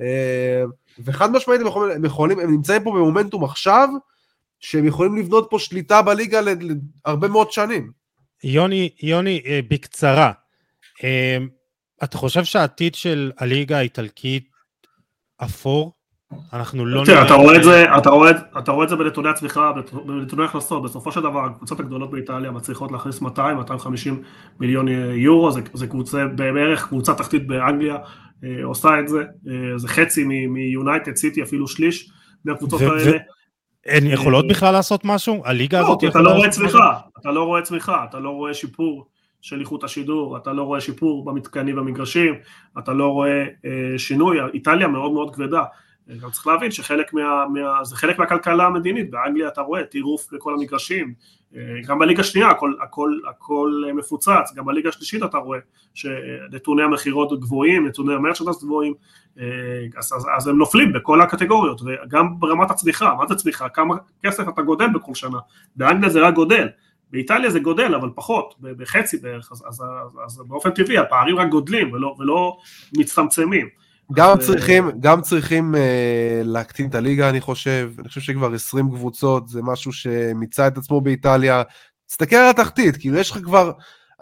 אה, 0.00 0.62
וחד 1.04 1.32
משמעית 1.32 1.60
הם 1.60 1.66
יכולים, 1.66 1.96
הם 1.96 2.04
יכולים, 2.04 2.40
הם 2.40 2.50
נמצאים 2.50 2.84
פה 2.84 2.90
במומנטום 2.90 3.44
עכשיו, 3.44 3.88
שהם 4.60 4.86
יכולים 4.86 5.16
לבנות 5.16 5.46
פה 5.50 5.58
שליטה 5.58 6.02
בליגה 6.02 6.40
להרבה 7.06 7.28
מאוד 7.28 7.52
שנים. 7.52 7.90
יוני, 8.44 8.90
יוני, 9.02 9.42
אה, 9.46 9.60
בקצרה, 9.68 10.32
אתה 12.04 12.18
חושב 12.18 12.44
שהעתיד 12.44 12.94
של 12.94 13.32
הליגה 13.38 13.78
האיטלקית 13.78 14.48
אפור? 15.36 15.92
אנחנו 16.52 16.86
לא... 16.86 17.02
תראה, 17.06 17.26
אתה 17.26 17.34
רואה 17.34 17.56
את 17.56 17.64
זה, 17.64 17.84
אתה 17.98 18.10
רואה, 18.10 18.30
אתה 18.58 18.72
רואה 18.72 18.84
את 18.84 18.88
זה 18.88 18.96
בנתוני 18.96 19.28
הצמיחה, 19.28 19.72
בנתוני 20.06 20.44
הכנסות, 20.44 20.82
בסופו 20.82 21.12
של 21.12 21.20
דבר 21.20 21.44
הקבוצות 21.44 21.80
הגדולות 21.80 22.10
באיטליה 22.10 22.50
מצליחות 22.50 22.92
להכניס 22.92 23.20
200-250 23.20 23.24
מיליון 24.60 24.88
יורו, 25.14 25.50
זה, 25.50 25.60
זה 25.72 25.86
קבוצה, 25.86 26.24
בערך 26.26 26.88
קבוצה 26.88 27.14
תחתית 27.14 27.46
באנגליה 27.46 27.96
עושה 28.64 29.00
את 29.00 29.08
זה, 29.08 29.24
זה 29.76 29.88
חצי 29.88 30.24
מיונייטד 30.48 31.16
סיטי, 31.16 31.42
אפילו 31.42 31.68
שליש 31.68 32.10
מהקבוצות 32.44 32.80
האלה. 32.80 33.18
הן 33.86 34.06
יכולות 34.06 34.48
בכלל 34.48 34.72
לעשות 34.72 35.00
משהו? 35.04 35.42
הליגה 35.44 35.80
לא, 35.80 35.86
הזאת 35.86 36.02
יכולה... 36.02 36.22
אתה 36.22 36.30
לא 36.30 36.36
רואה 36.36 36.48
צמיחה, 36.48 36.98
אתה 37.20 37.30
לא 37.30 37.44
רואה 37.44 37.62
צמיחה, 37.62 38.04
אתה 38.10 38.18
לא 38.18 38.30
רואה 38.30 38.54
שיפור 38.54 39.08
של 39.44 39.60
איכות 39.60 39.84
השידור, 39.84 40.36
אתה 40.36 40.52
לא 40.52 40.62
רואה 40.62 40.80
שיפור 40.80 41.24
במתקנים 41.24 41.76
במגרשים, 41.76 42.34
אתה 42.78 42.92
לא 42.92 43.08
רואה 43.08 43.44
אה, 43.64 43.98
שינוי, 43.98 44.38
איטליה 44.54 44.88
מאוד 44.88 45.12
מאוד 45.12 45.34
כבדה. 45.34 45.62
גם 46.22 46.30
צריך 46.30 46.46
להבין 46.46 46.70
שחלק 46.70 47.12
מה, 47.12 47.44
מה... 47.52 47.84
זה 47.84 47.96
חלק 47.96 48.18
מהכלכלה 48.18 48.66
המדינית, 48.66 49.10
באנגליה 49.10 49.48
אתה 49.48 49.60
רואה 49.60 49.84
טירוף 49.84 50.32
בכל 50.32 50.54
המגרשים, 50.54 51.14
אה, 51.56 51.60
גם 51.86 51.98
בליגה 51.98 52.20
השנייה 52.20 52.48
הכל, 52.48 52.72
הכל, 52.82 53.10
הכל 53.30 53.82
מפוצץ, 53.94 54.52
גם 54.54 54.64
בליגה 54.64 54.88
השלישית 54.88 55.22
אתה 55.22 55.38
רואה 55.38 55.58
שנתוני 55.94 56.82
המכירות 56.82 57.40
גבוהים, 57.40 57.86
נתוני 57.86 58.14
המרצ'נדס 58.14 58.62
גבוהים, 58.62 58.94
אה, 59.38 59.44
אז, 59.96 60.12
אז, 60.16 60.26
אז 60.36 60.48
הם 60.48 60.58
נופלים 60.58 60.92
בכל 60.92 61.20
הקטגוריות, 61.20 61.80
וגם 61.82 62.40
ברמת 62.40 62.70
הצמיחה, 62.70 63.14
מה 63.14 63.26
זה 63.26 63.34
צמיחה? 63.34 63.68
כמה 63.68 63.94
כסף 64.22 64.48
אתה 64.48 64.62
גודל 64.62 64.86
בכל 64.94 65.14
שנה? 65.14 65.38
באנגליה 65.76 66.10
זה 66.10 66.20
רק 66.20 66.34
גודל, 66.34 66.68
באיטליה 67.14 67.50
זה 67.50 67.58
גודל, 67.58 67.94
אבל 67.94 68.10
פחות, 68.14 68.54
בחצי 68.60 69.16
בערך, 69.16 69.52
אז, 69.52 69.64
אז, 69.68 69.82
אז, 69.82 70.18
אז 70.26 70.42
באופן 70.48 70.70
טבעי 70.70 70.98
הפערים 70.98 71.38
רק 71.38 71.48
גודלים 71.48 71.92
ולא, 71.92 72.14
ולא 72.18 72.56
מצטמצמים. 72.96 73.68
גם 74.12 74.38
צריכים, 74.38 74.90
גם 75.00 75.20
צריכים 75.20 75.74
uh, 75.74 75.78
להקטין 76.44 76.88
את 76.88 76.94
הליגה, 76.94 77.28
אני 77.28 77.40
חושב. 77.40 77.92
אני 77.98 78.08
חושב 78.08 78.20
שכבר 78.20 78.54
20 78.54 78.90
קבוצות 78.90 79.48
זה 79.48 79.62
משהו 79.62 79.92
שמיצה 79.92 80.66
את 80.66 80.78
עצמו 80.78 81.00
באיטליה. 81.00 81.62
תסתכל 82.06 82.36
על 82.36 82.50
התחתית, 82.50 82.96
כאילו 82.96 83.18
יש 83.18 83.30
לך 83.30 83.38
כבר, 83.38 83.72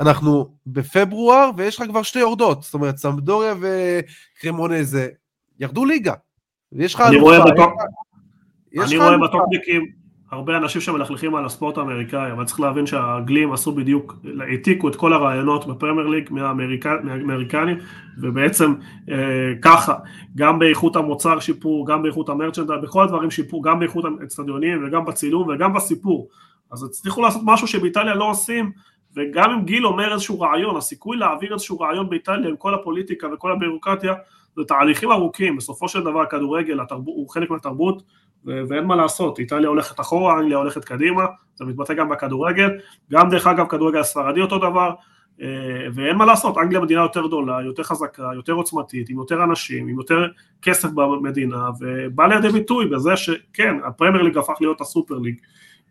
אנחנו 0.00 0.54
בפברואר 0.66 1.50
ויש 1.56 1.80
לך 1.80 1.88
כבר 1.88 2.02
שתי 2.02 2.18
יורדות. 2.18 2.62
זאת 2.62 2.74
אומרת, 2.74 2.96
סמדוריה 2.96 3.54
וקרמונזה 3.60 5.08
ירדו 5.60 5.84
ליגה. 5.84 6.14
ויש 6.72 6.94
לך... 6.94 7.00
אני 7.00 7.16
רואה, 7.16 7.40
בטופ... 7.40 7.70
אני 8.84 8.96
רואה 8.96 9.18
בטופניקים, 9.18 10.01
הרבה 10.32 10.56
אנשים 10.56 10.80
שמלכלכים 10.80 11.34
על 11.34 11.44
הספורט 11.44 11.78
האמריקאי, 11.78 12.32
אבל 12.32 12.44
צריך 12.44 12.60
להבין 12.60 12.86
שהגלים 12.86 13.52
עשו 13.52 13.72
בדיוק, 13.72 14.16
העתיקו 14.40 14.88
את 14.88 14.96
כל 14.96 15.12
הרעיונות 15.12 15.66
בפרמייר 15.66 16.06
ליג 16.06 16.28
מהאמריקנים, 16.30 17.78
ובעצם 18.18 18.74
אה, 19.10 19.16
ככה, 19.62 19.94
גם 20.36 20.58
באיכות 20.58 20.96
המוצר 20.96 21.40
שיפור, 21.40 21.86
גם 21.86 22.02
באיכות 22.02 22.28
המרצ'נדה, 22.28 22.76
בכל 22.76 23.04
הדברים 23.04 23.30
שיפור, 23.30 23.64
גם 23.64 23.78
באיכות 23.78 24.04
האצטדיונים 24.20 24.86
וגם 24.86 25.04
בצילום 25.04 25.48
וגם 25.48 25.72
בסיפור. 25.74 26.28
אז 26.72 26.84
הצליחו 26.84 27.22
לעשות 27.22 27.42
משהו 27.44 27.66
שבאיטליה 27.66 28.14
לא 28.14 28.30
עושים, 28.30 28.72
וגם 29.16 29.50
אם 29.50 29.64
גיל 29.64 29.86
אומר 29.86 30.12
איזשהו 30.12 30.40
רעיון, 30.40 30.76
הסיכוי 30.76 31.16
להעביר 31.16 31.52
איזשהו 31.52 31.80
רעיון 31.80 32.10
באיטליה 32.10 32.48
עם 32.48 32.56
כל 32.56 32.74
הפוליטיקה 32.74 33.26
וכל 33.34 33.52
הבירוקרטיה, 33.52 34.14
זה 34.56 34.64
תהליכים 34.64 35.10
ארוכים, 35.10 35.56
בסופו 35.56 35.88
של 35.88 36.00
דבר 36.00 36.20
הכדורגל 36.20 36.78
הוא 36.90 37.28
חלק 37.30 37.50
מהתרבות, 37.50 38.02
ואין 38.44 38.84
מה 38.84 38.96
לעשות, 38.96 39.38
איטליה 39.38 39.68
הולכת 39.68 40.00
אחורה, 40.00 40.38
אנגליה 40.38 40.56
הולכת 40.56 40.84
קדימה, 40.84 41.26
זה 41.54 41.64
מתבטא 41.64 41.94
גם 41.94 42.08
בכדורגל, 42.08 42.70
גם 43.12 43.30
דרך 43.30 43.46
אגב 43.46 43.66
כדורגל 43.66 44.00
הספרדי 44.00 44.40
אותו 44.40 44.58
דבר, 44.58 44.90
אה, 45.42 45.46
ואין 45.94 46.16
מה 46.16 46.26
לעשות, 46.26 46.58
אנגליה 46.58 46.80
מדינה 46.80 47.00
יותר 47.00 47.26
גדולה, 47.26 47.62
יותר 47.62 47.82
חזקה, 47.82 48.30
יותר 48.34 48.52
עוצמתית, 48.52 49.08
עם 49.08 49.18
יותר 49.18 49.44
אנשים, 49.44 49.88
עם 49.88 49.98
יותר 49.98 50.26
כסף 50.62 50.88
במדינה, 50.90 51.70
ובא 51.80 52.26
לידי 52.26 52.48
ביטוי 52.48 52.86
בזה 52.86 53.16
שכן, 53.16 53.76
הפרמייר 53.84 54.22
ליג 54.22 54.38
הפך 54.38 54.54
להיות 54.60 54.80
הסופר 54.80 55.18
ליג, 55.18 55.34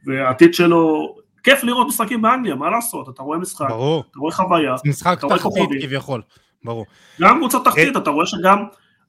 והעתיד 0.05 0.53
שלו 0.53 1.15
כיף 1.43 1.63
לראות 1.63 1.87
משחקים 1.87 2.21
באנגליה, 2.21 2.55
מה 2.55 2.69
לעשות, 2.69 3.09
אתה 3.09 3.23
רואה 3.23 3.37
משחק, 3.37 3.69
ברור. 3.69 4.03
אתה 4.11 4.19
רואה 4.19 4.31
חוויה, 4.31 4.75
משחק 4.85 5.17
אתה 5.17 5.25
רואה 5.25 5.37
תחתית. 5.37 5.83
כביכול, 5.83 6.21
ברור. 6.63 6.85
גם 7.21 7.37
קבוצות 7.37 7.65
תחתית, 7.65 7.97
אתה 7.97 8.09
רואה 8.09 8.25
שגם, 8.25 8.63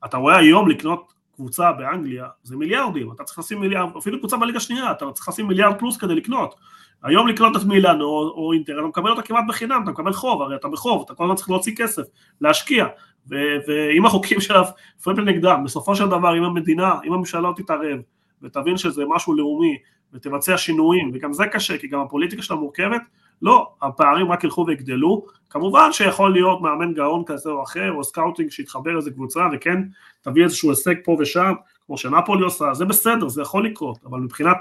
אתה 0.05 0.17
רואה 0.17 0.37
היום 0.37 0.69
לקנות 0.69 1.13
קבוצה 1.35 1.73
באנגליה, 1.73 2.27
זה 2.43 2.57
מיליארדים, 2.57 3.13
אתה 3.13 3.25
צריך 3.25 3.39
לשים 3.39 3.61
מיליארד, 3.61 3.89
אפילו 3.99 4.19
קבוצה 4.19 4.37
בליגה 4.37 4.61
שנייה, 4.61 4.91
אתה 4.91 5.13
צריך 5.13 5.29
לשים 5.29 5.49
מיליארד 5.49 5.79
פלוס 5.79 5.97
כדי 5.97 6.15
לקנות. 6.15 6.55
היום 7.03 7.29
לקנות 7.29 7.57
את 7.57 7.65
מילאן 7.65 8.01
או, 8.01 8.33
או 8.37 8.53
אינטר, 8.53 8.79
אתה 8.79 8.87
מקבל 8.87 9.11
אותה 9.11 9.23
כמעט 9.23 9.45
בחינם, 9.49 9.81
אתה 9.83 9.91
מקבל 9.91 10.13
חוב, 10.13 10.43
הרי 10.43 10.57
אתה 10.57 10.69
בחוב, 10.69 11.03
אתה 11.05 11.15
כל 11.15 11.25
הזמן 11.25 11.37
צריך 11.37 11.51
להוציא 11.51 11.75
כסף, 11.77 12.03
להשקיע, 12.41 12.87
ו- 13.31 13.57
ועם 13.69 14.07
החוקים 14.07 14.41
של 14.41 14.55
הפרמפל 14.57 15.23
נגדם, 15.23 15.63
בסופו 15.65 15.97
של 15.97 16.09
דבר, 16.09 16.39
אם 16.39 16.45
המדינה, 16.45 16.95
אם 17.05 17.13
הממשלה 17.13 17.41
לא 17.41 17.53
תתערב, 17.57 17.99
ותבין 18.43 18.77
שזה 18.77 19.03
משהו 19.09 19.35
לאומי, 19.35 19.79
ותבצע 20.13 20.57
שינויים, 20.57 21.11
וגם 21.15 21.33
זה 21.33 21.47
קשה, 21.47 21.79
כי 21.79 21.89
גם 21.89 22.01
הפוליטיקה 22.01 22.43
שלה 22.43 22.57
מורכבת, 22.57 23.03
לא, 23.43 23.73
הפערים 23.83 24.33
רק 24.33 24.45
ילכו 24.45 24.65
ויגדלו, 24.67 25.27
כמובן 25.51 25.93
שיכול 25.93 26.33
להיות 26.33 26.61
מאמן 26.61 26.95
גאון 26.95 27.23
כזה 27.27 27.51
או 27.51 27.63
אחר, 27.63 27.93
או 27.93 28.05
scouting 28.05 28.51
שיתחבר 28.51 28.91
לאיזה 28.91 29.11
קבוצה, 29.11 29.41
וכן, 29.53 29.83
תביא 30.23 30.45
איזשהו 30.45 30.71
הישג 30.71 30.95
פה 31.05 31.17
ושם, 31.21 31.53
כמו 31.87 31.99
שנפולי 31.99 32.45
עושה, 32.45 32.75
זה 32.75 32.85
בסדר, 32.85 33.29
זה 33.29 33.43
יכול 33.43 33.67
לקרות, 33.67 33.99
אבל 34.07 34.21
מבחינת 34.21 34.57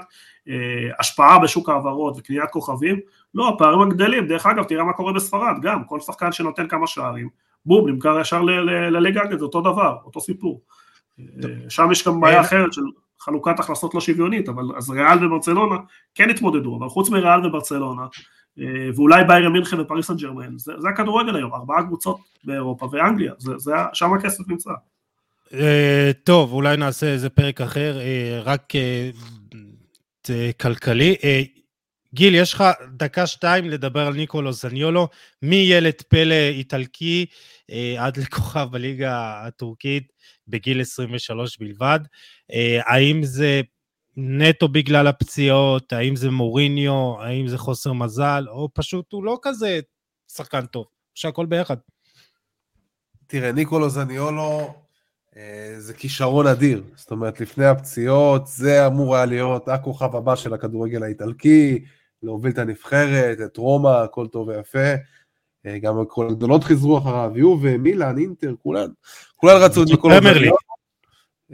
אה, 0.48 0.54
השפעה 0.98 1.38
בשוק 1.38 1.68
ההעברות 1.68 2.14
וקניית 2.18 2.50
כוכבים, 2.50 3.00
לא, 3.34 3.48
הפערים 3.48 3.80
הגדלים, 3.80 4.26
דרך 4.26 4.46
אגב, 4.46 4.64
תראה 4.64 4.84
מה 4.84 4.92
קורה 4.92 5.12
בספרד, 5.12 5.54
גם, 5.62 5.84
כל 5.84 6.00
שחקן 6.00 6.32
שנותן 6.32 6.68
כמה 6.68 6.86
שערים, 6.86 7.28
בום, 7.66 7.88
נמכר 7.88 8.20
ישר 8.20 8.42
לליגה 8.42 9.22
זה 9.38 9.44
אותו 9.44 9.60
דבר, 9.60 9.96
אותו 10.04 10.20
סיפור. 10.20 10.60
אה, 11.20 11.24
שם 11.68 11.88
יש 11.92 12.08
גם 12.08 12.20
בעיה 12.20 12.40
אחרת 12.40 12.72
של 12.72 12.82
חלוקת 13.20 13.60
הכנסות 13.60 13.94
לא 13.94 14.00
שוויונית, 14.00 14.48
אבל 14.48 14.64
אז 14.76 14.90
ריאל 14.90 15.26
וברצלונה 15.26 15.76
כן 16.14 16.30
התמודדו, 16.30 16.76
אבל 16.76 16.88
חוץ 16.88 17.10
מריאל 17.10 17.46
וברצלונה, 17.46 18.06
ואולי 18.96 19.24
ביירן 19.24 19.52
מינכן 19.52 19.80
ופריס 19.80 20.06
סן 20.06 20.16
ג'רמן, 20.16 20.58
זה, 20.58 20.72
זה 20.78 20.88
הכדורגל 20.88 21.36
היום, 21.36 21.54
ארבעה 21.54 21.82
קבוצות 21.82 22.20
באירופה 22.44 22.88
ואנגליה, 22.92 23.32
זה, 23.38 23.52
זה, 23.58 23.72
שם 23.92 24.14
הכסף 24.14 24.48
נמצא. 24.48 24.70
אה, 25.54 26.10
טוב, 26.24 26.52
אולי 26.52 26.76
נעשה 26.76 27.06
איזה 27.06 27.28
פרק 27.30 27.60
אחר, 27.60 28.00
אה, 28.00 28.40
רק 28.44 28.76
אה, 28.76 29.10
אה, 30.30 30.50
כלכלי. 30.60 31.16
אה, 31.24 31.42
גיל, 32.14 32.34
יש 32.34 32.54
לך 32.54 32.64
דקה-שתיים 32.96 33.70
לדבר 33.70 34.06
על 34.06 34.14
ניקולו 34.14 34.52
זניולו, 34.52 35.08
מילד 35.42 36.02
פלא 36.08 36.48
איטלקי 36.48 37.26
אה, 37.70 37.94
עד 37.98 38.16
לכוכב 38.16 38.68
בליגה 38.70 39.46
הטורקית 39.46 40.12
בגיל 40.48 40.80
23 40.80 41.58
בלבד. 41.58 42.00
אה, 42.52 42.80
האם 42.84 43.22
זה 43.22 43.60
נטו 44.16 44.68
בגלל 44.68 45.06
הפציעות, 45.06 45.92
האם 45.92 46.16
זה 46.16 46.30
מוריניו, 46.30 47.14
האם 47.20 47.48
זה 47.48 47.58
חוסר 47.58 47.92
מזל, 47.92 48.44
או 48.48 48.68
פשוט 48.74 49.12
הוא 49.12 49.24
לא 49.24 49.38
כזה 49.42 49.80
שחקן 50.32 50.66
טוב, 50.66 50.86
שהכל 51.14 51.46
ביחד. 51.46 51.76
תראה, 53.26 53.52
ניקולו 53.52 53.90
זניולו 53.90 54.74
אה, 55.36 55.74
זה 55.78 55.94
כישרון 55.94 56.46
אדיר. 56.46 56.82
זאת 56.96 57.10
אומרת, 57.10 57.40
לפני 57.40 57.66
הפציעות, 57.66 58.46
זה 58.46 58.86
אמור 58.86 59.16
היה 59.16 59.24
להיות 59.24 59.68
הכוכב 59.68 60.16
הבא 60.16 60.36
של 60.36 60.54
הכדורגל 60.54 61.02
האיטלקי, 61.02 61.84
להוביל 62.22 62.52
את 62.52 62.58
הנבחרת, 62.58 63.40
את 63.40 63.56
רומא, 63.56 63.88
הכל 63.88 64.26
טוב 64.26 64.48
ויפה. 64.48 64.94
אה, 65.66 65.78
גם 65.78 66.04
כל 66.08 66.28
הגדולות 66.28 66.64
חזרו 66.64 66.98
אחריו, 66.98 67.32
יובה, 67.34 67.78
מילאן, 67.78 68.18
אינטר, 68.18 68.54
כולן, 68.62 68.88
כולן 69.36 69.56
רצו 69.62 69.82
את 69.82 69.88
ניקולו. 69.88 70.14
זניולו. 70.22 70.56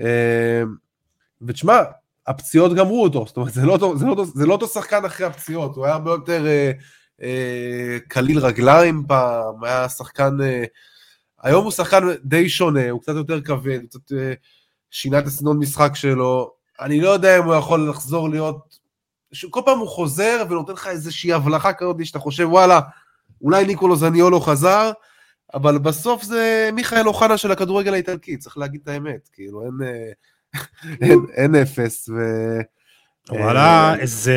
אה, 0.01 0.63
ותשמע, 1.43 1.83
הפציעות 2.29 2.75
גמרו 2.75 3.03
אותו, 3.03 3.25
זאת 3.27 3.37
אומרת, 3.37 3.53
זה 3.53 3.67
לא 3.67 3.73
אותו, 3.73 3.99
זה 3.99 4.07
לא 4.07 4.25
זה 4.35 4.47
לא 4.47 4.53
אותו 4.53 4.67
שחקן 4.67 5.05
אחרי 5.05 5.27
הפציעות, 5.27 5.77
הוא 5.77 5.85
היה 5.85 5.95
הרבה 5.95 6.11
יותר 6.11 6.47
אה, 6.47 6.73
אה, 7.23 7.99
קליל 8.09 8.39
רגליים 8.39 9.05
פעם, 9.09 9.65
היה 9.65 9.89
שחקן... 9.89 10.41
אה, 10.41 10.65
היום 11.43 11.65
הוא 11.65 11.73
שחקן 11.73 12.05
די 12.25 12.49
שונה, 12.49 12.91
הוא 12.91 13.01
קצת 13.01 13.15
יותר 13.15 13.41
כבד, 13.41 13.81
הוא 13.81 13.89
קצת 13.89 14.13
אה, 14.13 14.33
שינה 14.91 15.19
את 15.19 15.27
הסגנון 15.27 15.59
משחק 15.59 15.91
שלו. 15.95 16.53
אני 16.81 17.01
לא 17.01 17.09
יודע 17.09 17.39
אם 17.39 17.45
הוא 17.45 17.55
יכול 17.55 17.91
לחזור 17.91 18.29
להיות... 18.29 18.79
כל 19.51 19.61
פעם 19.65 19.79
הוא 19.79 19.89
חוזר 19.89 20.45
ונותן 20.51 20.73
לך 20.73 20.87
איזושהי 20.87 21.33
הבלחה 21.33 21.73
כזאת 21.73 22.07
שאתה 22.07 22.19
חושב, 22.19 22.49
וואלה, 22.51 22.81
אולי 23.43 23.65
ניקולו 23.65 23.97
זניולו 23.97 24.41
חזר, 24.41 24.91
אבל 25.55 25.79
בסוף 25.79 26.23
זה 26.23 26.71
מיכאל 26.73 27.09
אוחנה 27.09 27.39
של 27.39 27.53
הכדורגל 27.53 27.93
האיטלקי, 27.93 28.37
צריך 28.37 28.59
להגיד 28.59 28.81
את 28.83 28.89
האמת, 28.89 29.29
כאילו, 29.33 29.65
אין, 29.65 29.73
אה, 29.83 30.13
אין, 31.01 31.19
אין 31.35 31.55
אפס, 31.55 32.09
ו... 32.09 32.15
וואלה, 33.31 33.95
אה, 34.01 34.07
זה... 34.07 34.37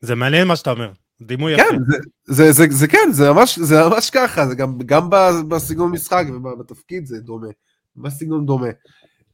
זה 0.00 0.14
מעניין 0.14 0.48
מה 0.48 0.56
שאתה 0.56 0.70
אומר, 0.70 0.92
דימוי 1.20 1.52
יפה. 1.52 1.62
כן, 1.62 1.78
זה, 1.88 1.96
זה, 2.24 2.52
זה, 2.52 2.64
זה 2.70 2.88
כן, 2.88 3.08
זה 3.12 3.32
ממש, 3.32 3.58
זה 3.58 3.74
ממש 3.90 4.10
ככה, 4.10 4.46
זה 4.46 4.54
גם, 4.54 4.78
גם 4.86 5.08
בסגנון 5.48 5.92
משחק 5.92 6.24
ובתפקיד 6.30 7.06
זה 7.06 7.20
דומה, 7.20 7.48
בסגנון 7.96 8.46
דומה. 8.46 8.68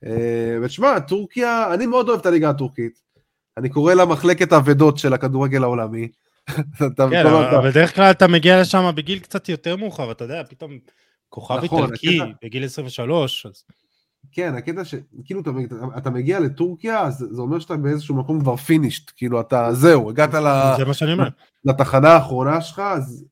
אה, 0.06 0.58
ותשמע, 0.62 1.00
טורקיה, 1.00 1.74
אני 1.74 1.86
מאוד 1.86 2.08
אוהב 2.08 2.20
את 2.20 2.26
הליגה 2.26 2.50
הטורקית, 2.50 3.00
אני 3.56 3.68
קורא 3.68 3.94
לה 3.94 4.04
מחלקת 4.04 4.52
אבדות 4.52 4.98
של 4.98 5.12
הכדורגל 5.12 5.62
העולמי. 5.62 6.08
כן, 7.10 7.26
אבל 7.26 7.70
בדרך 7.70 7.94
כלל 7.94 8.10
אתה 8.10 8.28
מגיע 8.28 8.60
לשם 8.60 8.90
בגיל 8.94 9.18
קצת 9.18 9.48
יותר 9.48 9.76
מאוחר, 9.76 10.10
אתה 10.10 10.24
יודע, 10.24 10.42
פתאום 10.48 10.78
כוכב 11.28 11.64
נכון, 11.64 11.82
איטלקי 11.84 12.20
בגיל 12.42 12.64
23, 12.64 13.46
אז 13.46 13.64
כן, 14.32 14.54
הקטע 14.54 14.84
שכאילו 14.84 15.40
אתה, 15.40 15.50
אתה, 15.64 15.74
אתה 15.98 16.10
מגיע 16.10 16.40
לטורקיה, 16.40 17.00
אז 17.00 17.26
זה 17.30 17.42
אומר 17.42 17.58
שאתה 17.58 17.76
באיזשהו 17.76 18.14
מקום 18.14 18.40
כבר 18.40 18.56
פינישט, 18.56 19.10
כאילו 19.16 19.40
אתה, 19.40 19.68
זהו, 19.72 20.10
הגעת 20.10 20.34
ל... 20.34 20.76
זה 20.78 20.84
מה 20.84 20.94
שאני 20.94 21.12
אומר. 21.12 21.28
לתחנה 21.64 22.08
האחרונה 22.08 22.60
שלך, 22.60 22.78
אז 22.78 23.24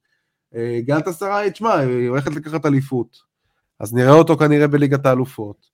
אה, 0.55 0.81
גלת 0.85 1.09
סראי, 1.09 1.51
תשמע, 1.51 1.75
היא 1.75 2.09
הולכת 2.09 2.31
לקחת 2.37 2.67
אליפות. 2.67 3.17
אז 3.81 3.95
נראה 3.95 4.13
אותו 4.13 4.37
כנראה 4.37 4.67
בליגת 4.67 5.07
האלופות. 5.07 5.67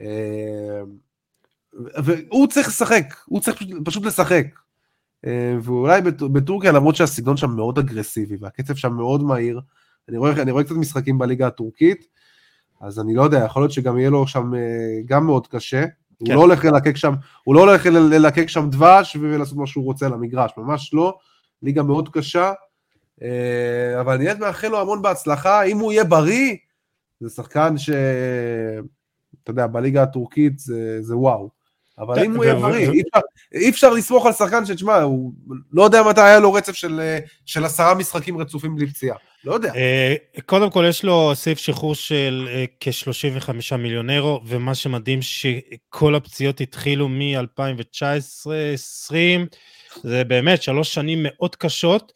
אה, 0.00 0.80
והוא 2.04 2.46
צריך 2.46 2.68
לשחק, 2.68 3.04
הוא 3.26 3.40
צריך 3.40 3.56
פשוט, 3.56 3.70
פשוט 3.84 4.04
לשחק. 4.04 4.46
אה, 5.26 5.56
ואולי 5.62 6.00
בט- 6.02 6.22
בטורקיה, 6.22 6.72
למרות 6.72 6.96
שהסגנון 6.96 7.36
שם 7.36 7.50
מאוד 7.50 7.78
אגרסיבי 7.78 8.36
והקצב 8.40 8.74
שם 8.74 8.92
מאוד 8.92 9.22
מהיר, 9.22 9.60
אני 10.08 10.18
רואה, 10.18 10.42
אני 10.42 10.50
רואה 10.50 10.64
קצת 10.64 10.74
משחקים 10.74 11.18
בליגה 11.18 11.46
הטורקית, 11.46 12.06
אז 12.80 13.00
אני 13.00 13.14
לא 13.14 13.22
יודע, 13.22 13.38
יכול 13.38 13.62
להיות 13.62 13.72
שגם 13.72 13.98
יהיה 13.98 14.10
לו 14.10 14.26
שם 14.26 14.54
אה, 14.54 14.60
גם 15.04 15.26
מאוד 15.26 15.46
קשה. 15.46 15.84
הוא 16.18 16.28
כן. 16.28 16.34
לא 16.34 16.40
הולך 16.40 16.64
ללקק 16.64 16.96
שם, 16.96 17.14
הוא 17.44 17.54
לא 17.54 17.60
הולך 17.60 17.86
ללקק 17.86 18.48
שם 18.48 18.70
דבש 18.70 19.16
ולעשות 19.20 19.58
מה 19.58 19.66
שהוא 19.66 19.84
רוצה 19.84 20.06
על 20.06 20.12
המגרש, 20.12 20.50
ממש 20.56 20.94
לא. 20.94 21.18
ליגה 21.62 21.82
מאוד 21.82 22.08
קשה, 22.08 22.52
אה, 23.22 24.00
אבל 24.00 24.14
אני 24.14 24.24
באמת 24.24 24.38
מאחל 24.38 24.68
לו 24.68 24.80
המון 24.80 25.02
בהצלחה, 25.02 25.62
אם 25.62 25.78
הוא 25.78 25.92
יהיה 25.92 26.04
בריא, 26.04 26.56
זה 27.20 27.30
שחקן 27.30 27.78
ש... 27.78 27.90
אתה 29.42 29.50
יודע, 29.50 29.66
בליגה 29.66 30.02
הטורקית 30.02 30.58
זה, 30.58 31.02
זה 31.02 31.16
וואו. 31.16 31.50
אבל 31.98 32.14
כן, 32.14 32.24
אם 32.24 32.36
הוא 32.36 32.44
יהיה 32.44 32.54
בריא, 32.54 33.02
אי 33.54 33.68
אפשר, 33.68 33.90
לסמוך 33.90 34.26
על 34.26 34.32
שחקן 34.32 34.66
שתשמע, 34.66 34.96
הוא 34.96 35.32
לא 35.72 35.82
יודע 35.82 36.02
מתי 36.02 36.20
היה 36.20 36.38
לו 36.38 36.52
רצף 36.52 36.72
של, 36.72 37.00
אה, 37.00 37.18
של 37.46 37.64
עשרה 37.64 37.94
משחקים 37.94 38.38
רצופים 38.38 38.76
בלי 38.76 38.86
פציעה. 38.86 39.16
לא 39.44 39.54
יודע. 39.54 39.72
אה, 39.74 40.14
קודם 40.46 40.70
כל 40.70 40.84
יש 40.88 41.04
לו 41.04 41.32
סעיף 41.34 41.58
שחרור 41.58 41.94
של 41.94 42.48
אה, 42.50 42.64
כ-35 42.80 43.76
מיליון 43.76 44.10
אירו, 44.10 44.40
ומה 44.46 44.74
שמדהים 44.74 45.22
שכל 45.22 46.14
הפציעות 46.14 46.60
התחילו 46.60 47.08
מ-2019-2020, 47.08 49.14
זה 50.02 50.24
באמת 50.24 50.62
שלוש 50.62 50.94
שנים 50.94 51.18
מאוד 51.22 51.56
קשות, 51.56 52.12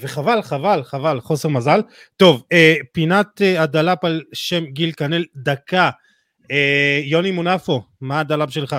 וחבל, 0.00 0.42
חבל, 0.42 0.82
חבל, 0.84 1.20
חוסר 1.20 1.48
מזל. 1.48 1.80
טוב, 2.16 2.42
פינת 2.92 3.40
הדלאפ 3.58 4.04
על 4.04 4.22
שם 4.32 4.64
גיל 4.64 4.92
כנל, 4.92 5.24
דקה. 5.36 5.90
יוני 7.04 7.30
מונפו, 7.30 7.82
מה 8.00 8.20
הדלאפ 8.20 8.50
שלך? 8.50 8.76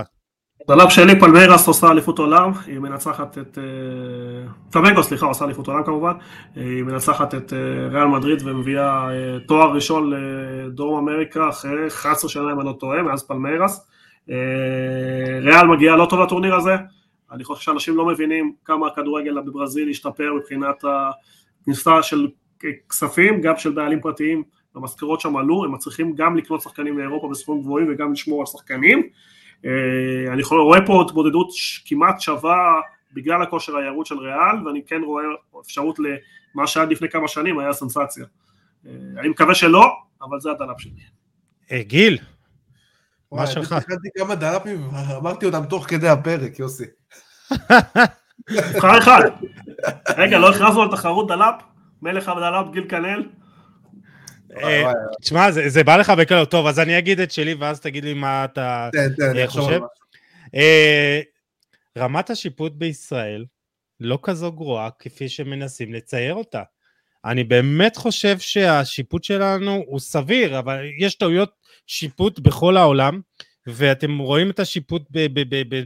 דלאפ 0.67 0.91
שלי, 0.91 1.19
פלמיירס 1.19 1.67
עושה 1.67 1.91
אליפות 1.91 2.19
עולם, 2.19 2.51
היא 2.65 2.79
מנצחת 2.79 3.37
את... 3.37 3.57
אה, 3.57 4.51
פלמנגו, 4.71 5.03
סליחה, 5.03 5.25
עושה 5.25 5.45
אליפות 5.45 5.67
עולם 5.67 5.83
כמובן, 5.83 6.13
אה, 6.57 6.61
היא 6.61 6.83
מנצחת 6.83 7.35
את 7.35 7.53
אה, 7.53 7.87
ריאל 7.91 8.07
מדריד 8.07 8.41
ומביאה 8.45 9.09
אה, 9.09 9.39
תואר 9.47 9.73
ראשון 9.73 10.13
לדרום 10.13 11.09
אמריקה 11.09 11.49
אחרי 11.49 11.87
11 11.87 12.29
שנה 12.29 12.51
אם 12.51 12.59
אני 12.59 12.67
לא 12.67 12.75
טועה, 12.79 13.01
מאז 13.01 13.23
פלמיירס. 13.23 13.87
אה, 14.29 14.35
ריאל 15.41 15.67
מגיעה 15.67 15.95
לא 15.95 16.05
טוב 16.09 16.19
לטורניר 16.19 16.55
הזה, 16.55 16.75
אני 17.31 17.43
חושב 17.43 17.61
שאנשים 17.61 17.97
לא 17.97 18.05
מבינים 18.05 18.53
כמה 18.65 18.87
הכדורגל 18.87 19.41
בברזיל 19.41 19.89
השתפר 19.89 20.33
מבחינת 20.33 20.83
הכניסה 21.61 22.03
של 22.03 22.27
כספים, 22.89 23.41
גם 23.41 23.57
של 23.57 23.71
בעלים 23.71 24.01
פרטיים, 24.01 24.43
המשכורות 24.75 25.21
שם 25.21 25.37
עלו, 25.37 25.65
הם 25.65 25.71
מצליחים 25.71 26.15
גם 26.15 26.37
לקנות 26.37 26.61
שחקנים 26.61 26.95
מאירופה 26.95 27.27
בסכומים 27.31 27.63
גבוהים 27.63 27.87
וגם 27.89 28.13
לשמור 28.13 28.39
על 28.39 28.45
שחקנים. 28.45 29.03
אה, 29.65 30.33
אני 30.33 30.43
רואה 30.51 30.85
פה 30.85 31.03
התמודדות 31.07 31.47
כמעט 31.85 32.21
שווה 32.21 32.81
בגלל 33.13 33.41
הכושר 33.41 33.77
הירוד 33.77 34.05
של 34.05 34.17
ריאל, 34.17 34.67
ואני 34.67 34.81
כן 34.87 35.01
רואה 35.05 35.23
אפשרות 35.61 35.99
למה 35.99 36.67
שעד 36.67 36.91
לפני 36.91 37.09
כמה 37.09 37.27
שנים 37.27 37.59
היה 37.59 37.73
סנסציה. 37.73 38.25
אה, 38.87 38.91
אני 39.19 39.29
מקווה 39.29 39.55
שלא, 39.55 39.91
אבל 40.21 40.39
זה 40.39 40.51
הדלאפ 40.51 40.81
שלי. 40.81 40.91
אה, 41.71 41.83
גיל, 41.83 42.17
מה 43.31 43.47
שלך? 43.47 43.71
אני 43.71 43.81
הכנתי 43.81 44.09
כמה 44.17 44.35
דלפים, 44.35 44.89
אמרתי 45.17 45.45
אותם 45.45 45.65
תוך 45.65 45.85
כדי 45.89 46.07
הפרק, 46.07 46.59
יוסי. 46.59 46.85
נבחר 48.49 48.97
אחד. 48.97 49.21
רגע, 50.17 50.39
לא 50.39 50.49
הכרזנו 50.49 50.81
על 50.81 50.91
תחרות 50.91 51.27
דלאפ? 51.27 51.55
מלך 52.01 52.29
הדלאפ 52.29 52.65
גיל 52.71 52.85
כנל? 52.89 53.23
אה, 54.57 54.91
תשמע, 55.21 55.51
זה 55.51 55.83
בא 55.83 55.97
לך 55.97 56.09
בקלות. 56.09 56.51
טוב, 56.51 56.67
אז 56.67 56.79
אני 56.79 56.97
אגיד 56.97 57.19
את 57.19 57.31
שלי, 57.31 57.53
ואז 57.53 57.79
תגיד 57.79 58.03
לי 58.03 58.13
מה 58.13 58.45
אתה 58.45 58.89
אה, 59.37 59.47
חושב. 59.47 59.79
אה, 60.55 61.21
רמת 61.97 62.29
השיפוט 62.29 62.73
בישראל 62.73 63.45
לא 63.99 64.19
כזו 64.23 64.51
גרועה 64.51 64.89
כפי 64.99 65.29
שמנסים 65.29 65.93
לצייר 65.93 66.33
אותה. 66.33 66.63
אני 67.25 67.43
באמת 67.43 67.97
חושב 67.97 68.39
שהשיפוט 68.39 69.23
שלנו 69.23 69.83
הוא 69.87 69.99
סביר, 69.99 70.59
אבל 70.59 70.85
יש 70.99 71.15
טעויות 71.15 71.51
שיפוט 71.87 72.39
בכל 72.39 72.77
העולם, 72.77 73.21
ואתם 73.67 74.17
רואים 74.17 74.49
את 74.49 74.59
השיפוט 74.59 75.01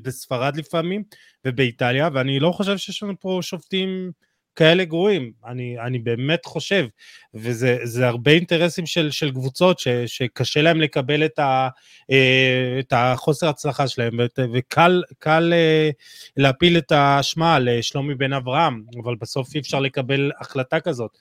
בספרד 0.03 0.57
לפעמים, 0.57 1.03
ובאיטליה, 1.45 2.09
ואני 2.13 2.39
לא 2.39 2.51
חושב 2.51 2.77
שיש 2.77 3.03
לנו 3.03 3.13
פה 3.19 3.39
שופטים 3.41 4.11
כאלה 4.57 4.85
גרועים, 4.85 5.31
אני, 5.45 5.79
אני 5.79 5.99
באמת 5.99 6.45
חושב, 6.45 6.87
וזה 7.33 8.07
הרבה 8.07 8.31
אינטרסים 8.31 8.85
של, 8.85 9.11
של 9.11 9.31
קבוצות 9.31 9.79
ש, 9.79 9.87
שקשה 9.87 10.61
להם 10.61 10.81
לקבל 10.81 11.25
את, 11.25 11.39
ה, 11.39 11.69
אה, 12.11 12.77
את 12.79 12.93
החוסר 12.95 13.49
הצלחה 13.49 13.87
שלהם, 13.87 14.19
וקל 14.53 15.03
קל 15.19 15.53
אה, 15.55 15.89
להפיל 16.37 16.77
את 16.77 16.91
האשמה 16.91 17.59
לשלומי 17.59 18.15
בן 18.15 18.33
אברהם, 18.33 18.83
אבל 19.03 19.15
בסוף 19.15 19.55
אי 19.55 19.59
אפשר 19.59 19.79
לקבל 19.79 20.31
החלטה 20.39 20.79
כזאת. 20.79 21.11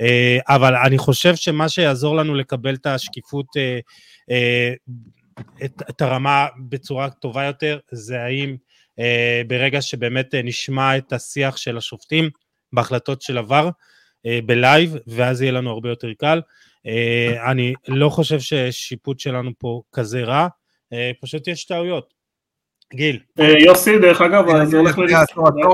אה, 0.00 0.38
אבל 0.48 0.76
אני 0.76 0.98
חושב 0.98 1.36
שמה 1.36 1.68
שיעזור 1.68 2.16
לנו 2.16 2.34
לקבל 2.34 2.74
את 2.74 2.86
השקיפות, 2.86 3.46
את, 5.64 5.82
את 5.90 6.02
הרמה 6.02 6.46
בצורה 6.68 7.10
טובה 7.10 7.44
יותר, 7.44 7.78
זה 7.90 8.20
האם 8.20 8.56
ברגע 9.46 9.82
שבאמת 9.82 10.34
נשמע 10.34 10.96
את 10.96 11.12
השיח 11.12 11.56
של 11.56 11.76
השופטים, 11.76 12.30
בהחלטות 12.72 13.22
של 13.22 13.38
עבר 13.38 13.70
אה, 14.26 14.38
בלייב, 14.46 14.96
ואז 15.06 15.42
יהיה 15.42 15.52
לנו 15.52 15.70
הרבה 15.70 15.88
יותר 15.88 16.08
קל. 16.18 16.40
אה, 16.86 17.50
אני 17.50 17.74
לא 17.88 18.08
חושב 18.08 18.40
ששיפוט 18.40 19.20
שלנו 19.20 19.50
פה 19.58 19.82
כזה 19.92 20.24
רע, 20.24 20.46
אה, 20.92 21.10
פשוט 21.20 21.48
יש 21.48 21.64
טעויות. 21.64 22.14
גיל. 22.94 23.20
יוסי, 23.38 23.98
דרך 23.98 24.20
אגב, 24.20 24.64
זה 24.64 24.76
הולך 24.76 24.98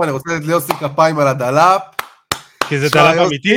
אני 0.03 0.11
רוצה 0.11 0.31
לתת 0.37 0.47
ליוסי 0.47 0.73
כפיים 0.73 1.19
על 1.19 1.29
הדלאפ. 1.29 1.83
כי 2.69 2.79
זה 2.79 2.89
דלאפ 2.89 3.27
אמיתי? 3.27 3.57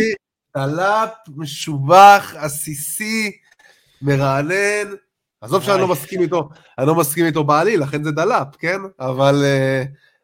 דלאפ 0.57 1.09
משובח, 1.35 2.35
עסיסי, 2.37 3.31
מרענן. 4.01 4.93
עזוב 5.41 5.63
שאני 5.63 5.81
לא 5.81 5.87
מסכים 5.87 6.21
איתו, 6.21 6.49
אני 6.77 6.87
לא 6.87 6.95
מסכים 6.95 7.25
איתו 7.25 7.43
בעליל, 7.43 7.81
לכן 7.81 8.03
זה 8.03 8.11
דלאפ, 8.11 8.47
כן? 8.59 8.77
אבל, 8.99 9.45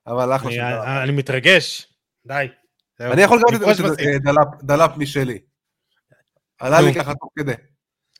אבל 0.07 0.35
אחלה 0.35 0.51
של 0.51 0.57
דלאפ. 0.57 0.87
אני 1.03 1.11
מתרגש, 1.11 1.87
די. 2.27 2.47
אני 2.99 3.21
יכול 3.21 3.41
גם 3.47 3.55
לתת 3.55 3.81
דלאפ 4.63 4.97
משלי. 4.97 5.39
עלה 6.59 6.81
לי 6.81 6.93
ככה 6.93 7.13
תוך 7.15 7.29
כדי. 7.39 7.53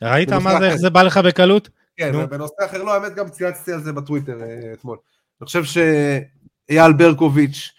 ראית 0.02 0.30
מה 0.30 0.60
זה, 0.60 0.68
איך 0.68 0.76
זה 0.76 0.90
בא 0.90 1.02
לך 1.02 1.18
בקלות? 1.18 1.70
כן, 1.98 2.12
ובנושא 2.16 2.66
אחר, 2.66 2.84
לא, 2.84 2.94
האמת 2.94 3.16
גם 3.16 3.30
צייצתי 3.30 3.72
על 3.74 3.84
זה 3.84 3.94
בטוויטר 3.94 4.42
אה, 4.42 4.74
אתמול. 4.74 4.98
אני 5.42 5.46
חושב 5.46 5.64
שאייל 5.64 6.94
ברקוביץ' 6.94 7.72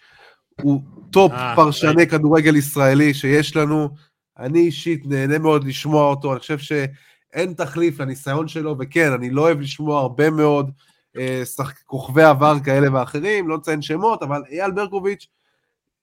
הוא 0.61 0.81
טופ 1.11 1.31
אה, 1.31 1.55
פרשני 1.55 2.07
כדורגל 2.07 2.55
ישראלי 2.55 3.13
שיש 3.13 3.55
לנו. 3.55 3.89
אני 4.37 4.59
אישית 4.59 5.05
נהנה 5.05 5.37
מאוד 5.37 5.63
לשמוע 5.63 6.09
אותו, 6.09 6.31
אני 6.31 6.39
חושב 6.39 6.57
שאין 6.57 7.53
תחליף 7.53 7.99
לניסיון 7.99 8.47
שלו, 8.47 8.75
וכן, 8.79 9.11
אני 9.13 9.29
לא 9.29 9.41
אוהב 9.41 9.59
לשמוע 9.59 9.99
הרבה 9.99 10.29
מאוד 10.29 10.71
אה, 11.17 11.43
כוכבי 11.85 12.23
עבר 12.23 12.55
כאלה 12.65 12.93
ואחרים, 12.93 13.49
לא 13.49 13.57
נציין 13.57 13.81
שמות, 13.81 14.23
אבל 14.23 14.41
אייל 14.51 14.71
ברקוביץ' 14.71 15.27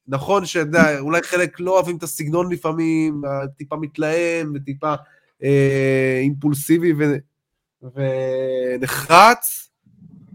נכון 0.09 0.47
שאולי 0.47 1.23
חלק 1.23 1.61
לא 1.61 1.71
אוהבים 1.71 1.97
את 1.97 2.03
הסגנון 2.03 2.53
לפעמים, 2.53 3.23
טיפה 3.57 3.77
מתלהם 3.77 4.53
וטיפה 4.55 4.95
אה, 5.43 6.19
אימפולסיבי 6.23 6.93
ו, 6.99 7.17
ונחרץ, 8.79 9.71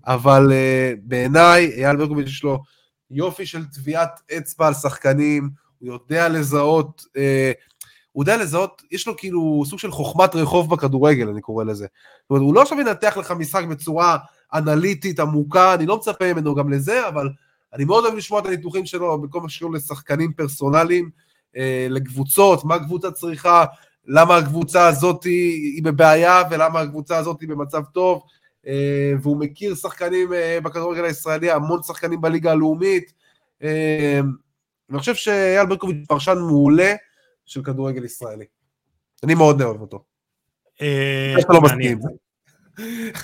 אבל 0.07 0.51
אה, 0.51 0.93
בעיניי 1.03 1.71
אייל 1.77 1.95
ברקוביץ' 1.95 2.27
יש 2.27 2.43
לו 2.43 2.59
יופי 3.11 3.45
של 3.45 3.65
טביעת 3.65 4.21
אצבע 4.37 4.67
על 4.67 4.73
שחקנים, 4.73 5.49
הוא 5.79 5.93
יודע 5.93 6.29
לזהות, 6.29 7.05
אה, 7.17 7.51
הוא 8.11 8.23
יודע 8.23 8.37
לזהות, 8.37 8.81
יש 8.91 9.07
לו 9.07 9.17
כאילו 9.17 9.63
סוג 9.65 9.79
של 9.79 9.91
חוכמת 9.91 10.35
רחוב 10.35 10.69
בכדורגל, 10.69 11.29
אני 11.29 11.41
קורא 11.41 11.63
לזה. 11.63 11.85
זאת 12.21 12.29
אומרת, 12.29 12.43
הוא 12.43 12.53
לא 12.53 12.61
עכשיו 12.61 12.79
ינתח 12.79 13.17
לך 13.17 13.31
משחק 13.31 13.63
בצורה 13.63 14.17
אנליטית 14.53 15.19
עמוקה, 15.19 15.73
אני 15.73 15.85
לא 15.85 15.97
מצפה 15.97 16.33
ממנו 16.33 16.55
גם 16.55 16.69
לזה, 16.69 17.07
אבל 17.07 17.29
אני 17.73 17.85
מאוד 17.85 18.05
אוהב 18.05 18.15
לשמוע 18.15 18.39
את 18.39 18.45
הניתוחים 18.45 18.85
שלו 18.85 19.21
בכל 19.21 19.41
מה 19.41 19.49
שקשור 19.49 19.71
לשחקנים 19.71 20.33
פרסונליים, 20.33 21.09
אה, 21.57 21.87
לקבוצות, 21.89 22.65
מה 22.65 22.75
הקבוצה 22.75 23.11
צריכה, 23.11 23.65
למה 24.05 24.37
הקבוצה 24.37 24.87
הזאת 24.87 25.23
היא 25.23 25.83
בבעיה 25.83 26.41
ולמה 26.51 26.79
הקבוצה 26.79 27.17
הזאת 27.17 27.41
היא 27.41 27.49
במצב 27.49 27.83
טוב, 27.93 28.23
אה, 28.67 29.13
והוא 29.21 29.37
מכיר 29.37 29.75
שחקנים 29.75 30.33
אה, 30.33 30.59
בכדורגל 30.63 31.03
הישראלי, 31.03 31.51
המון 31.51 31.83
שחקנים 31.83 32.21
בליגה 32.21 32.51
הלאומית. 32.51 33.13
אני 34.89 34.99
חושב 34.99 35.15
שאייל 35.15 35.65
ברקוביץ' 35.65 36.07
פרשן 36.07 36.37
מעולה 36.37 36.93
של 37.45 37.63
כדורגל 37.63 38.05
ישראלי. 38.05 38.45
אני 39.23 39.35
מאוד 39.35 39.61
אוהב 39.61 39.81
אותו. 39.81 40.03
לא 41.49 41.59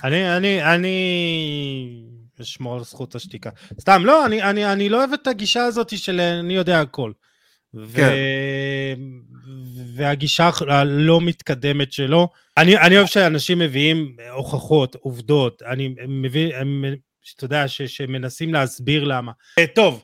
אני, 0.03 0.37
אני, 0.37 0.63
אני 0.63 2.06
לשמור 2.39 2.75
על 2.75 2.83
זכות 2.83 3.15
השתיקה. 3.15 3.49
סתם, 3.79 4.05
לא, 4.05 4.25
אני, 4.25 4.41
אני, 4.41 4.71
אני 4.73 4.89
לא 4.89 4.97
אוהב 4.97 5.13
את 5.13 5.27
הגישה 5.27 5.63
הזאת 5.63 5.97
של 5.97 6.19
אני 6.19 6.53
יודע 6.55 6.81
הכל. 6.81 7.11
ו... 7.73 7.95
כן. 7.95 8.13
והגישה 9.95 10.49
הלא 10.69 11.21
מתקדמת 11.21 11.91
שלו. 11.91 12.29
אני, 12.57 12.77
אני 12.77 12.97
אוהב 12.97 13.07
שאנשים 13.07 13.59
מביאים 13.59 14.15
הוכחות, 14.31 14.95
עובדות, 14.95 15.61
אני 15.61 15.95
מבין, 16.07 16.51
אתה 17.35 17.45
יודע, 17.45 17.67
ש, 17.67 17.81
שמנסים 17.81 18.53
להסביר 18.53 19.03
למה. 19.03 19.31
אה, 19.59 19.67
טוב, 19.67 20.03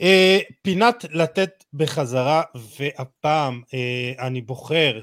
אה, 0.00 0.38
פינת 0.62 1.04
לתת 1.10 1.64
בחזרה, 1.74 2.42
והפעם 2.78 3.62
אה, 3.74 4.26
אני 4.26 4.40
בוחר, 4.40 5.00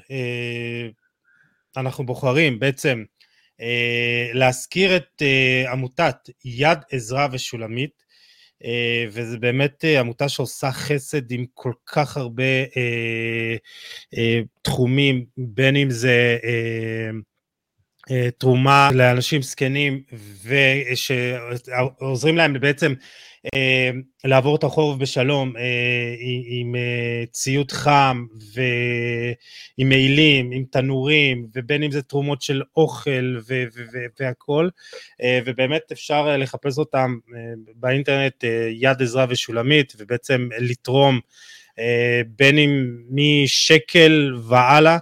אנחנו 1.77 2.05
בוחרים 2.05 2.59
בעצם 2.59 3.03
להזכיר 4.33 4.95
את 4.95 5.21
אה, 5.21 5.71
עמותת 5.71 6.15
יד 6.45 6.79
עזרא 6.91 7.27
ושולמית, 7.31 8.03
אה, 8.65 9.05
וזה 9.09 9.37
באמת 9.37 9.85
עמותה 9.99 10.29
שעושה 10.29 10.71
חסד 10.71 11.31
עם 11.31 11.45
כל 11.53 11.73
כך 11.85 12.17
הרבה 12.17 12.43
תחומים, 14.61 15.25
בין 15.37 15.75
אם 15.75 15.89
זה 15.89 16.37
תרומה 18.37 18.89
לאנשים 18.93 19.41
זקנים 19.41 20.01
ושעוזרים 20.43 22.37
להם 22.37 22.59
בעצם 22.59 22.93
אה, 22.93 22.97
לעבור 24.23 24.55
את 24.55 24.63
החורף 24.63 24.97
בשלום 24.97 25.57
אה, 25.57 26.15
עם 26.47 26.75
אה, 26.75 27.23
ציוד 27.31 27.71
חם 27.71 28.25
ועם 28.53 29.89
מעילים, 29.89 30.51
עם 30.51 30.63
תנורים, 30.71 31.47
ובין 31.55 31.83
אם 31.83 31.91
זה 31.91 32.01
תרומות 32.01 32.41
של 32.41 32.61
אוכל 32.77 33.39
והכול, 34.19 34.69
ובאמת 35.45 35.91
אפשר 35.91 36.37
לחפש 36.37 36.77
אותם 36.77 37.17
באינטרנט 37.75 38.43
יד 38.71 39.01
עזרא 39.01 39.25
ושולמית, 39.29 39.93
ובעצם 39.97 40.49
לתרום 40.59 41.19
בין 42.27 42.57
אם 42.57 42.97
משקל 43.09 44.35
והלאה, 44.43 44.97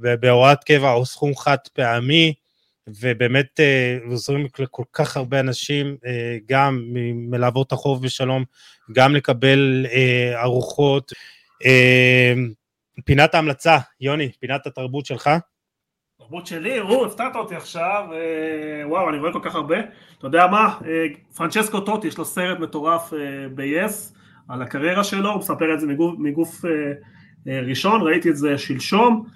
בהוראת 0.00 0.64
קבע 0.64 0.92
או 0.92 1.06
סכום 1.06 1.36
חד 1.36 1.56
פעמי, 1.72 2.34
ובאמת 2.88 3.60
אה, 3.60 3.98
עוזרים 4.10 4.46
לכל 4.58 4.82
כך 4.92 5.16
הרבה 5.16 5.40
אנשים, 5.40 5.96
אה, 6.06 6.36
גם 6.46 6.80
מלעבור 7.14 7.64
החוב 7.72 8.02
בשלום, 8.02 8.44
גם 8.92 9.14
לקבל 9.14 9.86
אה, 9.92 10.42
ארוחות. 10.42 11.12
פינת 13.04 13.34
ההמלצה, 13.34 13.78
יוני, 14.00 14.32
פינת 14.40 14.66
התרבות 14.66 15.06
שלך. 15.06 15.30
תרבות 16.18 16.46
שלי, 16.46 16.78
הוא, 16.78 17.06
הפתעת 17.06 17.36
אותי 17.36 17.54
עכשיו, 17.54 18.04
וואו, 18.84 19.10
אני 19.10 19.18
רואה 19.18 19.32
כל 19.32 19.40
כך 19.42 19.54
הרבה. 19.54 19.76
אתה 20.18 20.26
יודע 20.26 20.46
מה? 20.46 20.78
פרנצ'סקו 21.36 21.80
טוטי, 21.80 22.08
יש 22.08 22.18
לו 22.18 22.24
סרט 22.24 22.58
מטורף 22.58 23.12
ב-yes 23.54 24.14
על 24.48 24.62
הקריירה 24.62 25.04
שלו, 25.04 25.30
הוא 25.30 25.38
מספר 25.38 25.74
את 25.74 25.80
זה 25.80 25.86
מגוף, 25.86 26.14
מגוף 26.18 26.64
ראשון, 27.46 28.02
ראיתי 28.02 28.30
את 28.30 28.36
זה 28.36 28.58
שלשום, 28.58 29.26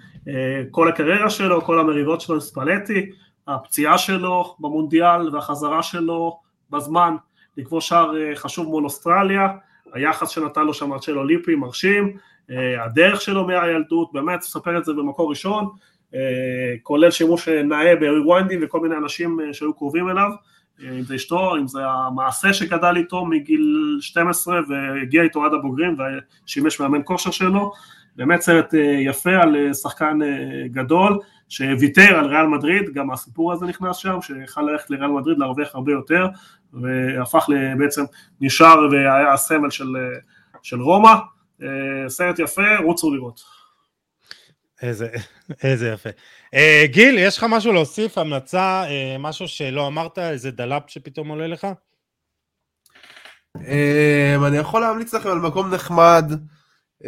כל 0.70 0.88
הקריירה 0.88 1.30
שלו, 1.30 1.62
כל 1.62 1.80
המריבות 1.80 2.20
שלו 2.20 2.40
ספלטי, 2.40 3.10
הפציעה 3.48 3.98
שלו 3.98 4.56
במונדיאל 4.58 5.34
והחזרה 5.34 5.82
שלו 5.82 6.38
בזמן 6.70 7.16
לכבוש 7.56 7.88
שער 7.88 8.16
אה, 8.16 8.36
חשוב 8.36 8.68
מול 8.68 8.84
אוסטרליה, 8.84 9.48
היחס 9.92 10.28
שנתן 10.28 10.64
לו 10.64 10.74
שם 10.74 10.92
ארצ'ל 10.92 11.18
אולימפי 11.18 11.54
מרשים, 11.54 12.16
אה, 12.50 12.84
הדרך 12.84 13.20
שלו 13.20 13.46
מהילדות, 13.46 14.12
באמת, 14.12 14.42
ספר 14.42 14.78
את 14.78 14.84
זה 14.84 14.92
במקור 14.92 15.30
ראשון, 15.30 15.68
אה, 16.14 16.20
כולל 16.82 17.10
שימוש 17.10 17.48
נאה 17.48 17.96
בריוויינדים 17.96 18.60
וכל 18.62 18.80
מיני 18.80 18.96
אנשים 18.96 19.40
שהיו 19.52 19.74
קרובים 19.74 20.08
אליו, 20.08 20.30
אם 20.82 21.02
זה 21.02 21.14
אשתו, 21.14 21.56
אם 21.56 21.68
זה 21.68 21.80
המעשה 21.86 22.52
שגדל 22.52 22.96
איתו 22.96 23.24
מגיל 23.24 23.96
12 24.00 24.60
והגיע 24.68 25.22
איתו 25.22 25.44
עד 25.44 25.54
הבוגרים 25.54 25.96
ושימש 26.46 26.80
מאמן 26.80 27.00
כושר 27.04 27.30
שלו, 27.30 27.72
באמת 28.16 28.40
סרט 28.40 28.74
יפה 28.98 29.30
על 29.30 29.72
שחקן 29.72 30.18
גדול 30.66 31.18
שוויתר 31.54 32.18
על 32.18 32.26
ריאל 32.26 32.46
מדריד, 32.46 32.94
גם 32.94 33.10
הסיפור 33.10 33.52
הזה 33.52 33.66
נכנס 33.66 33.96
שם, 33.96 34.18
שיכל 34.22 34.62
ללכת 34.62 34.90
לריאל 34.90 35.10
מדריד 35.10 35.38
להרוויח 35.38 35.74
הרבה 35.74 35.92
יותר, 35.92 36.26
והפך 36.72 37.46
בעצם, 37.78 38.04
נשאר 38.40 38.88
והיה 38.90 39.32
הסמל 39.32 39.70
של, 39.70 39.96
של 40.62 40.80
רומא, 40.80 41.14
סרט 42.08 42.38
יפה, 42.38 42.76
רוצו 42.84 43.14
לראות. 43.14 43.40
איזה, 44.82 45.08
איזה 45.62 45.88
יפה. 45.88 46.10
Uh, 46.54 46.86
גיל, 46.86 47.18
יש 47.18 47.38
לך 47.38 47.46
משהו 47.48 47.72
להוסיף, 47.72 48.18
המלצה, 48.18 48.84
uh, 48.84 49.18
משהו 49.18 49.48
שלא 49.48 49.86
אמרת, 49.86 50.18
איזה 50.18 50.50
דלאפ 50.50 50.82
שפתאום 50.86 51.28
עולה 51.28 51.46
לך? 51.46 51.66
Uh, 53.58 54.46
אני 54.46 54.56
יכול 54.56 54.80
להמליץ 54.80 55.14
לכם 55.14 55.28
על 55.28 55.38
מקום 55.38 55.74
נחמד, 55.74 56.32
uh, 57.02 57.06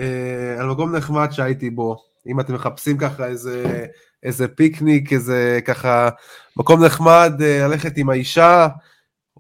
על 0.61 0.67
מקום 0.67 0.97
נחמד 0.97 1.29
שהייתי 1.33 1.71
בו. 1.71 1.97
אם 2.29 2.41
אתם 2.41 2.55
מחפשים 2.55 2.99
ככה 2.99 3.27
איזה, 3.27 3.87
איזה 4.23 4.49
פיקניק, 4.49 5.13
איזה 5.13 5.61
ככה 5.65 6.09
מקום 6.57 6.85
נחמד, 6.85 7.33
uh, 7.39 7.43
ללכת 7.43 7.97
עם 7.97 8.11
האישה, 8.11 8.69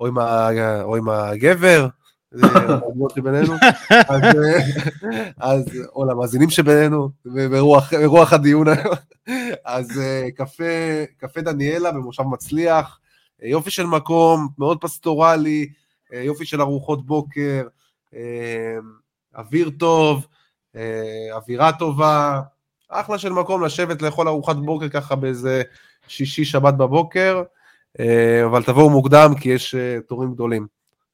או 0.00 0.06
עם, 0.06 0.18
ה, 0.18 0.48
או 0.82 0.96
עם 0.96 1.08
הגבר, 1.08 1.88
למאזינות 2.32 3.10
שבינינו, 3.16 3.54
אז, 4.08 4.22
אז, 5.38 5.64
או 5.94 6.04
למאזינים 6.04 6.50
שבינינו, 6.50 7.08
ברוח, 7.24 7.94
ברוח 7.94 8.32
הדיון 8.32 8.68
היום, 8.68 8.94
אז 9.64 10.00
קפה, 10.36 10.64
קפה 11.18 11.40
דניאלה 11.40 11.92
במושב 11.92 12.22
מצליח, 12.22 13.00
יופי 13.42 13.70
של 13.70 13.86
מקום, 13.86 14.48
מאוד 14.58 14.78
פסטורלי, 14.80 15.68
יופי 16.12 16.46
של 16.46 16.60
ארוחות 16.60 17.06
בוקר, 17.06 17.66
אוויר 19.36 19.70
טוב, 19.78 20.26
אווירה 21.32 21.72
טובה, 21.72 22.40
אחלה 22.88 23.18
של 23.18 23.32
מקום 23.32 23.64
לשבת 23.64 24.02
לאכול 24.02 24.28
ארוחת 24.28 24.56
בוקר 24.56 24.88
ככה 24.88 25.14
באיזה 25.14 25.62
שישי 26.08 26.44
שבת 26.44 26.74
בבוקר, 26.74 27.42
אבל 28.44 28.62
תבואו 28.62 28.90
מוקדם 28.90 29.34
כי 29.40 29.48
יש 29.48 29.74
תורים 30.06 30.34
גדולים. 30.34 30.66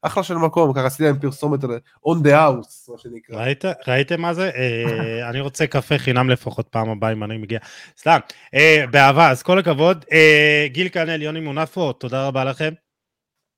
אחלה 0.03 0.23
של 0.23 0.35
מקום, 0.35 0.73
ככה 0.73 0.85
עשיתי 0.85 1.03
להם 1.03 1.19
פרסומת 1.19 1.63
on 2.07 2.17
the 2.23 2.29
house, 2.29 2.91
מה 2.91 2.97
שנקרא. 2.97 3.43
ראית, 3.43 3.65
ראיתם 3.87 4.21
מה 4.21 4.33
זה? 4.33 4.49
אה, 4.55 5.29
אני 5.29 5.39
רוצה 5.39 5.67
קפה 5.67 5.97
חינם 5.97 6.29
לפחות 6.29 6.67
פעם 6.67 6.89
הבאה 6.89 7.11
אם 7.11 7.23
אני 7.23 7.37
מגיע. 7.37 7.59
סתם, 7.99 8.19
אה, 8.53 8.83
באהבה, 8.91 9.29
אז 9.29 9.43
כל 9.43 9.59
הכבוד. 9.59 10.05
אה, 10.11 10.67
גיל 10.69 10.87
קנל, 10.87 11.21
יוני 11.21 11.39
מונפו, 11.39 11.93
תודה 11.93 12.27
רבה 12.27 12.43
לכם. 12.43 12.73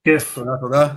כיף. 0.04 0.36
תודה, 0.36 0.52
תודה. 0.62 0.88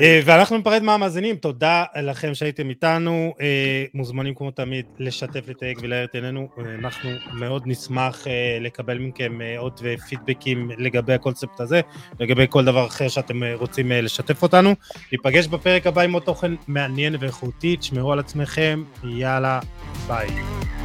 אה, 0.00 0.20
ואנחנו 0.24 0.56
ניפרד 0.56 0.82
מהמאזינים, 0.82 1.36
תודה 1.36 1.84
לכם 2.02 2.34
שהייתם 2.34 2.70
איתנו, 2.70 3.34
אה, 3.40 3.84
מוזמנים 3.94 4.34
כמו 4.34 4.50
תמיד 4.50 4.86
לשתף, 4.98 5.48
לתייג 5.48 5.78
ולהאר 5.82 6.04
את 6.04 6.14
עינינו, 6.14 6.48
אה, 6.58 6.74
אנחנו 6.74 7.10
מאוד 7.32 7.62
נשמח 7.66 8.24
לקבל 8.60 8.98
מכם 8.98 9.38
עוד 9.58 9.80
פידבקים 10.08 10.70
לגבי 10.78 11.12
הקונספט 11.12 11.60
הזה, 11.60 11.80
לגבי 12.20 12.46
כל 12.48 12.64
דבר 12.64 12.86
אחר 12.86 13.08
שאתם 13.08 13.40
רוצים 13.54 13.92
לשתף 13.92 14.42
אותנו. 14.42 14.74
ניפגש 15.12 15.46
בפרק 15.46 15.86
הבא 15.86 16.02
עם 16.02 16.12
עוד 16.12 16.22
תוכן 16.22 16.52
מעניין 16.68 17.16
ואיכותי, 17.20 17.76
תשמרו 17.76 18.12
על 18.12 18.18
עצמכם, 18.18 18.82
יאללה, 19.04 19.60
ביי. 20.06 20.81